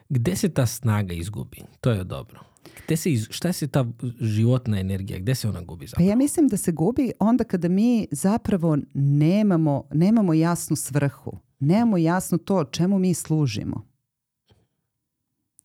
Gde 0.09 0.35
se 0.35 0.49
ta 0.49 0.65
snaga 0.65 1.13
izgubi? 1.13 1.57
To 1.81 1.91
je 1.91 2.03
dobro. 2.03 2.39
Gde 2.85 2.97
se 2.97 3.11
iz, 3.11 3.27
šta 3.29 3.53
se 3.53 3.67
ta 3.67 3.85
životna 4.21 4.79
energija, 4.79 5.19
gde 5.19 5.35
se 5.35 5.49
ona 5.49 5.61
gubi 5.61 5.87
zapravo? 5.87 6.07
Pa 6.07 6.09
ja 6.09 6.15
mislim 6.15 6.47
da 6.47 6.57
se 6.57 6.71
gubi 6.71 7.11
onda 7.19 7.43
kada 7.43 7.69
mi 7.69 8.07
zapravo 8.11 8.77
nemamo, 8.93 9.83
nemamo 9.93 10.33
jasnu 10.33 10.75
svrhu. 10.75 11.37
Nemamo 11.59 11.97
jasno 11.97 12.37
to 12.37 12.63
čemu 12.63 12.99
mi 12.99 13.13
služimo. 13.13 13.87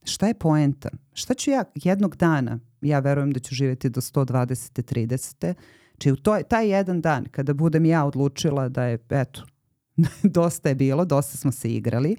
Šta 0.04 0.26
je 0.26 0.34
poenta? 0.34 0.88
Šta 1.12 1.34
ću 1.34 1.50
ja 1.50 1.64
jednog 1.74 2.16
dana, 2.16 2.58
ja 2.80 2.98
verujem 2.98 3.30
da 3.30 3.40
ću 3.40 3.54
živjeti 3.54 3.88
do 3.88 4.00
120. 4.00 4.82
30. 4.94 5.54
Znači 5.90 6.12
u 6.12 6.16
to, 6.16 6.42
taj 6.48 6.68
jedan 6.68 7.00
dan 7.00 7.24
kada 7.24 7.54
budem 7.54 7.84
ja 7.84 8.04
odlučila 8.04 8.68
da 8.68 8.84
je, 8.84 8.98
eto, 9.10 9.46
dosta 10.22 10.68
je 10.68 10.74
bilo, 10.74 11.04
dosta 11.04 11.36
smo 11.36 11.52
se 11.52 11.74
igrali, 11.74 12.16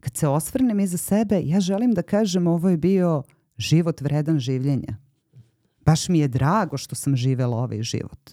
kad 0.00 0.16
se 0.16 0.28
osvrnem 0.28 0.80
iza 0.80 0.96
sebe, 0.96 1.40
ja 1.44 1.60
želim 1.60 1.92
da 1.92 2.02
kažem 2.02 2.46
ovo 2.46 2.68
je 2.68 2.76
bio 2.76 3.22
život 3.58 4.00
vredan 4.00 4.38
življenja. 4.38 4.96
Baš 5.86 6.08
mi 6.08 6.18
je 6.18 6.28
drago 6.28 6.76
što 6.76 6.94
sam 6.94 7.16
živela 7.16 7.56
ovaj 7.56 7.82
život. 7.82 8.30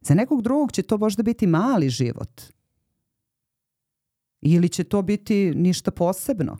Za 0.00 0.14
nekog 0.14 0.42
drugog 0.42 0.72
će 0.72 0.82
to 0.82 0.98
možda 0.98 1.22
biti 1.22 1.46
mali 1.46 1.90
život. 1.90 2.42
Ili 4.40 4.68
će 4.68 4.84
to 4.84 5.02
biti 5.02 5.52
ništa 5.54 5.90
posebno. 5.90 6.58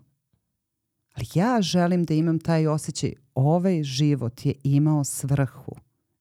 Ali 1.14 1.26
ja 1.34 1.62
želim 1.62 2.04
da 2.04 2.14
imam 2.14 2.38
taj 2.38 2.66
osjećaj, 2.66 3.12
ovaj 3.34 3.82
život 3.82 4.46
je 4.46 4.54
imao 4.64 5.04
svrhu. 5.04 5.72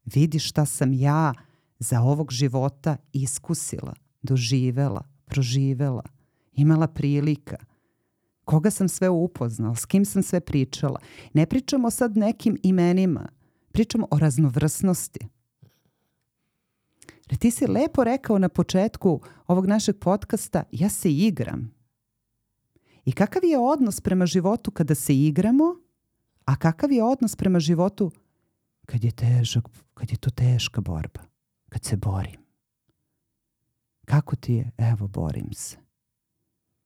Vidi 0.05 0.39
šta 0.39 0.65
sam 0.65 0.93
ja 0.93 1.34
za 1.80 2.01
ovog 2.01 2.31
života 2.31 2.97
iskusila, 3.13 3.93
doživela, 4.22 5.03
proživela, 5.26 6.03
imala 6.53 6.88
prilika. 6.88 7.57
Koga 8.52 8.72
sam 8.72 8.90
sve 8.90 9.10
upoznala, 9.10 9.76
s 9.76 9.86
kim 9.86 10.06
sam 10.06 10.23
sve 10.23 10.40
pričala. 10.40 10.99
Ne 11.34 11.45
pričamo 11.45 11.90
sad 11.90 12.18
nekim 12.18 12.57
imenima, 12.64 13.30
pričamo 13.72 14.07
o 14.11 14.19
raznovrsnosti. 14.19 15.19
Ti 17.40 17.52
si 17.52 17.68
lepo 17.68 18.03
rekao 18.03 18.40
na 18.40 18.49
početku 18.49 19.22
ovog 19.48 19.65
našeg 19.65 19.99
podcasta, 19.99 20.64
ja 20.72 20.90
se 20.90 21.11
igram. 21.11 21.73
I 23.06 23.11
kakav 23.11 23.44
je 23.44 23.57
odnos 23.57 24.02
prema 24.02 24.26
životu 24.26 24.72
kada 24.72 24.95
se 24.95 25.15
igramo, 25.15 25.76
a 26.45 26.56
kakav 26.56 26.91
je 26.91 27.03
odnos 27.03 27.36
prema 27.36 27.60
životu 27.60 28.11
kad 28.86 29.03
je 29.03 29.11
težak, 29.11 29.69
kad 29.94 30.11
je 30.11 30.18
to 30.18 30.30
teška 30.30 30.82
borba, 30.82 31.22
kad 31.69 31.84
se 31.84 31.98
borim. 31.98 32.41
Kako 34.06 34.36
ti 34.36 34.53
je? 34.53 34.72
Evo, 34.78 35.07
borim 35.07 35.53
se. 35.53 35.81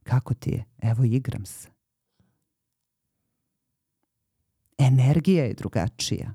Kako 0.06 0.34
ti 0.34 0.50
je? 0.50 0.66
Evo, 0.82 1.04
igram 1.04 1.46
se. 1.46 1.70
Energija 4.78 5.46
je 5.46 5.54
drugačija. 5.54 6.34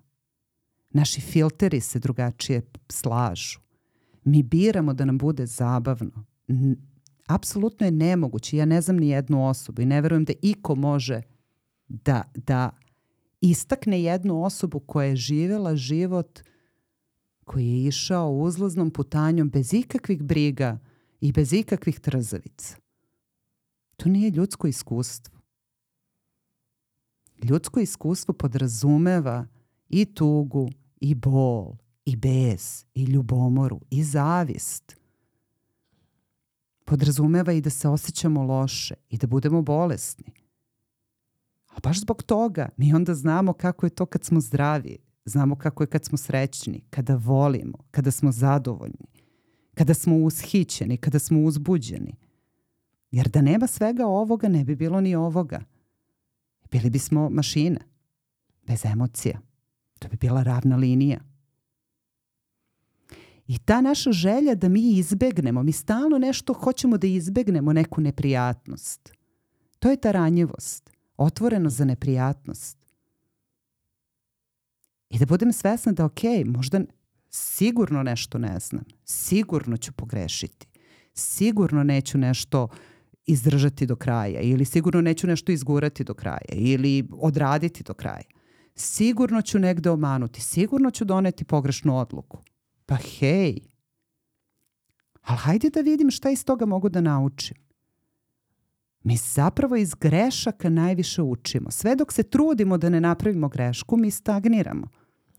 Naši 0.91 1.21
filteri 1.21 1.81
se 1.81 1.99
drugačije 1.99 2.63
slažu. 2.89 3.61
Mi 4.25 4.43
biramo 4.43 4.95
da 4.95 5.05
nam 5.05 5.19
bude 5.19 5.47
zabavno. 5.47 6.25
Apsolutno 7.27 7.87
je 7.87 7.91
nemoguće. 7.91 8.57
Ja 8.57 8.65
ne 8.65 8.81
znam 8.81 8.97
ni 8.97 9.09
jednu 9.09 9.49
osobu 9.49 9.83
i 9.83 9.87
ne 9.87 10.01
verujem 10.01 10.25
da 10.25 10.33
iko 10.43 10.75
može 10.75 11.23
da, 11.89 12.23
da 12.35 12.71
istakne 13.41 14.03
jednu 14.03 14.43
osobu 14.43 14.81
koja 14.81 15.09
je 15.09 15.17
živela 15.17 15.77
život 15.77 16.41
koji 17.45 17.67
je 17.67 17.85
išao 17.85 18.33
uzlaznom 18.33 18.91
putanjom 18.91 19.51
bez 19.51 19.75
ikakvih 19.75 20.23
briga 20.23 20.79
i 21.21 21.33
bez 21.33 21.53
ikakvih 21.53 22.01
trzavica. 22.01 22.77
To 24.01 24.09
nije 24.09 24.31
ljudsko 24.31 24.67
iskustvo. 24.67 25.41
Ljudsko 27.43 27.81
iskustvo 27.81 28.35
podrazumeva 28.35 29.47
i 29.89 30.05
tugu, 30.05 30.71
i 31.01 31.15
bol, 31.15 31.77
i 32.05 32.17
bes, 32.17 32.85
i 32.95 33.05
ljubomoru, 33.05 33.81
i 33.91 34.05
zavist. 34.05 34.97
Podrazumeva 36.85 37.53
i 37.53 37.61
da 37.61 37.71
se 37.71 37.89
osjećamo 37.89 38.43
loše 38.43 38.95
i 39.09 39.19
da 39.19 39.27
budemo 39.27 39.63
bolesni. 39.63 40.33
A 41.69 41.81
baš 41.83 42.01
zbog 42.01 42.23
toga 42.23 42.69
mi 42.77 42.95
onda 42.95 43.15
znamo 43.15 43.53
kako 43.53 43.87
je 43.87 43.91
to 43.91 44.07
kad 44.07 44.25
smo 44.25 44.41
zdravi, 44.41 44.99
znamo 45.25 45.57
kako 45.57 45.83
je 45.83 45.87
kad 45.87 46.05
smo 46.05 46.19
srećni, 46.19 46.85
kada 46.91 47.17
volimo, 47.17 47.79
kada 47.91 48.11
smo 48.11 48.33
zadovoljni, 48.33 49.07
kada 49.75 49.95
smo 49.95 50.17
ushićeni, 50.17 50.97
kada 50.97 51.19
smo 51.19 51.41
uzbuđeni. 51.41 52.30
Jer 53.11 53.29
da 53.29 53.41
nema 53.41 53.67
svega 53.67 54.07
ovoga 54.07 54.49
ne 54.49 54.65
bi 54.65 54.77
bilo 54.77 55.01
ni 55.01 55.15
ovoga. 55.15 55.61
Bili 56.71 56.91
bismo 56.91 57.31
mašine, 57.31 57.81
bez 58.67 58.85
emocija. 58.85 59.41
To 59.99 60.09
bi 60.09 60.17
bila 60.17 60.43
ravna 60.43 60.77
linija. 60.77 61.21
I 63.47 63.59
ta 63.59 63.81
naša 63.81 64.13
želja 64.13 64.55
da 64.55 64.69
mi 64.69 64.99
izbegnemo, 64.99 65.63
mi 65.63 65.73
stalno 65.73 66.19
nešto 66.19 66.53
hoćemo 66.53 66.99
da 66.99 67.07
izbegnemo, 67.07 67.73
neku 67.73 68.01
neprijatnost. 68.01 69.13
To 69.79 69.91
je 69.91 69.97
ta 69.97 70.13
ranjivost, 70.13 70.91
otvoreno 71.17 71.71
za 71.71 71.85
neprijatnost. 71.85 72.79
I 75.09 75.19
da 75.19 75.27
budem 75.27 75.53
svesna 75.53 75.93
da 75.93 76.05
ok, 76.05 76.21
možda 76.47 76.81
sigurno 77.31 78.03
nešto 78.03 78.39
ne 78.39 78.59
znam, 78.59 78.85
sigurno 79.05 79.77
ću 79.77 79.93
pogrešiti, 79.93 80.67
sigurno 81.15 81.85
neću 81.85 82.19
nešto 82.19 82.69
izdržati 83.27 83.87
do 83.87 83.97
kraja 83.97 84.41
ili 84.41 84.65
sigurno 84.65 85.01
neću 85.01 85.27
nešto 85.27 85.53
izgurati 85.53 86.05
do 86.05 86.15
kraja 86.15 86.53
ili 86.53 87.09
odraditi 87.13 87.83
do 87.83 87.95
kraja. 87.95 88.25
Sigurno 88.75 89.43
ću 89.43 89.59
negde 89.59 89.91
omanuti, 89.91 90.41
sigurno 90.41 90.91
ću 90.91 91.05
doneti 91.05 91.45
pogrešnu 91.45 91.99
odluku. 91.99 92.39
Pa 92.87 92.97
hej, 92.97 93.59
ali 95.23 95.39
hajde 95.39 95.71
da 95.71 95.81
vidim 95.81 96.11
šta 96.11 96.31
iz 96.31 96.45
toga 96.45 96.67
mogu 96.67 96.89
da 96.89 97.01
naučim. 97.01 97.57
Mi 99.03 99.17
zapravo 99.17 99.77
iz 99.77 99.95
grešaka 99.95 100.69
najviše 100.69 101.23
učimo. 101.23 101.71
Sve 101.71 101.97
dok 101.97 102.13
se 102.13 102.23
trudimo 102.23 102.79
da 102.79 102.89
ne 102.89 103.01
napravimo 103.01 103.49
grešku, 103.49 103.97
mi 103.97 104.11
stagniramo. 104.11 104.89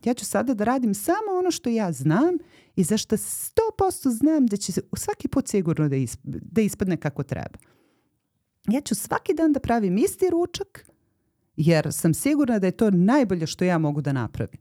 Ja 0.04 0.14
ću 0.14 0.24
sada 0.24 0.54
da 0.54 0.64
radim 0.64 0.94
samo 0.94 1.38
ono 1.38 1.50
što 1.50 1.70
ja 1.70 1.92
znam 1.92 2.34
i 2.76 2.84
za 2.84 2.96
što 2.96 3.16
100% 3.16 4.08
znam 4.08 4.46
da 4.46 4.56
će 4.56 4.72
se 4.72 4.80
svaki 4.96 5.28
put 5.28 5.48
sigurno 5.48 5.88
da, 5.88 5.96
isp 5.96 6.20
da 6.24 6.60
ispadne 6.60 6.96
kako 6.96 7.22
treba. 7.22 7.58
Ja 8.68 8.80
ću 8.80 8.94
svaki 8.94 9.34
dan 9.34 9.52
da 9.52 9.60
pravim 9.60 9.98
isti 9.98 10.30
ručak 10.30 10.86
jer 11.56 11.92
sam 11.92 12.14
sigurna 12.14 12.58
da 12.58 12.66
je 12.66 12.76
to 12.76 12.90
najbolje 12.90 13.46
što 13.46 13.64
ja 13.64 13.78
mogu 13.78 14.00
da 14.00 14.12
napravim. 14.12 14.60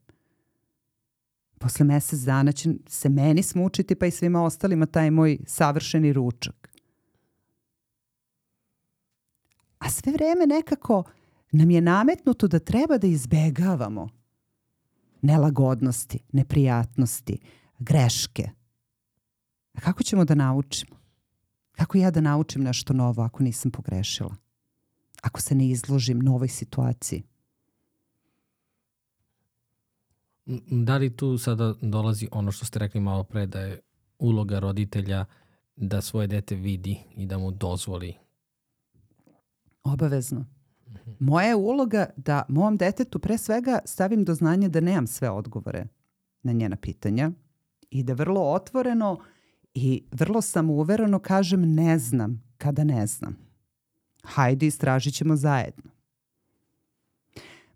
Posle 1.59 1.85
mesec 1.85 2.19
dana 2.19 2.51
će 2.51 2.69
se 2.87 3.09
meni 3.09 3.43
smučiti 3.43 3.95
pa 3.95 4.05
i 4.05 4.11
svima 4.11 4.43
ostalima 4.43 4.85
taj 4.85 5.11
moj 5.11 5.39
savršeni 5.45 6.13
ručak. 6.13 6.71
A 9.79 9.89
sve 9.89 10.11
vreme 10.11 10.45
nekako 10.47 11.03
nam 11.51 11.71
je 11.71 11.81
nametnuto 11.81 12.47
da 12.47 12.59
treba 12.59 12.97
da 12.97 13.07
izbegavamo 13.07 14.20
nelagodnosti, 15.21 16.19
neprijatnosti, 16.33 17.39
greške. 17.79 18.49
A 19.73 19.81
kako 19.81 20.03
ćemo 20.03 20.25
da 20.25 20.35
naučimo? 20.35 20.95
Kako 21.71 21.97
ja 21.97 22.11
da 22.11 22.21
naučim 22.21 22.63
nešto 22.63 22.93
novo 22.93 23.23
ako 23.23 23.43
nisam 23.43 23.71
pogrešila? 23.71 24.35
Ako 25.21 25.41
se 25.41 25.55
ne 25.55 25.69
izložim 25.69 26.19
novoj 26.19 26.47
situaciji? 26.47 27.23
Da 30.71 30.97
li 30.97 31.15
tu 31.15 31.37
sada 31.37 31.73
dolazi 31.81 32.27
ono 32.31 32.51
što 32.51 32.65
ste 32.65 32.79
rekli 32.79 33.01
malo 33.01 33.23
pre 33.23 33.45
da 33.45 33.59
je 33.59 33.79
uloga 34.19 34.59
roditelja 34.59 35.25
da 35.75 36.01
svoje 36.01 36.27
dete 36.27 36.55
vidi 36.55 36.99
i 37.15 37.25
da 37.25 37.37
mu 37.37 37.51
dozvoli? 37.51 38.13
Obavezno. 39.83 40.45
Moja 41.19 41.47
je 41.47 41.55
uloga 41.55 42.05
da 42.17 42.43
mom 42.49 42.77
detetu 42.77 43.19
pre 43.19 43.37
svega 43.37 43.79
stavim 43.85 44.23
do 44.23 44.33
znanja 44.33 44.69
da 44.69 44.79
nemam 44.79 45.07
sve 45.07 45.29
odgovore 45.29 45.87
na 46.43 46.51
njena 46.51 46.75
pitanja 46.75 47.31
i 47.89 48.03
da 48.03 48.13
vrlo 48.13 48.41
otvoreno 48.41 49.19
i 49.73 50.03
vrlo 50.11 50.41
samouvereno 50.41 51.19
kažem 51.19 51.73
ne 51.73 51.99
znam 51.99 52.43
kada 52.57 52.83
ne 52.83 53.07
znam. 53.07 53.37
Hajde 54.23 54.67
istražit 54.67 55.13
ćemo 55.13 55.35
zajedno. 55.35 55.91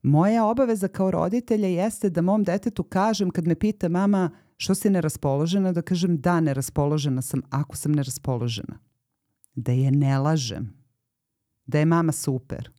Moja 0.02 0.46
obaveza 0.46 0.88
kao 0.88 1.12
roditelja 1.12 1.68
jeste 1.68 2.10
da 2.10 2.22
mom 2.22 2.44
detetu 2.44 2.84
kažem 2.84 3.30
kad 3.30 3.48
me 3.48 3.56
pita 3.56 3.90
mama 3.90 4.30
što 4.58 4.76
si 4.76 4.90
neraspoložena, 4.90 5.72
da 5.72 5.82
kažem 5.82 6.22
da 6.22 6.40
neraspoložena 6.40 7.22
sam 7.22 7.42
ako 7.50 7.76
sam 7.76 7.92
neraspoložena. 7.92 8.80
Da 9.56 9.72
je 9.72 9.92
ne 9.92 10.20
lažem. 10.20 10.74
Da 11.66 11.80
je 11.80 11.86
mama 11.86 12.12
super. 12.12 12.72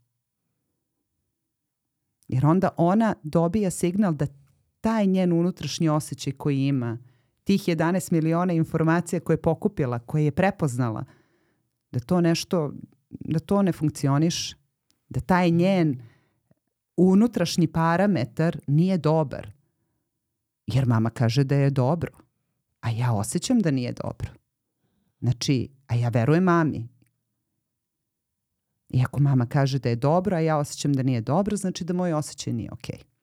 Jer 2.28 2.46
onda 2.46 2.68
ona 2.76 3.14
dobija 3.22 3.70
signal 3.70 4.14
da 4.14 4.26
taj 4.80 5.06
njen 5.06 5.32
unutrašnji 5.32 5.88
osjećaj 5.88 6.32
koji 6.32 6.66
ima, 6.66 6.98
tih 7.44 7.62
11 7.62 8.12
miliona 8.12 8.52
informacija 8.52 9.20
koje 9.20 9.34
je 9.34 9.42
pokupila, 9.42 9.98
koje 9.98 10.24
je 10.24 10.30
prepoznala, 10.30 11.04
da 11.90 12.00
to 12.00 12.20
nešto, 12.20 12.72
da 13.10 13.38
to 13.38 13.62
ne 13.62 13.72
funkcioniš, 13.72 14.54
da 15.08 15.20
taj 15.20 15.50
njen 15.50 16.02
unutrašnji 16.96 17.66
parametar 17.66 18.58
nije 18.66 18.98
dobar. 18.98 19.50
Jer 20.66 20.86
mama 20.86 21.10
kaže 21.10 21.44
da 21.44 21.54
je 21.54 21.70
dobro, 21.70 22.10
a 22.80 22.90
ja 22.90 23.12
osjećam 23.12 23.58
da 23.58 23.70
nije 23.70 23.92
dobro. 23.92 24.30
Znači, 25.20 25.68
a 25.86 25.94
ja 25.94 26.08
verujem 26.08 26.44
mami 26.44 26.88
Iako 28.88 29.20
mama 29.20 29.46
kaže 29.46 29.78
da 29.78 29.88
je 29.88 29.96
dobro, 29.96 30.36
a 30.36 30.40
ja 30.40 30.58
osjećam 30.58 30.92
da 30.92 31.02
nije 31.02 31.20
dobro, 31.20 31.56
znači 31.56 31.84
da 31.84 31.92
moj 31.92 32.12
osjećaj 32.12 32.52
nije 32.52 32.72
okej. 32.72 32.98
Okay. 32.98 33.16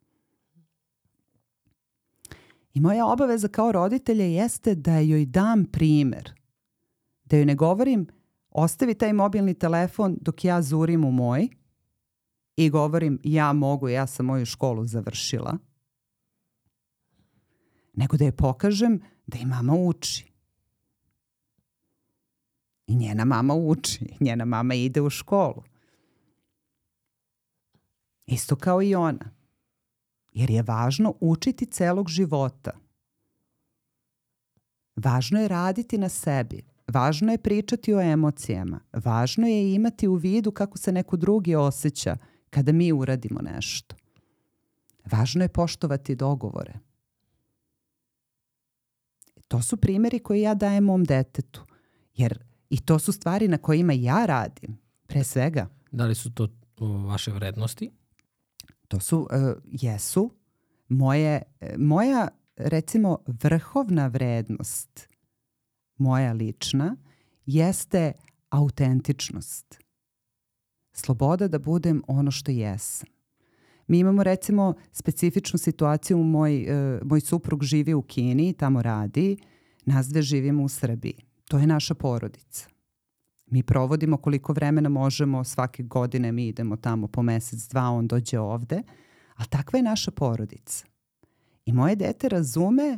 I 2.73 2.79
moja 2.79 3.05
obaveza 3.05 3.47
kao 3.47 3.71
roditelja 3.71 4.25
jeste 4.25 4.75
da 4.75 4.99
joj 4.99 5.25
dam 5.25 5.65
primer. 5.65 6.33
Da 7.25 7.37
joj 7.37 7.45
ne 7.45 7.55
govorim 7.55 8.07
ostavi 8.49 8.93
taj 8.93 9.13
mobilni 9.13 9.53
telefon 9.53 10.17
dok 10.21 10.45
ja 10.45 10.61
zurim 10.61 11.05
u 11.05 11.11
moj 11.11 11.47
i 12.55 12.69
govorim 12.69 13.19
ja 13.23 13.53
mogu, 13.53 13.89
ja 13.89 14.07
sam 14.07 14.25
moju 14.25 14.45
školu 14.45 14.85
završila. 14.85 15.57
Nego 17.93 18.17
da 18.17 18.25
je 18.25 18.35
pokažem 18.35 19.01
da 19.27 19.37
i 19.37 19.45
mama 19.45 19.73
uči. 19.73 20.32
I 22.87 22.95
njena 22.95 23.25
mama 23.25 23.53
uči, 23.53 24.17
njena 24.19 24.45
mama 24.45 24.75
ide 24.75 25.01
u 25.01 25.09
školu. 25.09 25.63
Isto 28.25 28.55
kao 28.55 28.81
i 28.81 28.95
ona. 28.95 29.31
Jer 30.31 30.49
je 30.49 30.61
važno 30.61 31.13
učiti 31.19 31.65
celog 31.65 32.09
života. 32.09 32.71
Važno 34.95 35.41
je 35.41 35.47
raditi 35.47 35.97
na 35.97 36.09
sebi. 36.09 36.61
Važno 36.87 37.31
je 37.31 37.37
pričati 37.37 37.93
o 37.93 38.01
emocijama. 38.01 38.79
Važno 38.93 39.47
je 39.47 39.73
imati 39.73 40.07
u 40.07 40.15
vidu 40.15 40.51
kako 40.51 40.77
se 40.77 40.91
neko 40.91 41.17
drugi 41.17 41.55
osjeća 41.55 42.17
kada 42.49 42.71
mi 42.71 42.91
uradimo 42.91 43.41
nešto. 43.41 43.95
Važno 45.11 45.43
je 45.43 45.49
poštovati 45.49 46.15
dogovore. 46.15 46.73
To 49.47 49.61
su 49.61 49.77
primjeri 49.77 50.19
koje 50.19 50.41
ja 50.41 50.53
dajem 50.53 50.83
mom 50.83 51.03
detetu. 51.03 51.65
Jer 52.15 52.43
i 52.73 52.77
to 52.77 52.99
su 52.99 53.11
stvari 53.11 53.47
na 53.47 53.57
kojima 53.57 53.93
ja 53.93 54.25
radim. 54.25 54.77
Pre 55.07 55.23
svega. 55.23 55.67
Da 55.91 56.05
li 56.05 56.15
su 56.15 56.33
to 56.33 56.47
vaše 57.07 57.31
vrednosti? 57.31 57.91
To 58.87 58.99
su, 58.99 59.19
uh, 59.19 59.27
jesu. 59.65 60.31
Moje, 60.89 61.41
moja, 61.77 62.27
recimo, 62.55 63.17
vrhovna 63.27 64.07
vrednost, 64.07 65.09
moja 65.97 66.33
lična, 66.33 66.95
jeste 67.45 68.11
autentičnost. 68.49 69.79
Sloboda 70.93 71.47
da 71.47 71.59
budem 71.59 72.01
ono 72.07 72.31
što 72.31 72.51
jesam. 72.51 73.09
Mi 73.87 73.99
imamo 73.99 74.23
recimo 74.23 74.73
specifičnu 74.91 75.59
situaciju, 75.59 76.17
moj, 76.17 76.61
uh, 76.61 77.01
moj 77.07 77.21
suprug 77.21 77.63
živi 77.63 77.93
u 77.93 78.01
Kini, 78.01 78.53
tamo 78.53 78.81
radi, 78.81 79.37
nas 79.85 80.07
dve 80.07 80.21
živimo 80.21 80.63
u 80.63 80.69
Srbiji. 80.69 81.32
To 81.53 81.59
je 81.59 81.67
naša 81.67 81.93
porodica. 81.93 82.67
Mi 83.45 83.63
provodimo 83.63 84.17
koliko 84.17 84.53
vremena 84.53 84.89
možemo, 84.89 85.43
svake 85.43 85.83
godine 85.83 86.31
mi 86.31 86.47
idemo 86.47 86.75
tamo 86.75 87.07
po 87.07 87.21
mesec, 87.21 87.67
dva, 87.67 87.89
on 87.89 88.07
dođe 88.07 88.39
ovde, 88.39 88.81
ali 89.35 89.47
takva 89.47 89.77
je 89.77 89.83
naša 89.83 90.11
porodica. 90.11 90.85
I 91.65 91.73
moje 91.73 91.95
dete 91.95 92.29
razume 92.29 92.97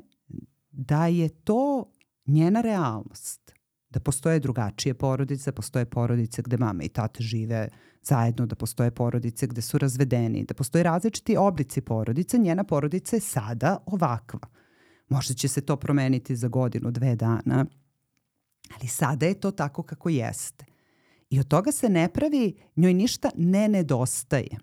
da 0.72 1.07
je 1.07 1.30
to 1.30 1.91
njena 2.26 2.61
realnost. 2.61 3.53
Da 3.90 3.99
postoje 3.99 4.40
drugačije 4.40 4.94
porodice, 4.94 5.52
da 5.52 5.56
postoje 5.56 5.86
porodice 5.86 6.41
gde 6.41 6.57
mama 6.57 6.84
i 6.84 6.90
tate 6.90 7.23
žive 7.23 7.69
zajedno, 8.02 8.45
da 8.45 8.56
postoje 8.56 8.91
porodice 8.91 9.48
gde 9.48 9.61
su 9.61 9.77
razvedeni, 9.77 10.45
da 10.45 10.53
postoje 10.53 10.84
različiti 10.84 11.38
oblici 11.38 11.82
porodice. 11.82 12.38
Njena 12.38 12.64
porodica 12.64 13.15
je 13.15 13.19
sada 13.19 13.77
ovakva. 13.86 14.48
Možda 15.10 15.34
će 15.34 15.48
se 15.48 15.61
to 15.61 15.76
promeniti 15.76 16.36
za 16.36 16.48
godinu, 16.48 16.91
dve 16.91 17.15
dana, 17.15 17.65
ali 18.76 18.88
sada 18.88 19.26
je 19.26 19.40
to 19.40 19.52
tako 19.52 19.84
kako 19.84 20.10
jeste. 20.10 20.66
I 21.30 21.40
od 21.40 21.48
toga 21.48 21.72
se 21.72 21.90
ne 21.90 22.14
pravi, 22.14 22.58
njoj 22.76 22.94
ništa 22.94 23.30
ne 23.36 23.68
nedostaje. 23.68 24.58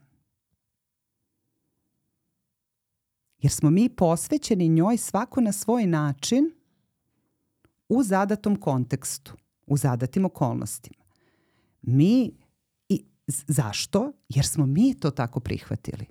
Jer 3.38 3.52
smo 3.52 3.70
mi 3.70 3.88
posvećeni 3.88 4.68
njoj 4.68 4.96
svako 4.96 5.40
na 5.40 5.52
svoj 5.52 5.86
način 5.86 6.50
u 7.88 8.02
zadatom 8.02 8.56
kontekstu, 8.56 9.32
u 9.66 9.76
zadatim 9.76 10.24
okolnostima. 10.24 11.04
Mi, 11.82 12.30
i 12.88 13.04
zašto? 13.26 14.12
Jer 14.28 14.46
smo 14.46 14.66
mi 14.66 14.94
to 14.94 15.10
tako 15.10 15.40
prihvatili. 15.40 16.06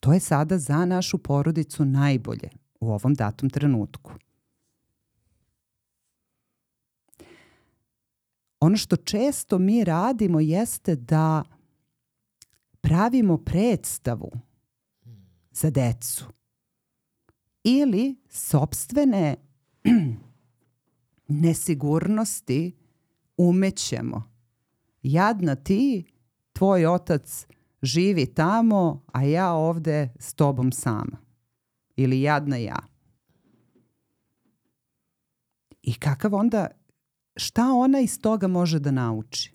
To 0.00 0.12
je 0.12 0.20
sada 0.20 0.58
za 0.58 0.84
našu 0.84 1.18
porodicu 1.18 1.84
najbolje 1.84 2.50
u 2.80 2.92
ovom 2.92 3.14
datom 3.14 3.50
trenutku. 3.50 4.12
Ono 8.60 8.76
što 8.76 8.96
često 8.96 9.58
mi 9.58 9.84
radimo 9.84 10.40
jeste 10.40 10.96
da 10.96 11.44
pravimo 12.80 13.38
predstavu 13.38 14.30
za 15.50 15.70
decu 15.70 16.24
ili 17.64 18.16
sobstvene 18.28 19.36
nesigurnosti 21.28 22.76
umećemo. 23.36 24.30
Jadna 25.02 25.54
ti, 25.54 26.04
tvoj 26.52 26.86
otac 26.86 27.46
živi 27.82 28.34
tamo, 28.34 29.04
a 29.12 29.22
ja 29.22 29.52
ovde 29.52 30.14
s 30.18 30.34
tobom 30.34 30.72
sama. 30.72 31.18
Ili 31.96 32.22
jadna 32.22 32.56
ja. 32.56 32.78
I 35.82 35.94
kakav 35.94 36.34
onda, 36.34 36.66
šta 37.38 37.72
ona 37.72 38.00
iz 38.00 38.20
toga 38.20 38.48
može 38.48 38.78
da 38.78 38.90
nauči? 38.90 39.54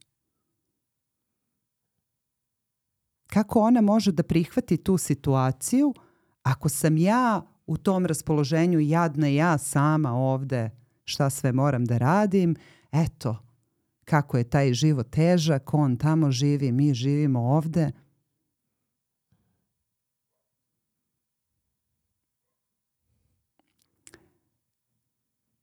Kako 3.28 3.60
ona 3.60 3.82
može 3.82 4.12
da 4.12 4.24
prihvati 4.24 4.78
tu 4.78 4.98
situaciju 4.98 5.94
ako 6.44 6.70
sam 6.70 6.98
ja 6.98 7.42
u 7.66 7.78
tom 7.78 8.06
raspoloženju 8.06 8.80
jadna 8.80 9.28
ja 9.28 9.58
sama 9.58 10.14
ovde 10.14 10.84
šta 11.06 11.30
sve 11.30 11.52
moram 11.52 11.86
da 11.86 11.98
radim, 11.98 12.56
eto, 12.92 13.46
kako 14.06 14.38
je 14.38 14.50
taj 14.50 14.74
život 14.74 15.10
težak, 15.10 15.74
on 15.74 15.98
tamo 15.98 16.32
živi, 16.32 16.72
mi 16.72 16.94
živimo 16.94 17.40
ovde. 17.40 17.92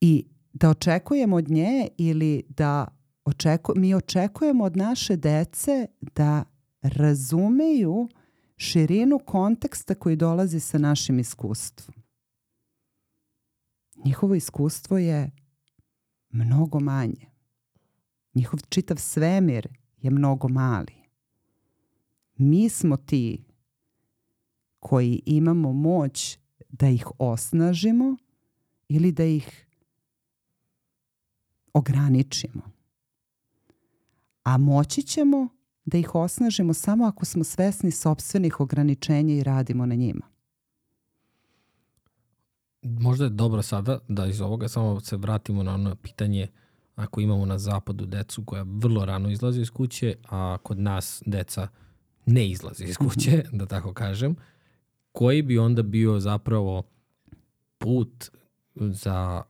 I 0.01 0.27
da 0.53 0.71
očekujemo 0.71 1.37
od 1.37 1.51
nje 1.51 1.89
ili 1.99 2.43
da 2.49 2.87
očeku, 3.25 3.73
mi 3.77 3.95
očekujemo 3.95 4.65
od 4.65 4.77
naše 4.77 5.17
dece 5.17 5.87
da 6.01 6.45
razumeju 6.83 8.09
širinu 8.57 9.19
konteksta 9.19 9.95
koji 9.95 10.17
dolazi 10.17 10.61
sa 10.61 10.79
našim 10.79 11.19
iskustvom. 11.19 11.95
Njihovo 14.05 14.35
iskustvo 14.35 14.99
je 14.99 15.31
mnogo 16.31 16.81
manje. 16.81 17.27
Njihov 18.35 18.61
čitav 18.69 18.97
svemir 18.97 19.69
je 19.99 20.11
mnogo 20.11 20.49
mali. 20.49 20.95
Mi 22.37 22.69
smo 22.69 22.97
ti 22.97 23.45
koji 24.79 25.23
imamo 25.27 25.73
moć 25.73 26.39
da 26.69 26.89
ih 26.89 27.07
osnažimo 27.19 28.17
ili 28.89 29.13
da 29.13 29.25
ih 29.25 29.67
ograničimo. 31.73 32.63
A 34.43 34.57
moći 34.57 35.03
ćemo 35.03 35.49
da 35.85 35.99
ih 35.99 36.15
osnažimo 36.15 36.75
samo 36.75 37.07
ako 37.07 37.25
smo 37.25 37.45
svesni 37.45 37.91
sobstvenih 37.91 38.61
ograničenja 38.61 39.35
i 39.35 39.43
radimo 39.43 39.87
na 39.87 39.95
njima. 39.95 40.27
Možda 42.83 43.25
je 43.25 43.31
dobro 43.31 43.63
sada 43.63 43.99
da 44.09 44.27
iz 44.27 44.41
ovoga 44.41 44.69
samo 44.69 45.01
se 45.01 45.17
vratimo 45.17 45.63
na 45.63 45.75
ono 45.75 45.97
pitanje 45.97 46.49
ako 46.95 47.21
imamo 47.21 47.47
na 47.47 47.59
zapadu 47.59 48.07
decu 48.07 48.45
koja 48.45 48.65
vrlo 48.67 49.05
rano 49.05 49.31
izlaze 49.31 49.63
iz 49.63 49.71
kuće, 49.71 50.15
a 50.29 50.57
kod 50.63 50.79
nas 50.79 51.23
deca 51.27 51.69
ne 52.27 52.51
izlaze 52.51 52.85
iz 52.85 52.97
kuće, 52.97 53.45
da 53.53 53.67
tako 53.67 53.95
kažem, 53.95 54.37
koji 55.13 55.43
bi 55.43 55.59
onda 55.59 55.83
bio 55.83 56.21
zapravo 56.21 56.83
put 57.79 58.31
za 58.75 59.43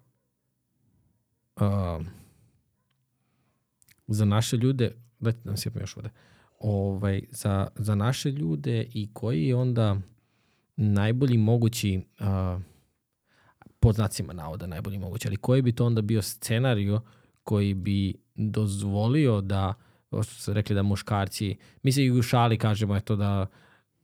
uh, 1.61 2.07
za 4.07 4.25
naše 4.25 4.57
ljude, 4.57 4.93
dajte 5.21 5.39
da 5.45 5.51
nam 5.51 5.57
sjepam 5.57 5.83
još 5.83 5.97
vode, 5.97 6.11
ovaj, 6.59 7.23
za, 7.31 7.69
za 7.77 7.95
naše 7.95 8.31
ljude 8.31 8.87
i 8.95 9.11
koji 9.13 9.47
je 9.47 9.57
onda 9.57 9.97
najbolji 10.77 11.39
mogući 11.39 12.01
uh, 12.21 12.63
pod 13.81 13.95
znacima 13.95 14.33
navoda 14.33 14.67
najbolji 14.67 14.99
mogući, 14.99 15.29
ali 15.29 15.37
koji 15.37 15.63
bi 15.63 15.73
to 15.73 15.87
onda 15.87 16.03
bio 16.03 16.23
scenario 16.23 17.01
koji 17.45 17.75
bi 17.75 18.15
dozvolio 18.35 19.41
da, 19.41 19.75
kao 20.11 20.23
što 20.23 20.35
se 20.35 20.55
rekli 20.55 20.75
da 20.75 20.83
muškarci, 20.83 21.57
mi 21.83 21.93
se 21.93 22.05
i 22.05 22.11
u 22.11 22.23
šali 22.23 22.59
kažemo 22.59 22.97
eto 22.97 23.17
da 23.17 23.47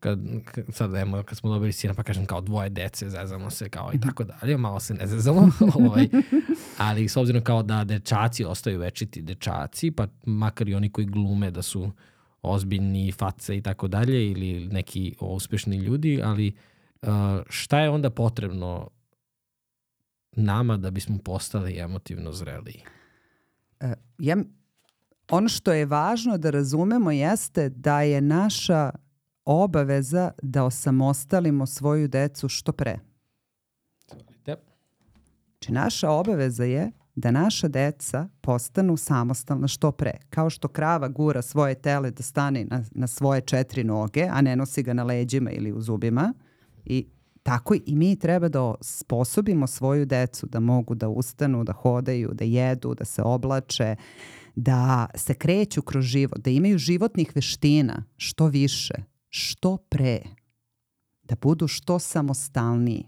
kad, 0.00 0.18
sad 0.72 0.94
emo, 0.94 1.22
kad 1.22 1.38
smo 1.38 1.50
dobili 1.50 1.72
sina 1.72 1.94
pa 1.94 2.02
kažem 2.02 2.26
kao 2.26 2.40
dvoje 2.40 2.70
dece, 2.70 3.10
zezamo 3.10 3.50
se 3.50 3.68
kao 3.68 3.90
i 3.94 4.00
tako 4.00 4.24
dalje, 4.24 4.56
malo 4.56 4.80
se 4.80 4.94
ne 4.94 5.06
zezamo, 5.06 5.50
ovaj, 5.74 6.08
ali 6.78 7.08
s 7.08 7.16
obzirom 7.16 7.42
kao 7.42 7.62
da 7.62 7.84
dečaci 7.84 8.44
ostaju 8.44 8.78
večiti 8.78 9.22
dečaci, 9.22 9.90
pa 9.90 10.06
makar 10.26 10.68
i 10.68 10.74
oni 10.74 10.92
koji 10.92 11.06
glume 11.06 11.50
da 11.50 11.62
su 11.62 11.90
ozbiljni 12.42 13.12
face 13.12 13.56
i 13.56 13.62
tako 13.62 13.88
dalje 13.88 14.30
ili 14.30 14.68
neki 14.68 15.14
uspešni 15.20 15.76
ljudi, 15.76 16.20
ali 16.24 16.52
uh, 17.02 17.08
šta 17.48 17.80
je 17.80 17.90
onda 17.90 18.10
potrebno 18.10 18.90
nama 20.32 20.76
da 20.76 20.90
bismo 20.90 21.18
postali 21.18 21.78
emotivno 21.78 22.32
zreliji? 22.32 22.82
Uh, 23.80 23.90
ja, 24.18 24.36
ono 25.30 25.48
što 25.48 25.72
je 25.72 25.86
važno 25.86 26.38
da 26.38 26.50
razumemo 26.50 27.10
jeste 27.10 27.68
da 27.68 28.02
je 28.02 28.20
naša 28.20 28.90
obaveza 29.46 30.30
da 30.42 30.64
osamostalimo 30.64 31.66
svoju 31.66 32.08
decu 32.08 32.48
što 32.48 32.72
pre. 32.72 32.98
Znači 35.66 35.72
naša 35.72 36.10
obaveza 36.10 36.64
je 36.64 36.92
da 37.14 37.30
naša 37.30 37.68
deca 37.68 38.28
postanu 38.40 38.96
samostalna 38.96 39.68
što 39.68 39.92
pre. 39.92 40.12
Kao 40.30 40.50
što 40.50 40.68
krava 40.68 41.08
gura 41.08 41.42
svoje 41.42 41.74
tele 41.74 42.10
da 42.10 42.22
stane 42.22 42.64
na, 42.64 42.84
na 42.90 43.06
svoje 43.06 43.40
četiri 43.40 43.84
noge, 43.84 44.28
a 44.30 44.40
ne 44.40 44.56
nosi 44.56 44.82
ga 44.82 44.92
na 44.92 45.04
leđima 45.04 45.50
ili 45.50 45.72
u 45.72 45.80
zubima. 45.80 46.34
I 46.84 47.06
tako 47.42 47.74
i 47.74 47.94
mi 47.94 48.18
treba 48.18 48.48
da 48.48 48.74
sposobimo 48.80 49.66
svoju 49.66 50.06
decu 50.06 50.46
da 50.46 50.60
mogu 50.60 50.94
da 50.94 51.08
ustanu, 51.08 51.64
da 51.64 51.72
hodaju, 51.72 52.30
da 52.32 52.44
jedu, 52.44 52.94
da 52.94 53.04
se 53.04 53.22
oblače, 53.22 53.96
da 54.56 55.06
se 55.14 55.34
kreću 55.34 55.82
kroz 55.82 56.04
život, 56.04 56.38
da 56.38 56.50
imaju 56.50 56.78
životnih 56.78 57.32
veština 57.34 58.04
što 58.16 58.46
više, 58.46 58.94
što 59.36 59.76
pre, 59.76 60.20
da 61.22 61.36
budu 61.42 61.68
što 61.68 61.98
samostalniji. 61.98 63.06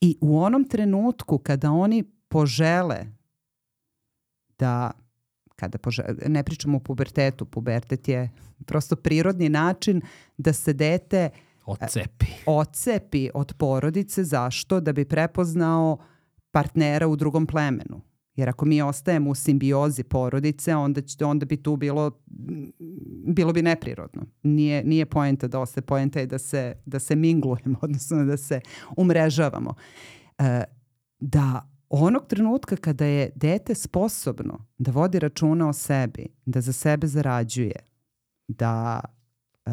I 0.00 0.16
u 0.20 0.38
onom 0.38 0.68
trenutku 0.68 1.38
kada 1.38 1.70
oni 1.70 2.04
požele 2.28 3.06
da 4.58 4.90
kada 5.56 5.78
požele, 5.78 6.14
ne 6.26 6.42
pričamo 6.42 6.76
o 6.76 6.80
pubertetu, 6.80 7.44
pubertet 7.44 8.08
je 8.08 8.30
prosto 8.66 8.96
prirodni 8.96 9.48
način 9.48 10.02
da 10.36 10.52
se 10.52 10.72
dete 10.72 11.30
Ocepi. 11.66 12.26
ocepi 12.46 13.30
od 13.34 13.54
porodice. 13.58 14.24
Zašto? 14.24 14.80
Da 14.80 14.92
bi 14.92 15.04
prepoznao 15.04 15.98
partnera 16.50 17.08
u 17.08 17.16
drugom 17.16 17.46
plemenu. 17.46 18.00
Jer 18.36 18.48
ako 18.48 18.64
mi 18.64 18.82
ostajemo 18.82 19.30
u 19.30 19.34
simbiozi 19.34 20.02
porodice, 20.02 20.74
onda, 20.74 21.00
će, 21.00 21.24
onda 21.24 21.46
bi 21.46 21.62
tu 21.62 21.76
bilo, 21.76 22.10
bilo 23.26 23.52
bi 23.52 23.62
neprirodno. 23.62 24.22
Nije, 24.42 24.84
nije 24.84 25.06
poenta 25.06 25.48
da 25.48 25.60
ostaje, 25.60 25.82
poenta 25.82 26.20
je 26.20 26.26
da 26.26 26.38
se, 26.38 26.74
da 26.86 26.98
se 26.98 27.16
minglujemo, 27.16 27.78
odnosno 27.82 28.24
da 28.24 28.36
se 28.36 28.60
umrežavamo. 28.96 29.74
E, 30.38 30.64
da 31.20 31.70
onog 31.88 32.26
trenutka 32.26 32.76
kada 32.76 33.04
je 33.04 33.30
dete 33.34 33.74
sposobno 33.74 34.66
da 34.78 34.90
vodi 34.90 35.18
računa 35.18 35.68
o 35.68 35.72
sebi, 35.72 36.26
da 36.46 36.60
za 36.60 36.72
sebe 36.72 37.06
zarađuje, 37.06 37.76
da 38.48 39.00
e, 39.66 39.70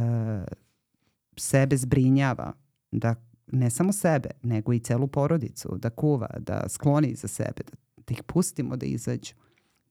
sebe 1.38 1.78
zbrinjava, 1.78 2.54
da 2.92 3.16
ne 3.52 3.70
samo 3.70 3.94
sebe, 3.94 4.30
nego 4.44 4.74
i 4.74 4.80
celu 4.80 5.08
porodicu, 5.08 5.78
da 5.78 5.90
kuva, 5.90 6.28
da 6.40 6.70
skloni 6.70 7.16
za 7.16 7.28
sebe, 7.28 7.64
da, 7.72 7.78
da 8.12 8.14
ih 8.14 8.24
pustimo 8.24 8.78
da 8.78 8.86
izađu, 8.86 9.34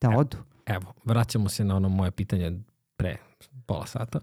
da 0.01 0.09
Evo. 0.09 0.21
odu. 0.21 0.37
Evo, 0.67 0.93
vraćamo 1.05 1.49
se 1.49 1.65
na 1.65 1.77
ono 1.77 1.89
moje 1.89 2.11
pitanje 2.11 2.61
pre 2.97 3.17
pola 3.67 3.87
sata, 3.87 4.21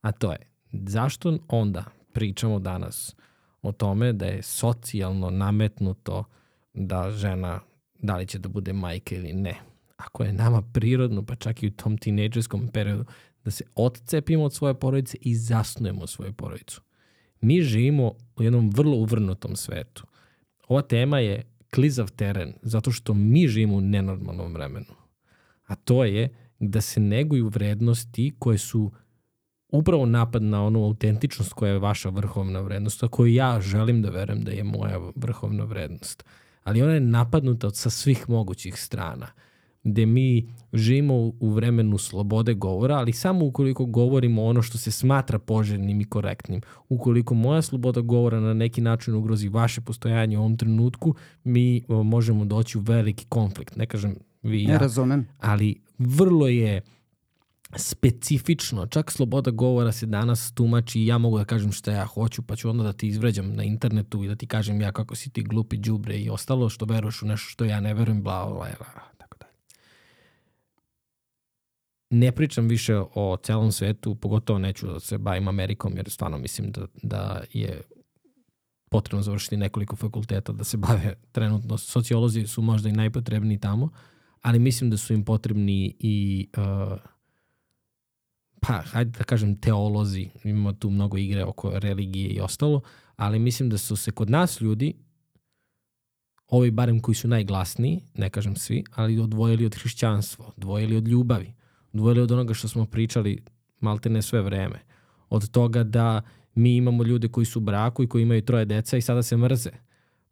a 0.00 0.12
to 0.12 0.32
je 0.32 0.38
zašto 0.72 1.38
onda 1.48 1.84
pričamo 2.12 2.58
danas 2.58 3.16
o 3.62 3.72
tome 3.72 4.12
da 4.12 4.26
je 4.26 4.42
socijalno 4.42 5.30
nametnuto 5.30 6.24
da 6.74 7.10
žena 7.10 7.60
da 7.98 8.16
li 8.16 8.26
će 8.26 8.38
da 8.38 8.48
bude 8.48 8.72
majka 8.72 9.14
ili 9.14 9.32
ne. 9.32 9.54
Ako 9.96 10.24
je 10.24 10.32
nama 10.32 10.62
prirodno, 10.62 11.26
pa 11.26 11.34
čak 11.34 11.62
i 11.62 11.66
u 11.66 11.70
tom 11.70 11.98
tinejdžerskom 11.98 12.68
periodu, 12.68 13.04
da 13.44 13.50
se 13.50 13.64
odcepimo 13.74 14.44
od 14.44 14.54
svoje 14.54 14.74
porodice 14.74 15.18
i 15.20 15.36
zasnujemo 15.36 16.06
svoju 16.06 16.32
porodicu. 16.32 16.82
Mi 17.40 17.62
živimo 17.62 18.12
u 18.36 18.42
jednom 18.42 18.70
vrlo 18.70 18.96
uvrnutom 18.96 19.56
svetu. 19.56 20.06
Ova 20.68 20.82
tema 20.82 21.18
je 21.18 21.53
klizav 21.74 22.10
teren, 22.10 22.52
zato 22.62 22.92
što 22.92 23.14
mi 23.14 23.48
živimo 23.48 23.76
u 23.76 23.80
nenormalnom 23.80 24.52
vremenu. 24.52 24.94
A 25.66 25.74
to 25.74 26.04
je 26.04 26.36
da 26.58 26.80
se 26.80 27.00
neguju 27.00 27.48
vrednosti 27.48 28.32
koje 28.38 28.58
su 28.58 28.92
upravo 29.68 30.06
napad 30.06 30.42
na 30.42 30.64
onu 30.64 30.84
autentičnost 30.84 31.52
koja 31.52 31.72
je 31.72 31.78
vaša 31.78 32.08
vrhovna 32.08 32.60
vrednost, 32.60 33.02
a 33.02 33.08
koju 33.08 33.32
ja 33.32 33.60
želim 33.60 34.02
da 34.02 34.10
verujem 34.10 34.44
da 34.44 34.50
je 34.50 34.64
moja 34.64 35.00
vrhovna 35.16 35.64
vrednost. 35.64 36.24
Ali 36.64 36.82
ona 36.82 36.92
je 36.92 37.00
napadnuta 37.00 37.66
od 37.66 37.76
sa 37.76 37.90
svih 37.90 38.28
mogućih 38.28 38.80
strana 38.80 39.26
gde 39.84 40.06
mi 40.06 40.48
živimo 40.72 41.14
u 41.40 41.50
vremenu 41.50 41.98
slobode 41.98 42.54
govora, 42.54 42.94
ali 42.94 43.12
samo 43.12 43.44
ukoliko 43.44 43.84
govorimo 43.84 44.44
ono 44.44 44.62
što 44.62 44.78
se 44.78 44.90
smatra 44.90 45.38
poželjnim 45.38 46.00
i 46.00 46.04
korektnim. 46.04 46.60
Ukoliko 46.88 47.34
moja 47.34 47.62
sloboda 47.62 48.00
govora 48.00 48.40
na 48.40 48.54
neki 48.54 48.80
način 48.80 49.14
ugrozi 49.14 49.48
vaše 49.48 49.80
postojanje 49.80 50.38
u 50.38 50.40
ovom 50.40 50.56
trenutku, 50.56 51.14
mi 51.44 51.82
možemo 51.88 52.44
doći 52.44 52.78
u 52.78 52.80
veliki 52.80 53.26
konflikt. 53.28 53.76
Ne 53.76 53.86
kažem 53.86 54.16
vi 54.42 54.62
i 54.62 54.66
Ne 54.66 54.72
ja, 54.72 54.78
razumem. 54.78 55.28
ali 55.40 55.80
vrlo 55.98 56.48
je 56.48 56.80
specifično, 57.76 58.86
čak 58.86 59.10
sloboda 59.10 59.50
govora 59.50 59.92
se 59.92 60.06
danas 60.06 60.52
tumači 60.54 61.00
i 61.00 61.06
ja 61.06 61.18
mogu 61.18 61.38
da 61.38 61.44
kažem 61.44 61.72
šta 61.72 61.92
ja 61.92 62.06
hoću, 62.06 62.42
pa 62.42 62.56
ću 62.56 62.70
onda 62.70 62.82
da 62.82 62.92
ti 62.92 63.08
izvređam 63.08 63.54
na 63.54 63.62
internetu 63.62 64.24
i 64.24 64.28
da 64.28 64.36
ti 64.36 64.46
kažem 64.46 64.80
ja 64.80 64.92
kako 64.92 65.14
si 65.14 65.30
ti 65.30 65.42
glupi 65.42 65.76
đubre 65.76 66.16
i 66.16 66.30
ostalo 66.30 66.68
što 66.68 66.84
veruješ 66.84 67.22
u 67.22 67.26
nešto 67.26 67.48
što 67.48 67.64
ja 67.64 67.80
ne 67.80 67.94
verujem, 67.94 68.22
bla, 68.22 68.46
bla, 68.46 68.54
bla, 68.54 69.02
tako 69.18 69.36
dalje. 69.40 69.52
Ne 72.14 72.32
pričam 72.32 72.68
više 72.68 72.96
o 73.14 73.36
celom 73.42 73.72
svetu, 73.72 74.14
pogotovo 74.14 74.58
neću 74.58 74.86
da 74.86 75.00
se 75.00 75.18
bavim 75.18 75.48
Amerikom, 75.48 75.96
jer 75.96 76.10
stvarno 76.10 76.38
mislim 76.38 76.70
da, 76.72 76.86
da 77.02 77.42
je 77.52 77.82
potrebno 78.90 79.22
završiti 79.22 79.56
nekoliko 79.56 79.96
fakulteta 79.96 80.52
da 80.52 80.64
se 80.64 80.76
bave 80.76 81.14
trenutno. 81.32 81.78
Sociolozi 81.78 82.46
su 82.46 82.62
možda 82.62 82.88
i 82.88 82.92
najpotrebniji 82.92 83.58
tamo, 83.58 83.90
ali 84.42 84.58
mislim 84.58 84.90
da 84.90 84.96
su 84.96 85.14
im 85.14 85.24
potrebni 85.24 85.96
i 85.98 86.48
uh, 86.56 86.98
pa, 88.60 88.82
hajde 88.82 89.18
da 89.18 89.24
kažem 89.24 89.60
teolozi, 89.60 90.28
imamo 90.44 90.72
tu 90.72 90.90
mnogo 90.90 91.16
igre 91.16 91.44
oko 91.44 91.78
religije 91.78 92.28
i 92.28 92.40
ostalo, 92.40 92.80
ali 93.16 93.38
mislim 93.38 93.70
da 93.70 93.78
su 93.78 93.96
se 93.96 94.10
kod 94.10 94.30
nas 94.30 94.60
ljudi, 94.60 94.94
ovi 96.48 96.70
barem 96.70 97.00
koji 97.00 97.14
su 97.14 97.28
najglasniji, 97.28 98.00
ne 98.14 98.30
kažem 98.30 98.56
svi, 98.56 98.84
ali 98.94 99.18
odvojili 99.18 99.66
od 99.66 99.74
hrišćanstva, 99.74 100.46
odvojili 100.56 100.96
od 100.96 101.08
ljubavi, 101.08 101.54
odvojili 101.94 102.20
od 102.20 102.32
onoga 102.32 102.54
što 102.54 102.68
smo 102.68 102.86
pričali 102.86 103.42
malte 103.80 104.10
ne 104.10 104.22
sve 104.22 104.42
vreme. 104.42 104.80
Od 105.30 105.50
toga 105.50 105.82
da 105.82 106.22
mi 106.54 106.76
imamo 106.76 107.04
ljude 107.04 107.28
koji 107.28 107.46
su 107.46 107.58
u 107.58 107.62
braku 107.62 108.02
i 108.02 108.08
koji 108.08 108.22
imaju 108.22 108.42
troje 108.42 108.64
deca 108.64 108.96
i 108.96 109.02
sada 109.02 109.22
se 109.22 109.36
mrze. 109.36 109.70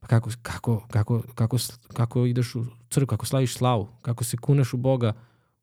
Pa 0.00 0.06
kako, 0.06 0.30
kako, 0.42 0.86
kako, 0.90 1.22
kako, 1.34 1.56
kako 1.92 2.26
ideš 2.26 2.54
u 2.54 2.64
crkvu, 2.90 3.06
kako 3.06 3.26
slaviš 3.26 3.54
slavu, 3.56 3.88
kako 4.02 4.24
se 4.24 4.36
kuneš 4.36 4.74
u 4.74 4.76
Boga, 4.76 5.12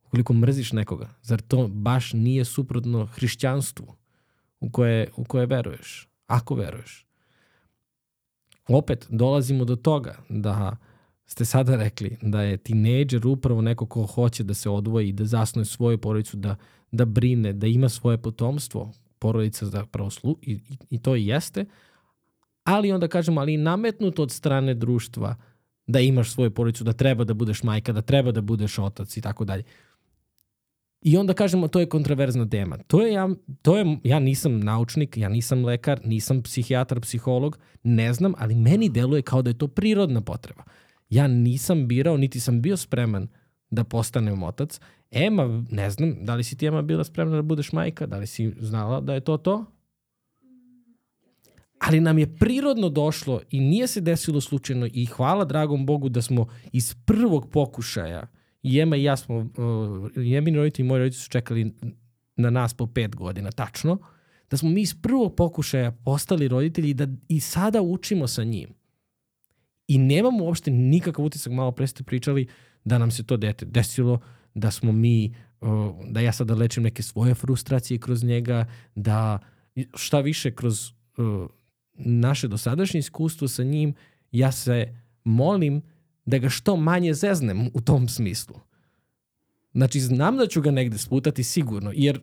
ukoliko 0.06 0.34
mrziš 0.34 0.72
nekoga. 0.72 1.10
Zar 1.22 1.42
to 1.42 1.68
baš 1.68 2.14
nije 2.14 2.46
suprotno 2.46 3.06
hrišćanstvu 3.06 3.96
u 4.60 4.70
koje, 4.70 5.10
u 5.16 5.24
koje 5.24 5.46
veruješ? 5.46 6.08
Ako 6.28 6.56
veruješ. 6.56 7.06
Opet 8.68 9.08
dolazimo 9.10 9.66
do 9.66 9.76
toga 9.76 10.16
da 10.30 10.78
ste 11.30 11.46
sada 11.46 11.76
rekli 11.76 12.18
da 12.22 12.42
je 12.42 12.58
tinejdžer 12.58 13.28
upravo 13.28 13.62
neko 13.62 13.86
ko 13.86 14.06
hoće 14.06 14.44
da 14.44 14.54
se 14.54 14.70
odvoji, 14.70 15.12
da 15.12 15.26
zasnuje 15.26 15.66
svoju 15.66 15.98
porodicu, 15.98 16.38
da, 16.38 16.56
da 16.92 17.06
brine, 17.06 17.54
da 17.54 17.68
ima 17.68 17.90
svoje 17.90 18.18
potomstvo, 18.18 18.92
porodica 19.20 19.66
zapravo 19.66 20.10
slu, 20.10 20.38
i, 20.42 20.60
i, 20.90 21.00
to 21.00 21.16
i 21.16 21.28
jeste, 21.28 21.66
ali 22.64 22.92
onda 22.92 23.08
kažemo, 23.08 23.42
ali 23.42 23.58
nametnuto 23.58 24.24
od 24.24 24.32
strane 24.32 24.74
društva 24.74 25.36
da 25.88 26.00
imaš 26.00 26.32
svoju 26.32 26.52
porodicu, 26.52 26.84
da 26.84 26.94
treba 26.94 27.24
da 27.24 27.34
budeš 27.34 27.64
majka, 27.64 27.94
da 27.94 28.02
treba 28.02 28.32
da 28.32 28.42
budeš 28.42 28.80
otac 28.80 29.18
i 29.18 29.22
tako 29.22 29.46
dalje. 29.46 29.64
I 31.02 31.18
onda 31.18 31.34
kažemo 31.34 31.68
to 31.68 31.80
je 31.80 31.90
kontraverzna 31.90 32.50
tema. 32.50 32.78
To 32.78 33.02
je 33.02 33.14
ja, 33.14 33.30
to 33.62 33.78
je, 33.78 33.98
ja 34.04 34.20
nisam 34.20 34.60
naučnik, 34.60 35.18
ja 35.18 35.30
nisam 35.30 35.66
lekar, 35.66 36.02
nisam 36.06 36.44
psihijatar, 36.44 37.02
psiholog, 37.02 37.60
ne 37.84 38.14
znam, 38.14 38.34
ali 38.38 38.56
meni 38.56 38.90
deluje 38.90 39.22
kao 39.22 39.42
da 39.42 39.50
je 39.50 39.58
to 39.58 39.68
prirodna 39.68 40.22
potreba. 40.22 40.64
Ja 41.10 41.28
nisam 41.28 41.88
birao, 41.88 42.18
niti 42.18 42.40
sam 42.40 42.62
bio 42.62 42.78
spreman 42.78 43.28
da 43.70 43.84
postanem 43.84 44.44
otac. 44.44 44.80
Ema, 45.12 45.66
ne 45.72 45.90
znam, 45.90 46.26
da 46.26 46.36
li 46.36 46.44
si 46.44 46.58
ti 46.58 46.66
Ema 46.66 46.82
bila 46.82 47.04
spremna 47.04 47.36
da 47.36 47.42
budeš 47.42 47.72
majka? 47.72 48.06
Da 48.06 48.18
li 48.18 48.28
si 48.28 48.54
znala 48.60 49.02
da 49.02 49.14
je 49.14 49.20
to 49.20 49.38
to? 49.38 49.66
Ali 51.80 52.00
nam 52.00 52.18
je 52.18 52.36
prirodno 52.36 52.90
došlo 52.90 53.42
i 53.50 53.60
nije 53.60 53.88
se 53.88 54.02
desilo 54.02 54.42
slučajno 54.42 54.88
i 54.94 55.06
hvala 55.06 55.46
dragom 55.46 55.86
Bogu 55.86 56.10
da 56.10 56.22
smo 56.22 56.48
iz 56.72 56.96
prvog 57.06 57.50
pokušaja 57.52 58.28
i 58.64 58.80
Ema 58.80 58.96
i 58.96 59.04
ja 59.04 59.18
smo, 59.18 59.38
uh, 59.38 60.12
Emini 60.16 60.58
roditelji 60.58 60.86
i 60.86 60.88
moji 60.88 61.00
roditelji 61.00 61.22
su 61.22 61.30
čekali 61.30 61.74
na 62.36 62.50
nas 62.50 62.74
po 62.74 62.88
pet 62.88 63.16
godina, 63.16 63.52
tačno, 63.52 63.98
da 64.50 64.58
smo 64.58 64.70
mi 64.70 64.82
iz 64.82 65.02
prvog 65.02 65.36
pokušaja 65.36 65.92
postali 65.92 66.48
roditelji 66.48 66.90
i 66.90 66.94
da 66.94 67.08
i 67.28 67.40
sada 67.40 67.82
učimo 67.82 68.28
sa 68.28 68.44
njim. 68.44 68.79
I 69.90 69.98
nemamo 69.98 70.44
uopšte 70.44 70.72
nikakav 70.72 71.26
utisak, 71.26 71.54
malo 71.54 71.72
pre 71.72 71.88
ste 71.88 72.04
pričali, 72.04 72.48
da 72.86 72.98
nam 72.98 73.12
se 73.12 73.24
to 73.24 73.38
dete 73.38 73.66
desilo, 73.66 74.20
da 74.54 74.72
smo 74.72 74.92
mi, 74.92 75.36
da 76.10 76.20
ja 76.20 76.32
sada 76.32 76.54
lečim 76.54 76.84
neke 76.84 77.04
svoje 77.04 77.34
frustracije 77.36 78.00
kroz 78.00 78.24
njega, 78.24 78.66
da 78.96 79.40
šta 79.96 80.20
više 80.20 80.56
kroz 80.56 80.92
naše 81.94 82.48
dosadašnje 82.48 83.00
iskustvo 83.00 83.48
sa 83.48 83.64
njim, 83.64 83.94
ja 84.32 84.52
se 84.52 84.96
molim 85.24 85.82
da 86.26 86.38
ga 86.38 86.50
što 86.50 86.76
manje 86.76 87.14
zeznem 87.14 87.70
u 87.74 87.82
tom 87.82 88.08
smislu. 88.08 88.60
Znači, 89.74 90.00
znam 90.00 90.38
da 90.38 90.48
ću 90.48 90.62
ga 90.62 90.72
negde 90.72 90.98
sputati 90.98 91.44
sigurno, 91.44 91.92
jer 91.96 92.22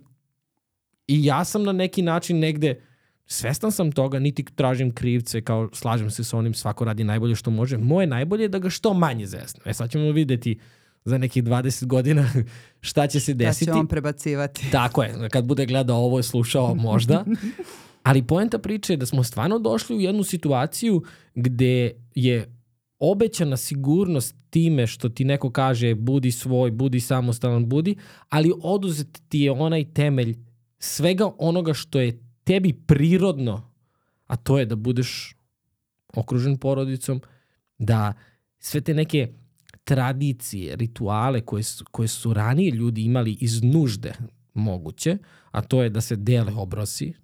i 1.07 1.25
ja 1.25 1.45
sam 1.45 1.63
na 1.63 1.73
neki 1.73 2.03
način 2.03 2.39
negde 2.39 2.81
Svestan 3.27 3.73
sam 3.73 3.93
toga, 3.93 4.19
niti 4.19 4.45
tražim 4.45 4.91
krivce, 4.91 5.41
kao 5.41 5.69
slažem 5.73 6.11
se 6.11 6.25
sa 6.25 6.39
onim, 6.39 6.55
svako 6.55 6.85
radi 6.85 7.05
najbolje 7.05 7.35
što 7.35 7.51
može. 7.51 7.79
Moje 7.79 8.07
najbolje 8.07 8.43
je 8.43 8.49
da 8.49 8.59
ga 8.59 8.71
što 8.71 8.95
manje 8.95 9.27
zesne. 9.27 9.61
E 9.65 9.75
sad 9.75 9.91
ćemo 9.91 10.13
videti 10.13 10.59
za 11.05 11.19
nekih 11.19 11.45
20 11.45 11.87
godina 11.87 12.31
šta 12.89 13.07
će 13.07 13.21
se 13.21 13.35
desiti. 13.35 13.67
Da 13.67 13.73
će 13.73 13.79
on 13.79 13.87
prebacivati. 13.87 14.71
Tako 14.73 15.03
je, 15.03 15.29
kad 15.31 15.45
bude 15.45 15.67
gledao 15.67 15.97
ovo 15.97 16.19
je 16.19 16.23
slušao 16.23 16.75
možda. 16.75 17.25
Ali 18.03 18.23
poenta 18.23 18.59
priče 18.59 18.93
je 18.93 18.97
da 18.97 19.07
smo 19.07 19.25
stvarno 19.25 19.59
došli 19.59 19.97
u 19.97 20.01
jednu 20.01 20.23
situaciju 20.23 21.03
gde 21.35 21.91
je 22.15 22.57
obećana 22.99 23.57
sigurnost 23.57 24.35
time 24.51 24.87
što 24.87 25.09
ti 25.09 25.25
neko 25.25 25.51
kaže 25.51 25.95
budi 25.95 26.33
svoj, 26.33 26.71
budi 26.71 27.01
samostalan, 27.01 27.69
budi, 27.69 27.97
ali 28.29 28.53
oduzet 28.63 29.23
ti 29.29 29.41
je 29.41 29.53
onaj 29.53 29.93
temelj 29.93 30.37
svega 30.79 31.31
onoga 31.39 31.75
što 31.75 32.01
je 32.01 32.26
tebi 32.47 32.73
prirodno, 32.87 33.73
a 34.27 34.37
to 34.37 34.59
je 34.59 34.67
da 34.67 34.77
budeš 34.77 35.35
okružen 36.15 36.57
porodicom, 36.59 37.21
da 37.79 38.13
sve 38.59 38.81
te 38.81 38.95
neke 38.95 39.33
tradicije, 39.85 40.77
rituale 40.77 41.41
koje 41.41 41.63
su, 41.63 41.85
koje 41.91 42.09
su 42.09 42.35
ranije 42.35 42.71
ljudi 42.71 43.05
imali 43.05 43.37
iz 43.41 43.63
nužde 43.63 44.15
moguće, 44.55 45.19
a 45.51 45.63
to 45.63 45.83
je 45.83 45.91
da 45.91 46.01
se 46.01 46.17
dele 46.17 46.53
obrosi, 46.55 47.15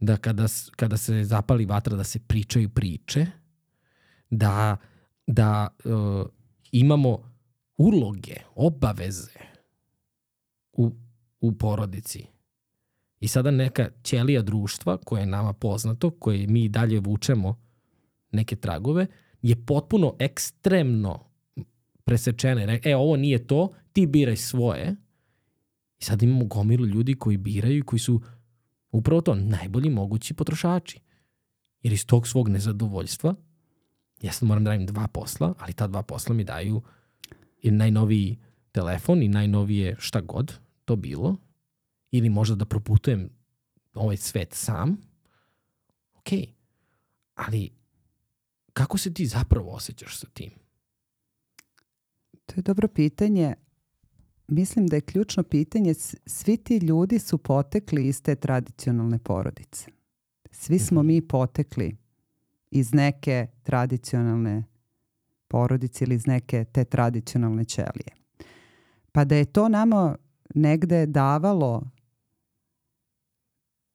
da 0.00 0.16
kada, 0.16 0.46
kada 0.76 0.96
se 0.96 1.24
zapali 1.24 1.66
vatra 1.66 1.96
da 1.96 2.04
se 2.04 2.18
pričaju 2.18 2.68
priče, 2.68 3.26
da, 4.30 4.76
da 5.26 5.68
uh, 5.84 6.26
imamo 6.72 7.36
uloge, 7.76 8.36
obaveze 8.54 9.40
u, 10.72 10.92
u 11.40 11.52
porodici. 11.58 12.35
I 13.26 13.28
sada 13.28 13.50
neka 13.50 13.88
ćelija 14.02 14.42
društva 14.42 14.96
koje 14.96 15.20
je 15.20 15.26
nama 15.26 15.52
poznato, 15.52 16.10
koje 16.10 16.46
mi 16.46 16.68
dalje 16.68 17.00
vučemo 17.00 17.60
neke 18.32 18.56
tragove, 18.56 19.06
je 19.42 19.66
potpuno 19.66 20.14
ekstremno 20.18 21.24
presečene. 22.04 22.80
E, 22.84 22.96
ovo 22.96 23.16
nije 23.16 23.46
to, 23.46 23.72
ti 23.92 24.06
biraj 24.06 24.36
svoje. 24.36 24.96
I 25.98 26.04
sad 26.04 26.22
imamo 26.22 26.44
gomilu 26.44 26.86
ljudi 26.86 27.14
koji 27.14 27.36
biraju 27.36 27.78
i 27.78 27.82
koji 27.82 28.00
su 28.00 28.20
upravo 28.90 29.20
to 29.20 29.34
najbolji 29.34 29.90
mogući 29.90 30.34
potrošači. 30.34 31.00
Jer 31.82 31.92
iz 31.92 32.06
tog 32.06 32.28
svog 32.28 32.48
nezadovoljstva, 32.48 33.34
ja 34.22 34.32
sad 34.32 34.48
moram 34.48 34.64
da 34.64 34.70
radim 34.70 34.86
dva 34.86 35.08
posla, 35.08 35.54
ali 35.58 35.72
ta 35.72 35.86
dva 35.86 36.02
posla 36.02 36.34
mi 36.34 36.44
daju 36.44 36.82
i 37.62 37.70
najnoviji 37.70 38.38
telefon 38.72 39.22
i 39.22 39.28
najnovije 39.28 39.96
šta 39.98 40.20
god 40.20 40.58
to 40.84 40.96
bilo, 40.96 41.36
ili 42.16 42.28
možda 42.28 42.54
da 42.54 42.64
proputujem 42.64 43.30
ovaj 43.94 44.16
svet 44.16 44.54
sam, 44.54 44.96
ok, 46.14 46.28
ali 47.34 47.70
kako 48.72 48.98
se 48.98 49.14
ti 49.14 49.26
zapravo 49.26 49.70
osjećaš 49.70 50.18
sa 50.18 50.26
tim? 50.26 50.50
To 52.46 52.54
je 52.56 52.62
dobro 52.62 52.88
pitanje. 52.88 53.54
Mislim 54.48 54.86
da 54.86 54.96
je 54.96 55.00
ključno 55.00 55.42
pitanje, 55.42 55.94
svi 56.26 56.56
ti 56.56 56.76
ljudi 56.76 57.18
su 57.18 57.38
potekli 57.38 58.08
iz 58.08 58.22
te 58.22 58.36
tradicionalne 58.36 59.18
porodice. 59.18 59.90
Svi 60.50 60.78
smo 60.78 61.00
mhm. 61.00 61.06
mi 61.06 61.28
potekli 61.28 61.96
iz 62.70 62.94
neke 62.94 63.46
tradicionalne 63.62 64.64
porodice 65.48 66.04
ili 66.04 66.14
iz 66.14 66.26
neke 66.26 66.64
te 66.64 66.84
tradicionalne 66.84 67.64
ćelije. 67.64 68.16
Pa 69.12 69.24
da 69.24 69.36
je 69.36 69.44
to 69.44 69.68
nama 69.68 70.16
negde 70.54 71.06
davalo 71.06 71.82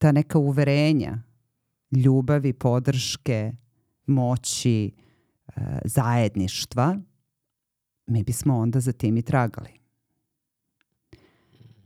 ta 0.02 0.12
neka 0.12 0.40
uverenja 0.40 1.18
ljubavi, 1.92 2.54
podrške, 2.54 3.52
moći, 4.06 4.92
e, 5.48 5.62
zajedništva, 5.86 6.98
mi 8.08 8.24
bismo 8.24 8.58
onda 8.58 8.80
za 8.80 8.92
tim 8.92 9.18
i 9.18 9.22
tragali. 9.22 9.70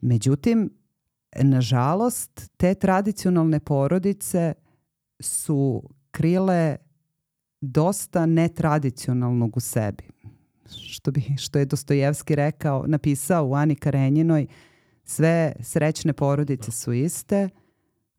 Međutim, 0.01 0.69
nažalost, 1.41 2.51
te 2.57 2.75
tradicionalne 2.75 3.59
porodice 3.59 4.53
su 5.19 5.89
krile 6.11 6.77
dosta 7.61 8.25
netradicionalnog 8.25 9.57
u 9.57 9.59
sebi. 9.59 10.03
Što, 10.89 11.11
bi, 11.11 11.23
što 11.37 11.59
je 11.59 11.65
Dostojevski 11.65 12.35
rekao, 12.35 12.83
napisao 12.87 13.47
u 13.47 13.53
Ani 13.53 13.75
Karenjinoj, 13.75 14.47
sve 15.03 15.53
srećne 15.59 16.13
porodice 16.13 16.71
su 16.71 16.93
iste, 16.93 17.49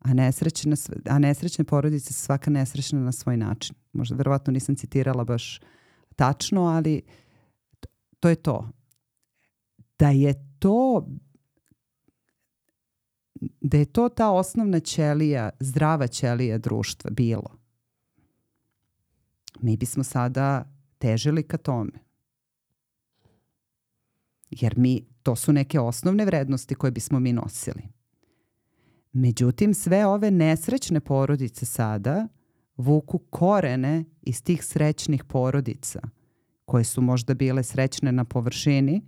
a 0.07 0.13
nesrećne, 0.13 0.75
a 1.09 1.19
nesrećne 1.19 1.65
porodice 1.65 2.13
su 2.13 2.21
svaka 2.21 2.51
nesrećna 2.51 2.99
na 2.99 3.11
svoj 3.11 3.37
način. 3.37 3.75
Možda 3.93 4.15
verovatno 4.15 4.53
nisam 4.53 4.75
citirala 4.75 5.23
baš 5.23 5.59
tačno, 6.15 6.63
ali 6.63 7.01
to 8.19 8.29
je 8.29 8.35
to. 8.35 8.69
Da 9.99 10.09
je 10.09 10.33
to 10.59 11.07
da 13.61 13.77
je 13.77 13.85
to 13.85 14.09
ta 14.09 14.31
osnovna 14.31 14.79
ćelija, 14.79 15.49
zdrava 15.59 16.07
ćelija 16.07 16.57
društva 16.57 17.09
bilo, 17.09 17.57
mi 19.59 19.77
bismo 19.77 20.03
sada 20.03 20.73
težili 20.97 21.43
ka 21.43 21.57
tome. 21.57 21.91
Jer 24.49 24.77
mi, 24.77 25.05
to 25.23 25.35
su 25.35 25.53
neke 25.53 25.79
osnovne 25.79 26.25
vrednosti 26.25 26.75
koje 26.75 26.91
bismo 26.91 27.19
mi 27.19 27.33
nosili. 27.33 27.96
Međutim, 29.17 29.73
sve 29.73 30.05
ove 30.05 30.31
nesrećne 30.31 30.99
porodice 30.99 31.65
sada 31.65 32.27
vuku 32.77 33.17
korene 33.17 34.03
iz 34.21 34.43
tih 34.43 34.65
srećnih 34.65 35.23
porodica– 35.23 35.99
koje 36.67 36.83
su 36.83 37.01
možda 37.01 37.33
bile 37.33 37.63
srećne 37.63 38.11
na 38.11 38.23
površini, 38.23 39.01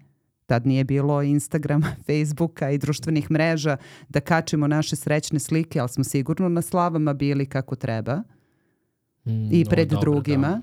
tad 0.46 0.66
nije 0.66 0.84
bilo 0.84 1.22
Instagrama, 1.22 1.88
Facebooka 2.08 2.70
i 2.70 2.78
društvenih 2.78 3.32
mreža 3.32 3.78
da 4.10 4.20
kačimo 4.20 4.68
naše 4.68 4.96
srećne 4.96 5.40
slike, 5.40 5.80
ali 5.80 5.90
smo 5.90 6.04
sigurno 6.04 6.50
na 6.50 6.62
slavama 6.62 7.14
bili 7.14 7.46
kako 7.46 7.76
treba 7.76 8.16
mm, 9.26 9.54
i 9.54 9.66
pred 9.70 9.92
no, 9.92 10.00
drugima 10.00 10.48
da. 10.48 10.62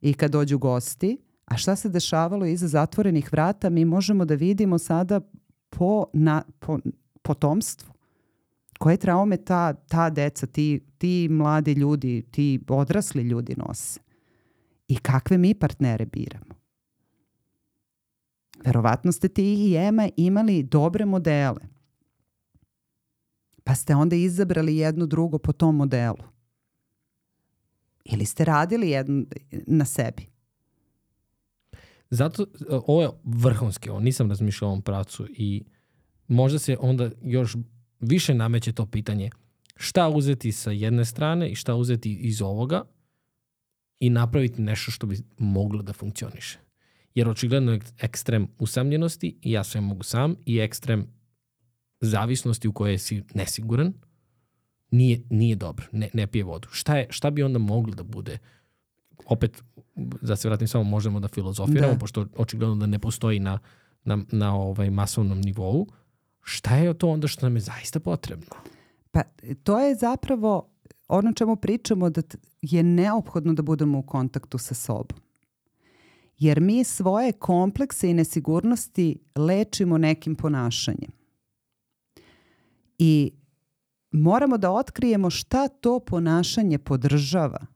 i 0.00 0.14
kad 0.14 0.30
dođu 0.30 0.58
gosti. 0.58 1.18
A 1.44 1.56
šta 1.56 1.76
se 1.76 1.88
dešavalo 1.88 2.46
iza 2.46 2.68
zatvorenih 2.68 3.32
vrata 3.32 3.70
mi 3.70 3.84
možemo 3.84 4.24
da 4.24 4.34
vidimo 4.34 4.78
sada 4.78 5.20
po, 5.70 6.04
na, 6.12 6.42
po 6.58 6.78
potomstvu. 7.22 7.95
Koje 8.78 8.96
traume 8.96 9.36
ta, 9.36 9.74
ta 9.74 10.10
deca, 10.10 10.46
ti, 10.46 10.80
ti 10.98 11.28
mladi 11.30 11.72
ljudi, 11.72 12.26
ti 12.30 12.60
odrasli 12.68 13.22
ljudi 13.22 13.54
nose 13.56 14.00
i 14.88 14.96
kakve 14.96 15.38
mi 15.38 15.54
partnere 15.54 16.06
biramo. 16.06 16.54
Verovatno 18.64 19.12
ste 19.12 19.28
ti 19.28 19.54
i 19.54 19.76
Ema 19.76 20.08
imali 20.16 20.62
dobre 20.62 21.04
modele. 21.04 21.60
Pa 23.64 23.74
ste 23.74 23.94
onda 23.94 24.16
izabrali 24.16 24.76
jedno 24.76 25.06
drugo 25.06 25.38
po 25.38 25.52
tom 25.52 25.76
modelu. 25.76 26.24
Ili 28.04 28.24
ste 28.24 28.44
radili 28.44 28.90
jedno 28.90 29.24
na 29.66 29.84
sebi. 29.84 30.26
Zato, 32.10 32.46
ovo 32.68 33.02
je 33.02 33.08
vrhunski, 33.24 33.90
ovo 33.90 34.00
nisam 34.00 34.28
razmišljao 34.28 34.68
o 34.68 34.72
ovom 34.72 34.82
pracu 34.82 35.26
i 35.30 35.64
možda 36.28 36.58
se 36.58 36.76
onda 36.80 37.10
još 37.22 37.56
više 38.08 38.34
nameće 38.34 38.72
to 38.72 38.86
pitanje 38.86 39.30
šta 39.76 40.08
uzeti 40.08 40.52
sa 40.52 40.70
jedne 40.70 41.04
strane 41.04 41.48
i 41.48 41.54
šta 41.54 41.74
uzeti 41.74 42.14
iz 42.14 42.42
ovoga 42.42 42.84
i 44.00 44.10
napraviti 44.10 44.62
nešto 44.62 44.90
što 44.90 45.06
bi 45.06 45.18
moglo 45.38 45.82
da 45.82 45.92
funkcioniše. 45.92 46.58
Jer 47.14 47.28
očigledno 47.28 47.72
je 47.72 47.80
ekstrem 48.00 48.48
usamljenosti 48.58 49.38
i 49.42 49.52
ja 49.52 49.64
sve 49.64 49.80
mogu 49.80 50.02
sam 50.02 50.36
i 50.46 50.58
ekstrem 50.58 51.06
zavisnosti 52.00 52.68
u 52.68 52.72
kojoj 52.72 52.98
si 52.98 53.22
nesiguran 53.34 53.94
nije, 54.90 55.22
nije 55.30 55.56
dobro, 55.56 55.86
ne, 55.92 56.10
ne 56.14 56.26
pije 56.26 56.44
vodu. 56.44 56.68
Šta, 56.70 56.96
je, 56.96 57.06
šta 57.10 57.30
bi 57.30 57.42
onda 57.42 57.58
moglo 57.58 57.94
da 57.94 58.02
bude? 58.02 58.38
Opet, 59.26 59.62
da 59.96 60.36
se 60.36 60.48
vratim 60.48 60.68
samo, 60.68 60.84
možemo 60.84 61.20
da 61.20 61.28
filozofiramo, 61.28 61.92
da. 61.92 61.98
pošto 61.98 62.26
očigledno 62.36 62.76
da 62.76 62.86
ne 62.86 62.98
postoji 62.98 63.40
na, 63.40 63.58
na, 64.04 64.18
na 64.32 64.54
ovaj 64.56 64.90
masovnom 64.90 65.40
nivou. 65.40 65.86
Šta 66.48 66.76
je 66.76 66.94
to 66.94 67.08
onda 67.08 67.28
što 67.28 67.46
nam 67.46 67.56
je 67.56 67.60
zaista 67.60 68.00
potrebno? 68.00 68.56
Pa 69.10 69.22
to 69.62 69.78
je 69.78 69.94
zapravo 69.94 70.70
ono 71.08 71.32
čemu 71.32 71.56
pričamo 71.56 72.10
da 72.10 72.22
je 72.62 72.82
neophodno 72.82 73.52
da 73.52 73.62
budemo 73.62 73.98
u 73.98 74.02
kontaktu 74.02 74.58
sa 74.58 74.74
sobom. 74.74 75.18
Jer 76.38 76.60
mi 76.60 76.84
svoje 76.84 77.32
komplekse 77.32 78.10
i 78.10 78.14
nesigurnosti 78.14 79.18
lečimo 79.36 79.98
nekim 79.98 80.34
ponašanjem. 80.34 81.10
I 82.98 83.32
moramo 84.10 84.58
da 84.58 84.70
otkrijemo 84.70 85.30
šta 85.30 85.68
to 85.68 86.00
ponašanje 86.00 86.78
podržava. 86.78 87.66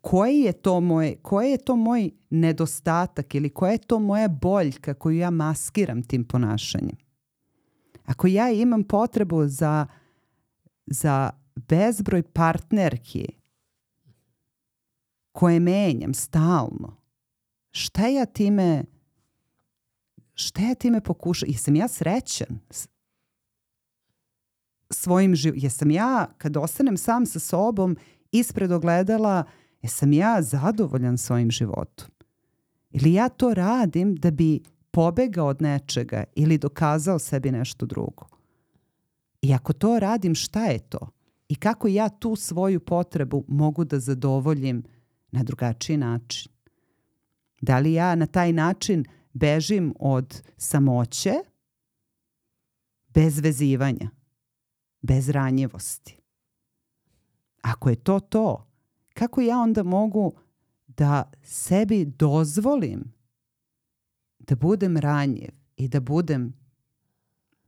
Koji 0.00 0.40
je 0.40 0.52
to 0.52 0.80
moj, 0.80 1.16
koji 1.22 1.50
je 1.50 1.58
to 1.58 1.76
moj 1.76 2.10
nedostatak 2.30 3.34
ili 3.34 3.50
koja 3.50 3.72
je 3.72 3.78
to 3.78 3.98
moja 3.98 4.28
boljka 4.28 4.94
koju 4.94 5.16
ja 5.18 5.30
maskiram 5.30 6.02
tim 6.02 6.24
ponašanjem. 6.24 6.96
Ako 8.12 8.26
ja 8.26 8.50
imam 8.50 8.84
potrebu 8.84 9.46
za, 9.46 9.86
za 10.86 11.30
bezbroj 11.54 12.22
partnerki 12.22 13.26
koje 15.32 15.60
menjam 15.60 16.14
stalno, 16.14 16.96
šta 17.70 18.06
ja 18.06 18.26
time 18.26 18.84
šta 20.34 20.62
ja 20.62 20.74
time 20.74 21.00
pokušam? 21.00 21.48
Jesam 21.48 21.76
ja 21.76 21.88
srećan? 21.88 22.58
Svojim 24.90 25.34
živ... 25.34 25.54
Jesam 25.56 25.90
ja, 25.90 26.26
kad 26.38 26.56
ostanem 26.56 26.96
sam 26.96 27.26
sa 27.26 27.38
sobom, 27.38 27.96
ispred 28.32 28.72
ogledala, 28.72 29.44
jesam 29.82 30.12
ja 30.12 30.42
zadovoljan 30.42 31.18
svojim 31.18 31.50
životom? 31.50 32.08
Ili 32.90 33.12
ja 33.12 33.28
to 33.28 33.54
radim 33.54 34.16
da 34.16 34.30
bi 34.30 34.60
pobegao 34.92 35.46
od 35.46 35.62
nečega 35.62 36.24
ili 36.34 36.58
dokazao 36.58 37.18
sebi 37.18 37.52
nešto 37.52 37.86
drugo? 37.86 38.26
I 39.42 39.54
ako 39.54 39.72
to 39.72 39.98
radim, 39.98 40.34
šta 40.34 40.64
je 40.64 40.78
to? 40.78 41.10
I 41.48 41.54
kako 41.54 41.88
ja 41.88 42.08
tu 42.08 42.36
svoju 42.36 42.80
potrebu 42.80 43.44
mogu 43.48 43.84
da 43.84 44.00
zadovoljim 44.00 44.82
na 45.30 45.42
drugačiji 45.42 45.96
način? 45.96 46.52
Da 47.60 47.78
li 47.78 47.92
ja 47.92 48.14
na 48.14 48.26
taj 48.26 48.52
način 48.52 49.04
bežim 49.32 49.94
od 49.98 50.42
samoće 50.56 51.34
bez 53.08 53.38
vezivanja, 53.38 54.10
bez 55.02 55.28
ranjivosti? 55.28 56.18
Ako 57.62 57.90
je 57.90 57.96
to 57.96 58.20
to, 58.20 58.66
kako 59.14 59.40
ja 59.40 59.58
onda 59.58 59.82
mogu 59.82 60.32
da 60.86 61.32
sebi 61.42 62.04
dozvolim 62.04 63.12
da 64.46 64.56
budem 64.56 64.96
ranjiv 64.96 65.50
i 65.76 65.88
da 65.88 66.00
budem 66.00 66.52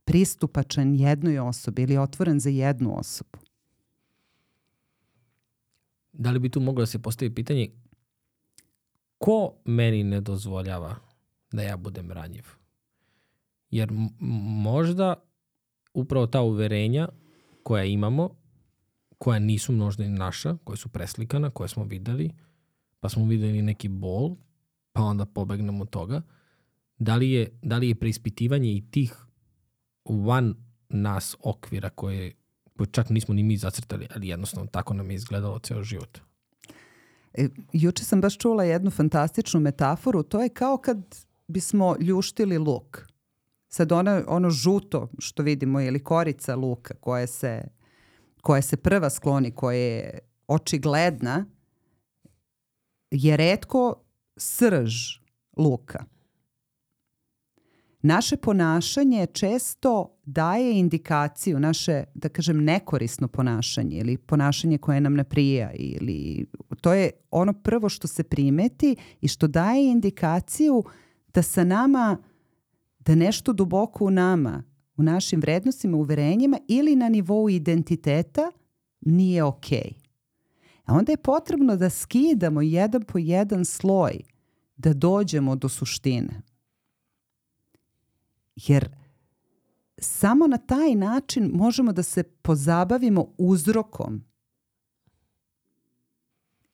pristupačan 0.05 0.95
jednoj 0.95 1.39
osobi 1.39 1.83
ili 1.83 1.97
otvoren 1.97 2.41
za 2.41 2.51
jednu 2.51 2.99
osobu. 2.99 3.39
Da 6.13 6.31
li 6.31 6.39
bi 6.39 6.51
tu 6.51 6.61
moglo 6.61 6.83
da 6.83 6.87
se 6.87 7.03
postavi 7.03 7.35
pitanje 7.35 7.71
ko 9.19 9.55
meni 9.65 10.05
ne 10.05 10.21
dozvoljava 10.21 10.97
da 11.53 11.63
ja 11.63 11.77
budem 11.77 12.11
ranjiv? 12.11 12.45
Jer 13.71 13.93
možda 14.65 15.15
upravo 15.95 16.27
ta 16.27 16.41
uverenja 16.43 17.09
koja 17.63 17.85
imamo, 17.85 18.31
koja 19.19 19.39
nisu 19.39 19.73
možda 19.73 20.05
i 20.05 20.09
naša, 20.09 20.57
koja 20.65 20.77
su 20.77 20.89
preslikana, 20.89 21.51
koje 21.51 21.69
smo 21.69 21.85
videli, 21.85 22.31
pa 23.01 23.09
smo 23.09 23.25
videli 23.25 23.63
neki 23.63 23.89
bol, 23.89 24.37
pa 24.93 25.03
onda 25.03 25.27
pobegnemo 25.27 25.83
od 25.83 25.91
toga, 25.91 26.23
da 27.05 27.17
li 27.17 27.31
je, 27.31 27.59
da 27.63 27.79
li 27.79 27.89
je 27.89 27.95
preispitivanje 27.95 28.73
i 28.73 28.85
tih 28.91 29.17
van 30.05 30.55
nas 30.89 31.37
okvira 31.41 31.91
koje, 31.91 32.33
koje 32.77 32.87
čak 32.87 33.11
nismo 33.11 33.35
ni 33.35 33.43
mi 33.43 33.57
zacrtali, 33.57 34.09
ali 34.15 34.29
jednostavno 34.29 34.67
tako 34.67 34.95
nam 34.95 35.11
je 35.11 35.15
izgledalo 35.15 35.59
ceo 35.59 35.83
život. 35.83 36.19
E, 37.35 37.49
juče 37.73 38.05
sam 38.05 38.21
baš 38.21 38.39
čula 38.39 38.65
jednu 38.65 38.91
fantastičnu 38.91 39.61
metaforu, 39.61 40.23
to 40.23 40.43
je 40.43 40.49
kao 40.49 40.77
kad 40.77 40.99
bismo 41.49 41.97
ljuštili 42.01 42.59
luk. 42.59 43.07
Sad 43.69 43.93
ono, 43.93 44.23
ono 44.27 44.51
žuto 44.51 45.09
što 45.19 45.43
vidimo 45.43 45.81
ili 45.81 46.05
korica 46.05 46.57
luka 46.57 46.95
koja 47.01 47.27
se, 47.27 47.63
koja 48.43 48.63
se 48.63 48.77
prva 48.77 49.11
skloni, 49.11 49.51
koja 49.51 49.77
je 49.77 50.19
očigledna, 50.47 51.47
je 53.11 53.37
redko 53.37 53.95
srž 54.37 54.95
luka 55.57 56.14
naše 58.05 58.37
ponašanje 58.37 59.27
često 59.27 60.19
daje 60.25 60.79
indikaciju, 60.79 61.61
naše, 61.61 62.05
da 62.15 62.29
kažem, 62.29 62.65
nekorisno 62.65 63.29
ponašanje 63.29 63.97
ili 63.97 64.17
ponašanje 64.17 64.79
koje 64.79 65.01
nam 65.01 65.15
ne 65.15 65.25
prija 65.25 65.71
ili 65.75 66.47
to 66.81 66.93
je 66.93 67.11
ono 67.31 67.53
prvo 67.53 67.89
što 67.89 68.09
se 68.09 68.23
primeti 68.23 68.97
i 69.21 69.29
što 69.29 69.47
daje 69.47 69.91
indikaciju 69.91 70.83
da 71.35 71.43
sa 71.43 71.65
nama, 71.65 72.17
da 72.99 73.15
nešto 73.15 73.53
duboko 73.53 74.05
u 74.05 74.11
nama, 74.11 74.63
u 74.97 75.03
našim 75.03 75.41
vrednostima, 75.41 75.97
uverenjima 75.97 76.59
ili 76.69 76.97
na 76.97 77.09
nivou 77.09 77.51
identiteta 77.51 78.51
nije 79.01 79.45
okej. 79.45 79.79
Okay. 79.79 80.05
A 80.85 80.95
onda 80.95 81.13
je 81.13 81.17
potrebno 81.17 81.77
da 81.77 81.91
skidamo 81.91 82.63
jedan 82.63 83.03
po 83.03 83.19
jedan 83.19 83.65
sloj 83.65 84.21
da 84.77 84.93
dođemo 84.93 85.57
do 85.57 85.69
suštine. 85.69 86.54
Jer 88.57 88.97
samo 89.99 90.47
na 90.47 90.59
taj 90.59 90.95
način 90.95 91.51
možemo 91.55 91.93
da 91.93 92.03
se 92.03 92.23
pozabavimo 92.23 93.35
uzrokom 93.39 94.25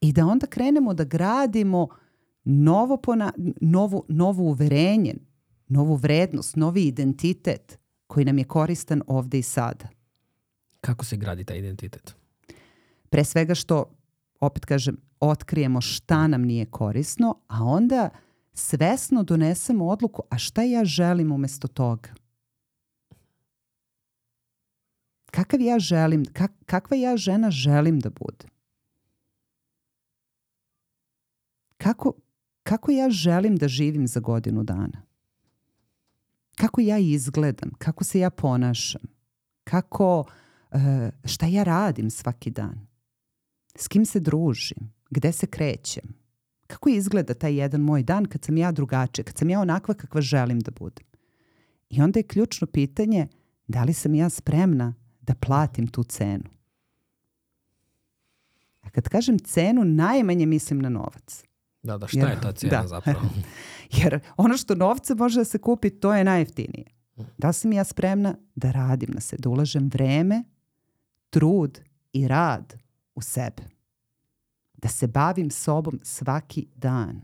i 0.01 0.13
da 0.13 0.25
onda 0.25 0.47
krenemo 0.47 0.93
da 0.93 1.03
gradimo 1.03 1.87
novo 2.43 2.97
pona, 2.97 3.33
novu, 3.61 4.05
novo 4.07 4.43
uverenje, 4.43 5.15
novu 5.67 5.95
vrednost, 5.95 6.55
novi 6.55 6.87
identitet 6.87 7.79
koji 8.07 8.25
nam 8.25 8.37
je 8.37 8.43
koristan 8.43 9.01
ovde 9.07 9.39
i 9.39 9.43
sada. 9.43 9.87
Kako 10.81 11.05
se 11.05 11.17
gradi 11.17 11.43
taj 11.43 11.57
identitet? 11.57 12.15
Pre 13.09 13.23
svega 13.23 13.55
što, 13.55 13.95
opet 14.39 14.65
kažem, 14.65 14.97
otkrijemo 15.19 15.81
šta 15.81 16.27
nam 16.27 16.41
nije 16.41 16.65
korisno, 16.65 17.37
a 17.47 17.63
onda 17.63 18.09
svesno 18.53 19.23
donesemo 19.23 19.87
odluku, 19.87 20.21
a 20.29 20.37
šta 20.37 20.63
ja 20.63 20.85
želim 20.85 21.31
umesto 21.31 21.67
toga? 21.67 22.09
Kakav 25.31 25.61
ja 25.61 25.79
želim, 25.79 26.25
kak, 26.33 26.51
kakva 26.65 26.97
ja 26.97 27.17
žena 27.17 27.51
želim 27.51 27.99
da 27.99 28.09
budem? 28.09 28.49
Kako, 31.77 32.13
kako 32.63 32.91
ja 32.91 33.09
želim 33.09 33.55
da 33.55 33.67
živim 33.67 34.07
za 34.07 34.19
godinu 34.19 34.63
dana? 34.63 35.01
Kako 36.55 36.81
ja 36.81 36.97
izgledam? 36.97 37.71
Kako 37.77 38.03
se 38.03 38.19
ja 38.19 38.29
ponašam? 38.29 39.01
Kako, 39.63 40.23
e, 40.71 41.11
šta 41.25 41.45
ja 41.45 41.63
radim 41.63 42.09
svaki 42.09 42.51
dan? 42.51 42.87
S 43.75 43.87
kim 43.87 44.05
se 44.05 44.19
družim? 44.19 44.93
Gde 45.09 45.31
se 45.31 45.47
krećem? 45.47 46.20
Kako 46.71 46.89
izgleda 46.89 47.33
taj 47.33 47.55
jedan 47.59 47.81
moj 47.81 48.03
dan 48.03 48.25
kad 48.25 48.45
sam 48.45 48.57
ja 48.57 48.71
drugačija, 48.71 49.25
kad 49.25 49.37
sam 49.37 49.49
ja 49.49 49.59
onakva 49.59 49.93
kakva 49.93 50.21
želim 50.21 50.59
da 50.59 50.71
budem. 50.71 51.05
I 51.89 52.01
onda 52.01 52.19
je 52.19 52.23
ključno 52.23 52.67
pitanje 52.67 53.27
da 53.67 53.83
li 53.83 53.93
sam 53.93 54.15
ja 54.15 54.29
spremna 54.29 54.93
da 55.21 55.35
platim 55.35 55.87
tu 55.87 56.03
cenu. 56.03 56.49
A 58.81 58.89
kad 58.89 59.09
kažem 59.09 59.39
cenu, 59.39 59.83
najmanje 59.83 60.45
mislim 60.45 60.79
na 60.79 60.89
novac. 60.89 61.43
Da, 61.83 61.97
da, 61.97 62.07
šta 62.07 62.19
jer, 62.19 62.29
je 62.29 62.41
ta 62.41 62.51
cena 62.51 62.77
da. 62.81 62.87
zapravo? 62.87 63.29
jer 63.97 64.19
ono 64.37 64.57
što 64.57 64.75
novce 64.75 65.15
može 65.15 65.39
da 65.39 65.45
se 65.45 65.57
kupi, 65.57 65.89
to 65.89 66.13
je 66.13 66.23
najjeftinije. 66.23 66.85
Da 67.37 67.47
li 67.47 67.53
sam 67.53 67.71
ja 67.71 67.83
spremna 67.83 68.35
da 68.55 68.71
radim 68.71 69.09
na 69.13 69.21
se, 69.21 69.35
da 69.39 69.49
ulažem 69.49 69.89
vreme, 69.93 70.43
trud 71.29 71.79
i 72.13 72.27
rad 72.27 72.73
u 73.15 73.21
sebe 73.21 73.80
da 74.81 74.89
se 74.89 75.07
bavim 75.07 75.51
sobom 75.51 75.99
svaki 76.03 76.67
dan 76.75 77.21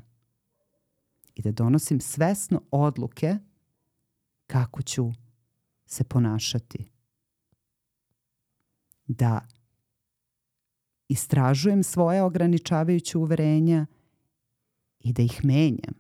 i 1.36 1.42
da 1.42 1.52
donosim 1.52 2.02
svesno 2.02 2.62
odluke 2.72 3.38
kako 4.48 4.82
ću 4.82 5.12
se 5.86 6.04
ponašati. 6.04 6.92
Da 9.08 9.48
istražujem 11.08 11.84
svoje 11.84 12.22
ograničavajuće 12.22 13.18
uverenja 13.18 13.86
i 15.00 15.14
da 15.14 15.22
ih 15.22 15.46
menjam, 15.46 15.94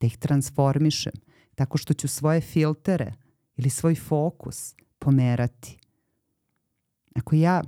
da 0.00 0.06
ih 0.06 0.18
transformišem 0.18 1.12
tako 1.54 1.78
što 1.78 1.94
ću 1.94 2.08
svoje 2.08 2.40
filtere 2.40 3.14
ili 3.56 3.70
svoj 3.70 3.94
fokus 3.94 4.74
pomerati. 4.98 5.78
Ako 7.14 7.36
ja 7.36 7.62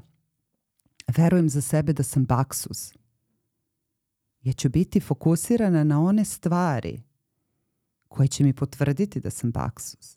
verujem 1.17 1.49
za 1.49 1.61
sebe 1.61 1.93
da 1.93 2.03
sam 2.03 2.25
baksuz, 2.25 2.93
ja 4.43 4.53
ću 4.53 4.69
biti 4.69 5.01
fokusirana 5.01 5.85
na 5.85 6.03
one 6.03 6.25
stvari 6.25 7.03
koje 8.09 8.29
će 8.29 8.45
mi 8.45 8.53
potvrditi 8.53 9.21
da 9.21 9.31
sam 9.31 9.51
baksuz. 9.51 10.17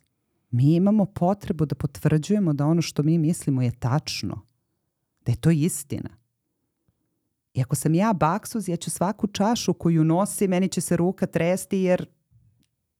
Mi 0.52 0.76
imamo 0.76 1.06
potrebu 1.06 1.66
da 1.66 1.76
potvrđujemo 1.76 2.54
da 2.54 2.66
ono 2.66 2.82
što 2.82 3.04
mi 3.04 3.18
mislimo 3.18 3.62
je 3.62 3.72
tačno, 3.72 4.42
da 5.26 5.32
je 5.32 5.36
to 5.36 5.52
istina. 5.52 6.10
I 7.54 7.62
ako 7.62 7.76
sam 7.76 7.94
ja 7.94 8.14
baksuz, 8.14 8.70
ja 8.70 8.76
ću 8.76 8.90
svaku 8.90 9.28
čašu 9.28 9.74
koju 9.74 10.04
nosi, 10.04 10.48
meni 10.48 10.70
će 10.70 10.82
se 10.82 10.98
ruka 10.98 11.26
tresti 11.26 11.78
jer 11.78 12.06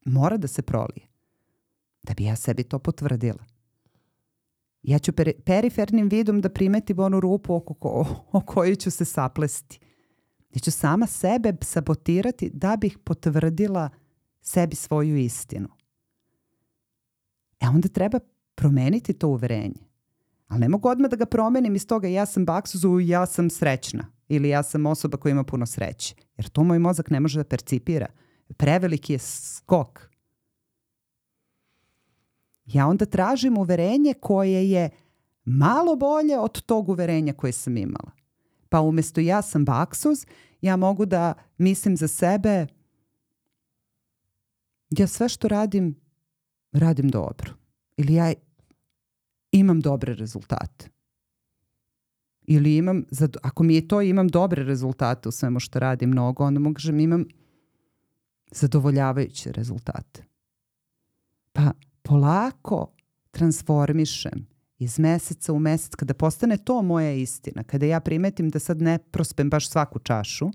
mora 0.06 0.38
da 0.38 0.48
se 0.48 0.62
prolije. 0.62 1.08
Da 2.04 2.14
bi 2.14 2.24
ja 2.24 2.36
sebi 2.36 2.64
to 2.64 2.80
potvrdila. 2.80 3.46
Ja 4.84 5.00
ću 5.00 5.12
peri 5.12 5.34
perifernim 5.46 6.10
vidom 6.10 6.42
da 6.42 6.50
primetim 6.50 7.00
onu 7.00 7.20
rupu 7.20 7.56
oko 7.56 7.74
ko 7.74 8.06
o 8.32 8.42
kojoj 8.42 8.76
ću 8.76 8.92
se 8.92 9.06
saplesti. 9.06 9.80
Ja 10.54 10.60
ću 10.60 10.72
sama 10.72 11.08
sebe 11.08 11.54
sabotirati 11.62 12.50
da 12.54 12.76
bih 12.76 12.98
potvrdila 13.04 13.90
sebi 14.42 14.76
svoju 14.76 15.18
istinu. 15.18 15.70
E 17.60 17.68
onda 17.68 17.88
treba 17.88 18.20
promeniti 18.56 19.14
to 19.14 19.28
uverenje. 19.28 19.94
Ali 20.48 20.60
ne 20.60 20.70
mogu 20.70 20.90
odmah 20.90 21.10
da 21.10 21.16
ga 21.16 21.26
promenim 21.26 21.76
iz 21.76 21.88
toga 21.88 22.08
ja 22.08 22.26
sam 22.26 22.46
baksuz 22.46 22.86
u 22.86 23.00
ja 23.00 23.26
sam 23.26 23.50
srećna 23.50 24.06
ili 24.28 24.50
ja 24.50 24.64
sam 24.64 24.86
osoba 24.86 25.18
koja 25.18 25.32
ima 25.32 25.44
puno 25.44 25.66
sreće. 25.66 26.16
Jer 26.38 26.50
to 26.50 26.64
moj 26.64 26.80
mozak 26.80 27.10
ne 27.10 27.20
može 27.20 27.40
da 27.40 27.44
percipira. 27.44 28.08
Preveliki 28.58 29.14
je 29.14 29.20
skok. 29.20 30.10
Ja 32.66 32.88
onda 32.88 33.06
tražim 33.06 33.58
uverenje 33.58 34.14
koje 34.14 34.70
je 34.70 34.90
malo 35.46 35.96
bolje 35.96 36.40
od 36.40 36.62
tog 36.62 36.90
uverenja 36.90 37.34
koje 37.34 37.54
sam 37.54 37.78
imala. 37.78 38.12
Pa 38.74 38.82
umesto 38.82 39.22
ja 39.22 39.42
sam 39.42 39.66
baksuz, 39.66 40.26
ja 40.62 40.76
mogu 40.76 41.06
da 41.06 41.34
mislim 41.58 41.98
za 41.98 42.08
sebe 42.08 42.68
ja 44.90 45.08
sve 45.08 45.30
što 45.30 45.48
radim, 45.48 45.96
radim 46.72 47.10
dobro. 47.10 47.54
Ili 47.98 48.14
ja 48.14 48.34
imam 49.52 49.82
dobre 49.82 50.14
rezultate. 50.14 50.90
Ili 52.42 52.76
imam, 52.78 53.04
ako 53.44 53.64
mi 53.64 53.76
je 53.76 53.88
to 53.88 54.02
imam 54.02 54.28
dobre 54.28 54.64
rezultate 54.64 55.30
u 55.30 55.32
svemu 55.32 55.60
što 55.60 55.80
radim 55.80 56.10
mnogo, 56.10 56.44
onda 56.44 56.60
mogu 56.60 56.80
da 56.84 57.02
imam 57.02 57.26
zadovoljavajuće 58.52 59.52
rezultate. 59.52 60.24
Pa 61.52 61.72
polako 62.02 62.92
transformišem 63.32 64.53
iz 64.80 65.00
meseca 65.00 65.54
u 65.54 65.60
mesec, 65.60 65.96
kada 65.96 66.14
postane 66.14 66.58
to 66.58 66.82
moja 66.82 67.14
istina, 67.14 67.64
kada 67.64 67.86
ja 67.86 68.00
primetim 68.00 68.50
da 68.50 68.60
sad 68.60 68.82
ne 68.82 68.98
prospem 69.00 69.50
baš 69.50 69.70
svaku 69.70 70.00
čašu 70.00 70.50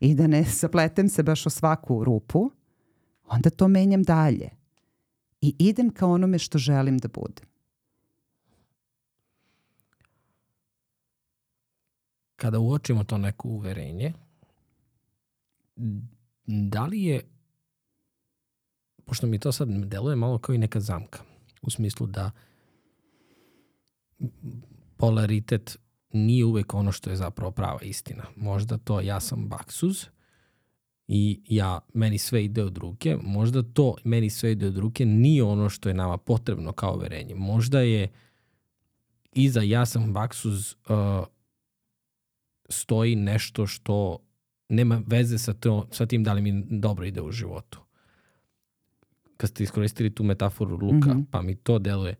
i 0.00 0.14
da 0.14 0.26
ne 0.26 0.44
zapletem 0.60 1.08
se 1.08 1.22
baš 1.22 1.46
o 1.46 1.50
svaku 1.50 2.04
rupu, 2.04 2.50
onda 3.24 3.50
to 3.50 3.68
menjam 3.68 4.02
dalje 4.02 4.50
i 5.40 5.54
idem 5.58 5.90
ka 5.90 6.06
onome 6.06 6.38
što 6.38 6.58
želim 6.58 6.98
da 6.98 7.08
budem. 7.08 7.46
Kada 12.36 12.58
uočimo 12.58 13.04
to 13.04 13.18
neko 13.18 13.48
uverenje, 13.48 14.12
da 16.46 16.84
li 16.84 17.02
je, 17.02 17.20
pošto 19.04 19.26
mi 19.26 19.38
to 19.38 19.52
sad 19.52 19.68
deluje 19.68 20.16
malo 20.16 20.38
kao 20.38 20.54
i 20.54 20.58
neka 20.58 20.80
zamka, 20.80 21.18
u 21.62 21.70
smislu 21.70 22.06
da 22.06 22.30
polaritet 24.96 25.78
nije 26.12 26.44
uvek 26.44 26.74
ono 26.74 26.92
što 26.92 27.10
je 27.10 27.16
zapravo 27.16 27.50
prava 27.50 27.82
istina. 27.82 28.24
Možda 28.36 28.78
to 28.78 29.00
ja 29.00 29.20
sam 29.20 29.48
baksuz 29.48 30.06
i 31.08 31.40
ja, 31.48 31.80
meni 31.94 32.18
sve 32.18 32.44
ide 32.44 32.64
od 32.64 32.78
ruke, 32.78 33.16
možda 33.22 33.62
to 33.62 33.94
meni 34.04 34.30
sve 34.30 34.52
ide 34.52 34.66
od 34.66 34.78
ruke 34.78 35.06
nije 35.06 35.42
ono 35.42 35.68
što 35.68 35.88
je 35.88 35.94
nama 35.94 36.16
potrebno 36.16 36.72
kao 36.72 36.96
verenje. 36.96 37.34
Možda 37.34 37.80
je 37.80 38.08
iza 39.32 39.60
ja 39.60 39.86
sam 39.86 40.12
baksuz 40.12 40.74
uh, 40.74 41.26
stoji 42.68 43.16
nešto 43.16 43.66
što 43.66 44.18
nema 44.68 45.02
veze 45.06 45.38
sa, 45.38 45.54
to, 45.54 45.88
sa 45.90 46.06
tim 46.06 46.24
da 46.24 46.32
li 46.32 46.42
mi 46.42 46.64
dobro 46.70 47.04
ide 47.04 47.22
u 47.22 47.30
životu. 47.30 47.80
Kad 49.36 49.50
ste 49.50 49.64
iskoristili 49.64 50.14
tu 50.14 50.24
metaforu 50.24 50.76
luka, 50.76 51.14
mm 51.14 51.18
-hmm. 51.18 51.24
pa 51.30 51.42
mi 51.42 51.54
to 51.54 51.78
deluje 51.78 52.16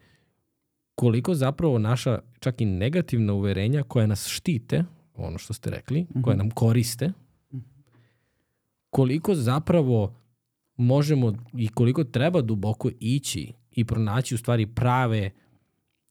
koliko 1.03 1.35
zapravo 1.35 1.79
naša 1.79 2.19
čak 2.41 2.61
i 2.61 2.65
negativna 2.65 3.33
uverenja 3.33 3.83
koja 3.83 4.07
nas 4.07 4.27
štite, 4.27 4.85
ono 5.15 5.39
što 5.39 5.55
ste 5.55 5.71
rekli, 5.71 6.03
mm 6.03 6.07
-hmm. 6.07 6.23
koje 6.23 6.37
nam 6.37 6.51
koriste, 6.51 7.13
koliko 8.91 9.35
zapravo 9.35 10.15
možemo 10.77 11.33
i 11.53 11.69
koliko 11.69 12.05
treba 12.05 12.41
duboko 12.41 12.91
ići 13.01 13.53
i 13.71 13.85
pronaći 13.85 14.35
u 14.35 14.39
stvari 14.39 14.67
prave 14.67 15.31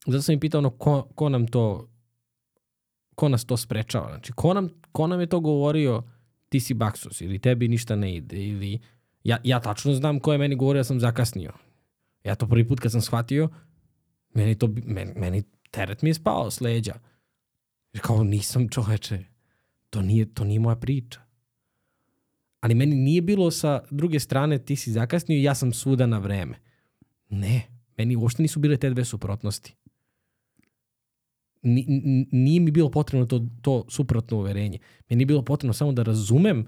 zato 0.06 0.22
sam 0.22 0.32
im 0.32 0.40
pitao 0.40 0.58
ono 0.58 0.70
ko, 0.70 1.08
ko 1.14 1.28
nam 1.28 1.46
to 1.46 1.88
ko 3.14 3.28
nas 3.28 3.44
to 3.44 3.56
sprečava 3.56 4.08
znači 4.08 4.32
ko 4.32 4.54
nam, 4.54 4.68
ko 4.92 5.06
nam 5.06 5.20
je 5.20 5.26
to 5.26 5.40
govorio 5.40 6.02
ti 6.48 6.60
si 6.60 6.74
baksus 6.74 7.20
ili 7.20 7.38
tebi 7.38 7.68
ništa 7.68 7.96
ne 7.96 8.14
ide 8.16 8.46
ili 8.46 8.78
ja, 9.24 9.38
ja 9.44 9.60
tačno 9.60 9.94
znam 9.94 10.20
ko 10.20 10.32
je 10.32 10.38
meni 10.38 10.56
govorio 10.56 10.80
da 10.80 10.84
sam 10.84 11.00
zakasnio 11.00 11.52
ja 12.24 12.34
to 12.34 12.46
prvi 12.46 12.68
put 12.68 12.80
kad 12.80 12.92
sam 12.92 13.00
shvatio 13.00 13.48
meni, 14.34 14.58
to, 14.58 14.68
meni, 14.84 15.12
meni 15.16 15.42
teret 15.70 16.02
mi 16.02 16.10
je 16.10 16.14
spao 16.14 16.50
s 16.50 16.60
leđa 16.60 16.94
jer 17.92 18.02
kao 18.02 18.24
nisam 18.24 18.68
čoveče 18.68 19.24
to 19.90 20.02
nije, 20.02 20.34
to 20.34 20.44
nije 20.44 20.60
moja 20.60 20.76
priča 20.76 21.20
ali 22.62 22.74
meni 22.74 22.96
nije 22.96 23.22
bilo 23.22 23.50
sa 23.50 23.80
druge 23.90 24.20
strane 24.20 24.58
ti 24.58 24.76
si 24.76 24.92
zakasnio 24.92 25.38
i 25.38 25.42
ja 25.42 25.54
sam 25.54 25.72
svuda 25.72 26.06
na 26.06 26.18
vreme. 26.18 26.58
Ne, 27.28 27.62
meni 27.98 28.16
uopšte 28.16 28.42
nisu 28.42 28.60
bile 28.60 28.76
te 28.76 28.90
dve 28.90 29.04
suprotnosti. 29.04 29.74
N 31.62 32.26
nije 32.32 32.60
mi 32.60 32.70
bilo 32.70 32.90
potrebno 32.90 33.26
to, 33.26 33.46
to 33.62 33.84
suprotno 33.88 34.38
uverenje. 34.38 34.78
Meni 35.08 35.22
je 35.22 35.26
bilo 35.26 35.42
potrebno 35.44 35.72
samo 35.72 35.92
da 35.92 36.02
razumem 36.02 36.66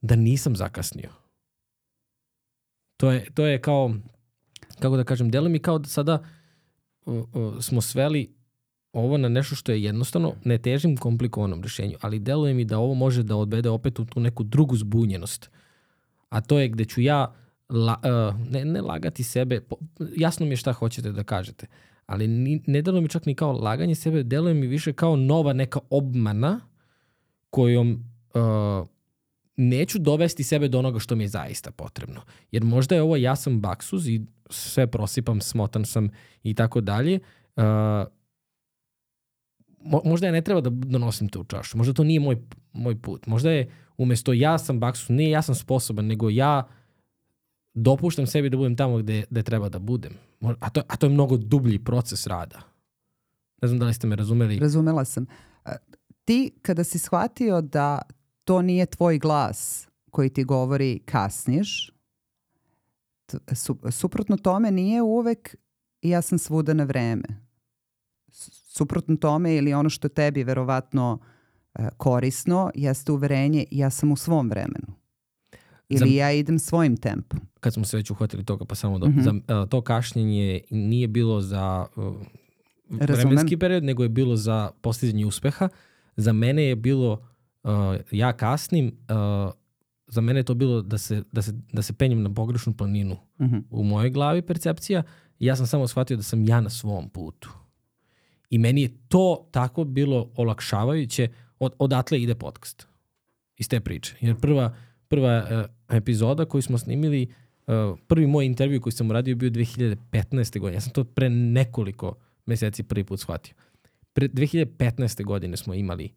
da 0.00 0.16
nisam 0.16 0.56
zakasnio. 0.56 1.10
To 2.96 3.12
je, 3.12 3.30
to 3.34 3.46
je 3.46 3.60
kao, 3.60 3.94
kako 4.78 4.96
da 4.96 5.04
kažem, 5.04 5.30
delo 5.30 5.48
mi 5.48 5.58
kao 5.58 5.78
da 5.78 5.88
sada 5.88 6.24
smo 7.60 7.80
sveli 7.80 8.36
ovo 8.92 9.16
na 9.16 9.28
nešto 9.28 9.54
što 9.54 9.72
je 9.72 9.82
jednostavno, 9.82 10.34
ne 10.44 10.58
težim 10.58 10.96
komplikovanom 10.96 11.62
rešenju, 11.62 11.96
ali 12.00 12.18
deluje 12.18 12.54
mi 12.54 12.64
da 12.64 12.78
ovo 12.78 12.94
može 12.94 13.22
da 13.22 13.36
odvede 13.36 13.70
opet 13.70 13.98
u 13.98 14.04
tu 14.04 14.20
neku 14.20 14.42
drugu 14.42 14.76
zbunjenost. 14.76 15.50
A 16.28 16.40
to 16.40 16.58
je 16.58 16.68
gde 16.68 16.84
ću 16.84 17.00
ja 17.00 17.34
la, 17.68 17.96
uh, 18.04 18.50
ne, 18.50 18.64
ne 18.64 18.80
lagati 18.80 19.24
sebe, 19.24 19.60
po, 19.60 19.76
jasno 20.16 20.46
mi 20.46 20.52
je 20.52 20.56
šta 20.56 20.72
hoćete 20.72 21.12
da 21.12 21.24
kažete, 21.24 21.66
ali 22.06 22.28
ni, 22.28 22.62
ne 22.66 22.82
deluje 22.82 23.02
mi 23.02 23.08
čak 23.08 23.26
ni 23.26 23.34
kao 23.34 23.52
laganje 23.52 23.94
sebe, 23.94 24.22
deluje 24.22 24.54
mi 24.54 24.66
više 24.66 24.92
kao 24.92 25.16
nova 25.16 25.52
neka 25.52 25.80
obmana 25.90 26.60
kojom 27.50 28.04
uh, 28.34 28.86
neću 29.56 29.98
dovesti 29.98 30.44
sebe 30.44 30.68
do 30.68 30.78
onoga 30.78 30.98
što 30.98 31.16
mi 31.16 31.24
je 31.24 31.28
zaista 31.28 31.70
potrebno. 31.70 32.20
Jer 32.50 32.64
možda 32.64 32.94
je 32.94 33.02
ovo 33.02 33.16
ja 33.16 33.36
sam 33.36 33.60
baksuz 33.60 34.08
i 34.08 34.26
sve 34.50 34.86
prosipam, 34.86 35.40
smotan 35.40 35.84
sam 35.84 36.08
i 36.42 36.54
tako 36.54 36.80
dalje, 36.80 37.20
uh, 37.56 37.62
mo, 39.80 40.00
možda 40.04 40.26
ja 40.26 40.32
ne 40.32 40.42
treba 40.42 40.60
da 40.60 40.70
donosim 40.70 41.28
to 41.28 41.40
u 41.40 41.44
čašu. 41.44 41.78
Možda 41.78 41.92
to 41.92 42.04
nije 42.04 42.20
moj, 42.20 42.36
moj 42.72 43.02
put. 43.02 43.26
Možda 43.26 43.50
je 43.50 43.70
umesto 43.96 44.32
ja 44.32 44.58
sam 44.58 44.80
baksus, 44.80 45.08
nije 45.08 45.30
ja 45.30 45.42
sam 45.42 45.54
sposoban, 45.54 46.06
nego 46.06 46.30
ja 46.30 46.68
dopuštam 47.74 48.26
sebi 48.26 48.50
da 48.50 48.56
budem 48.56 48.76
tamo 48.76 48.98
gde, 48.98 49.24
gde 49.30 49.42
treba 49.42 49.68
da 49.68 49.78
budem. 49.78 50.12
A 50.60 50.70
to, 50.70 50.82
a 50.88 50.96
to 50.96 51.06
je 51.06 51.10
mnogo 51.10 51.36
dublji 51.36 51.84
proces 51.84 52.26
rada. 52.26 52.60
Ne 53.62 53.68
znam 53.68 53.78
da 53.78 53.86
li 53.86 53.94
ste 53.94 54.06
me 54.06 54.16
razumeli. 54.16 54.58
Razumela 54.58 55.04
sam. 55.04 55.26
Ti 56.24 56.52
kada 56.62 56.84
si 56.84 56.98
shvatio 56.98 57.60
da 57.60 58.02
to 58.44 58.62
nije 58.62 58.86
tvoj 58.86 59.18
glas 59.18 59.88
koji 60.10 60.30
ti 60.30 60.44
govori 60.44 60.98
kasniš, 61.04 61.92
suprotno 63.90 64.36
tome 64.36 64.70
nije 64.70 65.02
uvek 65.02 65.56
ja 66.02 66.22
sam 66.22 66.38
svuda 66.38 66.74
na 66.74 66.84
vreme 66.84 67.46
suprotno 68.76 69.16
tome 69.16 69.56
ili 69.56 69.74
ono 69.74 69.90
što 69.90 70.08
tebi 70.08 70.44
verovatno 70.44 71.18
e, 71.74 71.88
korisno 71.96 72.70
jeste 72.74 73.12
uverenje 73.12 73.64
ja 73.70 73.90
sam 73.90 74.12
u 74.12 74.16
svom 74.16 74.50
vremenu. 74.50 74.86
Ili 75.88 76.10
za, 76.10 76.16
ja 76.16 76.32
idem 76.32 76.58
svojim 76.58 76.96
tempom. 76.96 77.40
Kad 77.60 77.74
smo 77.74 77.84
se 77.84 77.96
već 77.96 78.10
uhvatili 78.10 78.44
toga, 78.44 78.64
pa 78.64 78.74
samo 78.74 78.98
da, 78.98 79.08
mm 79.08 79.12
-hmm. 79.12 79.22
za, 79.22 79.60
uh, 79.60 79.68
to 79.68 79.80
kašnjenje 79.80 80.60
nije 80.70 81.08
bilo 81.08 81.40
za 81.40 81.86
uh, 81.96 82.16
vremenski 82.88 83.56
period, 83.56 83.84
nego 83.84 84.02
je 84.02 84.08
bilo 84.08 84.36
za 84.36 84.70
postizanje 84.80 85.26
uspeha. 85.26 85.68
Za 86.16 86.32
mene 86.32 86.62
je 86.62 86.76
bilo, 86.76 87.12
uh, 87.62 87.70
ja 88.10 88.32
kasnim, 88.32 88.86
uh, 88.86 89.52
za 90.06 90.20
mene 90.20 90.40
je 90.40 90.44
to 90.44 90.54
bilo 90.54 90.82
da 90.82 90.98
se, 90.98 91.22
da 91.32 91.42
se, 91.42 91.52
da 91.72 91.82
se 91.82 91.92
penjem 91.92 92.22
na 92.22 92.34
pogrešnu 92.34 92.72
planinu. 92.72 93.16
Mm 93.40 93.44
-hmm. 93.44 93.62
U 93.70 93.84
mojoj 93.84 94.10
glavi 94.10 94.42
percepcija, 94.42 95.02
ja 95.38 95.56
sam 95.56 95.66
samo 95.66 95.88
shvatio 95.88 96.16
da 96.16 96.22
sam 96.22 96.48
ja 96.48 96.60
na 96.60 96.70
svom 96.70 97.08
putu. 97.08 97.50
I 98.50 98.58
meni 98.58 98.82
je 98.82 98.90
to 99.08 99.48
tako 99.50 99.84
bilo 99.84 100.30
olakšavajuće, 100.36 101.28
od, 101.58 101.72
odatle 101.78 102.22
ide 102.22 102.34
podcast 102.34 102.86
iz 103.56 103.68
te 103.68 103.80
priče. 103.80 104.16
Jer 104.20 104.40
prva, 104.40 104.74
prva 105.08 105.44
uh, 105.50 105.96
epizoda 105.96 106.44
koju 106.44 106.62
smo 106.62 106.78
snimili, 106.78 107.32
uh, 107.66 107.98
prvi 108.06 108.26
moj 108.26 108.46
intervju 108.46 108.80
koji 108.80 108.92
sam 108.92 109.10
uradio 109.10 109.36
bio 109.36 109.50
2015. 109.50 110.58
godine. 110.58 110.76
Ja 110.76 110.80
sam 110.80 110.92
to 110.92 111.04
pre 111.04 111.30
nekoliko 111.30 112.14
meseci 112.46 112.82
prvi 112.82 113.04
put 113.04 113.20
shvatio. 113.20 113.54
Pre 114.12 114.28
2015. 114.28 115.24
godine 115.24 115.56
smo 115.56 115.74
imali 115.74 116.10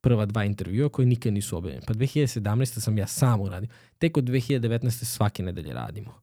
prva 0.00 0.26
dva 0.26 0.44
intervjua 0.44 0.88
koji 0.88 1.06
nikad 1.06 1.32
nisu 1.32 1.56
objavljeni. 1.56 1.86
Pa 1.86 1.94
2017. 1.94 2.80
sam 2.80 2.98
ja 2.98 3.06
sam 3.06 3.40
uradio. 3.40 3.68
Tek 3.98 4.16
od 4.16 4.24
2019. 4.24 5.04
svake 5.04 5.42
nedelje 5.42 5.72
radimo. 5.72 6.14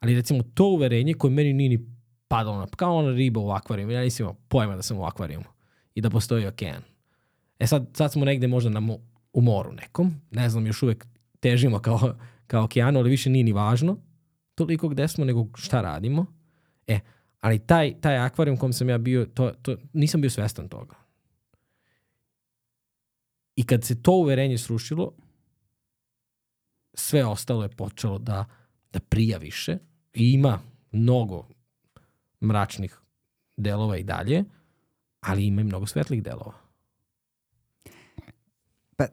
Ali 0.00 0.14
recimo 0.14 0.42
to 0.54 0.64
uverenje 0.64 1.14
koje 1.14 1.30
meni 1.30 1.52
nije 1.52 1.68
ni 1.68 1.86
padalo 2.28 2.58
na, 2.58 2.66
kao 2.76 2.96
ona 2.96 3.10
riba 3.10 3.40
u 3.40 3.50
akvarijumu. 3.50 3.92
Ja 3.92 4.00
nisam 4.00 4.24
imao 4.24 4.34
pojma 4.48 4.76
da 4.76 4.82
sam 4.82 4.98
u 4.98 5.04
akvarijumu 5.04 5.46
i 5.94 6.00
da 6.00 6.10
postoji 6.10 6.46
okean. 6.46 6.82
E 7.58 7.66
sad, 7.66 7.90
sad 7.94 8.12
smo 8.12 8.24
negde 8.24 8.46
možda 8.46 8.70
na 8.70 8.80
mo, 8.80 8.98
u 9.32 9.40
moru 9.40 9.72
nekom, 9.72 10.14
ne 10.30 10.50
znam, 10.50 10.66
još 10.66 10.82
uvek 10.82 11.06
težimo 11.40 11.78
kao, 11.78 12.14
kao 12.46 12.64
okeanu, 12.64 12.98
ali 12.98 13.10
više 13.10 13.30
nije 13.30 13.44
ni 13.44 13.52
važno 13.52 13.96
toliko 14.54 14.88
gde 14.88 15.08
smo, 15.08 15.24
nego 15.24 15.46
šta 15.54 15.80
radimo. 15.80 16.26
E, 16.86 17.00
Ali 17.40 17.58
taj, 17.58 18.00
taj 18.00 18.16
akvarijum 18.18 18.56
kom 18.56 18.72
sam 18.72 18.88
ja 18.88 18.98
bio, 18.98 19.26
to, 19.26 19.50
to, 19.62 19.76
nisam 19.92 20.20
bio 20.20 20.30
svestan 20.30 20.68
toga. 20.68 20.94
I 23.56 23.66
kad 23.66 23.84
se 23.84 24.02
to 24.02 24.12
uverenje 24.12 24.58
srušilo, 24.58 25.12
sve 26.94 27.24
ostalo 27.24 27.62
je 27.62 27.68
počelo 27.68 28.18
da, 28.18 28.44
da 28.92 29.00
prija 29.00 29.38
više 29.38 29.78
i 30.14 30.32
ima 30.32 30.60
mnogo 30.92 31.48
mračnih 32.40 33.00
delova 33.56 33.96
i 33.96 34.04
dalje, 34.04 34.44
ali 35.20 35.46
ima 35.46 35.60
i 35.60 35.64
mnogo 35.64 35.86
svetlih 35.86 36.22
delova. 36.22 36.54
Pa, 38.96 39.06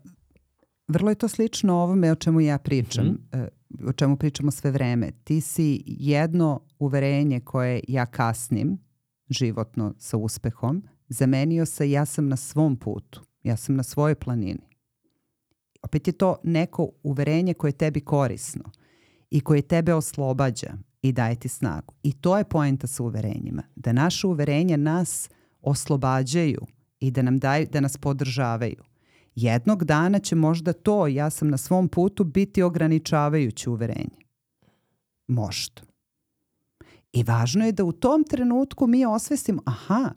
vrlo 0.87 1.09
je 1.09 1.15
to 1.15 1.27
slično 1.27 1.75
ovome 1.75 2.11
o 2.11 2.15
čemu 2.15 2.41
ja 2.41 2.57
pričam, 2.57 3.05
mm 3.05 3.29
-hmm. 3.31 3.49
o 3.89 3.93
čemu 3.93 4.17
pričamo 4.17 4.51
sve 4.51 4.71
vreme. 4.71 5.11
Ti 5.23 5.41
si 5.41 5.83
jedno 5.85 6.61
uverenje 6.79 7.39
koje 7.39 7.81
ja 7.87 8.05
kasnim 8.05 8.77
životno 9.29 9.93
sa 9.97 10.17
uspehom, 10.17 10.83
zamenio 11.07 11.65
se 11.65 11.91
ja 11.91 12.05
sam 12.05 12.27
na 12.27 12.35
svom 12.35 12.77
putu, 12.77 13.21
ja 13.43 13.57
sam 13.57 13.75
na 13.75 13.83
svojoj 13.83 14.15
planini. 14.15 14.69
Opet 15.81 16.07
je 16.07 16.13
to 16.13 16.35
neko 16.43 16.89
uverenje 17.03 17.53
koje 17.53 17.69
je 17.69 17.77
tebi 17.77 18.01
korisno 18.01 18.63
i 19.29 19.41
koje 19.41 19.61
tebe 19.61 19.93
oslobađa 19.93 20.73
i 21.01 21.11
daje 21.11 21.35
ti 21.35 21.49
snagu. 21.49 21.93
I 22.03 22.13
to 22.13 22.37
je 22.37 22.43
poenta 22.43 22.87
sa 22.87 23.03
uverenjima. 23.03 23.63
Da 23.75 23.93
naše 23.93 24.27
uverenja 24.27 24.77
nas 24.77 25.29
oslobađaju 25.61 26.65
i 26.99 27.11
da 27.11 27.21
nam 27.21 27.37
daju, 27.37 27.67
da 27.71 27.79
nas 27.79 27.97
podržavaju. 27.97 28.83
Jednog 29.35 29.83
dana 29.83 30.19
će 30.19 30.35
možda 30.35 30.73
to, 30.73 31.07
ja 31.07 31.29
sam 31.29 31.49
na 31.49 31.57
svom 31.57 31.87
putu, 31.87 32.23
biti 32.23 32.63
ograničavajuće 32.63 33.69
uverenje. 33.69 34.19
Možda. 35.27 35.81
I 37.13 37.23
važno 37.23 37.65
je 37.65 37.71
da 37.71 37.83
u 37.83 37.91
tom 37.91 38.23
trenutku 38.23 38.87
mi 38.87 39.05
osvestimo, 39.05 39.61
aha, 39.65 40.11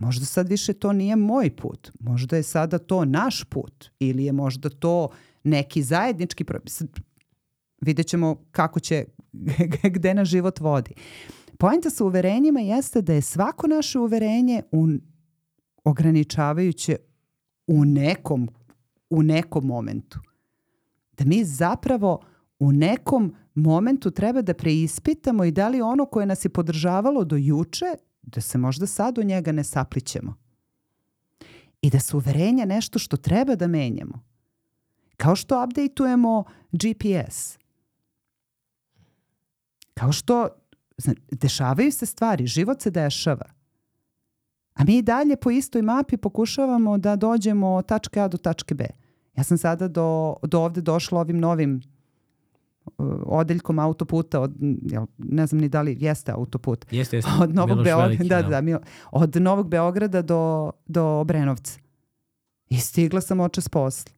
možda 0.00 0.26
sad 0.26 0.48
više 0.48 0.72
to 0.72 0.92
nije 0.92 1.16
moj 1.16 1.56
put, 1.56 1.90
možda 2.00 2.36
je 2.36 2.42
sada 2.42 2.78
to 2.78 3.04
naš 3.04 3.44
put 3.44 3.90
ili 3.98 4.24
je 4.24 4.32
možda 4.32 4.68
to 4.68 5.08
neki 5.44 5.82
zajednički 5.82 6.44
propis. 6.44 6.82
Vidjet 7.80 8.06
ćemo 8.06 8.44
kako 8.50 8.80
će, 8.80 9.04
gde 9.94 10.14
na 10.14 10.24
život 10.24 10.60
vodi. 10.60 10.94
Poenta 11.58 11.90
sa 11.90 12.04
uverenjima 12.04 12.60
jeste 12.60 13.02
da 13.02 13.12
je 13.12 13.22
svako 13.22 13.66
naše 13.66 13.98
uverenje 13.98 14.62
un, 14.72 15.00
ograničavajuće 15.84 16.96
u 17.66 17.84
nekom, 17.84 18.48
u 19.10 19.22
nekom 19.22 19.66
momentu. 19.66 20.20
Da 21.18 21.24
mi 21.24 21.44
zapravo 21.44 22.20
u 22.58 22.72
nekom 22.72 23.34
momentu 23.54 24.10
treba 24.10 24.42
da 24.42 24.54
preispitamo 24.54 25.44
i 25.44 25.50
da 25.50 25.68
li 25.68 25.82
ono 25.82 26.06
koje 26.06 26.26
nas 26.26 26.44
je 26.44 26.48
podržavalo 26.48 27.24
do 27.24 27.36
juče, 27.36 27.86
da 28.30 28.40
se 28.40 28.58
možda 28.58 28.86
sad 28.86 29.18
u 29.18 29.22
njega 29.22 29.52
ne 29.52 29.64
saplićemo. 29.64 30.34
I 31.82 31.90
da 31.90 32.00
su 32.00 32.16
uverenja 32.16 32.64
nešto 32.64 32.98
što 32.98 33.16
treba 33.16 33.54
da 33.54 33.66
menjamo. 33.66 34.24
Kao 35.16 35.36
što 35.36 35.64
updateujemo 35.64 36.44
GPS. 36.72 37.58
Kao 39.94 40.12
što 40.12 40.48
dešavaju 41.30 41.92
se 41.92 42.06
stvari, 42.06 42.46
život 42.46 42.80
se 42.80 42.90
dešava. 42.90 43.46
A 44.74 44.84
mi 44.84 45.02
dalje 45.02 45.36
po 45.36 45.50
istoj 45.50 45.82
mapi 45.82 46.16
pokušavamo 46.16 46.98
da 46.98 47.16
dođemo 47.16 47.68
od 47.68 47.86
tačke 47.86 48.20
A 48.20 48.28
do 48.28 48.38
tačke 48.38 48.74
B. 48.74 48.86
Ja 49.36 49.44
sam 49.44 49.58
sada 49.58 49.88
do, 49.88 50.36
do 50.42 50.60
ovde 50.60 50.80
došla 50.80 51.20
ovim 51.20 51.38
novim 51.38 51.82
odeljkom 53.26 53.78
autoputa 53.78 54.40
od 54.40 54.54
jel, 54.82 55.06
ne 55.18 55.46
znam 55.46 55.60
ni 55.60 55.68
da 55.68 55.82
li 55.82 55.96
jeste 56.00 56.32
autoput. 56.32 56.86
Jeste, 56.90 57.16
jeste. 57.16 57.30
Od 57.40 57.54
Novog 57.54 57.68
Miloš 57.70 57.84
Beograda, 57.84 58.06
Veliki, 58.06 58.28
da, 58.28 58.42
da, 58.42 58.60
da, 58.60 58.78
od 59.10 59.36
Novog 59.36 59.68
Beograda 59.68 60.22
do 60.22 60.70
do 60.86 61.04
Obrenovca. 61.04 61.78
I 62.68 62.78
stigla 62.78 63.20
sam 63.20 63.40
očas 63.40 63.68
posla. 63.68 64.12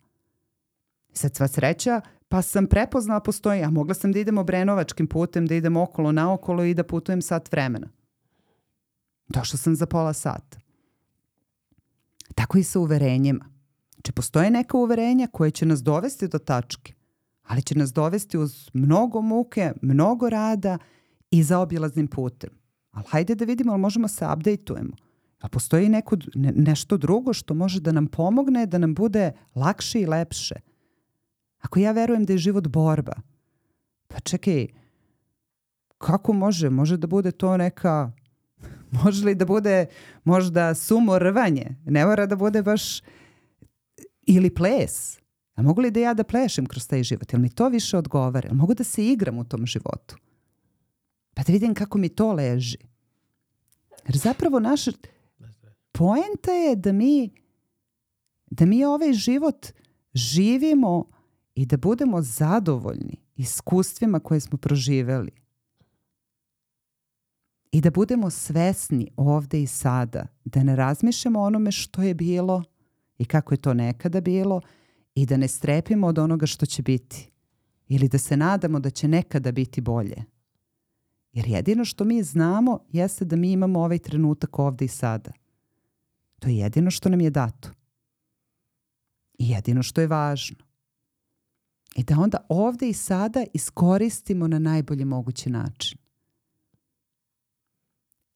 Sad 1.13 1.37
sva 1.37 1.49
sreća, 1.49 2.01
pa 2.29 2.43
sam 2.43 2.67
prepoznala 2.67 3.21
postoji, 3.21 3.63
a 3.63 3.71
mogla 3.71 3.95
sam 3.95 4.13
da 4.13 4.19
idem 4.19 4.39
obrenovačkim 4.39 5.07
putem, 5.07 5.47
da 5.47 5.55
idem 5.55 5.77
okolo 5.77 6.13
naokolo 6.13 6.65
i 6.65 6.75
da 6.75 6.85
putujem 6.85 7.23
sat 7.23 7.53
vremena. 7.53 7.89
Došla 9.29 9.59
sam 9.59 9.77
za 9.77 9.87
pola 9.87 10.13
sata. 10.13 10.59
Tako 12.35 12.59
i 12.59 12.63
sa 12.63 12.79
uverenjima. 12.79 13.45
Znači, 13.95 14.13
postoje 14.13 14.51
neka 14.51 14.77
uverenja 14.77 15.27
koje 15.33 15.51
će 15.51 15.67
nas 15.67 15.83
dovesti 15.83 16.29
do 16.29 16.39
tačke, 16.39 16.95
ali 17.43 17.63
će 17.63 17.79
nas 17.79 17.93
dovesti 17.93 18.39
uz 18.39 18.71
mnogo 18.73 19.21
muke, 19.21 19.73
mnogo 19.83 20.31
rada 20.31 20.79
i 21.31 21.43
za 21.43 21.59
obilaznim 21.59 22.09
putem. 22.09 22.51
Ali 22.91 23.05
hajde 23.09 23.35
da 23.35 23.45
vidimo, 23.45 23.73
ali 23.73 23.81
možemo 23.81 24.09
se 24.09 24.27
updateujemo. 24.27 24.97
A 25.41 25.49
postoji 25.49 25.89
neko, 25.89 26.17
ne, 26.35 26.53
nešto 26.57 26.97
drugo 26.97 27.33
što 27.33 27.55
može 27.55 27.81
da 27.81 27.93
nam 27.93 28.07
pomogne, 28.07 28.67
da 28.67 28.79
nam 28.79 28.95
bude 28.95 29.33
lakše 29.55 30.01
i 30.01 30.07
lepše. 30.07 30.55
Ako 31.61 31.79
ja 31.79 31.93
verujem 31.93 32.25
da 32.25 32.33
je 32.33 32.39
život 32.39 32.69
borba, 32.69 33.13
pa 34.09 34.21
čekaj, 34.21 34.67
kako 35.99 36.33
može? 36.33 36.71
Može 36.71 36.97
da 36.97 37.07
bude 37.07 37.31
to 37.31 37.57
neka 37.57 38.13
Može 39.05 39.25
li 39.25 39.35
da 39.35 39.45
bude 39.45 39.87
možda 40.25 40.75
sumo 40.75 41.19
rvanje? 41.19 41.77
Ne 41.85 42.07
mora 42.07 42.27
da 42.27 42.37
bude 42.37 42.63
baš 42.63 43.01
ili 44.23 44.55
ples. 44.55 45.22
A 45.55 45.63
mogu 45.63 45.81
li 45.81 45.91
da 45.91 46.01
ja 46.01 46.15
da 46.15 46.25
plešem 46.25 46.67
kroz 46.67 46.89
taj 46.89 47.03
život? 47.03 47.33
Jel 47.33 47.43
mi 47.43 47.49
to 47.51 47.69
više 47.69 47.97
odgovara? 47.97 48.49
Jel 48.49 48.57
mogu 48.57 48.75
da 48.75 48.85
se 48.85 49.07
igram 49.07 49.39
u 49.39 49.45
tom 49.45 49.67
životu? 49.67 50.17
Pa 51.35 51.43
da 51.43 51.53
vidim 51.53 51.75
kako 51.75 51.99
mi 51.99 52.09
to 52.09 52.33
leži. 52.33 52.79
Jer 54.07 54.17
zapravo 54.17 54.61
naša 54.61 54.91
poenta 55.93 56.53
je 56.53 56.77
da 56.77 56.93
mi 56.93 57.31
da 58.51 58.67
mi 58.67 58.85
ovaj 58.85 59.13
život 59.13 59.67
živimo 60.15 61.05
i 61.55 61.67
da 61.67 61.77
budemo 61.77 62.23
zadovoljni 62.23 63.17
iskustvima 63.37 64.21
koje 64.21 64.41
smo 64.41 64.59
proživeli 64.59 65.31
i 67.73 67.81
da 67.81 67.91
budemo 67.91 68.31
svesni 68.31 69.11
ovde 69.17 69.63
i 69.63 69.67
sada, 69.67 70.27
da 70.45 70.63
ne 70.63 70.77
razmišljamo 70.77 71.41
onome 71.41 71.73
što 71.73 72.03
je 72.03 72.15
bilo 72.15 72.63
i 73.19 73.25
kako 73.25 73.55
je 73.55 73.59
to 73.59 73.75
nekada 73.75 74.21
bilo 74.21 74.61
i 75.15 75.27
da 75.27 75.37
ne 75.37 75.49
strepimo 75.49 76.07
od 76.07 76.19
onoga 76.19 76.47
što 76.47 76.67
će 76.67 76.83
biti 76.83 77.31
ili 77.89 78.09
da 78.09 78.19
se 78.19 78.37
nadamo 78.37 78.81
da 78.81 78.91
će 78.91 79.09
nekada 79.09 79.53
biti 79.53 79.81
bolje. 79.81 80.25
Jer 81.33 81.49
jedino 81.49 81.85
što 81.85 82.05
mi 82.05 82.23
znamo 82.23 82.79
jeste 82.93 83.25
da 83.25 83.37
mi 83.37 83.53
imamo 83.53 83.81
ovaj 83.81 83.99
trenutak 83.99 84.59
ovde 84.59 84.85
i 84.85 84.89
sada. 84.89 85.33
To 86.39 86.49
je 86.49 86.57
jedino 86.57 86.91
što 86.91 87.09
nam 87.09 87.21
je 87.21 87.31
dato. 87.31 87.71
I 89.39 89.49
jedino 89.49 89.83
što 89.83 90.01
je 90.01 90.07
važno. 90.07 90.57
I 91.97 92.05
da 92.05 92.19
onda 92.19 92.47
ovde 92.49 92.89
i 92.89 92.93
sada 92.93 93.45
iskoristimo 93.53 94.49
na 94.49 94.59
najbolji 94.59 95.05
mogući 95.05 95.51
način. 95.51 95.99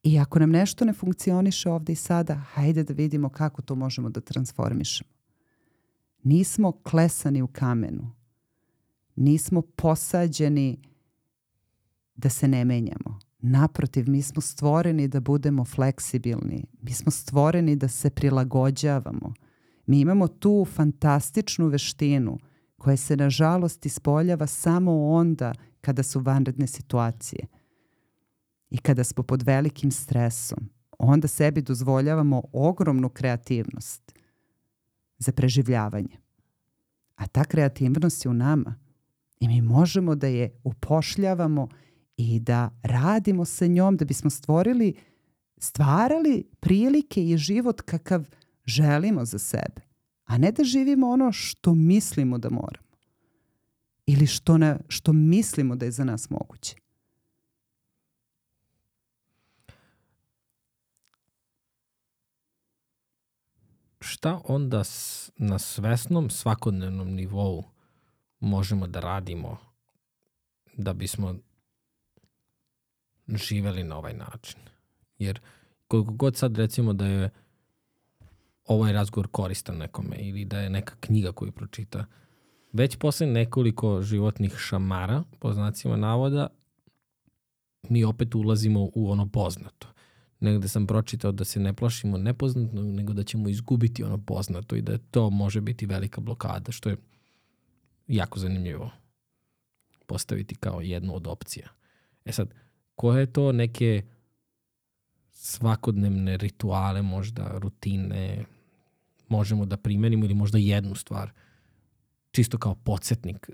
I 0.02 0.18
ako 0.18 0.38
nam 0.38 0.50
nešto 0.50 0.84
ne 0.84 0.92
funkcioniše 0.92 1.70
ovde 1.70 1.92
i 1.92 1.96
sada, 1.96 2.34
hajde 2.34 2.84
da 2.84 2.94
vidimo 2.94 3.28
kako 3.28 3.62
to 3.62 3.74
možemo 3.74 4.10
da 4.10 4.20
transformišemo. 4.20 5.15
Nismo 6.26 6.72
klesani 6.72 7.42
u 7.42 7.46
kamenu. 7.46 8.10
Nismo 9.16 9.62
posađeni 9.62 10.78
da 12.14 12.28
se 12.28 12.48
ne 12.48 12.64
menjamo. 12.64 13.18
Naprotiv, 13.38 14.10
mi 14.10 14.22
smo 14.22 14.42
stvoreni 14.42 15.08
da 15.08 15.20
budemo 15.20 15.64
fleksibilni. 15.64 16.64
Mi 16.82 16.92
smo 16.92 17.10
stvoreni 17.10 17.76
da 17.76 17.88
se 17.88 18.10
prilagođavamo. 18.10 19.34
Mi 19.86 20.00
imamo 20.00 20.28
tu 20.28 20.66
fantastičnu 20.74 21.68
veštinu 21.68 22.38
koja 22.76 22.96
se 22.96 23.16
nažalost 23.16 23.86
ispoljava 23.86 24.46
samo 24.46 25.08
onda 25.08 25.52
kada 25.80 26.02
su 26.02 26.20
vanredne 26.20 26.66
situacije– 26.66 27.46
i 28.70 28.78
kada 28.78 29.04
smo 29.04 29.22
pod 29.22 29.42
velikim 29.42 29.90
stresom, 29.90 30.58
onda 30.98 31.28
sebi 31.28 31.62
dozvoljavamo 31.62 32.42
ogromnu 32.52 33.08
kreativnost 33.08 34.15
za 35.18 35.32
preživljavanje. 35.32 36.16
A 37.16 37.26
ta 37.26 37.44
kreativnost 37.44 38.24
je 38.24 38.28
u 38.28 38.34
nama 38.34 38.74
i 39.40 39.48
mi 39.48 39.62
možemo 39.62 40.14
da 40.14 40.26
je 40.26 40.60
upošljavamo 40.64 41.68
i 42.16 42.40
da 42.40 42.70
radimo 42.82 43.44
sa 43.44 43.66
njom 43.66 43.96
da 43.96 44.04
bismo 44.04 44.30
stvorili, 44.30 44.94
stvarali 45.58 46.44
prilike 46.60 47.24
i 47.24 47.36
život 47.36 47.80
kakav 47.80 48.24
želimo 48.64 49.24
za 49.24 49.38
sebe. 49.38 49.86
A 50.24 50.38
ne 50.38 50.52
da 50.52 50.64
živimo 50.64 51.08
ono 51.08 51.32
što 51.32 51.74
mislimo 51.74 52.38
da 52.38 52.50
moramo. 52.50 52.86
Ili 54.06 54.26
što, 54.26 54.58
ne, 54.58 54.78
što 54.88 55.12
mislimo 55.12 55.76
da 55.76 55.84
je 55.84 55.90
za 55.90 56.04
nas 56.04 56.30
moguće. 56.30 56.76
Šta 64.06 64.40
onda 64.44 64.82
na 65.36 65.58
svesnom 65.58 66.30
svakodnevnom 66.30 67.14
nivou 67.14 67.64
možemo 68.40 68.86
da 68.86 69.00
radimo 69.00 69.58
da 70.76 70.92
bismo 70.92 71.34
živeli 73.28 73.84
na 73.84 73.96
ovaj 73.98 74.14
način. 74.14 74.60
Jer 75.18 75.40
koliko 75.88 76.12
god 76.12 76.36
sad 76.36 76.58
recimo 76.58 76.92
da 76.92 77.06
je 77.06 77.30
ovaj 78.66 78.92
razgovor 78.92 79.28
koristan 79.28 79.76
nekome 79.76 80.16
ili 80.16 80.44
da 80.44 80.58
je 80.58 80.70
neka 80.70 80.94
knjiga 81.00 81.32
koju 81.32 81.52
pročita, 81.52 82.04
već 82.72 82.96
posle 82.96 83.26
nekoliko 83.26 84.02
životnih 84.02 84.56
šamara, 84.58 85.22
po 85.38 85.52
znacima 85.52 85.96
navoda, 85.96 86.46
mi 87.88 88.04
opet 88.04 88.34
ulazimo 88.34 88.88
u 88.94 89.10
ono 89.10 89.28
poznato. 89.28 89.88
Negde 90.40 90.68
sam 90.68 90.86
pročitao 90.86 91.32
da 91.32 91.44
se 91.44 91.60
ne 91.60 91.72
plašimo 91.72 92.18
nepoznato, 92.18 92.82
nego 92.82 93.12
da 93.12 93.24
ćemo 93.24 93.48
izgubiti 93.48 94.04
ono 94.04 94.18
poznato 94.18 94.76
i 94.76 94.82
da 94.82 94.98
to 94.98 95.30
može 95.30 95.60
biti 95.60 95.86
velika 95.86 96.20
blokada, 96.20 96.72
što 96.72 96.88
je 96.88 96.96
jako 98.08 98.38
zanimljivo 98.38 98.90
postaviti 100.06 100.54
kao 100.54 100.80
jednu 100.80 101.16
od 101.16 101.26
opcija. 101.26 101.68
E 102.24 102.32
sad, 102.32 102.54
koje 102.94 103.20
je 103.20 103.32
to 103.32 103.52
neke 103.52 104.02
svakodnevne 105.32 106.36
rituale, 106.36 107.02
možda 107.02 107.58
rutine, 107.58 108.44
možemo 109.28 109.66
da 109.66 109.76
primenimo 109.76 110.24
ili 110.24 110.34
možda 110.34 110.58
jednu 110.58 110.94
stvar, 110.94 111.30
čisto 112.30 112.58
kao 112.58 112.74
podsjetnik 112.74 113.50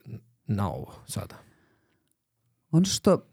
na 0.47 0.71
ovo 0.71 0.95
sada? 1.07 1.39
Ono 2.71 2.85
što 2.85 3.32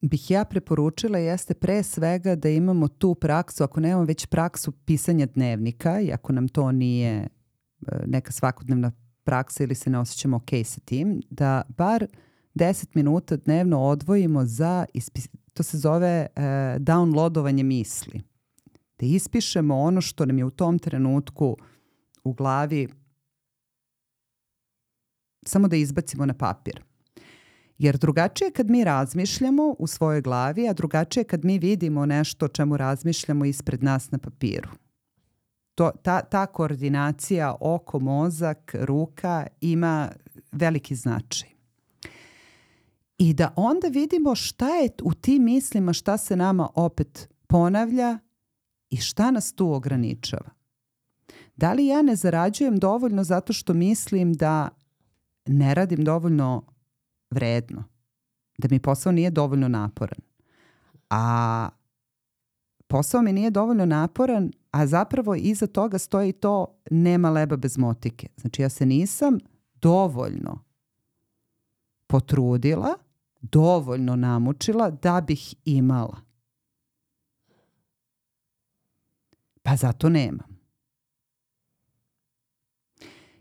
bih 0.00 0.30
ja 0.30 0.44
preporučila 0.44 1.18
jeste 1.18 1.54
pre 1.54 1.82
svega 1.82 2.34
da 2.34 2.48
imamo 2.48 2.88
tu 2.88 3.14
praksu, 3.14 3.64
ako 3.64 3.80
nemamo 3.80 4.04
već 4.04 4.26
praksu 4.26 4.72
pisanja 4.72 5.26
dnevnika 5.26 6.00
i 6.00 6.12
ako 6.12 6.32
nam 6.32 6.48
to 6.48 6.72
nije 6.72 7.14
e, 7.16 7.28
neka 8.06 8.32
svakodnevna 8.32 8.92
praksa 9.24 9.64
ili 9.64 9.74
se 9.74 9.90
ne 9.90 9.98
osjećamo 9.98 10.36
ok 10.36 10.50
sa 10.64 10.80
tim, 10.80 11.22
da 11.30 11.62
bar 11.68 12.06
10 12.54 12.86
minuta 12.94 13.36
dnevno 13.36 13.80
odvojimo 13.80 14.44
za, 14.44 14.86
ispis, 14.94 15.28
to 15.54 15.62
se 15.62 15.78
zove 15.78 16.26
uh, 16.36 16.42
downloadovanje 16.82 17.62
misli. 17.62 18.20
Da 18.98 19.06
ispišemo 19.06 19.76
ono 19.78 20.00
što 20.00 20.26
nam 20.26 20.38
je 20.38 20.44
u 20.44 20.50
tom 20.50 20.78
trenutku 20.78 21.56
u 22.24 22.32
glavi 22.32 22.88
samo 25.46 25.68
da 25.68 25.76
izbacimo 25.76 26.26
na 26.26 26.34
papir. 26.34 26.87
Jer 27.78 27.96
drugačije 27.96 28.50
kad 28.50 28.70
mi 28.70 28.84
razmišljamo 28.84 29.74
u 29.78 29.86
svojoj 29.86 30.20
glavi, 30.20 30.68
a 30.68 30.72
drugačije 30.72 31.24
kad 31.24 31.44
mi 31.44 31.58
vidimo 31.58 32.06
nešto 32.06 32.46
o 32.46 32.48
čemu 32.48 32.76
razmišljamo 32.76 33.44
ispred 33.44 33.82
nas 33.82 34.10
na 34.10 34.18
papiru. 34.18 34.68
To, 35.74 35.90
ta, 36.02 36.22
ta 36.22 36.46
koordinacija 36.46 37.56
oko, 37.60 37.98
mozak, 37.98 38.74
ruka 38.74 39.46
ima 39.60 40.08
veliki 40.52 40.94
značaj. 40.94 41.48
I 43.18 43.34
da 43.34 43.52
onda 43.56 43.88
vidimo 43.88 44.34
šta 44.34 44.68
je 44.68 44.90
u 45.02 45.14
tim 45.14 45.44
mislima, 45.44 45.92
šta 45.92 46.16
se 46.18 46.36
nama 46.36 46.68
opet 46.74 47.28
ponavlja 47.46 48.18
i 48.90 48.96
šta 48.96 49.30
nas 49.30 49.52
tu 49.52 49.72
ograničava. 49.72 50.50
Da 51.56 51.72
li 51.72 51.86
ja 51.86 52.02
ne 52.02 52.16
zarađujem 52.16 52.76
dovoljno 52.76 53.24
zato 53.24 53.52
što 53.52 53.74
mislim 53.74 54.32
da 54.32 54.68
ne 55.46 55.74
radim 55.74 56.04
dovoljno 56.04 56.77
vredno, 57.30 57.84
da 58.58 58.68
mi 58.70 58.80
posao 58.80 59.12
nije 59.12 59.30
dovoljno 59.30 59.68
naporan. 59.68 60.20
A 61.10 61.68
posao 62.86 63.22
mi 63.22 63.32
nije 63.32 63.50
dovoljno 63.50 63.86
naporan, 63.86 64.50
a 64.70 64.86
zapravo 64.86 65.34
iza 65.34 65.66
toga 65.66 65.98
stoji 65.98 66.32
to 66.32 66.80
nema 66.90 67.30
leba 67.30 67.56
bez 67.56 67.78
motike. 67.78 68.28
Znači 68.36 68.62
ja 68.62 68.68
se 68.68 68.86
nisam 68.86 69.38
dovoljno 69.74 70.64
potrudila, 72.06 72.94
dovoljno 73.40 74.16
namučila 74.16 74.90
da 74.90 75.20
bih 75.20 75.54
imala. 75.64 76.20
Pa 79.62 79.76
zato 79.76 80.08
nemam. 80.08 80.58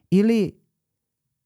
Ili 0.09 0.66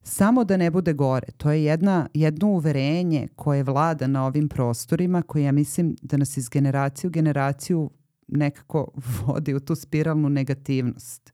samo 0.04 0.44
da 0.44 0.58
ne 0.58 0.72
bude 0.72 0.94
gore. 0.94 1.28
To 1.38 1.52
je 1.52 1.64
jedna, 1.64 2.08
jedno 2.14 2.48
uverenje 2.48 3.28
koje 3.36 3.64
vlada 3.64 4.08
na 4.08 4.26
ovim 4.26 4.50
prostorima 4.50 5.22
koje 5.22 5.44
ja 5.44 5.52
mislim 5.52 5.96
da 6.02 6.18
nas 6.18 6.38
iz 6.38 6.50
generacije 6.50 7.08
u 7.08 7.12
generaciju 7.12 7.90
nekako 8.28 8.92
vodi 9.26 9.54
u 9.54 9.60
tu 9.60 9.76
spiralnu 9.76 10.30
negativnost. 10.30 11.34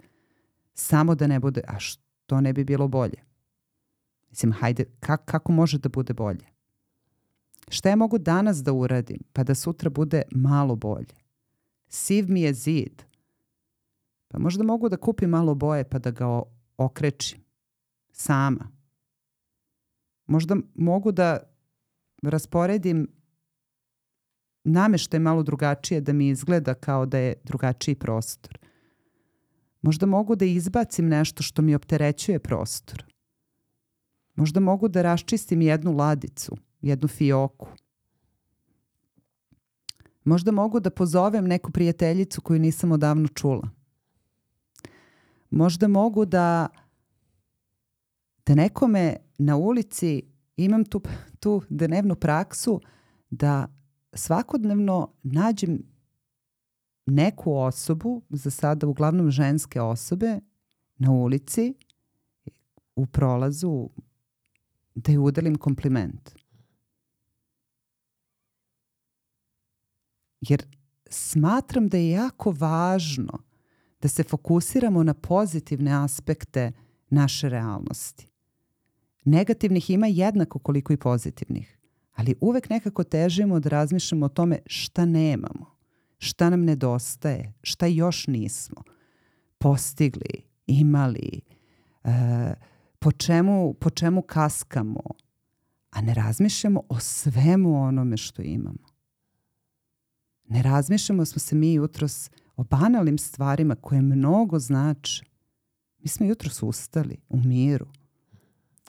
Samo 0.73 1.15
da 1.15 1.27
ne 1.27 1.39
bude, 1.39 1.61
a 1.67 1.79
što 1.79 2.41
ne 2.41 2.53
bi 2.53 2.63
bilo 2.63 2.87
bolje? 2.87 3.23
Mislim, 4.29 4.51
hajde, 4.51 4.85
kak, 4.99 5.25
kako 5.25 5.51
može 5.51 5.77
da 5.77 5.89
bude 5.89 6.13
bolje? 6.13 6.45
Šta 7.69 7.89
ja 7.89 7.95
mogu 7.95 8.17
danas 8.17 8.57
da 8.57 8.73
uradim 8.73 9.19
pa 9.33 9.43
da 9.43 9.55
sutra 9.55 9.89
bude 9.89 10.21
malo 10.31 10.75
bolje? 10.75 11.15
Siv 11.89 12.25
mi 12.29 12.41
je 12.41 12.53
zid. 12.53 13.03
Pa 14.27 14.39
možda 14.39 14.63
mogu 14.63 14.89
da 14.89 14.97
kupim 14.97 15.29
malo 15.29 15.55
boje 15.55 15.83
pa 15.83 15.99
da 15.99 16.11
ga 16.11 16.41
okrečim 16.77 17.47
sama. 18.17 18.71
Možda 20.25 20.55
mogu 20.75 21.11
da 21.11 21.39
rasporedim 22.23 23.07
nameštaj 24.63 25.19
malo 25.19 25.43
drugačije 25.43 26.01
da 26.01 26.13
mi 26.13 26.29
izgleda 26.29 26.73
kao 26.73 27.05
da 27.05 27.17
je 27.17 27.35
drugačiji 27.43 27.95
prostor. 27.95 28.57
Možda 29.81 30.05
mogu 30.05 30.35
da 30.35 30.45
izbacim 30.45 31.07
nešto 31.07 31.43
što 31.43 31.61
mi 31.61 31.75
opterećuje 31.75 32.39
prostor. 32.39 33.05
Možda 34.35 34.59
mogu 34.59 34.87
da 34.87 35.01
raščistim 35.01 35.61
jednu 35.61 35.91
ladicu, 35.91 36.57
jednu 36.81 37.07
fioku. 37.07 37.67
Možda 40.23 40.51
mogu 40.51 40.79
da 40.79 40.89
pozovem 40.89 41.47
neku 41.47 41.71
prijateljicu 41.71 42.41
koju 42.41 42.59
nisam 42.59 42.91
odavno 42.91 43.27
čula. 43.27 43.69
Možda 45.49 45.87
mogu 45.87 46.25
da 46.25 46.67
da 48.48 48.56
nekome 48.56 49.16
na 49.38 49.58
ulici 49.58 50.24
imam 50.58 50.85
tu, 50.85 51.01
tu 51.40 51.61
dnevnu 51.69 52.16
praksu 52.16 52.82
da 53.30 53.67
svakodnevno 54.14 55.14
nađem 55.24 55.84
neku 57.06 57.53
osobu, 57.53 58.22
za 58.30 58.51
sada 58.51 58.88
uglavnom 58.88 59.32
ženske 59.32 59.82
osobe, 59.82 60.40
na 60.98 61.11
ulici, 61.11 61.74
u 62.95 63.06
prolazu, 63.06 63.90
da 64.95 65.11
ju 65.11 65.24
udelim 65.24 65.56
kompliment. 65.56 66.35
Jer 70.42 70.66
smatram 71.09 71.88
da 71.90 71.98
je 71.98 72.09
jako 72.09 72.51
važno 72.51 73.43
da 74.01 74.08
se 74.08 74.24
fokusiramo 74.24 75.03
na 75.03 75.14
pozitivne 75.14 75.92
aspekte 75.92 76.72
naše 77.09 77.50
realnosti. 77.50 78.36
Negativnih 79.27 79.89
ima 79.89 80.07
jednako 80.07 80.59
koliko 80.59 80.93
i 80.93 80.97
pozitivnih, 80.97 81.77
ali 82.14 82.35
uvek 82.41 82.69
nekako 82.69 83.03
težimo 83.03 83.59
da 83.59 83.69
razmišljamo 83.69 84.25
o 84.25 84.30
tome 84.30 84.59
šta 84.65 85.06
nemamo, 85.06 85.77
šta 86.17 86.49
nam 86.49 86.65
nedostaje, 86.65 87.53
šta 87.61 87.85
još 87.85 88.27
nismo 88.27 88.83
postigli, 89.57 90.43
imali, 90.67 91.41
e, 92.03 92.53
po, 92.99 93.11
čemu, 93.11 93.73
po 93.73 93.89
čemu 93.89 94.22
kaskamo, 94.22 95.01
a 95.89 96.01
ne 96.01 96.14
razmišljamo 96.14 96.81
o 96.89 96.99
svemu 96.99 97.81
onome 97.81 98.17
što 98.17 98.41
imamo. 98.41 98.88
Ne 100.43 100.61
razmišljamo 100.61 101.25
smo 101.25 101.39
se 101.39 101.56
mi 101.56 101.73
jutros 101.73 102.30
o 102.56 102.64
banalnim 102.64 103.17
stvarima 103.17 103.75
koje 103.75 104.01
mnogo 104.01 104.59
znače. 104.59 105.25
Mi 105.97 106.07
smo 106.07 106.25
jutros 106.25 106.64
ustali 106.64 107.17
u 107.30 107.38
miru, 107.38 107.88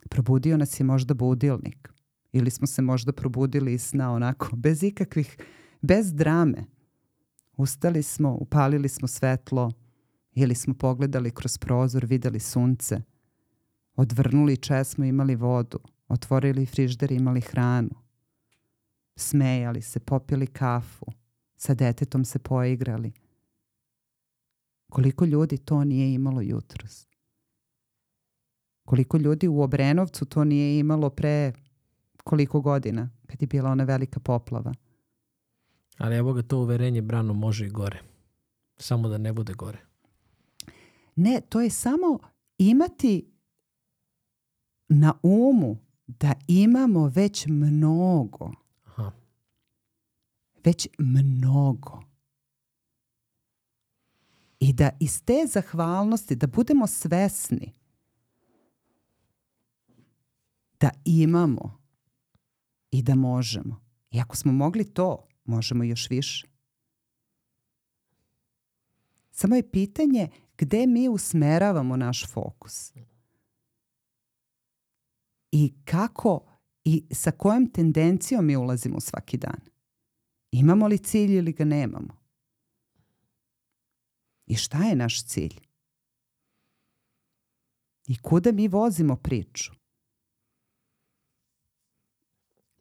Probudio 0.09 0.57
nas 0.57 0.79
je 0.79 0.83
možda 0.83 1.13
budilnik. 1.13 1.93
Ili 2.31 2.51
smo 2.51 2.67
se 2.67 2.81
možda 2.81 3.11
probudili 3.11 3.73
iz 3.73 3.83
sna 3.83 4.11
onako, 4.11 4.55
bez 4.55 4.83
ikakvih, 4.83 5.37
bez 5.81 6.13
drame. 6.13 6.65
Ustali 7.57 8.03
smo, 8.03 8.33
upalili 8.33 8.89
smo 8.89 9.07
svetlo, 9.07 9.71
ili 10.35 10.55
smo 10.55 10.73
pogledali 10.73 11.31
kroz 11.31 11.57
prozor, 11.57 12.05
videli 12.05 12.39
sunce. 12.39 13.01
Odvrnuli 13.95 14.57
česmo, 14.57 15.05
imali 15.05 15.35
vodu. 15.35 15.79
Otvorili 16.07 16.65
frižder, 16.65 17.11
imali 17.11 17.41
hranu. 17.41 17.95
Smejali 19.15 19.81
se, 19.81 19.99
popili 19.99 20.47
kafu. 20.47 21.05
Sa 21.55 21.73
detetom 21.73 22.25
se 22.25 22.39
poigrali. 22.39 23.11
Koliko 24.89 25.25
ljudi 25.25 25.57
to 25.57 25.83
nije 25.83 26.13
imalo 26.13 26.41
jutros? 26.41 27.08
Koliko 28.89 29.17
ljudi 29.17 29.47
u 29.47 29.61
Obrenovcu 29.61 30.25
to 30.25 30.43
nije 30.43 30.79
imalo 30.79 31.09
pre 31.09 31.53
koliko 32.23 32.61
godina, 32.61 33.09
kad 33.27 33.41
je 33.41 33.47
bila 33.47 33.69
ona 33.69 33.83
velika 33.83 34.19
poplava. 34.19 34.73
Ali 35.97 36.15
evo 36.15 36.33
ga 36.33 36.41
to 36.41 36.57
uverenje 36.57 37.01
brano 37.01 37.33
može 37.33 37.65
i 37.65 37.69
gore. 37.69 38.01
Samo 38.77 39.09
da 39.09 39.17
ne 39.17 39.33
bude 39.33 39.53
gore. 39.53 39.79
Ne, 41.15 41.41
to 41.49 41.61
je 41.61 41.69
samo 41.69 42.19
imati 42.57 43.31
na 44.87 45.13
umu 45.23 45.77
da 46.07 46.33
imamo 46.47 47.07
već 47.07 47.45
mnogo. 47.47 48.51
Aha. 48.85 49.11
već 50.63 50.87
mnogo. 50.97 52.03
I 54.59 54.73
da 54.73 54.89
iz 54.99 55.23
te 55.23 55.45
zahvalnosti, 55.47 56.35
da 56.35 56.47
budemo 56.47 56.87
svesni 56.87 57.78
da 60.79 60.89
imamo 61.05 61.81
i 62.91 63.01
da 63.01 63.15
možemo. 63.15 63.81
I 64.11 64.19
ako 64.19 64.35
smo 64.35 64.51
mogli 64.51 64.93
to, 64.93 65.27
možemo 65.45 65.83
još 65.83 66.09
više. 66.09 66.47
Samo 69.31 69.55
je 69.55 69.71
pitanje 69.71 70.29
gde 70.57 70.87
mi 70.87 71.09
usmeravamo 71.09 71.97
naš 71.97 72.27
fokus. 72.27 72.93
I 75.51 75.73
kako 75.85 76.45
i 76.83 77.05
sa 77.11 77.31
kojom 77.31 77.71
tendencijom 77.71 78.45
mi 78.45 78.55
ulazimo 78.55 78.99
svaki 78.99 79.37
dan. 79.37 79.59
Imamo 80.51 80.87
li 80.87 80.97
cilj 80.97 81.37
ili 81.37 81.53
ga 81.53 81.65
nemamo? 81.65 82.17
I 84.45 84.55
šta 84.55 84.83
je 84.83 84.95
naš 84.95 85.25
cilj? 85.25 85.59
I 88.07 88.17
kuda 88.17 88.51
mi 88.51 88.67
vozimo 88.67 89.15
priču? 89.15 89.78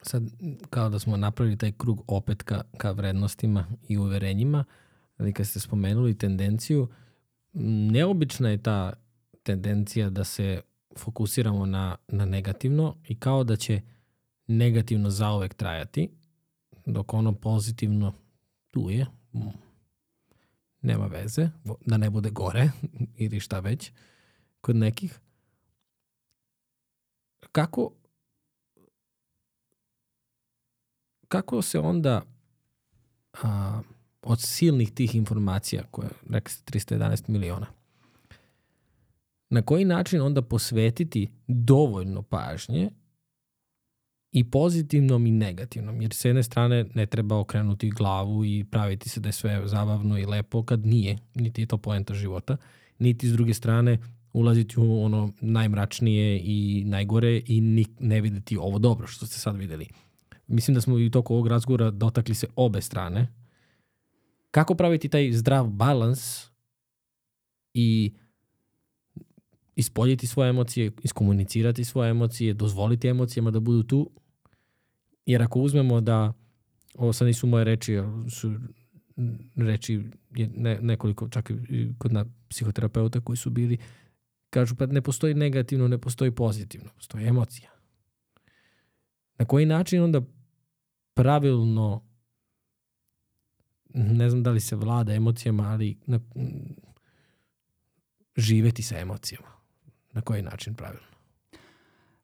Sad, 0.09 0.23
kao 0.71 0.89
da 0.89 0.99
smo 0.99 1.17
napravili 1.17 1.59
taj 1.59 1.73
krug 1.73 2.05
opet 2.07 2.43
ka, 2.43 2.63
ka 2.77 2.91
vrednostima 2.91 3.67
i 3.89 3.99
uverenjima, 3.99 4.65
ali 5.17 5.33
kad 5.33 5.47
ste 5.47 5.61
spomenuli 5.61 6.19
tendenciju, 6.19 6.89
neobična 7.93 8.51
je 8.51 8.63
ta 8.63 8.93
tendencija 9.43 10.11
da 10.11 10.25
se 10.25 10.61
fokusiramo 10.97 11.67
na, 11.67 11.97
na 12.09 12.25
negativno 12.25 12.97
i 13.09 13.19
kao 13.19 13.45
da 13.45 13.57
će 13.57 13.81
negativno 14.47 15.11
zaovek 15.11 15.55
trajati, 15.55 16.11
dok 16.87 17.15
ono 17.15 17.33
pozitivno 17.33 18.13
tu 18.71 18.91
je, 18.91 19.07
nema 20.83 21.07
veze, 21.07 21.49
da 21.87 21.97
ne 21.97 22.11
bude 22.11 22.31
gore 22.31 22.71
ili 23.25 23.41
šta 23.41 23.61
već 23.61 23.93
kod 24.61 24.77
nekih. 24.77 25.21
Kako 27.53 27.93
kako 31.29 31.63
se 31.63 31.79
onda 31.79 32.23
a, 33.43 33.81
od 34.23 34.41
silnih 34.41 34.91
tih 34.91 35.15
informacija 35.15 35.83
koje 35.91 36.09
rekli 36.31 36.53
ste 36.53 36.79
311 36.79 37.29
miliona 37.29 37.67
na 39.51 39.63
koji 39.63 39.85
način 39.85 40.21
onda 40.21 40.43
posvetiti 40.43 41.29
dovoljno 41.47 42.23
pažnje 42.23 42.91
i 44.33 44.51
pozitivnom 44.51 45.27
i 45.27 45.31
negativnom, 45.31 46.03
jer 46.03 46.15
s 46.15 46.25
jedne 46.25 46.43
strane 46.43 46.85
ne 46.95 47.07
treba 47.07 47.39
okrenuti 47.39 47.91
glavu 47.91 48.45
i 48.45 48.65
praviti 48.71 49.09
se 49.09 49.21
da 49.21 49.29
je 49.29 49.33
sve 49.33 49.63
zabavno 49.65 50.19
i 50.19 50.27
lepo 50.27 50.63
kad 50.63 50.87
nije, 50.87 51.19
niti 51.35 51.63
je 51.63 51.67
to 51.67 51.79
poenta 51.79 52.15
života, 52.15 52.57
niti 52.99 53.29
s 53.29 53.33
druge 53.33 53.55
strane 53.55 53.99
ulaziti 54.33 54.81
u 54.81 55.05
ono 55.05 55.33
najmračnije 55.41 56.41
i 56.45 56.85
najgore 56.87 57.43
i 57.47 57.85
ne 57.99 58.21
videti 58.21 58.57
ovo 58.57 58.79
dobro 58.79 59.07
što 59.07 59.27
ste 59.27 59.39
sad 59.39 59.57
videli. 59.57 59.87
Mislim 60.49 60.75
da 60.75 60.81
smo 60.81 60.99
i 60.99 61.11
toku 61.11 61.35
ovog 61.35 61.47
razgovora 61.47 61.91
dotakli 61.91 62.35
se 62.35 62.47
obe 62.57 62.81
strane. 62.81 63.29
Kako 64.51 64.75
praviti 64.75 65.09
taj 65.09 65.33
zdrav 65.33 65.67
balans 65.67 66.47
i 67.75 68.13
ispoljiti 69.77 70.27
svoje 70.27 70.51
emocije, 70.51 70.93
iskomunicirati 71.03 71.85
svoje 71.85 72.11
emocije, 72.11 72.55
dozvoliti 72.55 73.09
emocijama 73.09 73.51
da 73.51 73.61
budu 73.61 73.83
tu. 73.83 74.11
Jer 75.27 75.43
ako 75.43 75.61
uzmemo 75.61 76.01
da, 76.01 76.33
ovo 76.95 77.13
sad 77.13 77.27
nisu 77.27 77.47
moje 77.47 77.65
reči, 77.65 77.99
su 78.31 78.55
reči 79.57 80.03
ne, 80.55 80.79
nekoliko, 80.81 81.29
čak 81.29 81.51
i 81.69 81.93
kod 81.99 82.13
na 82.13 82.27
psihoterapeuta 82.49 83.21
koji 83.21 83.37
su 83.37 83.51
bili, 83.51 83.79
kažu 84.51 84.77
pa 84.77 84.87
ne 84.87 85.03
postoji 85.03 85.35
negativno, 85.35 85.89
ne 85.89 85.99
postoji 85.99 86.31
pozitivno, 86.31 86.91
postoji 86.95 87.27
emocija. 87.27 87.71
Na 89.39 89.45
koji 89.45 89.67
način 89.67 90.03
onda 90.03 90.23
pravilno 91.23 92.03
ne 93.95 94.31
znam 94.31 94.43
da 94.43 94.51
li 94.51 94.61
se 94.61 94.77
vlada 94.77 95.13
emocijama, 95.13 95.63
ali 95.63 95.99
na, 96.07 96.21
živeti 98.37 98.83
sa 98.83 98.99
emocijama. 98.99 99.49
Na 100.13 100.21
koji 100.21 100.43
način 100.43 100.75
pravilno? 100.75 101.07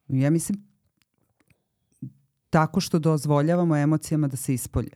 Ja 0.09 0.31
mislim 0.31 0.67
tako 2.51 2.81
što 2.81 2.99
dozvoljavamo 2.99 3.77
emocijama 3.77 4.29
da 4.29 4.37
se 4.37 4.55
ispolje. 4.55 4.93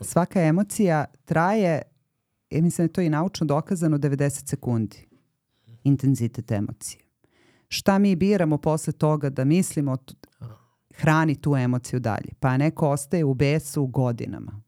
Svaka 0.00 0.42
emocija 0.42 1.04
traje, 1.24 1.82
ja 2.50 2.62
mislim 2.62 2.86
da 2.86 2.90
je 2.90 2.92
to 2.92 3.00
i 3.00 3.10
naučno 3.10 3.46
dokazano, 3.46 3.98
90 3.98 4.48
sekundi. 4.48 5.08
Intenzitet 5.84 6.50
emocije. 6.50 7.02
Šta 7.68 7.98
mi 7.98 8.16
biramo 8.16 8.58
posle 8.58 8.92
toga 8.92 9.30
da 9.30 9.44
mislimo, 9.44 9.96
hrani 10.94 11.34
tu 11.34 11.56
emociju 11.56 12.00
dalje. 12.00 12.28
Pa 12.40 12.56
neko 12.56 12.90
ostaje 12.90 13.24
u 13.24 13.34
besu 13.34 13.86
godinama 13.86 14.62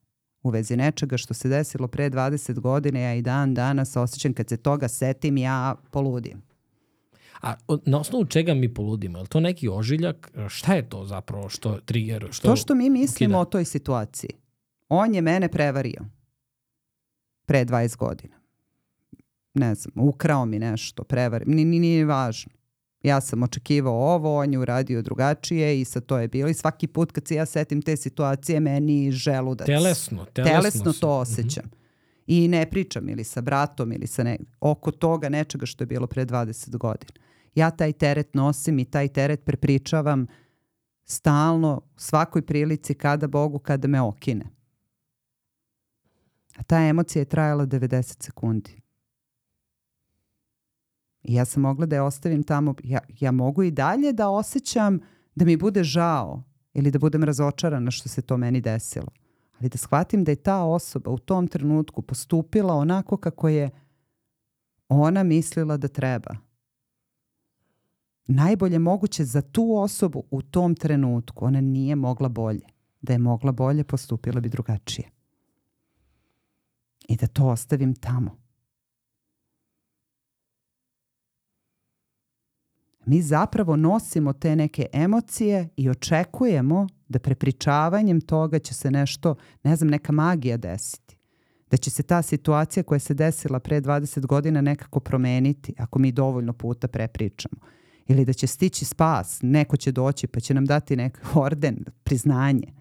u 0.44 0.50
vezi 0.50 0.76
nečega 0.76 1.16
što 1.16 1.34
se 1.34 1.48
desilo 1.48 1.88
pre 1.88 2.10
20 2.10 2.60
godina, 2.60 2.98
ja 2.98 3.14
i 3.14 3.22
dan 3.22 3.54
danas 3.54 3.96
osjećam 3.96 4.34
kad 4.34 4.48
se 4.48 4.56
toga 4.56 4.88
setim, 4.88 5.36
ja 5.36 5.74
poludim. 5.90 6.42
A 7.42 7.54
na 7.86 7.98
osnovu 7.98 8.24
čega 8.24 8.54
mi 8.54 8.74
poludimo? 8.74 9.18
Je 9.18 9.26
to 9.26 9.40
neki 9.40 9.68
ožiljak? 9.68 10.32
Šta 10.48 10.74
je 10.74 10.88
to 10.88 11.04
zapravo 11.04 11.48
što 11.48 11.78
trigger? 11.84 12.28
Što 12.30 12.48
to 12.48 12.56
što 12.56 12.74
mi 12.74 12.90
mislimo 12.90 13.38
ukida? 13.38 13.40
o 13.40 13.44
toj 13.44 13.64
situaciji. 13.64 14.30
On 14.88 15.14
je 15.14 15.22
mene 15.22 15.48
prevario 15.48 16.00
pre 17.46 17.64
20 17.64 17.96
godina. 17.96 18.36
Ne 19.54 19.74
znam, 19.74 20.08
ukrao 20.08 20.44
mi 20.44 20.58
nešto, 20.58 21.04
prevario. 21.04 21.46
Nije, 21.48 21.66
nije 21.66 22.04
važno. 22.04 22.52
Ja 23.04 23.20
sam 23.20 23.42
očekivao 23.42 23.94
ovo, 23.94 24.36
on 24.38 24.52
je 24.52 24.58
uradio 24.58 25.02
drugačije 25.02 25.80
i 25.80 25.84
sa 25.84 26.00
to 26.00 26.18
je 26.18 26.28
bilo. 26.28 26.48
I 26.48 26.54
svaki 26.54 26.86
put 26.86 27.12
kad 27.12 27.28
se 27.28 27.34
ja 27.34 27.46
setim 27.46 27.82
te 27.82 27.96
situacije, 27.96 28.60
meni 28.60 29.12
želudac. 29.12 29.66
Telesno, 29.66 30.24
telesno, 30.24 30.54
telesno 30.54 30.92
to 30.92 31.18
osjećam. 31.18 31.64
Mm 31.64 31.70
-hmm. 31.70 31.84
I 32.26 32.48
ne 32.48 32.70
pričam 32.70 33.08
ili 33.08 33.24
sa 33.24 33.40
bratom 33.40 33.92
ili 33.92 34.06
sa 34.06 34.22
ne, 34.22 34.38
oko 34.60 34.90
toga 34.90 35.28
nečega 35.28 35.66
što 35.66 35.82
je 35.82 35.86
bilo 35.86 36.06
pre 36.06 36.26
20 36.26 36.76
godina. 36.76 37.12
Ja 37.54 37.70
taj 37.70 37.92
teret 37.92 38.34
nosim 38.34 38.78
i 38.78 38.84
taj 38.84 39.08
teret 39.08 39.44
prepričavam 39.44 40.26
stalno, 41.04 41.80
svakoj 41.96 42.42
prilici, 42.42 42.94
kada 42.94 43.26
Bogu, 43.26 43.58
kada 43.58 43.88
me 43.88 44.00
okine. 44.00 44.44
A 46.56 46.62
ta 46.62 46.78
emocija 46.78 47.20
je 47.20 47.26
trajala 47.26 47.66
90 47.66 48.24
sekundi. 48.24 48.83
Ja 51.24 51.44
sam 51.44 51.62
mogla 51.62 51.86
da 51.86 51.96
je 51.96 52.02
ostavim 52.02 52.42
tamo, 52.42 52.74
ja, 52.82 52.98
ja 53.20 53.32
mogu 53.32 53.62
i 53.62 53.70
dalje 53.70 54.12
da 54.12 54.28
osjećam 54.28 55.00
da 55.34 55.44
mi 55.44 55.56
bude 55.56 55.84
žao 55.84 56.42
ili 56.74 56.90
da 56.90 56.98
budem 56.98 57.24
razočarana 57.24 57.90
što 57.90 58.08
se 58.08 58.22
to 58.22 58.36
meni 58.36 58.60
desilo. 58.60 59.08
Ali 59.58 59.68
da 59.68 59.78
shvatim 59.78 60.24
da 60.24 60.32
je 60.32 60.36
ta 60.36 60.62
osoba 60.62 61.10
u 61.10 61.18
tom 61.18 61.48
trenutku 61.48 62.02
postupila 62.02 62.74
onako 62.74 63.16
kako 63.16 63.48
je 63.48 63.70
ona 64.88 65.22
mislila 65.22 65.76
da 65.76 65.88
treba. 65.88 66.36
Najbolje 68.26 68.78
moguće 68.78 69.24
za 69.24 69.42
tu 69.42 69.76
osobu 69.76 70.24
u 70.30 70.42
tom 70.42 70.74
trenutku. 70.74 71.44
Ona 71.44 71.60
nije 71.60 71.96
mogla 71.96 72.28
bolje. 72.28 72.66
Da 73.00 73.12
je 73.12 73.18
mogla 73.18 73.52
bolje, 73.52 73.84
postupila 73.84 74.40
bi 74.40 74.48
drugačije. 74.48 75.08
I 77.08 77.16
da 77.16 77.26
to 77.26 77.46
ostavim 77.46 77.94
tamo. 77.94 78.43
Mi 83.06 83.22
zapravo 83.22 83.76
nosimo 83.76 84.32
te 84.32 84.56
neke 84.56 84.86
emocije 84.92 85.68
i 85.76 85.90
očekujemo 85.90 86.86
da 87.08 87.18
prepričavanjem 87.18 88.20
toga 88.20 88.58
će 88.58 88.74
se 88.74 88.90
nešto, 88.90 89.34
ne 89.62 89.76
znam, 89.76 89.90
neka 89.90 90.12
magija 90.12 90.56
desiti. 90.56 91.16
Da 91.70 91.76
će 91.76 91.90
se 91.90 92.02
ta 92.02 92.22
situacija 92.22 92.82
koja 92.82 92.98
se 92.98 93.14
desila 93.14 93.60
pre 93.60 93.80
20 93.80 94.26
godina 94.26 94.60
nekako 94.60 95.00
promeniti 95.00 95.74
ako 95.78 95.98
mi 95.98 96.12
dovoljno 96.12 96.52
puta 96.52 96.88
prepričamo. 96.88 97.56
Ili 98.06 98.24
da 98.24 98.32
će 98.32 98.46
stići 98.46 98.84
spas, 98.84 99.38
neko 99.42 99.76
će 99.76 99.92
doći 99.92 100.26
pa 100.26 100.40
će 100.40 100.54
nam 100.54 100.66
dati 100.66 100.96
neki 100.96 101.18
orden, 101.34 101.84
priznanje. 102.04 102.72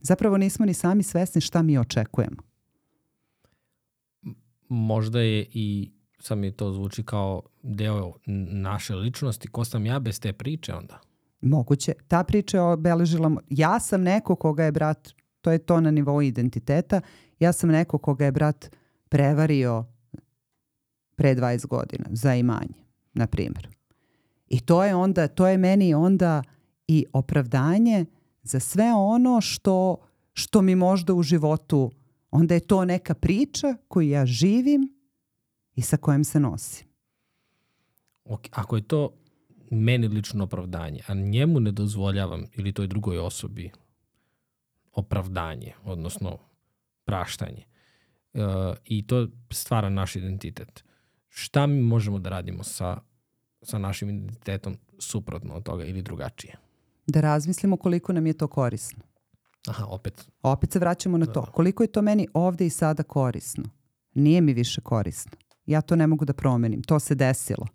Zapravo 0.00 0.38
nismo 0.38 0.66
ni 0.66 0.74
sami 0.74 1.02
svesni 1.02 1.40
šta 1.40 1.62
mi 1.62 1.78
očekujemo. 1.78 2.42
Možda 4.68 5.20
je 5.20 5.46
i 5.52 5.92
sad 6.20 6.38
mi 6.38 6.52
to 6.52 6.72
zvuči 6.72 7.02
kao 7.02 7.42
deo 7.62 8.12
naše 8.52 8.94
ličnosti. 8.94 9.48
Ko 9.48 9.64
sam 9.64 9.86
ja 9.86 9.98
bez 9.98 10.20
te 10.20 10.32
priče 10.32 10.74
onda? 10.74 11.00
Moguće. 11.40 11.92
Ta 12.08 12.24
priča 12.24 12.56
je 12.56 12.62
obeležila... 12.62 13.30
Ja 13.50 13.80
sam 13.80 14.02
neko 14.02 14.36
koga 14.36 14.64
je 14.64 14.72
brat, 14.72 15.08
to 15.40 15.50
je 15.50 15.58
to 15.58 15.80
na 15.80 15.90
nivou 15.90 16.22
identiteta, 16.22 17.00
ja 17.38 17.52
sam 17.52 17.70
neko 17.70 17.98
koga 17.98 18.24
je 18.24 18.32
brat 18.32 18.76
prevario 19.08 19.84
pre 21.16 21.34
20 21.34 21.66
godina 21.66 22.04
za 22.10 22.34
imanje, 22.34 22.84
na 23.12 23.26
primjer. 23.26 23.68
I 24.48 24.60
to 24.60 24.84
je 24.84 24.94
onda, 24.94 25.28
to 25.28 25.46
je 25.46 25.58
meni 25.58 25.94
onda 25.94 26.42
i 26.88 27.06
opravdanje 27.12 28.06
za 28.42 28.60
sve 28.60 28.92
ono 28.94 29.40
što 29.40 29.96
što 30.32 30.62
mi 30.62 30.74
možda 30.74 31.14
u 31.14 31.22
životu, 31.22 31.90
onda 32.30 32.54
je 32.54 32.60
to 32.60 32.84
neka 32.84 33.14
priča 33.14 33.76
koju 33.88 34.08
ja 34.08 34.26
živim 34.26 34.99
i 35.80 35.82
sa 35.82 35.96
kojom 35.96 36.24
se 36.24 36.40
nosim. 36.40 36.86
Ok, 38.24 38.40
ako 38.50 38.76
je 38.76 38.82
to 38.82 39.12
meni 39.70 40.08
lično 40.08 40.44
opravdanje, 40.44 41.00
a 41.06 41.14
njemu 41.14 41.60
ne 41.60 41.72
dozvoljavam 41.72 42.44
ili 42.56 42.72
toj 42.72 42.86
drugoj 42.86 43.18
osobi 43.18 43.70
opravdanje, 44.92 45.72
odnosno 45.84 46.38
praštanje, 47.04 47.64
uh, 47.64 48.40
i 48.84 49.06
to 49.06 49.28
stvara 49.50 49.88
naš 49.88 50.16
identitet. 50.16 50.84
Šta 51.28 51.66
mi 51.66 51.82
možemo 51.82 52.18
da 52.18 52.30
radimo 52.30 52.62
sa, 52.62 53.00
sa 53.62 53.78
našim 53.78 54.10
identitetom 54.10 54.76
suprotno 54.98 55.54
od 55.54 55.62
toga 55.62 55.84
ili 55.84 56.02
drugačije? 56.02 56.56
Da 57.06 57.20
razmislimo 57.20 57.76
koliko 57.76 58.12
nam 58.12 58.26
je 58.26 58.32
to 58.32 58.48
korisno. 58.48 59.02
Aha, 59.68 59.84
opet. 59.84 60.28
Opet 60.42 60.72
se 60.72 60.78
vraćamo 60.78 61.18
na 61.18 61.26
to. 61.26 61.42
Koliko 61.42 61.82
je 61.82 61.92
to 61.92 62.02
meni 62.02 62.28
ovde 62.34 62.66
i 62.66 62.70
sada 62.70 63.02
korisno? 63.02 63.64
Nije 64.14 64.40
mi 64.40 64.52
više 64.52 64.80
korisno. 64.80 65.32
Ja 65.70 65.80
to 65.80 65.96
ne 65.96 66.06
mogu 66.06 66.24
da 66.24 66.32
promenim. 66.32 66.82
To 66.82 66.98
se 66.98 67.14
desilo. 67.14 67.66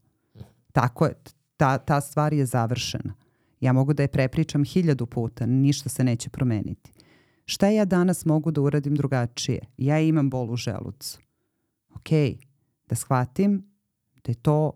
Tako 0.72 1.06
je. 1.06 1.14
Ta, 1.58 1.78
ta 1.78 2.02
stvar 2.02 2.34
je 2.34 2.46
završena. 2.46 3.14
Ja 3.60 3.74
mogu 3.74 3.94
da 3.94 4.04
je 4.04 4.08
prepričam 4.08 4.64
hiljadu 4.64 5.06
puta. 5.06 5.46
Ništa 5.46 5.90
se 5.90 6.04
neće 6.04 6.30
promeniti. 6.30 6.92
Šta 7.46 7.70
ja 7.70 7.86
danas 7.86 8.26
mogu 8.26 8.52
da 8.52 8.62
uradim 8.62 8.96
drugačije? 8.96 9.60
Ja 9.78 10.00
imam 10.00 10.30
bol 10.30 10.52
u 10.52 10.56
želucu. 10.56 11.20
Ok, 11.96 12.10
da 12.88 12.96
shvatim 12.96 13.64
da 14.24 14.32
je 14.32 14.36
to, 14.36 14.72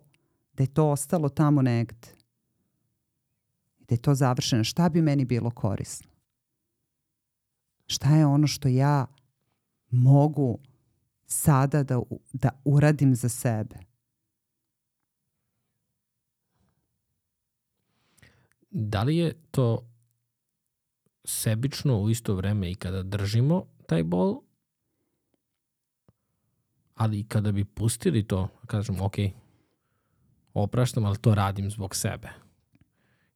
da 0.53 0.63
je 0.63 0.67
to 0.67 0.89
ostalo 0.89 1.29
tamo 1.29 1.61
negde. 1.61 2.07
Da 3.79 3.95
je 3.95 4.01
to 4.01 4.15
završeno. 4.15 4.63
Šta 4.63 4.89
bi 4.89 5.01
meni 5.01 5.25
bilo 5.25 5.51
korisno? 5.51 6.09
Šta 7.87 8.15
je 8.15 8.25
ono 8.25 8.47
što 8.47 8.67
ja 8.67 9.05
mogu 9.89 10.59
sada 11.29 11.83
da, 11.83 12.01
da 12.33 12.49
uradim 12.65 13.15
za 13.15 13.29
sebe? 13.29 13.75
Da 18.71 19.03
li 19.03 19.17
je 19.17 19.33
to 19.51 19.87
sebično 21.25 22.01
u 22.01 22.09
isto 22.09 22.35
vreme 22.35 22.71
i 22.71 22.75
kada 22.75 23.03
držimo 23.03 23.65
taj 23.87 24.03
bol, 24.03 24.41
ali 26.95 27.19
i 27.19 27.27
kada 27.27 27.51
bi 27.51 27.65
pustili 27.65 28.27
to, 28.27 28.47
kažem, 28.67 29.01
ok, 29.01 29.15
opraštam, 30.53 31.05
ali 31.05 31.17
to 31.17 31.35
radim 31.35 31.71
zbog 31.71 31.95
sebe. 31.95 32.29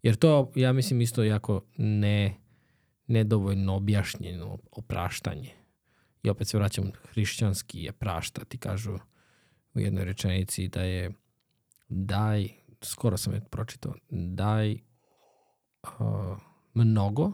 Jer 0.03 0.15
to, 0.15 0.51
ja 0.55 0.73
mislim, 0.73 1.01
isto 1.01 1.23
jako 1.23 1.61
ne, 1.77 2.35
nedovoljno 3.07 3.75
objašnjeno 3.75 4.57
opraštanje. 4.71 5.62
I 6.23 6.29
opet 6.29 6.47
se 6.47 6.57
vraćam, 6.57 6.91
hrišćanski 7.11 7.83
je 7.83 7.91
praštati, 7.91 8.57
kažu 8.57 8.97
u 9.73 9.79
jednoj 9.79 10.05
rečenici 10.05 10.67
da 10.67 10.81
je 10.81 11.11
daj, 11.87 12.49
skoro 12.81 13.17
sam 13.17 13.33
je 13.33 13.41
pročitao, 13.41 13.93
daj 14.09 14.77
uh, 15.83 16.37
mnogo, 16.73 17.31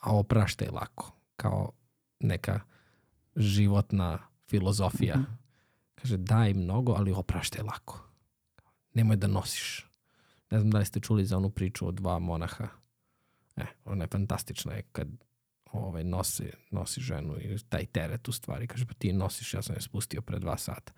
a 0.00 0.16
opraštaj 0.16 0.68
lako, 0.68 1.12
kao 1.36 1.72
neka 2.20 2.60
životna 3.36 4.18
filozofija. 4.48 5.16
Mm 5.16 5.20
-hmm. 5.20 5.36
Kaže, 5.94 6.16
daj 6.16 6.54
mnogo, 6.54 6.92
ali 6.92 7.12
opraštaj 7.12 7.62
lako. 7.62 8.00
Nemoj 8.94 9.16
da 9.16 9.26
nosiš. 9.26 9.86
Ne 10.50 10.58
znam 10.58 10.70
da 10.70 10.78
li 10.78 10.84
ste 10.84 11.00
čuli 11.00 11.24
za 11.24 11.36
onu 11.36 11.50
priču 11.50 11.88
o 11.88 11.92
dva 11.92 12.18
monaha. 12.18 12.68
E, 13.56 13.66
ona 13.84 14.04
je 14.04 14.08
fantastična 14.08 14.72
je 14.72 14.82
kad 14.92 15.08
ovaj, 15.74 16.04
nosi, 16.04 16.50
nosi 16.70 17.00
ženu 17.00 17.36
i 17.40 17.58
taj 17.68 17.86
teret 17.86 18.28
u 18.28 18.32
stvari. 18.32 18.66
Kaže, 18.66 18.86
pa 18.86 18.94
ti 18.94 19.12
nosiš, 19.12 19.54
ja 19.54 19.62
sam 19.62 19.76
je 19.76 19.80
spustio 19.80 20.22
pre 20.22 20.38
dva 20.38 20.58
sata. 20.58 20.92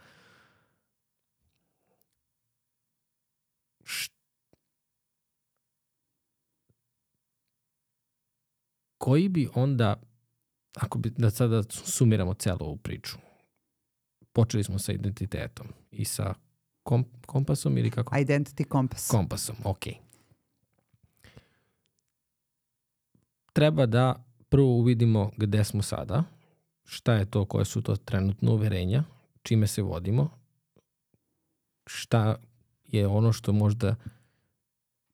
koji 9.06 9.28
bi 9.28 9.48
onda, 9.54 10.02
ako 10.76 10.98
bi 10.98 11.10
da 11.10 11.30
sada 11.30 11.62
sumiramo 11.70 12.34
celu 12.34 12.58
ovu 12.60 12.76
priču, 12.76 13.16
počeli 14.32 14.64
smo 14.64 14.78
sa 14.78 14.92
identitetom 14.92 15.66
i 15.90 16.04
sa 16.04 16.34
kom, 16.82 17.04
kompasom 17.26 17.78
ili 17.78 17.90
kako? 17.90 18.14
Identity 18.14 18.64
kompas. 18.64 19.08
Kompasom, 19.10 19.56
ok. 19.64 19.84
Treba 23.52 23.86
da 23.86 24.25
prvo 24.56 24.68
uvidimo 24.68 25.30
gde 25.36 25.64
smo 25.64 25.82
sada, 25.82 26.24
šta 26.84 27.14
je 27.14 27.24
to, 27.24 27.44
koje 27.44 27.64
su 27.64 27.82
to 27.82 27.96
trenutno 27.96 28.52
uverenja, 28.52 29.04
čime 29.42 29.66
se 29.66 29.82
vodimo, 29.82 30.30
šta 31.86 32.36
je 32.84 33.06
ono 33.06 33.32
što 33.32 33.52
možda 33.52 33.94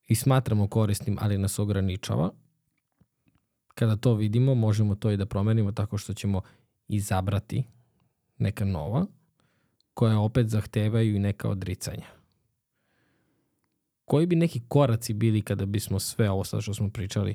i 0.08 0.14
smatramo 0.14 0.68
korisnim, 0.68 1.18
ali 1.20 1.38
nas 1.38 1.58
ograničava 1.58 2.30
kada 3.74 3.96
to 3.96 4.14
vidimo, 4.14 4.54
možemo 4.54 4.94
to 4.94 5.10
i 5.10 5.16
da 5.16 5.26
promenimo 5.26 5.72
tako 5.72 5.98
što 5.98 6.14
ćemo 6.14 6.40
izabrati 6.88 7.64
neka 8.38 8.64
nova, 8.64 9.06
koja 9.94 10.18
opet 10.18 10.48
zahtevaju 10.48 11.16
i 11.16 11.18
neka 11.18 11.48
odricanja. 11.48 12.06
Koji 14.04 14.26
bi 14.26 14.36
neki 14.36 14.60
koraci 14.68 15.14
bili 15.14 15.42
kada 15.42 15.66
bismo 15.66 15.98
sve 15.98 16.30
ovo 16.30 16.44
sad 16.44 16.62
što 16.62 16.74
smo 16.74 16.90
pričali 16.90 17.34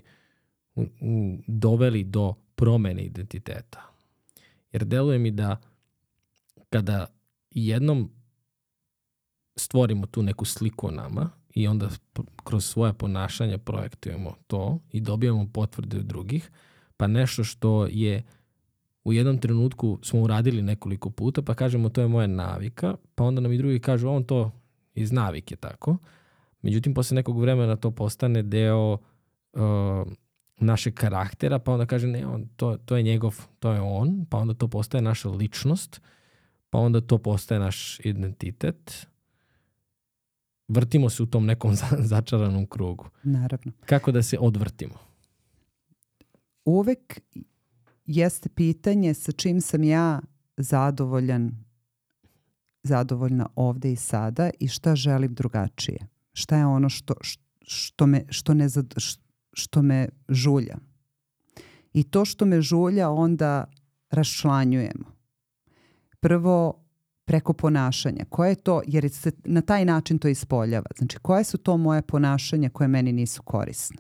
doveli 1.48 2.04
do 2.04 2.34
promene 2.56 3.04
identiteta? 3.04 3.82
Jer 4.72 4.86
deluje 4.86 5.20
mi 5.20 5.32
da 5.32 5.58
kada 6.70 7.08
jednom 7.52 8.12
stvorimo 9.56 10.06
tu 10.06 10.24
neku 10.24 10.46
sliku 10.46 10.88
o 10.88 10.92
nama 10.92 11.30
i 11.54 11.68
onda 11.68 11.90
kroz 12.44 12.66
svoje 12.66 12.94
ponašanje 12.94 13.58
projektujemo 13.58 14.36
to 14.48 14.80
i 14.92 15.02
dobijamo 15.02 15.48
potvrde 15.54 15.98
od 15.98 16.06
drugih, 16.06 16.52
pa 16.98 17.08
nešto 17.08 17.44
što 17.44 17.88
je 17.92 18.24
u 19.04 19.14
jednom 19.14 19.38
trenutku 19.38 20.00
smo 20.04 20.22
uradili 20.22 20.62
nekoliko 20.62 21.10
puta, 21.10 21.42
pa 21.42 21.54
kažemo 21.54 21.90
to 21.90 22.02
je 22.02 22.08
moja 22.08 22.28
navika, 22.28 22.96
pa 23.16 23.24
onda 23.24 23.42
nam 23.42 23.52
i 23.54 23.58
drugi 23.58 23.80
kažu 23.80 24.10
on 24.10 24.24
to 24.24 24.52
iz 24.96 25.12
navike 25.12 25.56
tako. 25.56 25.98
Međutim, 26.62 26.94
posle 26.94 27.16
nekog 27.16 27.40
vremena 27.40 27.76
to 27.76 27.92
postane 27.92 28.44
deo 28.44 28.98
uh, 29.54 30.08
našeg 30.60 30.94
karaktera, 30.94 31.60
pa 31.60 31.72
onda 31.72 31.86
kaže 31.86 32.08
ne, 32.08 32.28
on, 32.28 32.48
to, 32.56 32.78
to 32.78 32.98
je 32.98 33.04
njegov, 33.04 33.36
to 33.60 33.72
je 33.72 33.82
on, 33.82 34.26
pa 34.30 34.38
onda 34.38 34.54
to 34.54 34.68
postaje 34.68 35.02
naša 35.02 35.30
ličnost, 35.30 36.02
pa 36.70 36.78
onda 36.78 37.02
to 37.02 37.18
postaje 37.18 37.60
naš 37.60 38.00
identitet, 38.04 39.08
vrtimo 40.68 41.10
se 41.10 41.24
u 41.24 41.26
tom 41.26 41.46
nekom 41.46 41.76
začaranom 42.12 42.66
krugu. 42.66 43.10
Naravno. 43.24 43.72
Kako 43.86 44.12
da 44.12 44.24
se 44.24 44.38
odvrtimo? 44.40 44.96
Uvek 46.66 47.22
jeste 48.06 48.50
pitanje 48.50 49.14
sa 49.14 49.32
čim 49.32 49.62
sam 49.62 49.84
ja 49.84 50.20
zadovoljan 50.58 51.68
zadovoljna 52.84 53.50
ovde 53.56 53.92
i 53.92 53.96
sada 53.96 54.50
i 54.60 54.68
šta 54.68 54.96
želim 54.96 55.34
drugačije. 55.34 56.08
Šta 56.34 56.58
je 56.58 56.66
ono 56.66 56.90
što, 56.90 57.14
što, 57.62 58.06
me, 58.08 58.26
što, 58.30 58.54
ne, 58.54 58.70
što 58.98 59.27
me 59.82 60.10
žulja. 60.30 60.78
I 61.94 62.04
to 62.04 62.26
što 62.26 62.46
me 62.46 62.62
žulja 62.62 63.10
onda 63.10 63.66
raščlanjujemo. 64.10 65.06
Prvo 66.20 66.84
preko 67.26 67.54
ponašanja. 67.54 68.26
Koje 68.30 68.50
je 68.50 68.56
to, 68.56 68.82
jer 68.88 69.10
se 69.10 69.32
na 69.44 69.62
taj 69.62 69.86
način 69.86 70.20
to 70.20 70.28
ispoljava. 70.28 70.88
Znači, 70.98 71.18
koje 71.22 71.44
su 71.44 71.58
to 71.58 71.78
moje 71.78 72.02
ponašanja 72.02 72.70
koje 72.70 72.88
meni 72.88 73.12
nisu 73.12 73.44
korisne? 73.44 73.98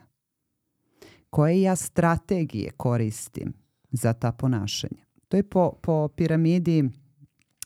Koje 1.29 1.61
ja 1.61 1.75
strategije 1.75 2.71
koristim 2.71 3.53
za 3.91 4.13
ta 4.13 4.31
ponašanja? 4.31 5.03
To 5.27 5.37
je 5.37 5.43
po, 5.43 5.73
po 5.81 6.07
piramidi 6.07 6.89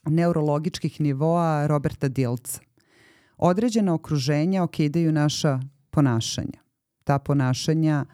neurologičkih 0.05 1.01
nivoa 1.01 1.67
Roberta 1.67 2.07
Dilca. 2.07 2.61
Određena 3.37 3.93
okruženja 3.93 4.63
okidaju 4.63 5.11
naša 5.11 5.59
ponašanja. 5.89 6.60
Ta 7.11 7.19
ponašanja 7.19 8.05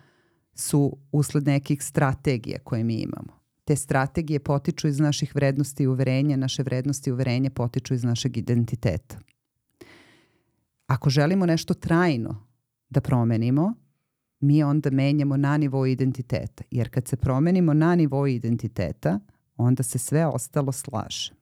su 0.54 0.98
usled 1.12 1.48
nekih 1.48 1.84
strategija 1.84 2.60
koje 2.64 2.84
mi 2.84 2.96
imamo 2.96 3.38
te 3.68 3.76
strategije 3.76 4.40
potiču 4.40 4.88
iz 4.88 5.00
naših 5.00 5.36
vrednosti 5.36 5.84
i 5.84 5.88
uverenja, 5.88 6.38
naše 6.38 6.64
vrednosti 6.64 7.10
i 7.10 7.14
uverenja 7.14 7.50
potiču 7.50 7.94
iz 7.94 8.04
našeg 8.04 8.38
identiteta. 8.38 9.20
Ako 10.88 11.10
želimo 11.10 11.46
nešto 11.46 11.74
trajno 11.74 12.48
da 12.90 13.02
promenimo, 13.02 13.74
mi 14.40 14.64
onda 14.64 14.92
menjamo 14.92 15.38
na 15.38 15.58
nivou 15.58 15.86
identiteta. 15.86 16.64
Jer 16.72 16.90
kad 16.90 17.08
se 17.08 17.18
promenimo 17.18 17.74
na 17.74 17.96
nivou 17.96 18.28
identiteta, 18.28 19.20
onda 19.58 19.84
se 19.84 19.98
sve 19.98 20.26
ostalo 20.26 20.72
slaže. 20.72 21.34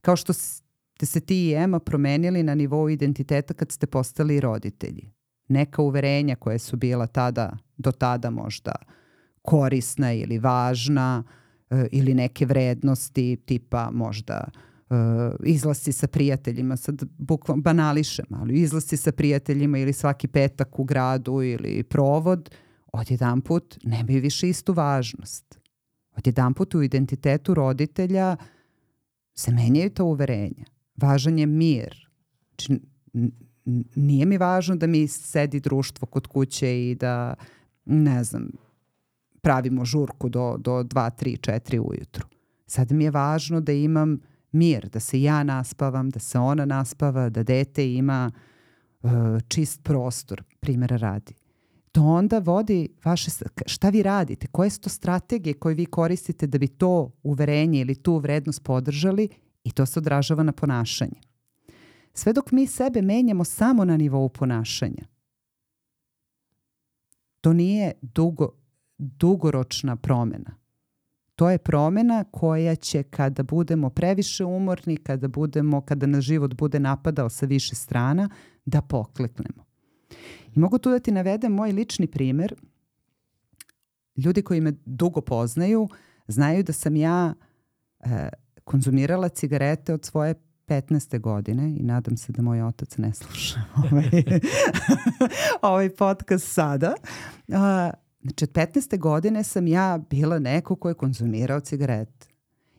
Kao 0.00 0.16
što 0.16 0.32
ste 0.32 1.06
se 1.06 1.20
ti 1.20 1.48
i 1.48 1.54
Ema 1.54 1.78
promenili 1.78 2.42
na 2.42 2.54
nivou 2.54 2.90
identiteta 2.90 3.54
kad 3.54 3.72
ste 3.72 3.86
postali 3.86 4.40
roditelji. 4.40 5.13
Neka 5.48 5.82
uverenja 5.82 6.36
koje 6.36 6.58
su 6.58 6.76
bila 6.76 7.06
tada, 7.06 7.56
do 7.76 7.92
tada 7.92 8.30
možda, 8.30 8.72
korisna 9.42 10.12
ili 10.12 10.38
važna 10.38 11.24
e, 11.70 11.86
ili 11.92 12.14
neke 12.14 12.46
vrednosti 12.46 13.36
tipa 13.36 13.90
možda 13.92 14.44
uh, 14.90 14.96
izlasci 15.44 15.92
sa 15.92 16.06
prijateljima, 16.06 16.76
sad 16.76 17.02
bukvalno 17.18 17.62
banališem, 17.62 18.26
ali 18.30 18.60
izlasci 18.60 18.96
sa 18.96 19.12
prijateljima 19.12 19.78
ili 19.78 19.92
svaki 19.92 20.28
petak 20.28 20.78
u 20.78 20.84
gradu 20.84 21.42
ili 21.42 21.82
provod, 21.82 22.50
odjedan 22.92 23.40
put 23.40 23.78
nemaju 23.82 24.20
više 24.20 24.48
istu 24.48 24.72
važnost. 24.72 25.58
Odjedan 26.16 26.54
put 26.54 26.74
u 26.74 26.82
identitetu 26.82 27.54
roditelja 27.54 28.36
se 29.34 29.52
menjaju 29.52 29.90
ta 29.90 30.04
uverenja. 30.04 30.64
Važan 30.96 31.38
je 31.38 31.46
mir. 31.46 32.08
Znači, 32.48 32.80
nije 33.94 34.26
mi 34.26 34.38
važno 34.38 34.76
da 34.76 34.86
mi 34.86 35.08
sedi 35.08 35.60
društvo 35.60 36.06
kod 36.06 36.26
kuće 36.26 36.90
i 36.90 36.94
da, 36.94 37.34
ne 37.84 38.24
znam, 38.24 38.48
pravimo 39.40 39.84
žurku 39.84 40.28
do, 40.28 40.56
do 40.58 40.82
2, 40.82 41.10
3, 41.24 41.52
4 41.52 41.80
ujutru. 41.80 42.26
Sad 42.66 42.92
mi 42.92 43.04
je 43.04 43.10
važno 43.10 43.60
da 43.60 43.72
imam 43.72 44.20
mir, 44.52 44.88
da 44.88 45.00
se 45.00 45.22
ja 45.22 45.42
naspavam, 45.42 46.10
da 46.10 46.18
se 46.20 46.38
ona 46.38 46.64
naspava, 46.64 47.28
da 47.28 47.42
dete 47.42 47.94
ima 47.94 48.30
uh, 49.02 49.10
čist 49.48 49.82
prostor, 49.82 50.42
primjera 50.60 50.96
radi. 50.96 51.34
To 51.92 52.02
onda 52.02 52.38
vodi 52.38 52.88
vaše, 53.04 53.30
šta 53.66 53.88
vi 53.88 54.02
radite, 54.02 54.46
koje 54.46 54.70
su 54.70 54.80
to 54.80 54.88
strategije 54.88 55.54
koje 55.54 55.74
vi 55.74 55.86
koristite 55.86 56.46
da 56.46 56.58
bi 56.58 56.68
to 56.68 57.10
uverenje 57.22 57.80
ili 57.80 57.94
tu 57.94 58.18
vrednost 58.18 58.62
podržali 58.62 59.28
i 59.64 59.70
to 59.70 59.86
se 59.86 59.98
odražava 59.98 60.42
na 60.42 60.52
ponašanje. 60.52 61.20
Sve 62.14 62.32
dok 62.32 62.52
mi 62.52 62.66
sebe 62.66 63.02
menjamo 63.02 63.44
samo 63.44 63.84
na 63.84 63.96
nivou 63.96 64.28
ponašanja, 64.28 65.04
to 67.40 67.52
nije 67.52 67.92
dugo, 68.02 68.48
dugoročna 68.98 69.96
promena. 69.96 70.56
To 71.34 71.50
je 71.50 71.58
promena 71.58 72.24
koja 72.30 72.76
će 72.76 73.02
kada 73.02 73.42
budemo 73.42 73.90
previše 73.90 74.44
umorni, 74.44 74.96
kada 74.96 75.28
budemo, 75.28 75.80
kada 75.80 76.06
na 76.06 76.20
život 76.20 76.54
bude 76.54 76.80
napadao 76.80 77.30
sa 77.30 77.46
više 77.46 77.74
strana, 77.74 78.28
da 78.64 78.82
pokleknemo. 78.82 79.64
I 80.56 80.58
mogu 80.58 80.78
tu 80.78 80.90
da 80.90 80.98
ti 80.98 81.12
navedem 81.12 81.52
moj 81.52 81.72
lični 81.72 82.06
primer. 82.06 82.54
Ljudi 84.16 84.42
koji 84.42 84.60
me 84.60 84.72
dugo 84.84 85.20
poznaju 85.20 85.88
znaju 86.28 86.62
da 86.62 86.72
sam 86.72 86.96
ja 86.96 87.34
e, 88.00 88.28
konzumirala 88.64 89.28
cigarete 89.28 89.94
od 89.94 90.04
svoje 90.04 90.34
15. 90.66 91.20
godine 91.20 91.76
i 91.76 91.82
nadam 91.82 92.16
se 92.16 92.32
da 92.32 92.42
moj 92.42 92.62
otac 92.62 92.96
ne 92.96 93.12
sluša 93.14 93.60
ovaj, 93.90 94.10
ovaj 95.62 95.90
podcast 95.90 96.52
sada. 96.52 96.94
Uh, 97.48 97.54
Znači, 98.24 98.44
od 98.44 98.52
15. 98.52 98.98
godine 98.98 99.44
sam 99.44 99.66
ja 99.66 99.98
bila 100.10 100.38
neko 100.38 100.76
ko 100.76 100.88
je 100.88 100.94
konzumirao 100.94 101.60
cigarete. 101.60 102.26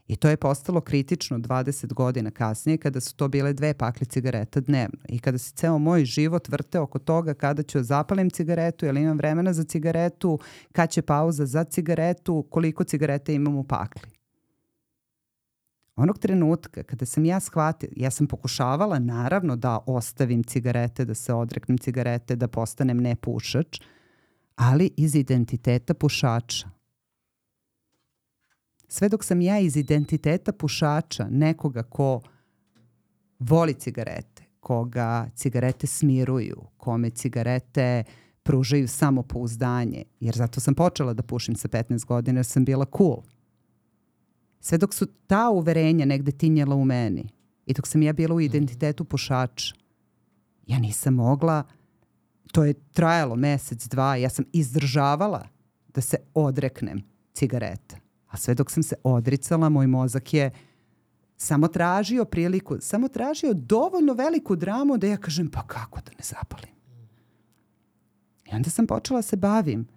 I 0.08 0.16
to 0.16 0.30
je 0.30 0.38
postalo 0.38 0.82
kritično 0.82 1.38
20 1.38 1.94
godina 1.94 2.32
kasnije 2.32 2.78
kada 2.78 3.00
su 3.00 3.16
to 3.16 3.28
bile 3.28 3.54
dve 3.54 3.74
pakle 3.74 4.06
cigareta 4.06 4.60
dnevno. 4.60 5.00
I 5.10 5.20
kada 5.20 5.38
se 5.38 5.54
ceo 5.56 5.78
moj 5.78 6.06
život 6.06 6.50
vrte 6.50 6.80
oko 6.80 7.00
toga 7.00 7.34
kada 7.34 7.64
ću 7.64 7.78
da 7.78 7.84
zapalim 7.84 8.30
cigaretu, 8.30 8.86
jel 8.86 8.98
imam 8.98 9.18
vremena 9.18 9.54
za 9.54 9.64
cigaretu, 9.64 10.40
kad 10.72 10.90
će 10.90 11.02
pauza 11.02 11.46
za 11.46 11.64
cigaretu, 11.64 12.46
koliko 12.50 12.84
cigarete 12.84 13.34
imam 13.34 13.56
u 13.56 13.64
pakli. 13.64 14.15
Onog 15.96 16.20
trenutka 16.20 16.84
kada 16.84 17.06
sam 17.06 17.26
ja 17.26 17.40
shvatila, 17.40 17.94
ja 17.96 18.12
sam 18.12 18.28
pokušavala 18.28 19.00
naravno 19.00 19.56
da 19.56 19.80
ostavim 19.86 20.44
cigarete, 20.44 21.06
da 21.06 21.14
se 21.14 21.34
odreknem 21.34 21.78
cigarete, 21.78 22.36
da 22.36 22.48
postanem 22.48 22.98
nepušač, 22.98 23.82
ali 24.56 24.92
iz 24.98 25.16
identiteta 25.16 25.94
pušača. 25.94 26.70
Sve 28.88 29.10
dok 29.10 29.24
sam 29.24 29.42
ja 29.42 29.60
iz 29.60 29.78
identiteta 29.78 30.52
pušača, 30.52 31.28
nekoga 31.30 31.84
ko 31.84 32.22
voli 33.40 33.74
cigarete, 33.74 34.44
koga 34.60 35.30
cigarete 35.36 35.88
smiruju, 35.88 36.62
kome 36.78 37.10
cigarete 37.10 38.04
pružaju 38.44 38.88
samopouzdanje, 38.88 40.04
jer 40.20 40.36
zato 40.36 40.60
sam 40.60 40.76
počela 40.76 41.14
da 41.14 41.24
pušim 41.24 41.56
sa 41.56 41.68
15 41.68 42.06
godina 42.06 42.40
jer 42.40 42.46
sam 42.46 42.66
bila 42.66 42.86
cool. 42.98 43.35
Sve 44.66 44.78
dok 44.78 44.94
su 44.94 45.06
ta 45.28 45.50
uverenja 45.50 46.06
negde 46.06 46.32
tinjela 46.32 46.76
u 46.76 46.86
meni 46.86 47.30
i 47.66 47.74
dok 47.74 47.88
sam 47.88 48.02
ja 48.02 48.14
bila 48.14 48.36
u 48.36 48.42
identitetu 48.42 49.06
pušača, 49.06 49.76
ja 50.68 50.80
nisam 50.80 51.14
mogla 51.14 51.64
to 52.52 52.64
je 52.64 52.74
trajalo 52.74 53.36
mesec, 53.36 53.86
dva, 53.86 54.16
ja 54.16 54.30
sam 54.30 54.46
izdržavala 54.54 55.48
da 55.88 56.02
se 56.02 56.18
odreknem 56.34 57.04
cigareta. 57.34 57.98
A 58.28 58.38
sve 58.38 58.56
dok 58.56 58.72
sam 58.72 58.84
se 58.84 58.96
odricala, 59.04 59.70
moj 59.70 59.88
mozak 59.88 60.34
je 60.34 60.52
samo 61.38 61.68
tražio 61.68 62.26
priliku, 62.26 62.78
samo 62.80 63.08
tražio 63.08 63.54
dovoljno 63.54 64.14
veliku 64.14 64.56
dramu 64.56 64.98
da 64.98 65.08
ja 65.08 65.18
kažem 65.18 65.52
pa 65.52 65.68
kako 65.68 66.00
da 66.02 66.12
ne 66.12 66.24
zapalim. 66.24 66.76
I 68.46 68.56
onda 68.56 68.70
sam 68.70 68.88
počela 68.88 69.22
se 69.22 69.36
bavim 69.36 69.88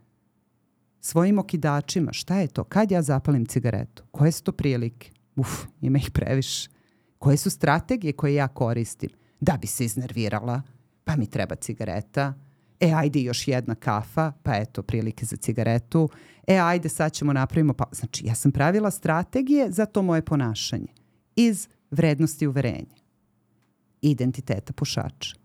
svojim 1.09 1.39
okidačima. 1.39 2.13
Šta 2.13 2.39
je 2.39 2.47
to? 2.47 2.65
Kad 2.65 2.91
ja 2.91 3.03
zapalim 3.03 3.47
cigaretu? 3.47 4.03
Koje 4.11 4.33
su 4.33 4.43
to 4.43 4.53
prilike? 4.53 5.11
Uf, 5.37 5.65
ima 5.81 5.99
ih 5.99 6.11
previše. 6.11 6.71
Koje 7.19 7.37
su 7.37 7.51
strategije 7.51 8.13
koje 8.13 8.35
ja 8.35 8.49
koristim? 8.49 9.11
Da 9.41 9.57
bi 9.61 9.67
se 9.67 9.85
iznervirala, 9.85 10.63
pa 11.05 11.17
mi 11.17 11.27
treba 11.27 11.55
cigareta, 11.55 12.35
e 12.81 12.93
ajde 12.93 13.21
još 13.21 13.49
jedna 13.49 13.75
kafa, 13.75 14.33
pa 14.43 14.57
eto 14.57 14.83
prilike 14.83 15.25
za 15.25 15.37
cigaretu, 15.37 16.09
e 16.47 16.59
ajde 16.59 16.89
sad 16.89 17.13
ćemo 17.13 17.33
napravimo, 17.33 17.73
pa 17.73 17.85
znači 17.93 18.27
ja 18.27 18.35
sam 18.35 18.53
pravila 18.53 18.91
strategije 18.91 19.73
za 19.73 19.87
to 19.87 20.03
moje 20.03 20.23
ponašanje 20.23 20.93
iz 21.37 21.69
vrednosti 21.91 22.47
uverenja, 22.47 22.97
identiteta 24.03 24.73
pušača. 24.73 25.37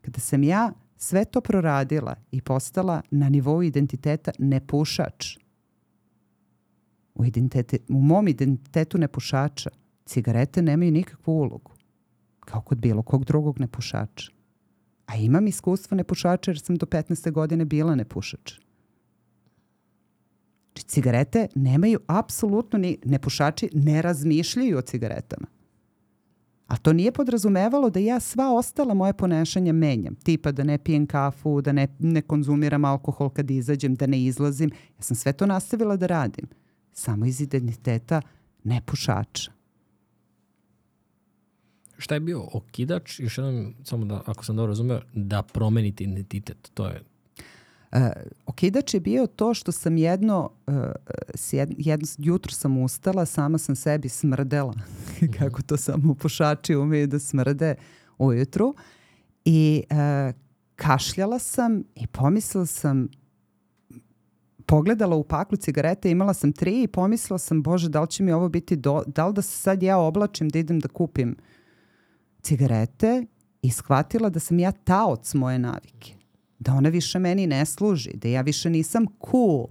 Kada 0.00 0.20
sam 0.20 0.42
ja 0.42 0.72
sve 1.02 1.24
to 1.24 1.40
proradila 1.40 2.14
i 2.30 2.40
postala 2.40 3.02
na 3.10 3.28
nivou 3.28 3.62
identiteta 3.62 4.30
nepušač, 4.38 5.36
u, 7.14 7.24
identitete, 7.24 7.78
u 7.88 8.02
mom 8.02 8.28
identitetu 8.28 8.98
nepušača 8.98 9.70
cigarete 10.06 10.62
nemaju 10.62 10.92
nikakvu 10.92 11.32
ulogu, 11.32 11.72
kao 12.40 12.60
kod 12.60 12.78
bilo 12.78 13.02
kog 13.02 13.24
drugog 13.24 13.60
nepušača. 13.60 14.30
A 15.06 15.16
imam 15.16 15.46
iskustvo 15.46 15.96
nepušača 15.96 16.50
jer 16.50 16.60
sam 16.60 16.76
do 16.76 16.86
15. 16.86 17.30
godine 17.30 17.64
bila 17.64 17.94
nepušač. 17.94 18.52
Znači, 20.66 20.88
cigarete 20.88 21.48
nemaju 21.54 22.00
apsolutno 22.06 22.78
ni, 22.78 22.98
nepušači 23.04 23.68
ne 23.72 24.02
razmišljaju 24.02 24.78
o 24.78 24.82
cigaretama. 24.82 25.46
A 26.70 26.76
to 26.76 26.92
nije 26.92 27.12
podrazumevalo 27.12 27.90
da 27.90 28.00
ja 28.00 28.20
sva 28.20 28.52
ostala 28.54 28.94
moje 28.94 29.12
ponašanja 29.12 29.72
menjam. 29.72 30.14
Tipa 30.14 30.52
da 30.52 30.64
ne 30.64 30.78
pijem 30.78 31.06
kafu, 31.06 31.60
da 31.60 31.72
ne, 31.72 31.88
ne 31.98 32.22
konzumiram 32.22 32.84
alkohol 32.84 33.30
kad 33.30 33.50
izađem, 33.50 33.94
da 33.94 34.06
ne 34.06 34.24
izlazim. 34.24 34.70
Ja 34.98 35.02
sam 35.02 35.16
sve 35.16 35.32
to 35.32 35.46
nastavila 35.46 35.96
da 35.96 36.06
radim. 36.06 36.46
Samo 36.92 37.26
iz 37.26 37.40
identiteta 37.40 38.22
nepušača 38.64 39.60
šta 42.00 42.14
je 42.14 42.20
bio 42.20 42.48
okidač, 42.52 43.20
još 43.20 43.38
jednom, 43.38 43.74
samo 43.84 44.04
da, 44.04 44.22
ako 44.26 44.44
sam 44.44 44.56
dobro 44.56 44.70
razumeo, 44.70 45.00
da 45.14 45.42
promenite 45.42 46.04
identitet, 46.04 46.70
to 46.74 46.86
je 46.86 47.02
Uh, 47.92 47.98
okidač 48.46 48.94
je 48.94 49.00
bio 49.00 49.26
to 49.26 49.54
što 49.54 49.72
sam 49.72 49.96
jedno, 49.96 50.50
uh, 50.66 50.74
jedno, 51.52 51.74
jedno 51.78 52.06
jutro 52.18 52.52
sam 52.52 52.78
ustala, 52.78 53.26
sama 53.26 53.58
sam 53.58 53.76
sebi 53.76 54.08
smrdela, 54.08 54.74
mhm. 55.22 55.32
kako 55.32 55.62
to 55.62 55.76
samo 55.76 56.14
pušači 56.14 56.76
umeju 56.76 57.06
da 57.06 57.18
smrde 57.18 57.74
ujutru 58.18 58.74
i 59.44 59.82
uh, 59.90 60.34
kašljala 60.76 61.38
sam 61.38 61.82
i 61.94 62.06
pomislila 62.06 62.66
sam 62.66 63.08
pogledala 64.66 65.16
u 65.16 65.24
paklu 65.24 65.56
cigarete, 65.56 66.10
imala 66.10 66.34
sam 66.34 66.52
tri 66.52 66.82
i 66.82 66.88
pomislila 66.88 67.38
sam, 67.38 67.62
bože, 67.62 67.88
da 67.88 68.00
li 68.00 68.08
će 68.08 68.22
mi 68.22 68.32
ovo 68.32 68.48
biti, 68.48 68.76
do, 68.76 69.02
da 69.06 69.26
li 69.26 69.34
da 69.34 69.42
se 69.42 69.58
sad 69.58 69.82
ja 69.82 69.98
oblačim 69.98 70.48
da 70.48 70.58
idem 70.58 70.80
da 70.80 70.88
kupim 70.88 71.36
cigarete 72.42 73.26
i 73.62 73.70
shvatila 73.70 74.28
da 74.30 74.40
sam 74.40 74.58
ja 74.58 74.72
taoc 74.72 75.34
moje 75.34 75.58
navike. 75.58 76.19
Da 76.60 76.74
ona 76.74 76.88
više 76.88 77.18
meni 77.18 77.46
ne 77.46 77.66
služi, 77.66 78.10
da 78.14 78.28
ja 78.28 78.40
više 78.40 78.70
nisam 78.70 79.06
cool 79.30 79.66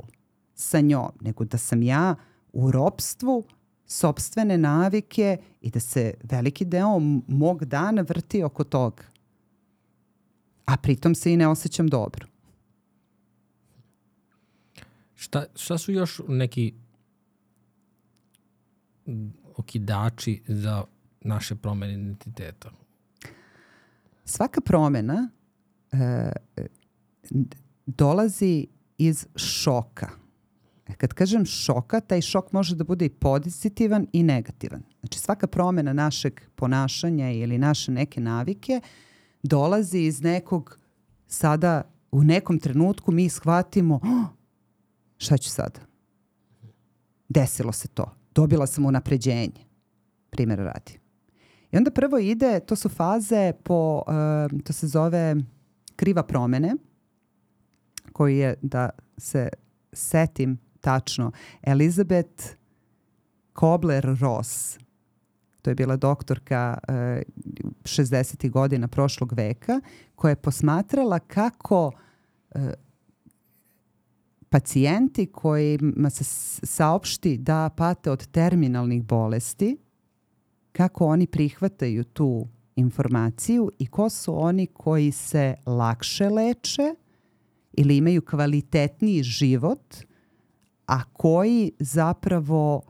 sa 0.56 0.82
njom, 0.82 1.11
nego 1.22 1.45
da 1.45 1.58
sam 1.58 1.84
ja 1.84 2.16
u 2.53 2.72
ropstvu 2.72 3.43
sobstvene 3.85 4.58
navike 4.58 5.38
i 5.61 5.69
da 5.69 5.80
se 5.80 6.14
veliki 6.24 6.66
deo 6.66 7.00
mog 7.27 7.66
dana 7.66 8.01
vrti 8.01 8.43
oko 8.43 8.64
toga. 8.64 9.03
A 10.66 10.77
pritom 10.77 11.16
se 11.16 11.34
i 11.34 11.38
ne 11.38 11.48
osjećam 11.48 11.88
dobro. 11.88 12.27
Šta, 15.16 15.45
šta 15.56 15.77
su 15.77 15.92
još 15.92 16.22
neki 16.27 16.74
okidači 19.56 20.42
za 20.48 20.84
naše 21.22 21.56
promene 21.56 21.93
identiteta? 21.93 22.72
Svaka 24.26 24.61
promena 24.61 25.30
e, 25.92 26.32
dolazi 27.85 28.67
iz 28.98 29.27
šoka. 29.35 30.09
E, 30.88 30.93
Kad 30.93 31.14
kažem 31.14 31.45
šoka, 31.45 31.99
taj 31.99 32.22
šok 32.22 32.51
može 32.51 32.75
da 32.75 32.83
bude 32.83 33.06
i 33.06 33.09
pozitivan 33.09 34.08
i 34.14 34.24
negativan. 34.24 34.83
Znači 34.99 35.19
svaka 35.19 35.48
promjena 35.48 35.93
našeg 35.93 36.41
ponašanja 36.56 37.32
ili 37.32 37.58
naše 37.58 37.91
neke 37.91 38.22
navike 38.22 38.82
dolazi 39.43 39.99
iz 39.99 40.22
nekog 40.22 40.80
sada 41.27 41.82
u 42.11 42.24
nekom 42.24 42.59
trenutku 42.59 43.11
mi 43.11 43.30
shvatimo 43.30 43.95
"Oh, 43.95 44.25
šta 45.17 45.38
ću 45.38 45.49
sada? 45.49 45.80
Desilo 47.30 47.72
se 47.72 47.88
to. 47.88 48.16
Dobila 48.35 48.67
sam 48.67 48.85
unapređenje. 48.85 49.66
Primjer 50.30 50.59
radi. 50.59 50.99
I 51.72 51.77
onda 51.77 51.91
prvo 51.91 52.17
ide, 52.17 52.59
to 52.59 52.75
su 52.75 52.90
faze 52.90 53.53
po, 53.64 54.03
e, 54.08 54.61
to 54.64 54.74
se 54.74 54.88
zove 54.88 55.35
kriva 55.95 56.24
promene, 56.24 56.75
koji 58.19 58.38
je, 58.38 58.56
da 58.61 58.89
se 59.17 59.49
setim 59.93 60.57
tačno, 60.81 61.31
Elizabeth 61.61 62.43
Kobler-Ross. 63.53 64.80
To 65.61 65.72
je 65.72 65.75
bila 65.75 65.95
doktorka 65.95 66.77
e, 66.88 67.22
60. 67.83 68.49
godina 68.49 68.88
prošlog 68.88 69.33
veka 69.33 69.81
koja 70.15 70.30
je 70.30 70.35
posmatrala 70.35 71.19
kako 71.19 71.91
e, 72.51 72.73
pacijenti 74.49 75.25
kojima 75.25 76.09
se 76.09 76.23
saopšti 76.65 77.38
da 77.38 77.69
pate 77.77 78.11
od 78.11 78.27
terminalnih 78.27 79.03
bolesti, 79.03 79.77
kako 80.72 81.06
oni 81.06 81.27
prihvataju 81.27 82.03
tu 82.03 82.48
informaciju 82.75 83.72
i 83.80 83.88
ko 83.88 84.09
su 84.09 84.41
oni 84.43 84.67
koji 84.67 85.11
se 85.11 85.56
lakše 85.65 86.30
leče 86.30 86.95
ili 87.80 87.98
imaju 87.98 88.22
kvalitetniji 88.22 89.24
život, 89.24 89.95
a 90.88 91.03
koji 91.03 91.72
zapravo 91.80 92.82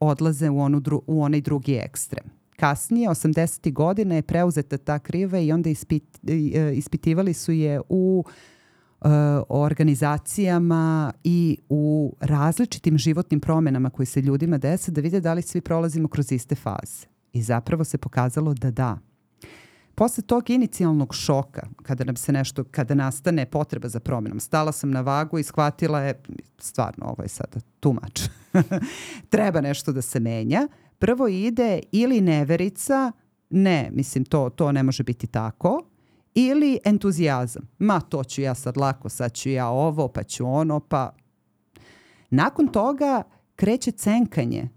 odlaze 0.00 0.50
u, 0.50 0.60
onu 0.60 0.80
dru, 0.80 1.02
u 1.06 1.22
onaj 1.22 1.40
drugi 1.40 1.74
ekstrem. 1.74 2.24
Kasnije, 2.56 3.08
80. 3.08 3.72
godina 3.72 4.14
je 4.14 4.22
preuzeta 4.22 4.78
ta 4.78 4.98
kriva 4.98 5.38
i 5.38 5.52
onda 5.52 5.70
ispit, 5.70 6.20
e, 6.28 6.72
ispitivali 6.74 7.34
su 7.34 7.52
je 7.52 7.80
u 7.88 8.24
e, 8.24 9.08
organizacijama 9.48 11.12
i 11.24 11.58
u 11.68 12.14
različitim 12.20 12.98
životnim 12.98 13.40
promenama 13.40 13.90
koji 13.90 14.06
se 14.06 14.20
ljudima 14.20 14.58
dese 14.58 14.90
da 14.90 15.00
vide 15.00 15.20
da 15.20 15.34
li 15.34 15.42
svi 15.42 15.60
prolazimo 15.60 16.08
kroz 16.08 16.32
iste 16.32 16.54
faze. 16.54 17.06
I 17.32 17.42
zapravo 17.42 17.84
se 17.84 17.98
pokazalo 17.98 18.54
da 18.54 18.70
da. 18.70 18.98
Posle 20.00 20.22
tog 20.22 20.50
inicijalnog 20.50 21.14
šoka, 21.14 21.62
kada 21.82 22.04
nam 22.04 22.16
se 22.16 22.32
nešto, 22.32 22.64
kada 22.64 22.94
nastane 22.94 23.46
potreba 23.46 23.88
za 23.88 24.00
promjenom, 24.00 24.40
stala 24.40 24.72
sam 24.72 24.90
na 24.90 25.00
vagu 25.00 25.38
i 25.38 25.42
shvatila 25.42 26.00
je, 26.00 26.22
stvarno 26.58 27.06
ovo 27.06 27.22
je 27.22 27.28
sada 27.28 27.60
much, 27.84 28.30
treba 29.30 29.60
nešto 29.60 29.92
da 29.92 30.02
se 30.02 30.20
menja. 30.20 30.68
Prvo 30.98 31.28
ide 31.28 31.80
ili 31.92 32.20
neverica, 32.20 33.12
ne, 33.50 33.90
mislim 33.92 34.24
to, 34.24 34.50
to 34.50 34.72
ne 34.72 34.82
može 34.82 35.02
biti 35.02 35.26
tako, 35.26 35.82
ili 36.34 36.78
entuzijazam. 36.84 37.68
Ma 37.78 38.00
to 38.00 38.24
ću 38.24 38.40
ja 38.40 38.54
sad 38.54 38.76
lako, 38.76 39.08
sad 39.08 39.32
ću 39.32 39.50
ja 39.50 39.68
ovo, 39.68 40.08
pa 40.08 40.22
ću 40.22 40.46
ono, 40.46 40.80
pa... 40.80 41.12
Nakon 42.30 42.68
toga 42.68 43.22
kreće 43.56 43.90
cenkanje. 43.90 44.68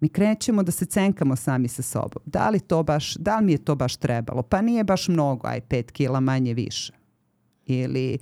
Mi 0.00 0.08
krećemo 0.08 0.62
da 0.62 0.72
se 0.72 0.84
cenkamo 0.86 1.36
sami 1.36 1.68
sa 1.68 1.82
sobom. 1.82 2.22
Da 2.26 2.50
li 2.50 2.60
to 2.60 2.82
baš, 2.82 3.14
da 3.14 3.38
li 3.38 3.44
mi 3.44 3.52
je 3.52 3.64
to 3.64 3.74
baš 3.74 3.96
trebalo? 3.96 4.42
Pa 4.42 4.62
nije 4.62 4.84
baš 4.84 5.08
mnogo, 5.08 5.48
aj 5.48 5.60
pet 5.60 5.90
kila 5.90 6.20
manje 6.20 6.54
više. 6.54 6.92
Ili, 7.66 8.18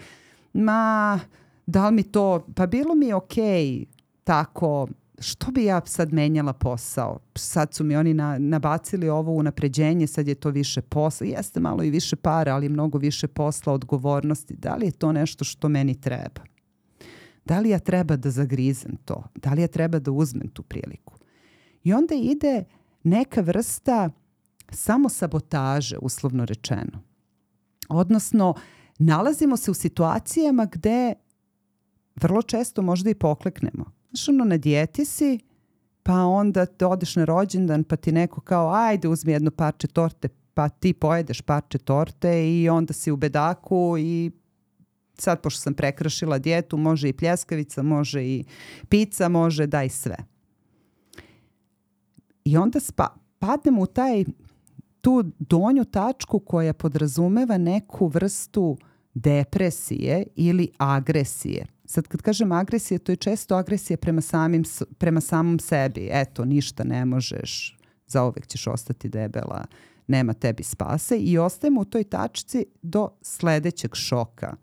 ma, 0.52 1.20
da 1.66 1.88
li 1.88 1.94
mi 1.94 2.02
to, 2.02 2.46
pa 2.54 2.66
bilo 2.66 2.94
mi 2.94 3.06
je 3.06 3.14
okej 3.14 3.84
tako, 4.24 4.88
što 5.18 5.50
bi 5.50 5.64
ja 5.64 5.80
sad 5.84 6.12
menjala 6.12 6.52
posao? 6.52 7.18
Sad 7.34 7.74
su 7.74 7.84
mi 7.84 7.96
oni 7.96 8.14
na, 8.14 8.38
nabacili 8.38 9.08
ovo 9.08 9.32
unapređenje, 9.32 10.06
sad 10.06 10.28
je 10.28 10.34
to 10.34 10.50
više 10.50 10.80
posla. 10.80 11.26
Jeste 11.26 11.60
malo 11.60 11.82
i 11.82 11.90
više 11.90 12.16
para, 12.16 12.54
ali 12.54 12.68
mnogo 12.68 12.98
više 12.98 13.28
posla, 13.28 13.72
odgovornosti. 13.72 14.56
Da 14.56 14.74
li 14.74 14.86
je 14.86 14.92
to 14.92 15.12
nešto 15.12 15.44
što 15.44 15.68
meni 15.68 16.00
treba? 16.00 16.40
Da 17.44 17.60
li 17.60 17.68
ja 17.68 17.78
treba 17.78 18.16
da 18.16 18.30
zagrizem 18.30 18.96
to? 19.04 19.24
Da 19.34 19.54
li 19.54 19.62
ja 19.62 19.68
treba 19.68 19.98
da 19.98 20.10
uzmem 20.10 20.48
tu 20.48 20.62
priliku? 20.62 21.17
I 21.84 21.92
onda 21.92 22.14
ide 22.14 22.64
neka 23.02 23.40
vrsta 23.40 24.10
samo 24.70 25.08
sabotaže, 25.08 25.98
uslovno 26.02 26.44
rečeno. 26.44 27.02
Odnosno, 27.88 28.54
nalazimo 28.98 29.56
se 29.56 29.70
u 29.70 29.74
situacijama 29.74 30.66
gde 30.72 31.14
vrlo 32.16 32.42
često 32.42 32.82
možda 32.82 33.10
i 33.10 33.14
pokleknemo. 33.14 33.84
Znaš, 34.10 34.28
ono, 34.28 34.44
na 34.44 34.56
dijeti 34.56 35.04
si, 35.04 35.38
pa 36.02 36.24
onda 36.24 36.66
te 36.66 36.86
odeš 36.86 37.16
na 37.16 37.24
rođendan, 37.24 37.84
pa 37.84 37.96
ti 37.96 38.12
neko 38.12 38.40
kao, 38.40 38.72
ajde, 38.72 39.08
uzmi 39.08 39.32
jedno 39.32 39.50
parče 39.50 39.86
torte, 39.86 40.28
pa 40.54 40.68
ti 40.68 40.92
pojedeš 40.92 41.40
parče 41.40 41.78
torte 41.78 42.50
i 42.50 42.68
onda 42.68 42.92
si 42.92 43.10
u 43.10 43.16
bedaku 43.16 43.96
i 43.98 44.30
sad, 45.18 45.40
pošto 45.40 45.60
sam 45.60 45.74
prekršila 45.74 46.38
dijetu, 46.38 46.76
može 46.76 47.08
i 47.08 47.12
pljeskavica, 47.12 47.82
može 47.82 48.24
i 48.24 48.44
pizza, 48.88 49.28
može, 49.28 49.66
daj 49.66 49.88
sve. 49.88 50.16
I 52.48 52.56
onda 52.56 52.80
spa, 52.80 53.08
padnemo 53.38 53.82
u 53.82 53.86
taj, 53.86 54.24
tu 55.00 55.24
donju 55.38 55.84
tačku 55.84 56.38
koja 56.38 56.72
podrazumeva 56.72 57.58
neku 57.58 58.06
vrstu 58.06 58.76
depresije 59.14 60.26
ili 60.36 60.70
agresije. 60.78 61.66
Sad 61.84 62.08
kad 62.08 62.22
kažem 62.22 62.52
agresija, 62.52 62.98
to 62.98 63.12
je 63.12 63.16
često 63.16 63.54
agresija 63.54 63.96
prema, 63.96 64.20
samim, 64.20 64.64
prema 64.98 65.20
samom 65.20 65.58
sebi. 65.58 66.08
Eto, 66.12 66.44
ništa 66.44 66.84
ne 66.84 67.04
možeš, 67.04 67.76
zauvek 68.06 68.46
ćeš 68.46 68.66
ostati 68.66 69.08
debela, 69.08 69.64
nema 70.06 70.32
tebi 70.32 70.62
spase 70.62 71.18
i 71.18 71.38
ostajemo 71.38 71.80
u 71.80 71.84
toj 71.84 72.04
tačci 72.04 72.66
do 72.82 73.08
sledećeg 73.22 73.94
šoka 73.94 74.56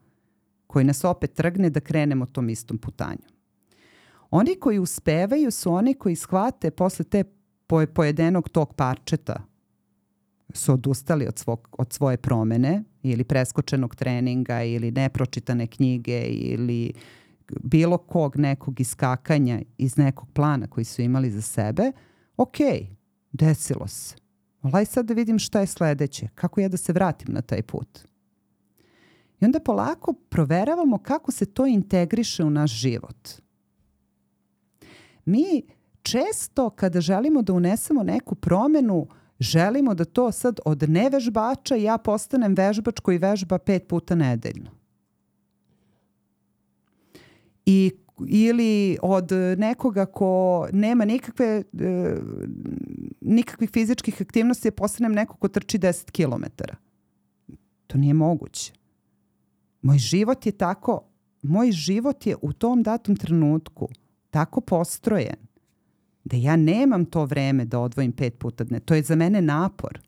koji 0.67 0.85
nas 0.85 1.03
opet 1.03 1.33
trgne 1.33 1.69
da 1.69 1.79
krenemo 1.79 2.25
tom 2.25 2.49
istom 2.49 2.77
putanju. 2.77 3.27
Oni 4.29 4.55
koji 4.55 4.79
uspevaju 4.79 5.51
su 5.51 5.73
oni 5.73 5.93
koji 5.93 6.15
shvate 6.15 6.71
posle 6.71 7.05
te 7.05 7.23
poje- 7.67 7.87
pojedenog 7.87 8.49
tog 8.49 8.73
parčeta 8.73 9.43
su 10.53 10.73
odustali 10.73 11.27
od, 11.27 11.39
svog, 11.39 11.69
od 11.71 11.93
svoje 11.93 12.17
promene 12.17 12.83
ili 13.03 13.23
preskočenog 13.23 13.95
treninga 13.95 14.63
ili 14.63 14.91
nepročitane 14.91 15.67
knjige 15.67 16.21
ili 16.27 16.93
bilo 17.63 17.97
kog 17.97 18.37
nekog 18.37 18.79
iskakanja 18.79 19.61
iz 19.77 19.97
nekog 19.97 20.31
plana 20.33 20.67
koji 20.67 20.85
su 20.85 21.01
imali 21.01 21.31
za 21.31 21.41
sebe, 21.41 21.91
ok, 22.37 22.57
desilo 23.31 23.87
se. 23.87 24.15
Olaj 24.61 24.85
sad 24.85 25.05
da 25.05 25.13
vidim 25.13 25.39
šta 25.39 25.59
je 25.59 25.67
sledeće, 25.67 26.27
kako 26.35 26.61
ja 26.61 26.69
da 26.69 26.77
se 26.77 26.93
vratim 26.93 27.33
na 27.33 27.41
taj 27.41 27.61
put. 27.61 27.99
I 29.41 29.45
onda 29.45 29.59
polako 29.59 30.13
proveravamo 30.13 30.97
kako 30.97 31.31
se 31.31 31.45
to 31.45 31.67
integriše 31.67 32.43
u 32.43 32.49
naš 32.49 32.71
život. 32.71 33.29
Mi 35.25 35.61
često 36.05 36.69
kada 36.69 37.01
želimo 37.01 37.41
da 37.41 37.53
unesemo 37.53 38.03
neku 38.03 38.35
promenu, 38.35 39.07
želimo 39.39 39.93
da 39.93 40.05
to 40.05 40.31
sad 40.31 40.59
od 40.65 40.89
nevežbača 40.89 41.75
ja 41.75 41.97
postanem 41.97 42.55
vežbač 42.55 42.99
koji 42.99 43.17
vežba 43.17 43.57
pet 43.57 43.87
puta 43.87 44.15
nedeljno. 44.15 44.71
I 47.65 47.91
ili 48.27 48.97
od 49.01 49.31
nekoga 49.57 50.05
ko 50.05 50.67
nema 50.71 51.05
nikakve 51.05 51.45
e, 51.45 51.63
nikakvih 53.21 53.69
fizičkih 53.69 54.21
aktivnosti 54.21 54.71
postanem 54.71 55.11
neko 55.11 55.35
ko 55.37 55.47
trči 55.47 55.79
10 55.79 56.11
kilometara. 56.11 56.75
To 57.87 57.97
nije 57.97 58.13
moguće. 58.13 58.73
Moj 59.81 59.97
život 59.97 60.45
je 60.45 60.51
tako, 60.51 61.01
moj 61.41 61.71
život 61.71 62.27
je 62.27 62.35
u 62.41 62.53
tom 62.53 62.83
datom 62.83 63.15
trenutku 63.15 63.89
tako 64.29 64.61
postrojen 64.61 65.44
da 66.25 66.37
ja 66.37 66.55
nemam 66.55 67.05
to 67.05 67.25
vreme 67.25 67.65
da 67.65 67.79
odvojim 67.79 68.11
pet 68.11 68.39
puta 68.39 68.63
dne. 68.63 68.79
To 68.79 68.95
je 68.95 69.03
za 69.03 69.15
mene 69.15 69.41
napor. 69.41 69.99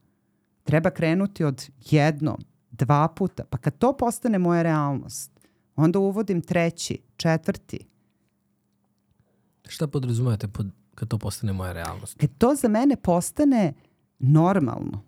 Treba 0.64 0.90
krenuti 0.90 1.44
od 1.44 1.70
jednom, 1.90 2.38
dva 2.72 3.08
puta. 3.08 3.44
Pa 3.50 3.58
kad 3.58 3.78
to 3.78 3.98
postane 3.98 4.40
moja 4.40 4.62
realnost, 4.62 5.32
onda 5.76 6.00
uvodim 6.00 6.42
treći, 6.42 7.00
četvrti. 7.18 7.80
Šta 9.68 9.88
podrazumete 9.88 10.48
pod, 10.48 10.68
kad 10.96 11.08
to 11.08 11.18
postane 11.18 11.54
moja 11.54 11.74
realnost? 11.74 12.18
Kad 12.20 12.30
to 12.38 12.56
za 12.56 12.68
mene 12.68 12.96
postane 12.96 13.74
normalno. 14.20 15.04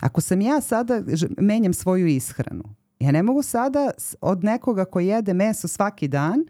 Ako 0.00 0.20
sam 0.20 0.40
ja 0.40 0.60
sada, 0.60 1.02
menjam 1.38 1.74
svoju 1.74 2.06
ishranu, 2.06 2.64
ja 2.98 3.12
ne 3.12 3.22
mogu 3.22 3.42
sada 3.42 3.90
od 4.20 4.44
nekoga 4.44 4.84
ko 4.84 5.00
jede 5.00 5.34
meso 5.34 5.68
svaki 5.68 6.08
dan 6.08 6.44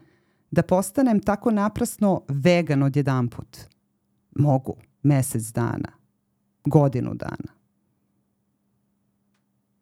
da 0.54 0.62
postanem 0.62 1.20
tako 1.20 1.50
naprasno 1.50 2.22
vegan 2.28 2.82
od 2.82 2.96
jedan 2.96 3.28
put. 3.28 3.58
Mogu. 4.36 4.76
Mesec 5.02 5.42
dana. 5.42 5.92
Godinu 6.64 7.14
dana. 7.14 7.52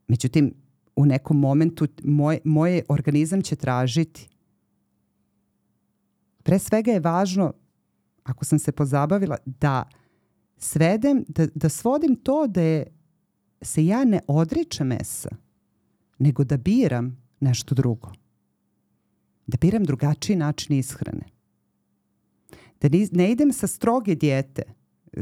Međutim, 0.09 0.55
u 0.97 1.07
nekom 1.07 1.41
momentu 1.41 1.87
moj, 2.05 2.39
moj 2.45 2.83
organizam 2.89 3.43
će 3.43 3.57
tražiti 3.57 4.29
pre 6.43 6.59
svega 6.59 6.93
je 6.93 7.01
važno, 7.01 7.53
ako 8.25 8.45
sam 8.45 8.59
se 8.59 8.73
pozabavila, 8.73 9.37
da 9.47 9.85
svedem, 10.57 11.25
da, 11.29 11.47
da 11.55 11.69
svodim 11.69 12.17
to 12.17 12.47
da 12.47 12.61
je, 12.63 12.87
se 13.63 13.87
ja 13.87 14.05
ne 14.05 14.21
odričem 14.27 14.87
mesa, 14.87 15.31
nego 16.19 16.45
da 16.45 16.57
biram 16.57 17.17
nešto 17.41 17.75
drugo. 17.75 18.13
Da 19.53 19.59
biram 19.61 19.85
drugačiji 19.85 20.37
način 20.37 20.77
ishrane. 20.77 21.25
Da 22.81 22.89
ne 23.13 23.33
idem 23.33 23.53
sa 23.53 23.67
stroge 23.67 24.15
dijete, 24.15 24.63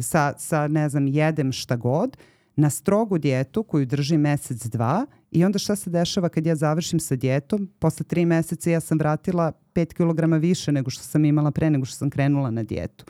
sa, 0.00 0.34
sa 0.38 0.68
ne 0.68 0.88
znam, 0.88 1.06
jedem 1.06 1.52
šta 1.52 1.76
god, 1.76 2.16
na 2.56 2.70
strogu 2.70 3.18
dijetu 3.18 3.62
koju 3.62 3.86
držim 3.86 4.20
mesec, 4.20 4.66
dva 4.66 5.06
i 5.30 5.44
onda 5.44 5.58
šta 5.58 5.76
se 5.76 5.90
dešava 5.90 6.28
kad 6.28 6.46
ja 6.46 6.56
završim 6.56 7.00
sa 7.00 7.16
dijetom? 7.16 7.70
Posle 7.78 8.06
tri 8.06 8.24
meseca 8.24 8.70
ja 8.70 8.80
sam 8.80 8.98
vratila 8.98 9.52
5 9.74 9.94
kg 9.94 10.42
više 10.42 10.72
nego 10.72 10.90
što 10.90 11.02
sam 11.02 11.24
imala 11.24 11.50
pre 11.50 11.70
nego 11.70 11.84
što 11.84 11.96
sam 11.96 12.10
krenula 12.10 12.50
na 12.50 12.62
dijetu. 12.62 13.04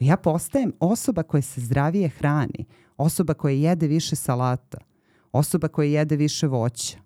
Ja 0.00 0.16
postajem 0.16 0.72
osoba 0.80 1.22
koja 1.22 1.42
se 1.42 1.60
zdravije 1.60 2.08
hrani, 2.08 2.64
osoba 2.96 3.34
koja 3.34 3.54
jede 3.54 3.86
više 3.86 4.16
salata, 4.16 4.78
osoba 5.32 5.68
koja 5.68 5.88
jede 5.88 6.16
više 6.16 6.46
voća, 6.46 7.03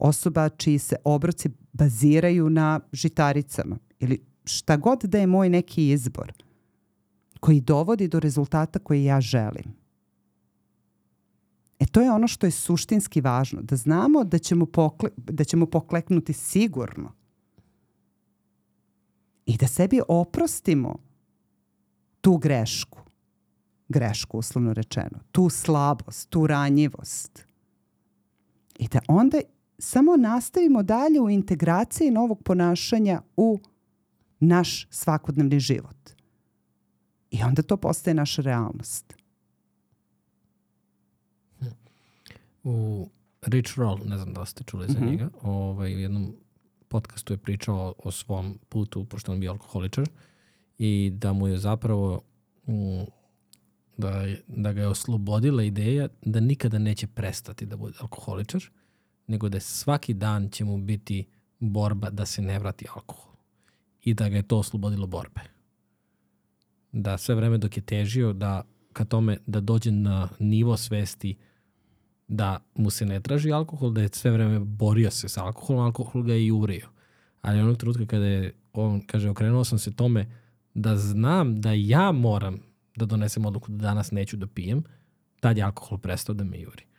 osoba 0.00 0.48
čiji 0.48 0.78
se 0.78 0.96
obroci 1.04 1.50
baziraju 1.72 2.50
na 2.50 2.80
žitaricama 2.92 3.78
ili 3.98 4.24
šta 4.44 4.76
god 4.76 5.00
da 5.04 5.18
je 5.18 5.26
moj 5.26 5.48
neki 5.48 5.90
izbor 5.90 6.32
koji 7.40 7.60
dovodi 7.60 8.08
do 8.08 8.20
rezultata 8.20 8.78
koji 8.78 9.04
ja 9.04 9.20
želim. 9.20 9.80
E 11.78 11.86
to 11.86 12.00
je 12.00 12.10
ono 12.10 12.28
što 12.28 12.46
je 12.46 12.50
suštinski 12.50 13.20
važno, 13.20 13.62
da 13.62 13.76
znamo 13.76 14.24
da 14.24 14.38
ćemo, 14.38 14.66
pokle, 14.66 15.10
da 15.16 15.44
ćemo 15.44 15.66
pokleknuti 15.66 16.32
sigurno 16.32 17.12
i 19.46 19.56
da 19.56 19.66
sebi 19.66 20.00
oprostimo 20.08 20.96
tu 22.20 22.36
grešku, 22.36 22.98
grešku 23.88 24.38
uslovno 24.38 24.72
rečeno, 24.72 25.18
tu 25.32 25.48
slabost, 25.48 26.30
tu 26.30 26.46
ranjivost 26.46 27.44
i 28.78 28.88
da 28.88 29.00
onda 29.08 29.40
samo 29.80 30.16
nastavimo 30.16 30.82
dalje 30.82 31.20
u 31.20 31.30
integraciji 31.30 32.10
novog 32.10 32.42
ponašanja 32.42 33.22
u 33.36 33.58
naš 34.40 34.86
svakodnevni 34.90 35.60
život. 35.60 35.96
I 37.30 37.42
onda 37.42 37.62
to 37.62 37.76
postaje 37.76 38.14
naša 38.14 38.42
realnost. 38.42 39.14
U 42.64 43.08
Rich 43.42 43.78
Roll, 43.78 43.98
ne 44.04 44.16
znam 44.16 44.34
da 44.34 44.46
ste 44.46 44.64
čuli 44.64 44.86
za 44.88 45.00
mm 45.00 45.02
-hmm. 45.02 45.10
njega, 45.10 45.30
ovaj, 45.42 45.94
u 45.94 45.98
jednom 45.98 46.36
podcastu 46.88 47.32
je 47.32 47.36
pričao 47.36 47.94
o 47.98 48.10
svom 48.10 48.58
putu, 48.68 49.04
pošto 49.04 49.32
on 49.32 49.40
bio 49.40 49.52
alkoholičar, 49.52 50.08
i 50.78 51.10
da 51.14 51.32
mu 51.32 51.48
je 51.48 51.58
zapravo 51.58 52.20
um, 52.66 53.06
da, 53.96 54.26
da 54.46 54.72
ga 54.72 54.80
je 54.80 54.88
oslobodila 54.88 55.62
ideja 55.62 56.08
da 56.22 56.40
nikada 56.40 56.78
neće 56.78 57.06
prestati 57.06 57.66
da 57.66 57.76
bude 57.76 57.94
alkoholičar, 58.00 58.70
nego 59.30 59.48
da 59.48 59.60
svaki 59.60 60.14
dan 60.14 60.48
će 60.48 60.64
mu 60.64 60.78
biti 60.78 61.26
borba 61.58 62.10
da 62.10 62.26
se 62.26 62.42
ne 62.42 62.58
vrati 62.58 62.86
alkohol. 62.94 63.34
I 64.04 64.14
da 64.14 64.28
ga 64.28 64.36
je 64.36 64.42
to 64.42 64.58
oslobodilo 64.58 65.06
borbe. 65.06 65.40
Da 66.92 67.18
sve 67.18 67.34
vreme 67.34 67.58
dok 67.58 67.76
je 67.76 67.82
težio 67.82 68.32
da 68.32 68.62
ka 68.92 69.04
tome 69.04 69.38
da 69.46 69.60
dođe 69.60 69.90
na 69.90 70.28
nivo 70.38 70.76
svesti 70.76 71.36
da 72.28 72.58
mu 72.74 72.90
se 72.90 73.06
ne 73.06 73.20
traži 73.20 73.52
alkohol, 73.52 73.90
da 73.90 74.02
je 74.02 74.08
sve 74.12 74.30
vreme 74.30 74.58
borio 74.58 75.10
se 75.10 75.28
sa 75.28 75.44
alkoholom, 75.44 75.84
alkohol 75.84 76.22
ga 76.22 76.32
je 76.32 76.46
i 76.46 76.50
urio. 76.52 76.88
Ali 77.42 77.60
onog 77.60 77.76
trenutka 77.76 78.06
kada 78.06 78.24
je, 78.24 78.54
on 78.72 79.00
kaže, 79.00 79.30
okrenuo 79.30 79.64
sam 79.64 79.78
se 79.78 79.96
tome 79.96 80.26
da 80.74 80.96
znam 80.96 81.60
da 81.60 81.72
ja 81.72 82.12
moram 82.12 82.58
da 82.96 83.06
donesem 83.06 83.46
odluku 83.46 83.72
da 83.72 83.76
danas 83.76 84.10
neću 84.10 84.36
da 84.36 84.46
pijem, 84.46 84.84
tad 85.40 85.56
je 85.56 85.62
alkohol 85.62 85.98
prestao 85.98 86.34
da 86.34 86.44
me 86.44 86.60
juri. 86.60 86.89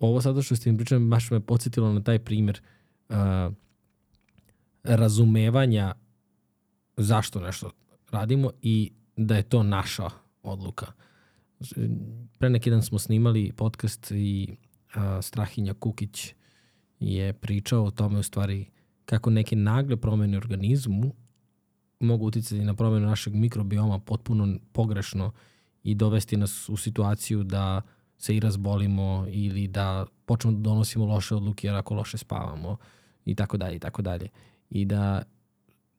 Ovo 0.00 0.20
sada 0.20 0.42
što 0.42 0.56
ste 0.56 0.72
mi 0.72 0.78
pričali 0.78 1.04
baš 1.04 1.30
me 1.30 1.40
podsjetilo 1.40 1.92
na 1.92 2.02
taj 2.02 2.18
primjer 2.18 2.60
uh, 3.08 3.16
razumevanja 4.84 5.94
zašto 6.96 7.40
nešto 7.40 7.70
radimo 8.10 8.50
i 8.62 8.92
da 9.16 9.36
je 9.36 9.42
to 9.42 9.62
naša 9.62 10.10
odluka. 10.42 10.86
Pre 12.38 12.50
neki 12.50 12.70
dan 12.70 12.82
smo 12.82 12.98
snimali 12.98 13.52
podcast 13.56 14.10
i 14.10 14.56
a, 14.94 15.22
Strahinja 15.22 15.74
Kukić 15.74 16.34
je 17.00 17.32
pričao 17.32 17.84
o 17.84 17.90
tome 17.90 18.18
u 18.18 18.22
stvari 18.22 18.66
kako 19.04 19.30
neke 19.30 19.56
nagle 19.56 19.96
promene 19.96 20.36
u 20.36 20.40
organizmu 20.40 21.14
mogu 22.00 22.26
uticati 22.26 22.64
na 22.64 22.74
promenu 22.74 23.06
našeg 23.06 23.34
mikrobioma 23.34 23.98
potpuno 23.98 24.58
pogrešno 24.72 25.32
i 25.82 25.94
dovesti 25.94 26.36
nas 26.36 26.68
u 26.68 26.76
situaciju 26.76 27.42
da 27.42 27.82
se 28.18 28.36
i 28.36 28.40
razbolimo 28.40 29.26
ili 29.28 29.68
da 29.68 30.06
počnemo 30.26 30.56
da 30.56 30.62
donosimo 30.62 31.06
loše 31.06 31.34
odluke 31.34 31.66
jer 31.66 31.76
ako 31.76 31.94
loše 31.94 32.18
spavamo 32.18 32.76
i 33.24 33.34
tako 33.34 33.56
dalje 33.56 33.76
i 33.76 33.78
tako 33.78 34.02
dalje. 34.02 34.28
I 34.70 34.84
da 34.84 35.22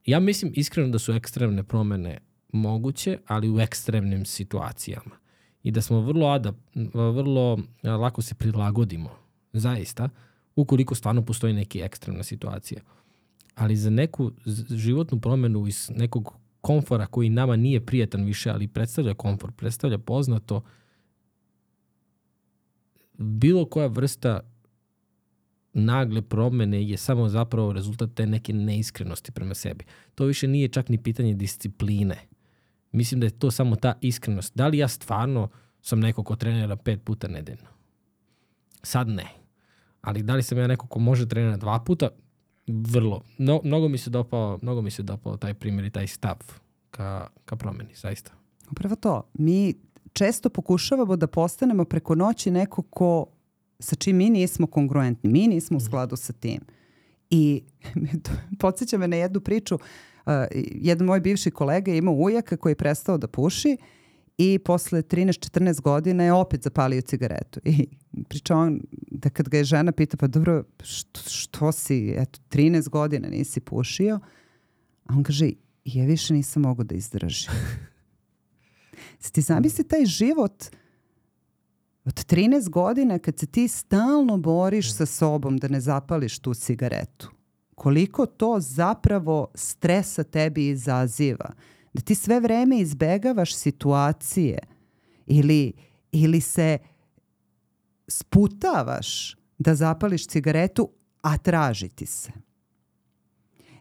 ja 0.05 0.19
mislim 0.19 0.51
iskreno 0.55 0.89
da 0.89 0.99
su 0.99 1.13
ekstremne 1.13 1.63
promene 1.63 2.17
moguće, 2.53 3.17
ali 3.27 3.49
u 3.49 3.59
ekstremnim 3.59 4.25
situacijama 4.25 5.15
i 5.63 5.71
da 5.71 5.81
smo 5.81 6.01
vrlo, 6.01 6.27
adap, 6.27 6.55
vrlo 6.93 7.59
lako 7.83 8.21
se 8.21 8.35
prilagodimo, 8.35 9.09
zaista, 9.53 10.09
ukoliko 10.55 10.95
stvarno 10.95 11.25
postoji 11.25 11.53
neke 11.53 11.79
ekstremna 11.79 12.23
situacija. 12.23 12.81
Ali 13.55 13.75
za 13.75 13.89
neku 13.89 14.31
životnu 14.69 15.19
promenu 15.21 15.67
iz 15.67 15.91
nekog 15.95 16.33
komfora 16.61 17.05
koji 17.05 17.29
nama 17.29 17.55
nije 17.55 17.85
prijatan 17.85 18.23
više, 18.25 18.49
ali 18.49 18.67
predstavlja 18.67 19.13
komfort, 19.13 19.55
predstavlja 19.55 19.97
poznato, 19.97 20.61
bilo 23.17 23.65
koja 23.65 23.87
vrsta 23.87 24.39
nagle 25.73 26.21
promene 26.21 26.89
je 26.89 26.97
samo 26.97 27.29
zapravo 27.29 27.73
rezultat 27.73 28.09
te 28.13 28.25
neke 28.25 28.53
neiskrenosti 28.53 29.31
prema 29.31 29.53
sebi. 29.53 29.85
To 30.15 30.25
više 30.25 30.47
nije 30.47 30.67
čak 30.67 30.89
ni 30.89 31.03
pitanje 31.03 31.33
discipline 31.33 32.27
Mislim 32.91 33.19
da 33.19 33.25
je 33.25 33.39
to 33.39 33.51
samo 33.51 33.75
ta 33.75 33.93
iskrenost. 34.01 34.55
Da 34.55 34.67
li 34.67 34.77
ja 34.77 34.87
stvarno 34.87 35.49
sam 35.81 35.99
neko 35.99 36.23
ko 36.23 36.35
trenira 36.35 36.75
pet 36.75 37.03
puta 37.03 37.27
nedeljno? 37.27 37.67
Sad 38.83 39.07
ne. 39.07 39.27
Ali 40.01 40.23
da 40.23 40.35
li 40.35 40.43
sam 40.43 40.57
ja 40.57 40.67
neko 40.67 40.87
ko 40.87 40.99
može 40.99 41.27
trenirati 41.27 41.59
dva 41.59 41.79
puta? 41.79 42.09
Vrlo. 42.67 43.21
No, 43.37 43.61
mnogo 43.63 43.87
mi 43.87 43.97
se 43.97 44.09
dopao, 44.09 44.59
mnogo 44.61 44.81
mi 44.81 44.91
se 44.91 45.03
dopao 45.03 45.37
taj 45.37 45.53
primjer 45.53 45.85
i 45.85 45.89
taj 45.89 46.07
stav 46.07 46.37
ka, 46.91 47.27
ka 47.45 47.55
promeni, 47.55 47.95
zaista. 47.95 48.31
Upravo 48.71 48.95
to. 48.95 49.29
Mi 49.33 49.73
često 50.17 50.49
pokušavamo 50.49 51.15
da 51.15 51.27
postanemo 51.27 51.85
preko 51.85 52.15
noći 52.15 52.51
neko 52.51 52.81
ko 52.81 53.25
sa 53.79 53.95
čim 53.95 54.17
mi 54.17 54.29
nismo 54.29 54.67
kongruentni, 54.67 55.29
mi 55.29 55.47
nismo 55.47 55.77
u 55.77 55.79
mhm. 55.79 55.85
skladu 55.85 56.15
sa 56.15 56.33
tim. 56.33 56.59
I 57.29 57.63
podsjeća 58.59 58.97
me 58.97 59.07
na 59.07 59.15
jednu 59.15 59.39
priču 59.39 59.75
uh, 59.75 60.31
jedan 60.71 61.07
moj 61.07 61.19
bivši 61.19 61.51
kolega 61.51 61.91
je 61.91 61.97
imao 61.97 62.13
ujaka 62.13 62.57
koji 62.57 62.71
je 62.71 62.75
prestao 62.75 63.17
da 63.17 63.27
puši 63.27 63.77
i 64.37 64.59
posle 64.59 65.01
13-14 65.01 65.81
godina 65.81 66.23
je 66.23 66.33
opet 66.33 66.63
zapalio 66.63 67.01
cigaretu. 67.01 67.59
I 67.63 67.87
priča 68.29 68.55
on 68.55 68.81
da 69.11 69.29
kad 69.29 69.49
ga 69.49 69.57
je 69.57 69.63
žena 69.63 69.91
pita, 69.91 70.17
pa 70.17 70.27
dobro, 70.27 70.63
što, 70.83 71.19
što 71.29 71.71
si, 71.71 72.13
eto, 72.17 72.39
13 72.49 72.89
godina 72.89 73.29
nisi 73.29 73.59
pušio, 73.59 74.19
a 75.05 75.13
on 75.13 75.23
kaže, 75.23 75.49
ja 75.85 76.05
više 76.05 76.33
nisam 76.33 76.61
mogu 76.61 76.83
da 76.83 76.95
izdržim. 76.95 77.51
Se 79.19 79.31
ti 79.31 79.41
zamisli 79.41 79.87
taj 79.87 80.05
život 80.05 80.63
od 82.05 82.13
13 82.13 82.69
godina 82.69 83.19
kad 83.19 83.39
se 83.39 83.47
ti 83.47 83.67
stalno 83.67 84.37
boriš 84.37 84.93
sa 84.95 85.05
sobom 85.05 85.57
da 85.57 85.67
ne 85.67 85.81
zapališ 85.81 86.39
tu 86.39 86.53
cigaretu 86.53 87.37
koliko 87.77 88.25
to 88.25 88.59
zapravo 88.59 89.47
stresa 89.55 90.23
tebi 90.23 90.67
izaziva. 90.67 91.51
Da 91.93 92.01
ti 92.01 92.15
sve 92.15 92.39
vreme 92.39 92.79
izbegavaš 92.79 93.55
situacije 93.55 94.59
ili, 95.25 95.73
ili 96.11 96.41
se 96.41 96.77
sputavaš 98.07 99.35
da 99.57 99.75
zapališ 99.75 100.27
cigaretu, 100.27 100.89
a 101.21 101.37
traži 101.37 101.89
ti 101.89 102.05
se. 102.05 102.31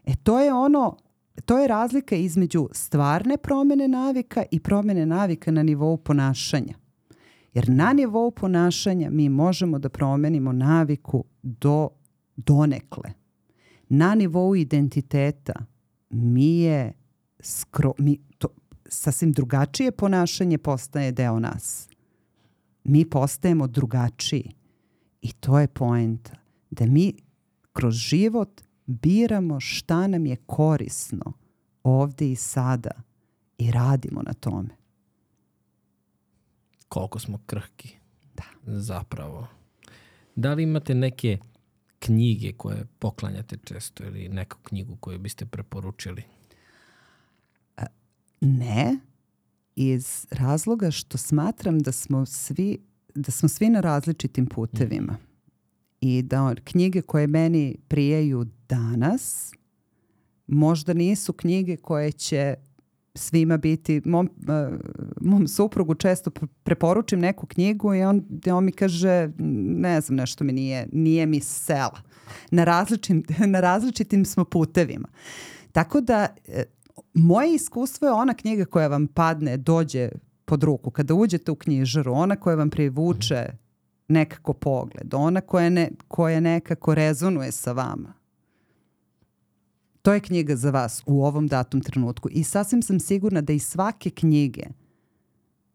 E 0.05 0.15
to 0.23 0.39
je 0.39 0.53
ono, 0.53 0.97
to 1.45 1.57
je 1.57 1.67
razlika 1.67 2.15
između 2.15 2.69
stvarne 2.71 3.37
promene 3.37 3.87
navika 3.87 4.43
i 4.51 4.59
promene 4.59 5.05
navika 5.05 5.51
na 5.51 5.63
nivou 5.63 5.97
ponašanja. 5.97 6.73
Jer 7.53 7.69
na 7.69 7.93
nivou 7.93 8.31
ponašanja 8.31 9.09
mi 9.09 9.29
možemo 9.29 9.79
da 9.79 9.89
promenimo 9.89 10.51
naviku 10.51 11.23
do 11.41 11.89
donekle 12.35 13.27
na 13.89 14.15
nivou 14.15 14.55
identiteta 14.55 15.53
mi 16.09 16.59
je 16.59 16.93
skro, 17.39 17.93
mi, 17.97 18.19
to, 18.37 18.47
sasvim 18.89 19.31
drugačije 19.31 19.91
ponašanje 19.91 20.57
postaje 20.57 21.11
deo 21.11 21.39
nas. 21.39 21.89
Mi 22.83 23.09
postajemo 23.09 23.67
drugačiji. 23.67 24.51
I 25.21 25.31
to 25.31 25.59
je 25.59 25.67
poenta. 25.67 26.35
Da 26.69 26.85
mi 26.85 27.13
kroz 27.73 27.95
život 27.95 28.61
biramo 28.87 29.59
šta 29.59 30.07
nam 30.07 30.25
je 30.25 30.35
korisno, 30.35 31.33
ovde 31.83 32.31
i 32.31 32.35
sada 32.35 32.91
i 33.57 33.71
radimo 33.71 34.21
na 34.21 34.33
tome. 34.33 34.69
Koliko 36.89 37.19
smo 37.19 37.39
krhki. 37.45 37.95
Da. 38.35 38.43
Zapravo. 38.65 39.47
Da 40.35 40.53
li 40.53 40.63
imate 40.63 40.95
neke 40.95 41.37
knjige 41.99 42.51
koje 42.51 42.85
poklanjate 42.99 43.57
često 43.63 44.03
ili 44.03 44.29
neku 44.29 44.57
knjigu 44.63 44.95
koju 44.95 45.19
biste 45.19 45.45
preporučili? 45.45 46.23
Ne, 48.41 48.99
iz 49.75 50.27
razloga 50.31 50.91
što 50.91 51.17
smatram 51.17 51.79
da 51.79 51.91
smo 51.91 52.25
svi, 52.25 52.79
da 53.15 53.31
smo 53.31 53.49
svi 53.49 53.69
na 53.69 53.79
različitim 53.79 54.45
putevima. 54.45 55.17
I 56.01 56.21
da 56.21 56.55
knjige 56.63 57.01
koje 57.01 57.27
meni 57.27 57.77
prijaju 57.87 58.45
danas 58.69 59.53
možda 60.47 60.93
nisu 60.93 61.33
knjige 61.33 61.77
koje 61.77 62.11
će 62.11 62.55
svima 63.15 63.57
biti, 63.57 64.01
mom, 64.05 64.29
uh, 64.37 64.79
mom 65.21 65.47
suprugu 65.47 65.95
često 65.95 66.31
preporučim 66.63 67.19
neku 67.19 67.45
knjigu 67.45 67.95
i 67.95 68.03
on, 68.03 68.23
on 68.51 68.65
mi 68.65 68.71
kaže, 68.71 69.29
ne 69.77 70.01
znam, 70.01 70.15
nešto 70.15 70.43
mi 70.43 70.53
nije, 70.53 70.87
nije 70.91 71.25
mi 71.25 71.39
sela. 71.39 72.01
Na, 72.51 72.63
različitim, 72.63 73.23
na 73.53 73.59
različitim 73.59 74.25
smo 74.25 74.45
putevima. 74.45 75.07
Tako 75.71 76.01
da, 76.01 76.27
e, 76.47 76.63
moje 77.13 77.55
iskustvo 77.55 78.07
je 78.07 78.11
ona 78.11 78.33
knjiga 78.33 78.65
koja 78.65 78.87
vam 78.87 79.07
padne, 79.07 79.57
dođe 79.57 80.09
pod 80.45 80.63
ruku. 80.63 80.91
Kada 80.91 81.13
uđete 81.13 81.51
u 81.51 81.55
knjižaru, 81.55 82.13
ona 82.13 82.35
koja 82.35 82.55
vam 82.55 82.69
privuče 82.69 83.45
nekako 84.07 84.53
pogled, 84.53 85.13
ona 85.13 85.41
koja, 85.41 85.69
ne, 85.69 85.89
koja 86.07 86.39
nekako 86.39 86.95
rezonuje 86.95 87.51
sa 87.51 87.71
vama. 87.71 88.13
To 90.01 90.13
je 90.13 90.19
knjiga 90.19 90.55
za 90.55 90.71
vas 90.71 91.03
u 91.05 91.25
ovom 91.25 91.47
datom 91.47 91.81
trenutku 91.81 92.29
i 92.31 92.43
sasvim 92.43 92.81
sam 92.81 92.99
sigurna 92.99 93.41
da 93.41 93.53
iz 93.53 93.67
svake 93.67 94.09
knjige 94.09 94.63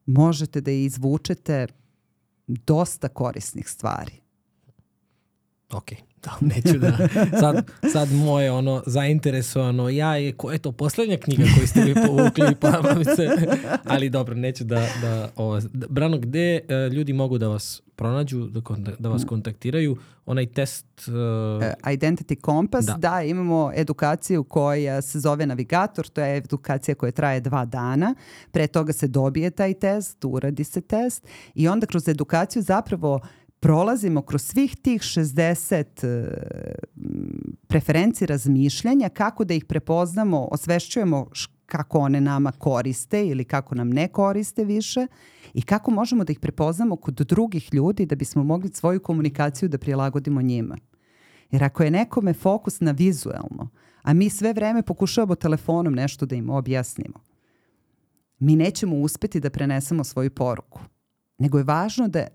možete 0.07 0.61
da 0.61 0.71
izvučete 0.71 1.67
dosta 2.47 3.09
korisnih 3.09 3.69
stvari. 3.69 4.13
Ok, 5.73 5.93
da, 6.23 6.39
neću 6.41 6.79
da, 6.79 7.09
sad, 7.41 7.71
sad 7.93 8.13
moje 8.13 8.53
ono 8.53 8.83
zainteresovano, 8.87 9.89
ja 9.89 10.17
je, 10.17 10.33
ko, 10.33 10.53
eto, 10.53 10.73
poslednja 10.73 11.17
knjiga 11.17 11.45
koju 11.57 11.67
ste 11.67 11.85
mi 11.85 11.95
povukli, 12.07 12.55
pa 12.61 12.83
se, 13.17 13.29
ali 13.85 14.11
dobro, 14.11 14.35
neću 14.35 14.65
da, 14.65 14.87
da, 15.03 15.29
ovo, 15.37 15.61
Brano, 15.73 16.19
gde 16.19 16.61
uh, 16.61 16.93
ljudi 16.93 17.13
mogu 17.13 17.39
da 17.39 17.49
vas 17.49 17.83
pronađu, 17.97 18.47
da, 18.47 18.93
da 18.99 19.09
vas 19.09 19.25
kontaktiraju, 19.25 19.97
onaj 20.27 20.47
test... 20.47 20.87
Uh... 21.09 21.15
Identity 21.93 22.45
Compass, 22.45 22.87
da. 22.87 22.95
da, 22.95 23.23
imamo 23.23 23.73
edukaciju 23.75 24.45
koja 24.45 25.03
se 25.03 25.21
zove 25.21 25.47
Navigator, 25.47 26.09
to 26.09 26.21
je 26.21 26.37
edukacija 26.37 26.95
koja 26.95 27.13
traje 27.13 27.41
dva 27.41 27.65
dana, 27.65 28.15
pre 28.51 28.67
toga 28.67 28.93
se 28.93 29.09
dobije 29.09 29.51
taj 29.51 29.75
test, 29.75 30.25
uradi 30.25 30.65
se 30.65 30.81
test 30.81 31.27
i 31.55 31.69
onda 31.69 31.87
kroz 31.87 32.09
edukaciju 32.09 32.63
zapravo 32.63 33.21
prolazimo 33.63 34.23
kroz 34.23 34.43
svih 34.43 34.77
tih 34.77 35.01
60 35.01 35.85
uh, 35.85 36.27
preferenciji 37.67 38.27
razmišljanja, 38.27 39.09
kako 39.09 39.45
da 39.45 39.55
ih 39.55 39.65
prepoznamo, 39.65 40.49
osvešćujemo 40.51 41.27
kako 41.67 41.99
one 41.99 42.21
nama 42.21 42.53
koriste 42.53 43.27
ili 43.27 43.45
kako 43.45 43.75
nam 43.75 43.91
ne 43.91 44.09
koriste 44.09 44.65
više 44.65 45.07
i 45.55 45.63
kako 45.63 45.91
možemo 45.91 46.25
da 46.25 46.33
ih 46.33 46.41
prepoznamo 46.41 46.97
kod 46.97 47.15
drugih 47.15 47.75
ljudi 47.75 48.07
da 48.07 48.17
bismo 48.17 48.45
mogli 48.45 48.71
svoju 48.73 49.01
komunikaciju 49.01 49.69
da 49.69 49.79
prilagodimo 49.79 50.43
njima. 50.43 50.77
Jer 51.51 51.65
ako 51.65 51.83
je 51.83 51.91
nekome 51.91 52.33
fokus 52.33 52.81
na 52.81 52.91
vizuelno, 52.91 53.69
a 54.03 54.13
mi 54.13 54.31
sve 54.31 54.53
vreme 54.53 54.83
pokušavamo 54.83 55.35
telefonom 55.35 55.95
nešto 55.95 56.27
da 56.27 56.35
im 56.35 56.51
objasnimo, 56.51 57.21
mi 58.39 58.57
nećemo 58.57 58.97
uspeti 58.97 59.41
da 59.41 59.51
prenesemo 59.51 60.05
svoju 60.05 60.31
poruku. 60.31 60.81
Nego 61.39 61.59
je 61.59 61.65
važno 61.65 62.09
da 62.09 62.27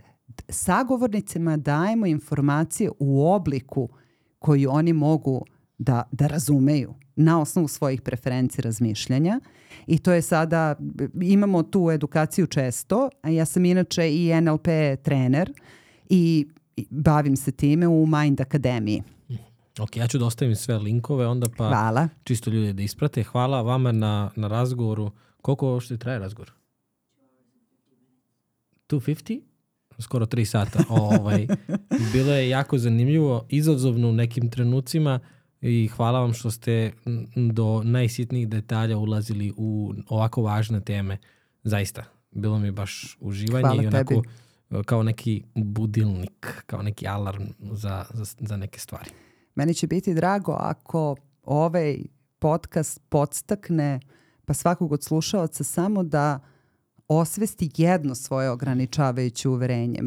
sagovornicima 0.49 1.57
dajemo 1.57 2.05
informacije 2.05 2.91
u 2.99 3.27
obliku 3.27 3.89
koji 4.39 4.67
oni 4.67 4.93
mogu 4.93 5.45
da, 5.77 6.03
da 6.11 6.27
razumeju 6.27 6.93
na 7.15 7.41
osnovu 7.41 7.67
svojih 7.67 8.01
preferenci 8.01 8.61
razmišljanja 8.61 9.39
i 9.87 9.99
to 9.99 10.11
je 10.13 10.21
sada, 10.21 10.75
imamo 11.21 11.63
tu 11.63 11.91
edukaciju 11.91 12.47
često, 12.47 13.09
a 13.21 13.29
ja 13.29 13.45
sam 13.45 13.65
inače 13.65 14.15
i 14.15 14.41
NLP 14.41 14.67
trener 15.03 15.53
i 16.09 16.47
bavim 16.89 17.37
se 17.37 17.51
time 17.51 17.87
u 17.87 18.05
Mind 18.05 18.41
Akademiji. 18.41 19.03
Ok, 19.79 19.97
ja 19.97 20.07
ću 20.07 20.17
da 20.17 20.25
ostavim 20.25 20.55
sve 20.55 20.77
linkove 20.77 21.27
onda 21.27 21.47
pa 21.57 21.67
Hvala. 21.67 22.09
čisto 22.23 22.49
ljudi 22.49 22.73
da 22.73 22.83
isprate. 22.83 23.23
Hvala 23.23 23.61
vama 23.61 23.91
na, 23.91 24.31
na 24.35 24.47
razgovoru. 24.47 25.11
Koliko 25.41 25.79
što 25.79 25.97
traje 25.97 26.19
razgovor? 26.19 26.51
250? 28.89 29.46
Skoro 29.99 30.25
3 30.25 30.45
sata. 30.45 30.83
ovaj, 31.03 31.47
bilo 32.13 32.33
je 32.33 32.49
jako 32.49 32.77
zanimljivo, 32.77 33.45
izazovno 33.49 34.09
u 34.09 34.13
nekim 34.13 34.49
trenucima 34.49 35.19
i 35.61 35.87
hvala 35.87 36.19
vam 36.19 36.33
što 36.33 36.51
ste 36.51 36.91
do 37.35 37.81
najsitnijih 37.83 38.49
detalja 38.49 38.97
ulazili 38.97 39.53
u 39.57 39.93
ovako 40.09 40.41
važne 40.41 40.81
teme. 40.81 41.17
Zaista, 41.63 42.03
bilo 42.31 42.59
mi 42.59 42.71
baš 42.71 43.17
uživanje 43.19 43.61
hvala 43.61 43.83
i 43.83 43.87
onako 43.87 44.23
tebi. 44.69 44.83
kao 44.85 45.03
neki 45.03 45.43
budilnik, 45.55 46.63
kao 46.65 46.81
neki 46.81 47.07
alarm 47.07 47.43
za, 47.71 48.05
za, 48.13 48.25
za 48.39 48.57
neke 48.57 48.79
stvari. 48.79 49.09
Meni 49.55 49.73
će 49.73 49.87
biti 49.87 50.13
drago 50.13 50.55
ako 50.59 51.15
ovaj 51.43 51.97
podcast 52.39 53.01
podstakne 53.09 53.99
pa 54.45 54.53
svakog 54.53 54.91
od 54.91 55.03
slušalaca 55.03 55.63
samo 55.63 56.03
da 56.03 56.39
osvesti 57.07 57.69
jedno 57.77 58.15
svoje 58.15 58.49
ograničavajuće 58.49 59.49
uverenje, 59.49 59.99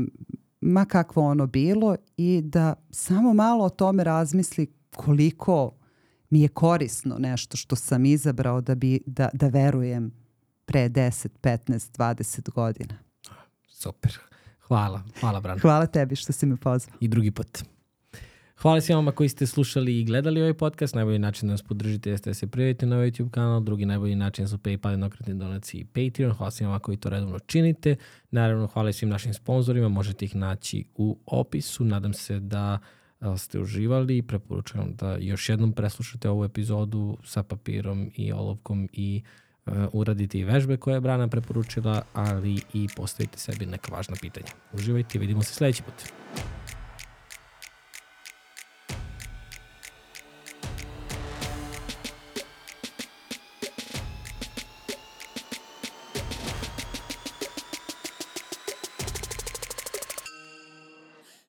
ma 0.60 0.84
kakvo 0.84 1.22
ono 1.22 1.46
bilo 1.46 1.96
i 2.16 2.42
da 2.44 2.74
samo 2.90 3.34
malo 3.34 3.64
o 3.64 3.70
tome 3.70 4.04
razmisli 4.04 4.72
koliko 4.96 5.72
mi 6.30 6.42
je 6.42 6.48
korisno 6.48 7.16
nešto 7.18 7.56
što 7.56 7.76
sam 7.76 8.04
izabrao 8.04 8.60
da, 8.60 8.74
bi, 8.74 9.00
da, 9.06 9.28
da 9.32 9.48
verujem 9.48 10.12
pre 10.64 10.88
10, 10.88 11.28
15, 11.42 11.98
20 11.98 12.50
godina. 12.50 12.94
Super. 13.68 14.18
Hvala. 14.60 15.02
Hvala, 15.20 15.40
Brana. 15.40 15.60
Hvala 15.60 15.86
tebi 15.86 16.16
što 16.16 16.32
si 16.32 16.46
me 16.46 16.56
pozvao. 16.56 16.96
I 17.00 17.08
drugi 17.08 17.30
put. 17.30 17.64
Hvala 18.62 18.80
svima 18.80 19.12
koji 19.12 19.28
ste 19.28 19.46
slušali 19.46 20.00
i 20.00 20.04
gledali 20.04 20.40
ovaj 20.40 20.54
podcast. 20.54 20.94
Najbolji 20.94 21.18
način 21.18 21.48
da 21.48 21.52
nas 21.52 21.62
podržite 21.62 22.10
jeste 22.10 22.30
da 22.30 22.34
se 22.34 22.46
prijavite 22.46 22.86
na 22.86 22.96
ovaj 22.96 23.10
YouTube 23.10 23.30
kanal. 23.30 23.60
Drugi 23.60 23.86
najbolji 23.86 24.14
način 24.14 24.48
su 24.48 24.58
PayPal, 24.58 24.90
jednokratni 24.90 25.34
donacije 25.34 25.80
i 25.80 25.84
Patreon. 25.84 26.32
Hvala 26.32 26.50
svima 26.50 26.78
koji 26.78 26.96
to 26.96 27.10
redovno 27.10 27.38
činite. 27.38 27.96
Naravno, 28.30 28.66
hvala 28.66 28.92
svim 28.92 29.10
našim 29.10 29.34
sponsorima. 29.34 29.88
Možete 29.88 30.24
ih 30.24 30.36
naći 30.36 30.84
u 30.96 31.18
opisu. 31.26 31.84
Nadam 31.84 32.12
se 32.12 32.40
da 32.40 32.78
ste 33.36 33.60
uživali 33.60 34.16
i 34.16 34.22
preporučujem 34.22 34.94
da 34.94 35.16
još 35.16 35.48
jednom 35.48 35.72
preslušate 35.72 36.28
ovu 36.28 36.44
epizodu 36.44 37.18
sa 37.24 37.42
papirom 37.42 38.10
i 38.16 38.32
olovkom 38.32 38.88
i 38.92 39.22
uh, 39.66 39.72
uradite 39.92 40.38
i 40.38 40.44
vežbe 40.44 40.76
koje 40.76 40.94
je 40.94 41.00
Brana 41.00 41.28
preporučila, 41.28 42.02
ali 42.12 42.60
i 42.72 42.88
postavite 42.96 43.38
sebi 43.38 43.66
neka 43.66 43.94
važna 43.94 44.16
pitanja. 44.20 44.52
Uživajte 44.72 45.18
i 45.18 45.20
vidimo 45.20 45.42
se 45.42 45.54
sledeći 45.54 45.82
put. 45.82 45.94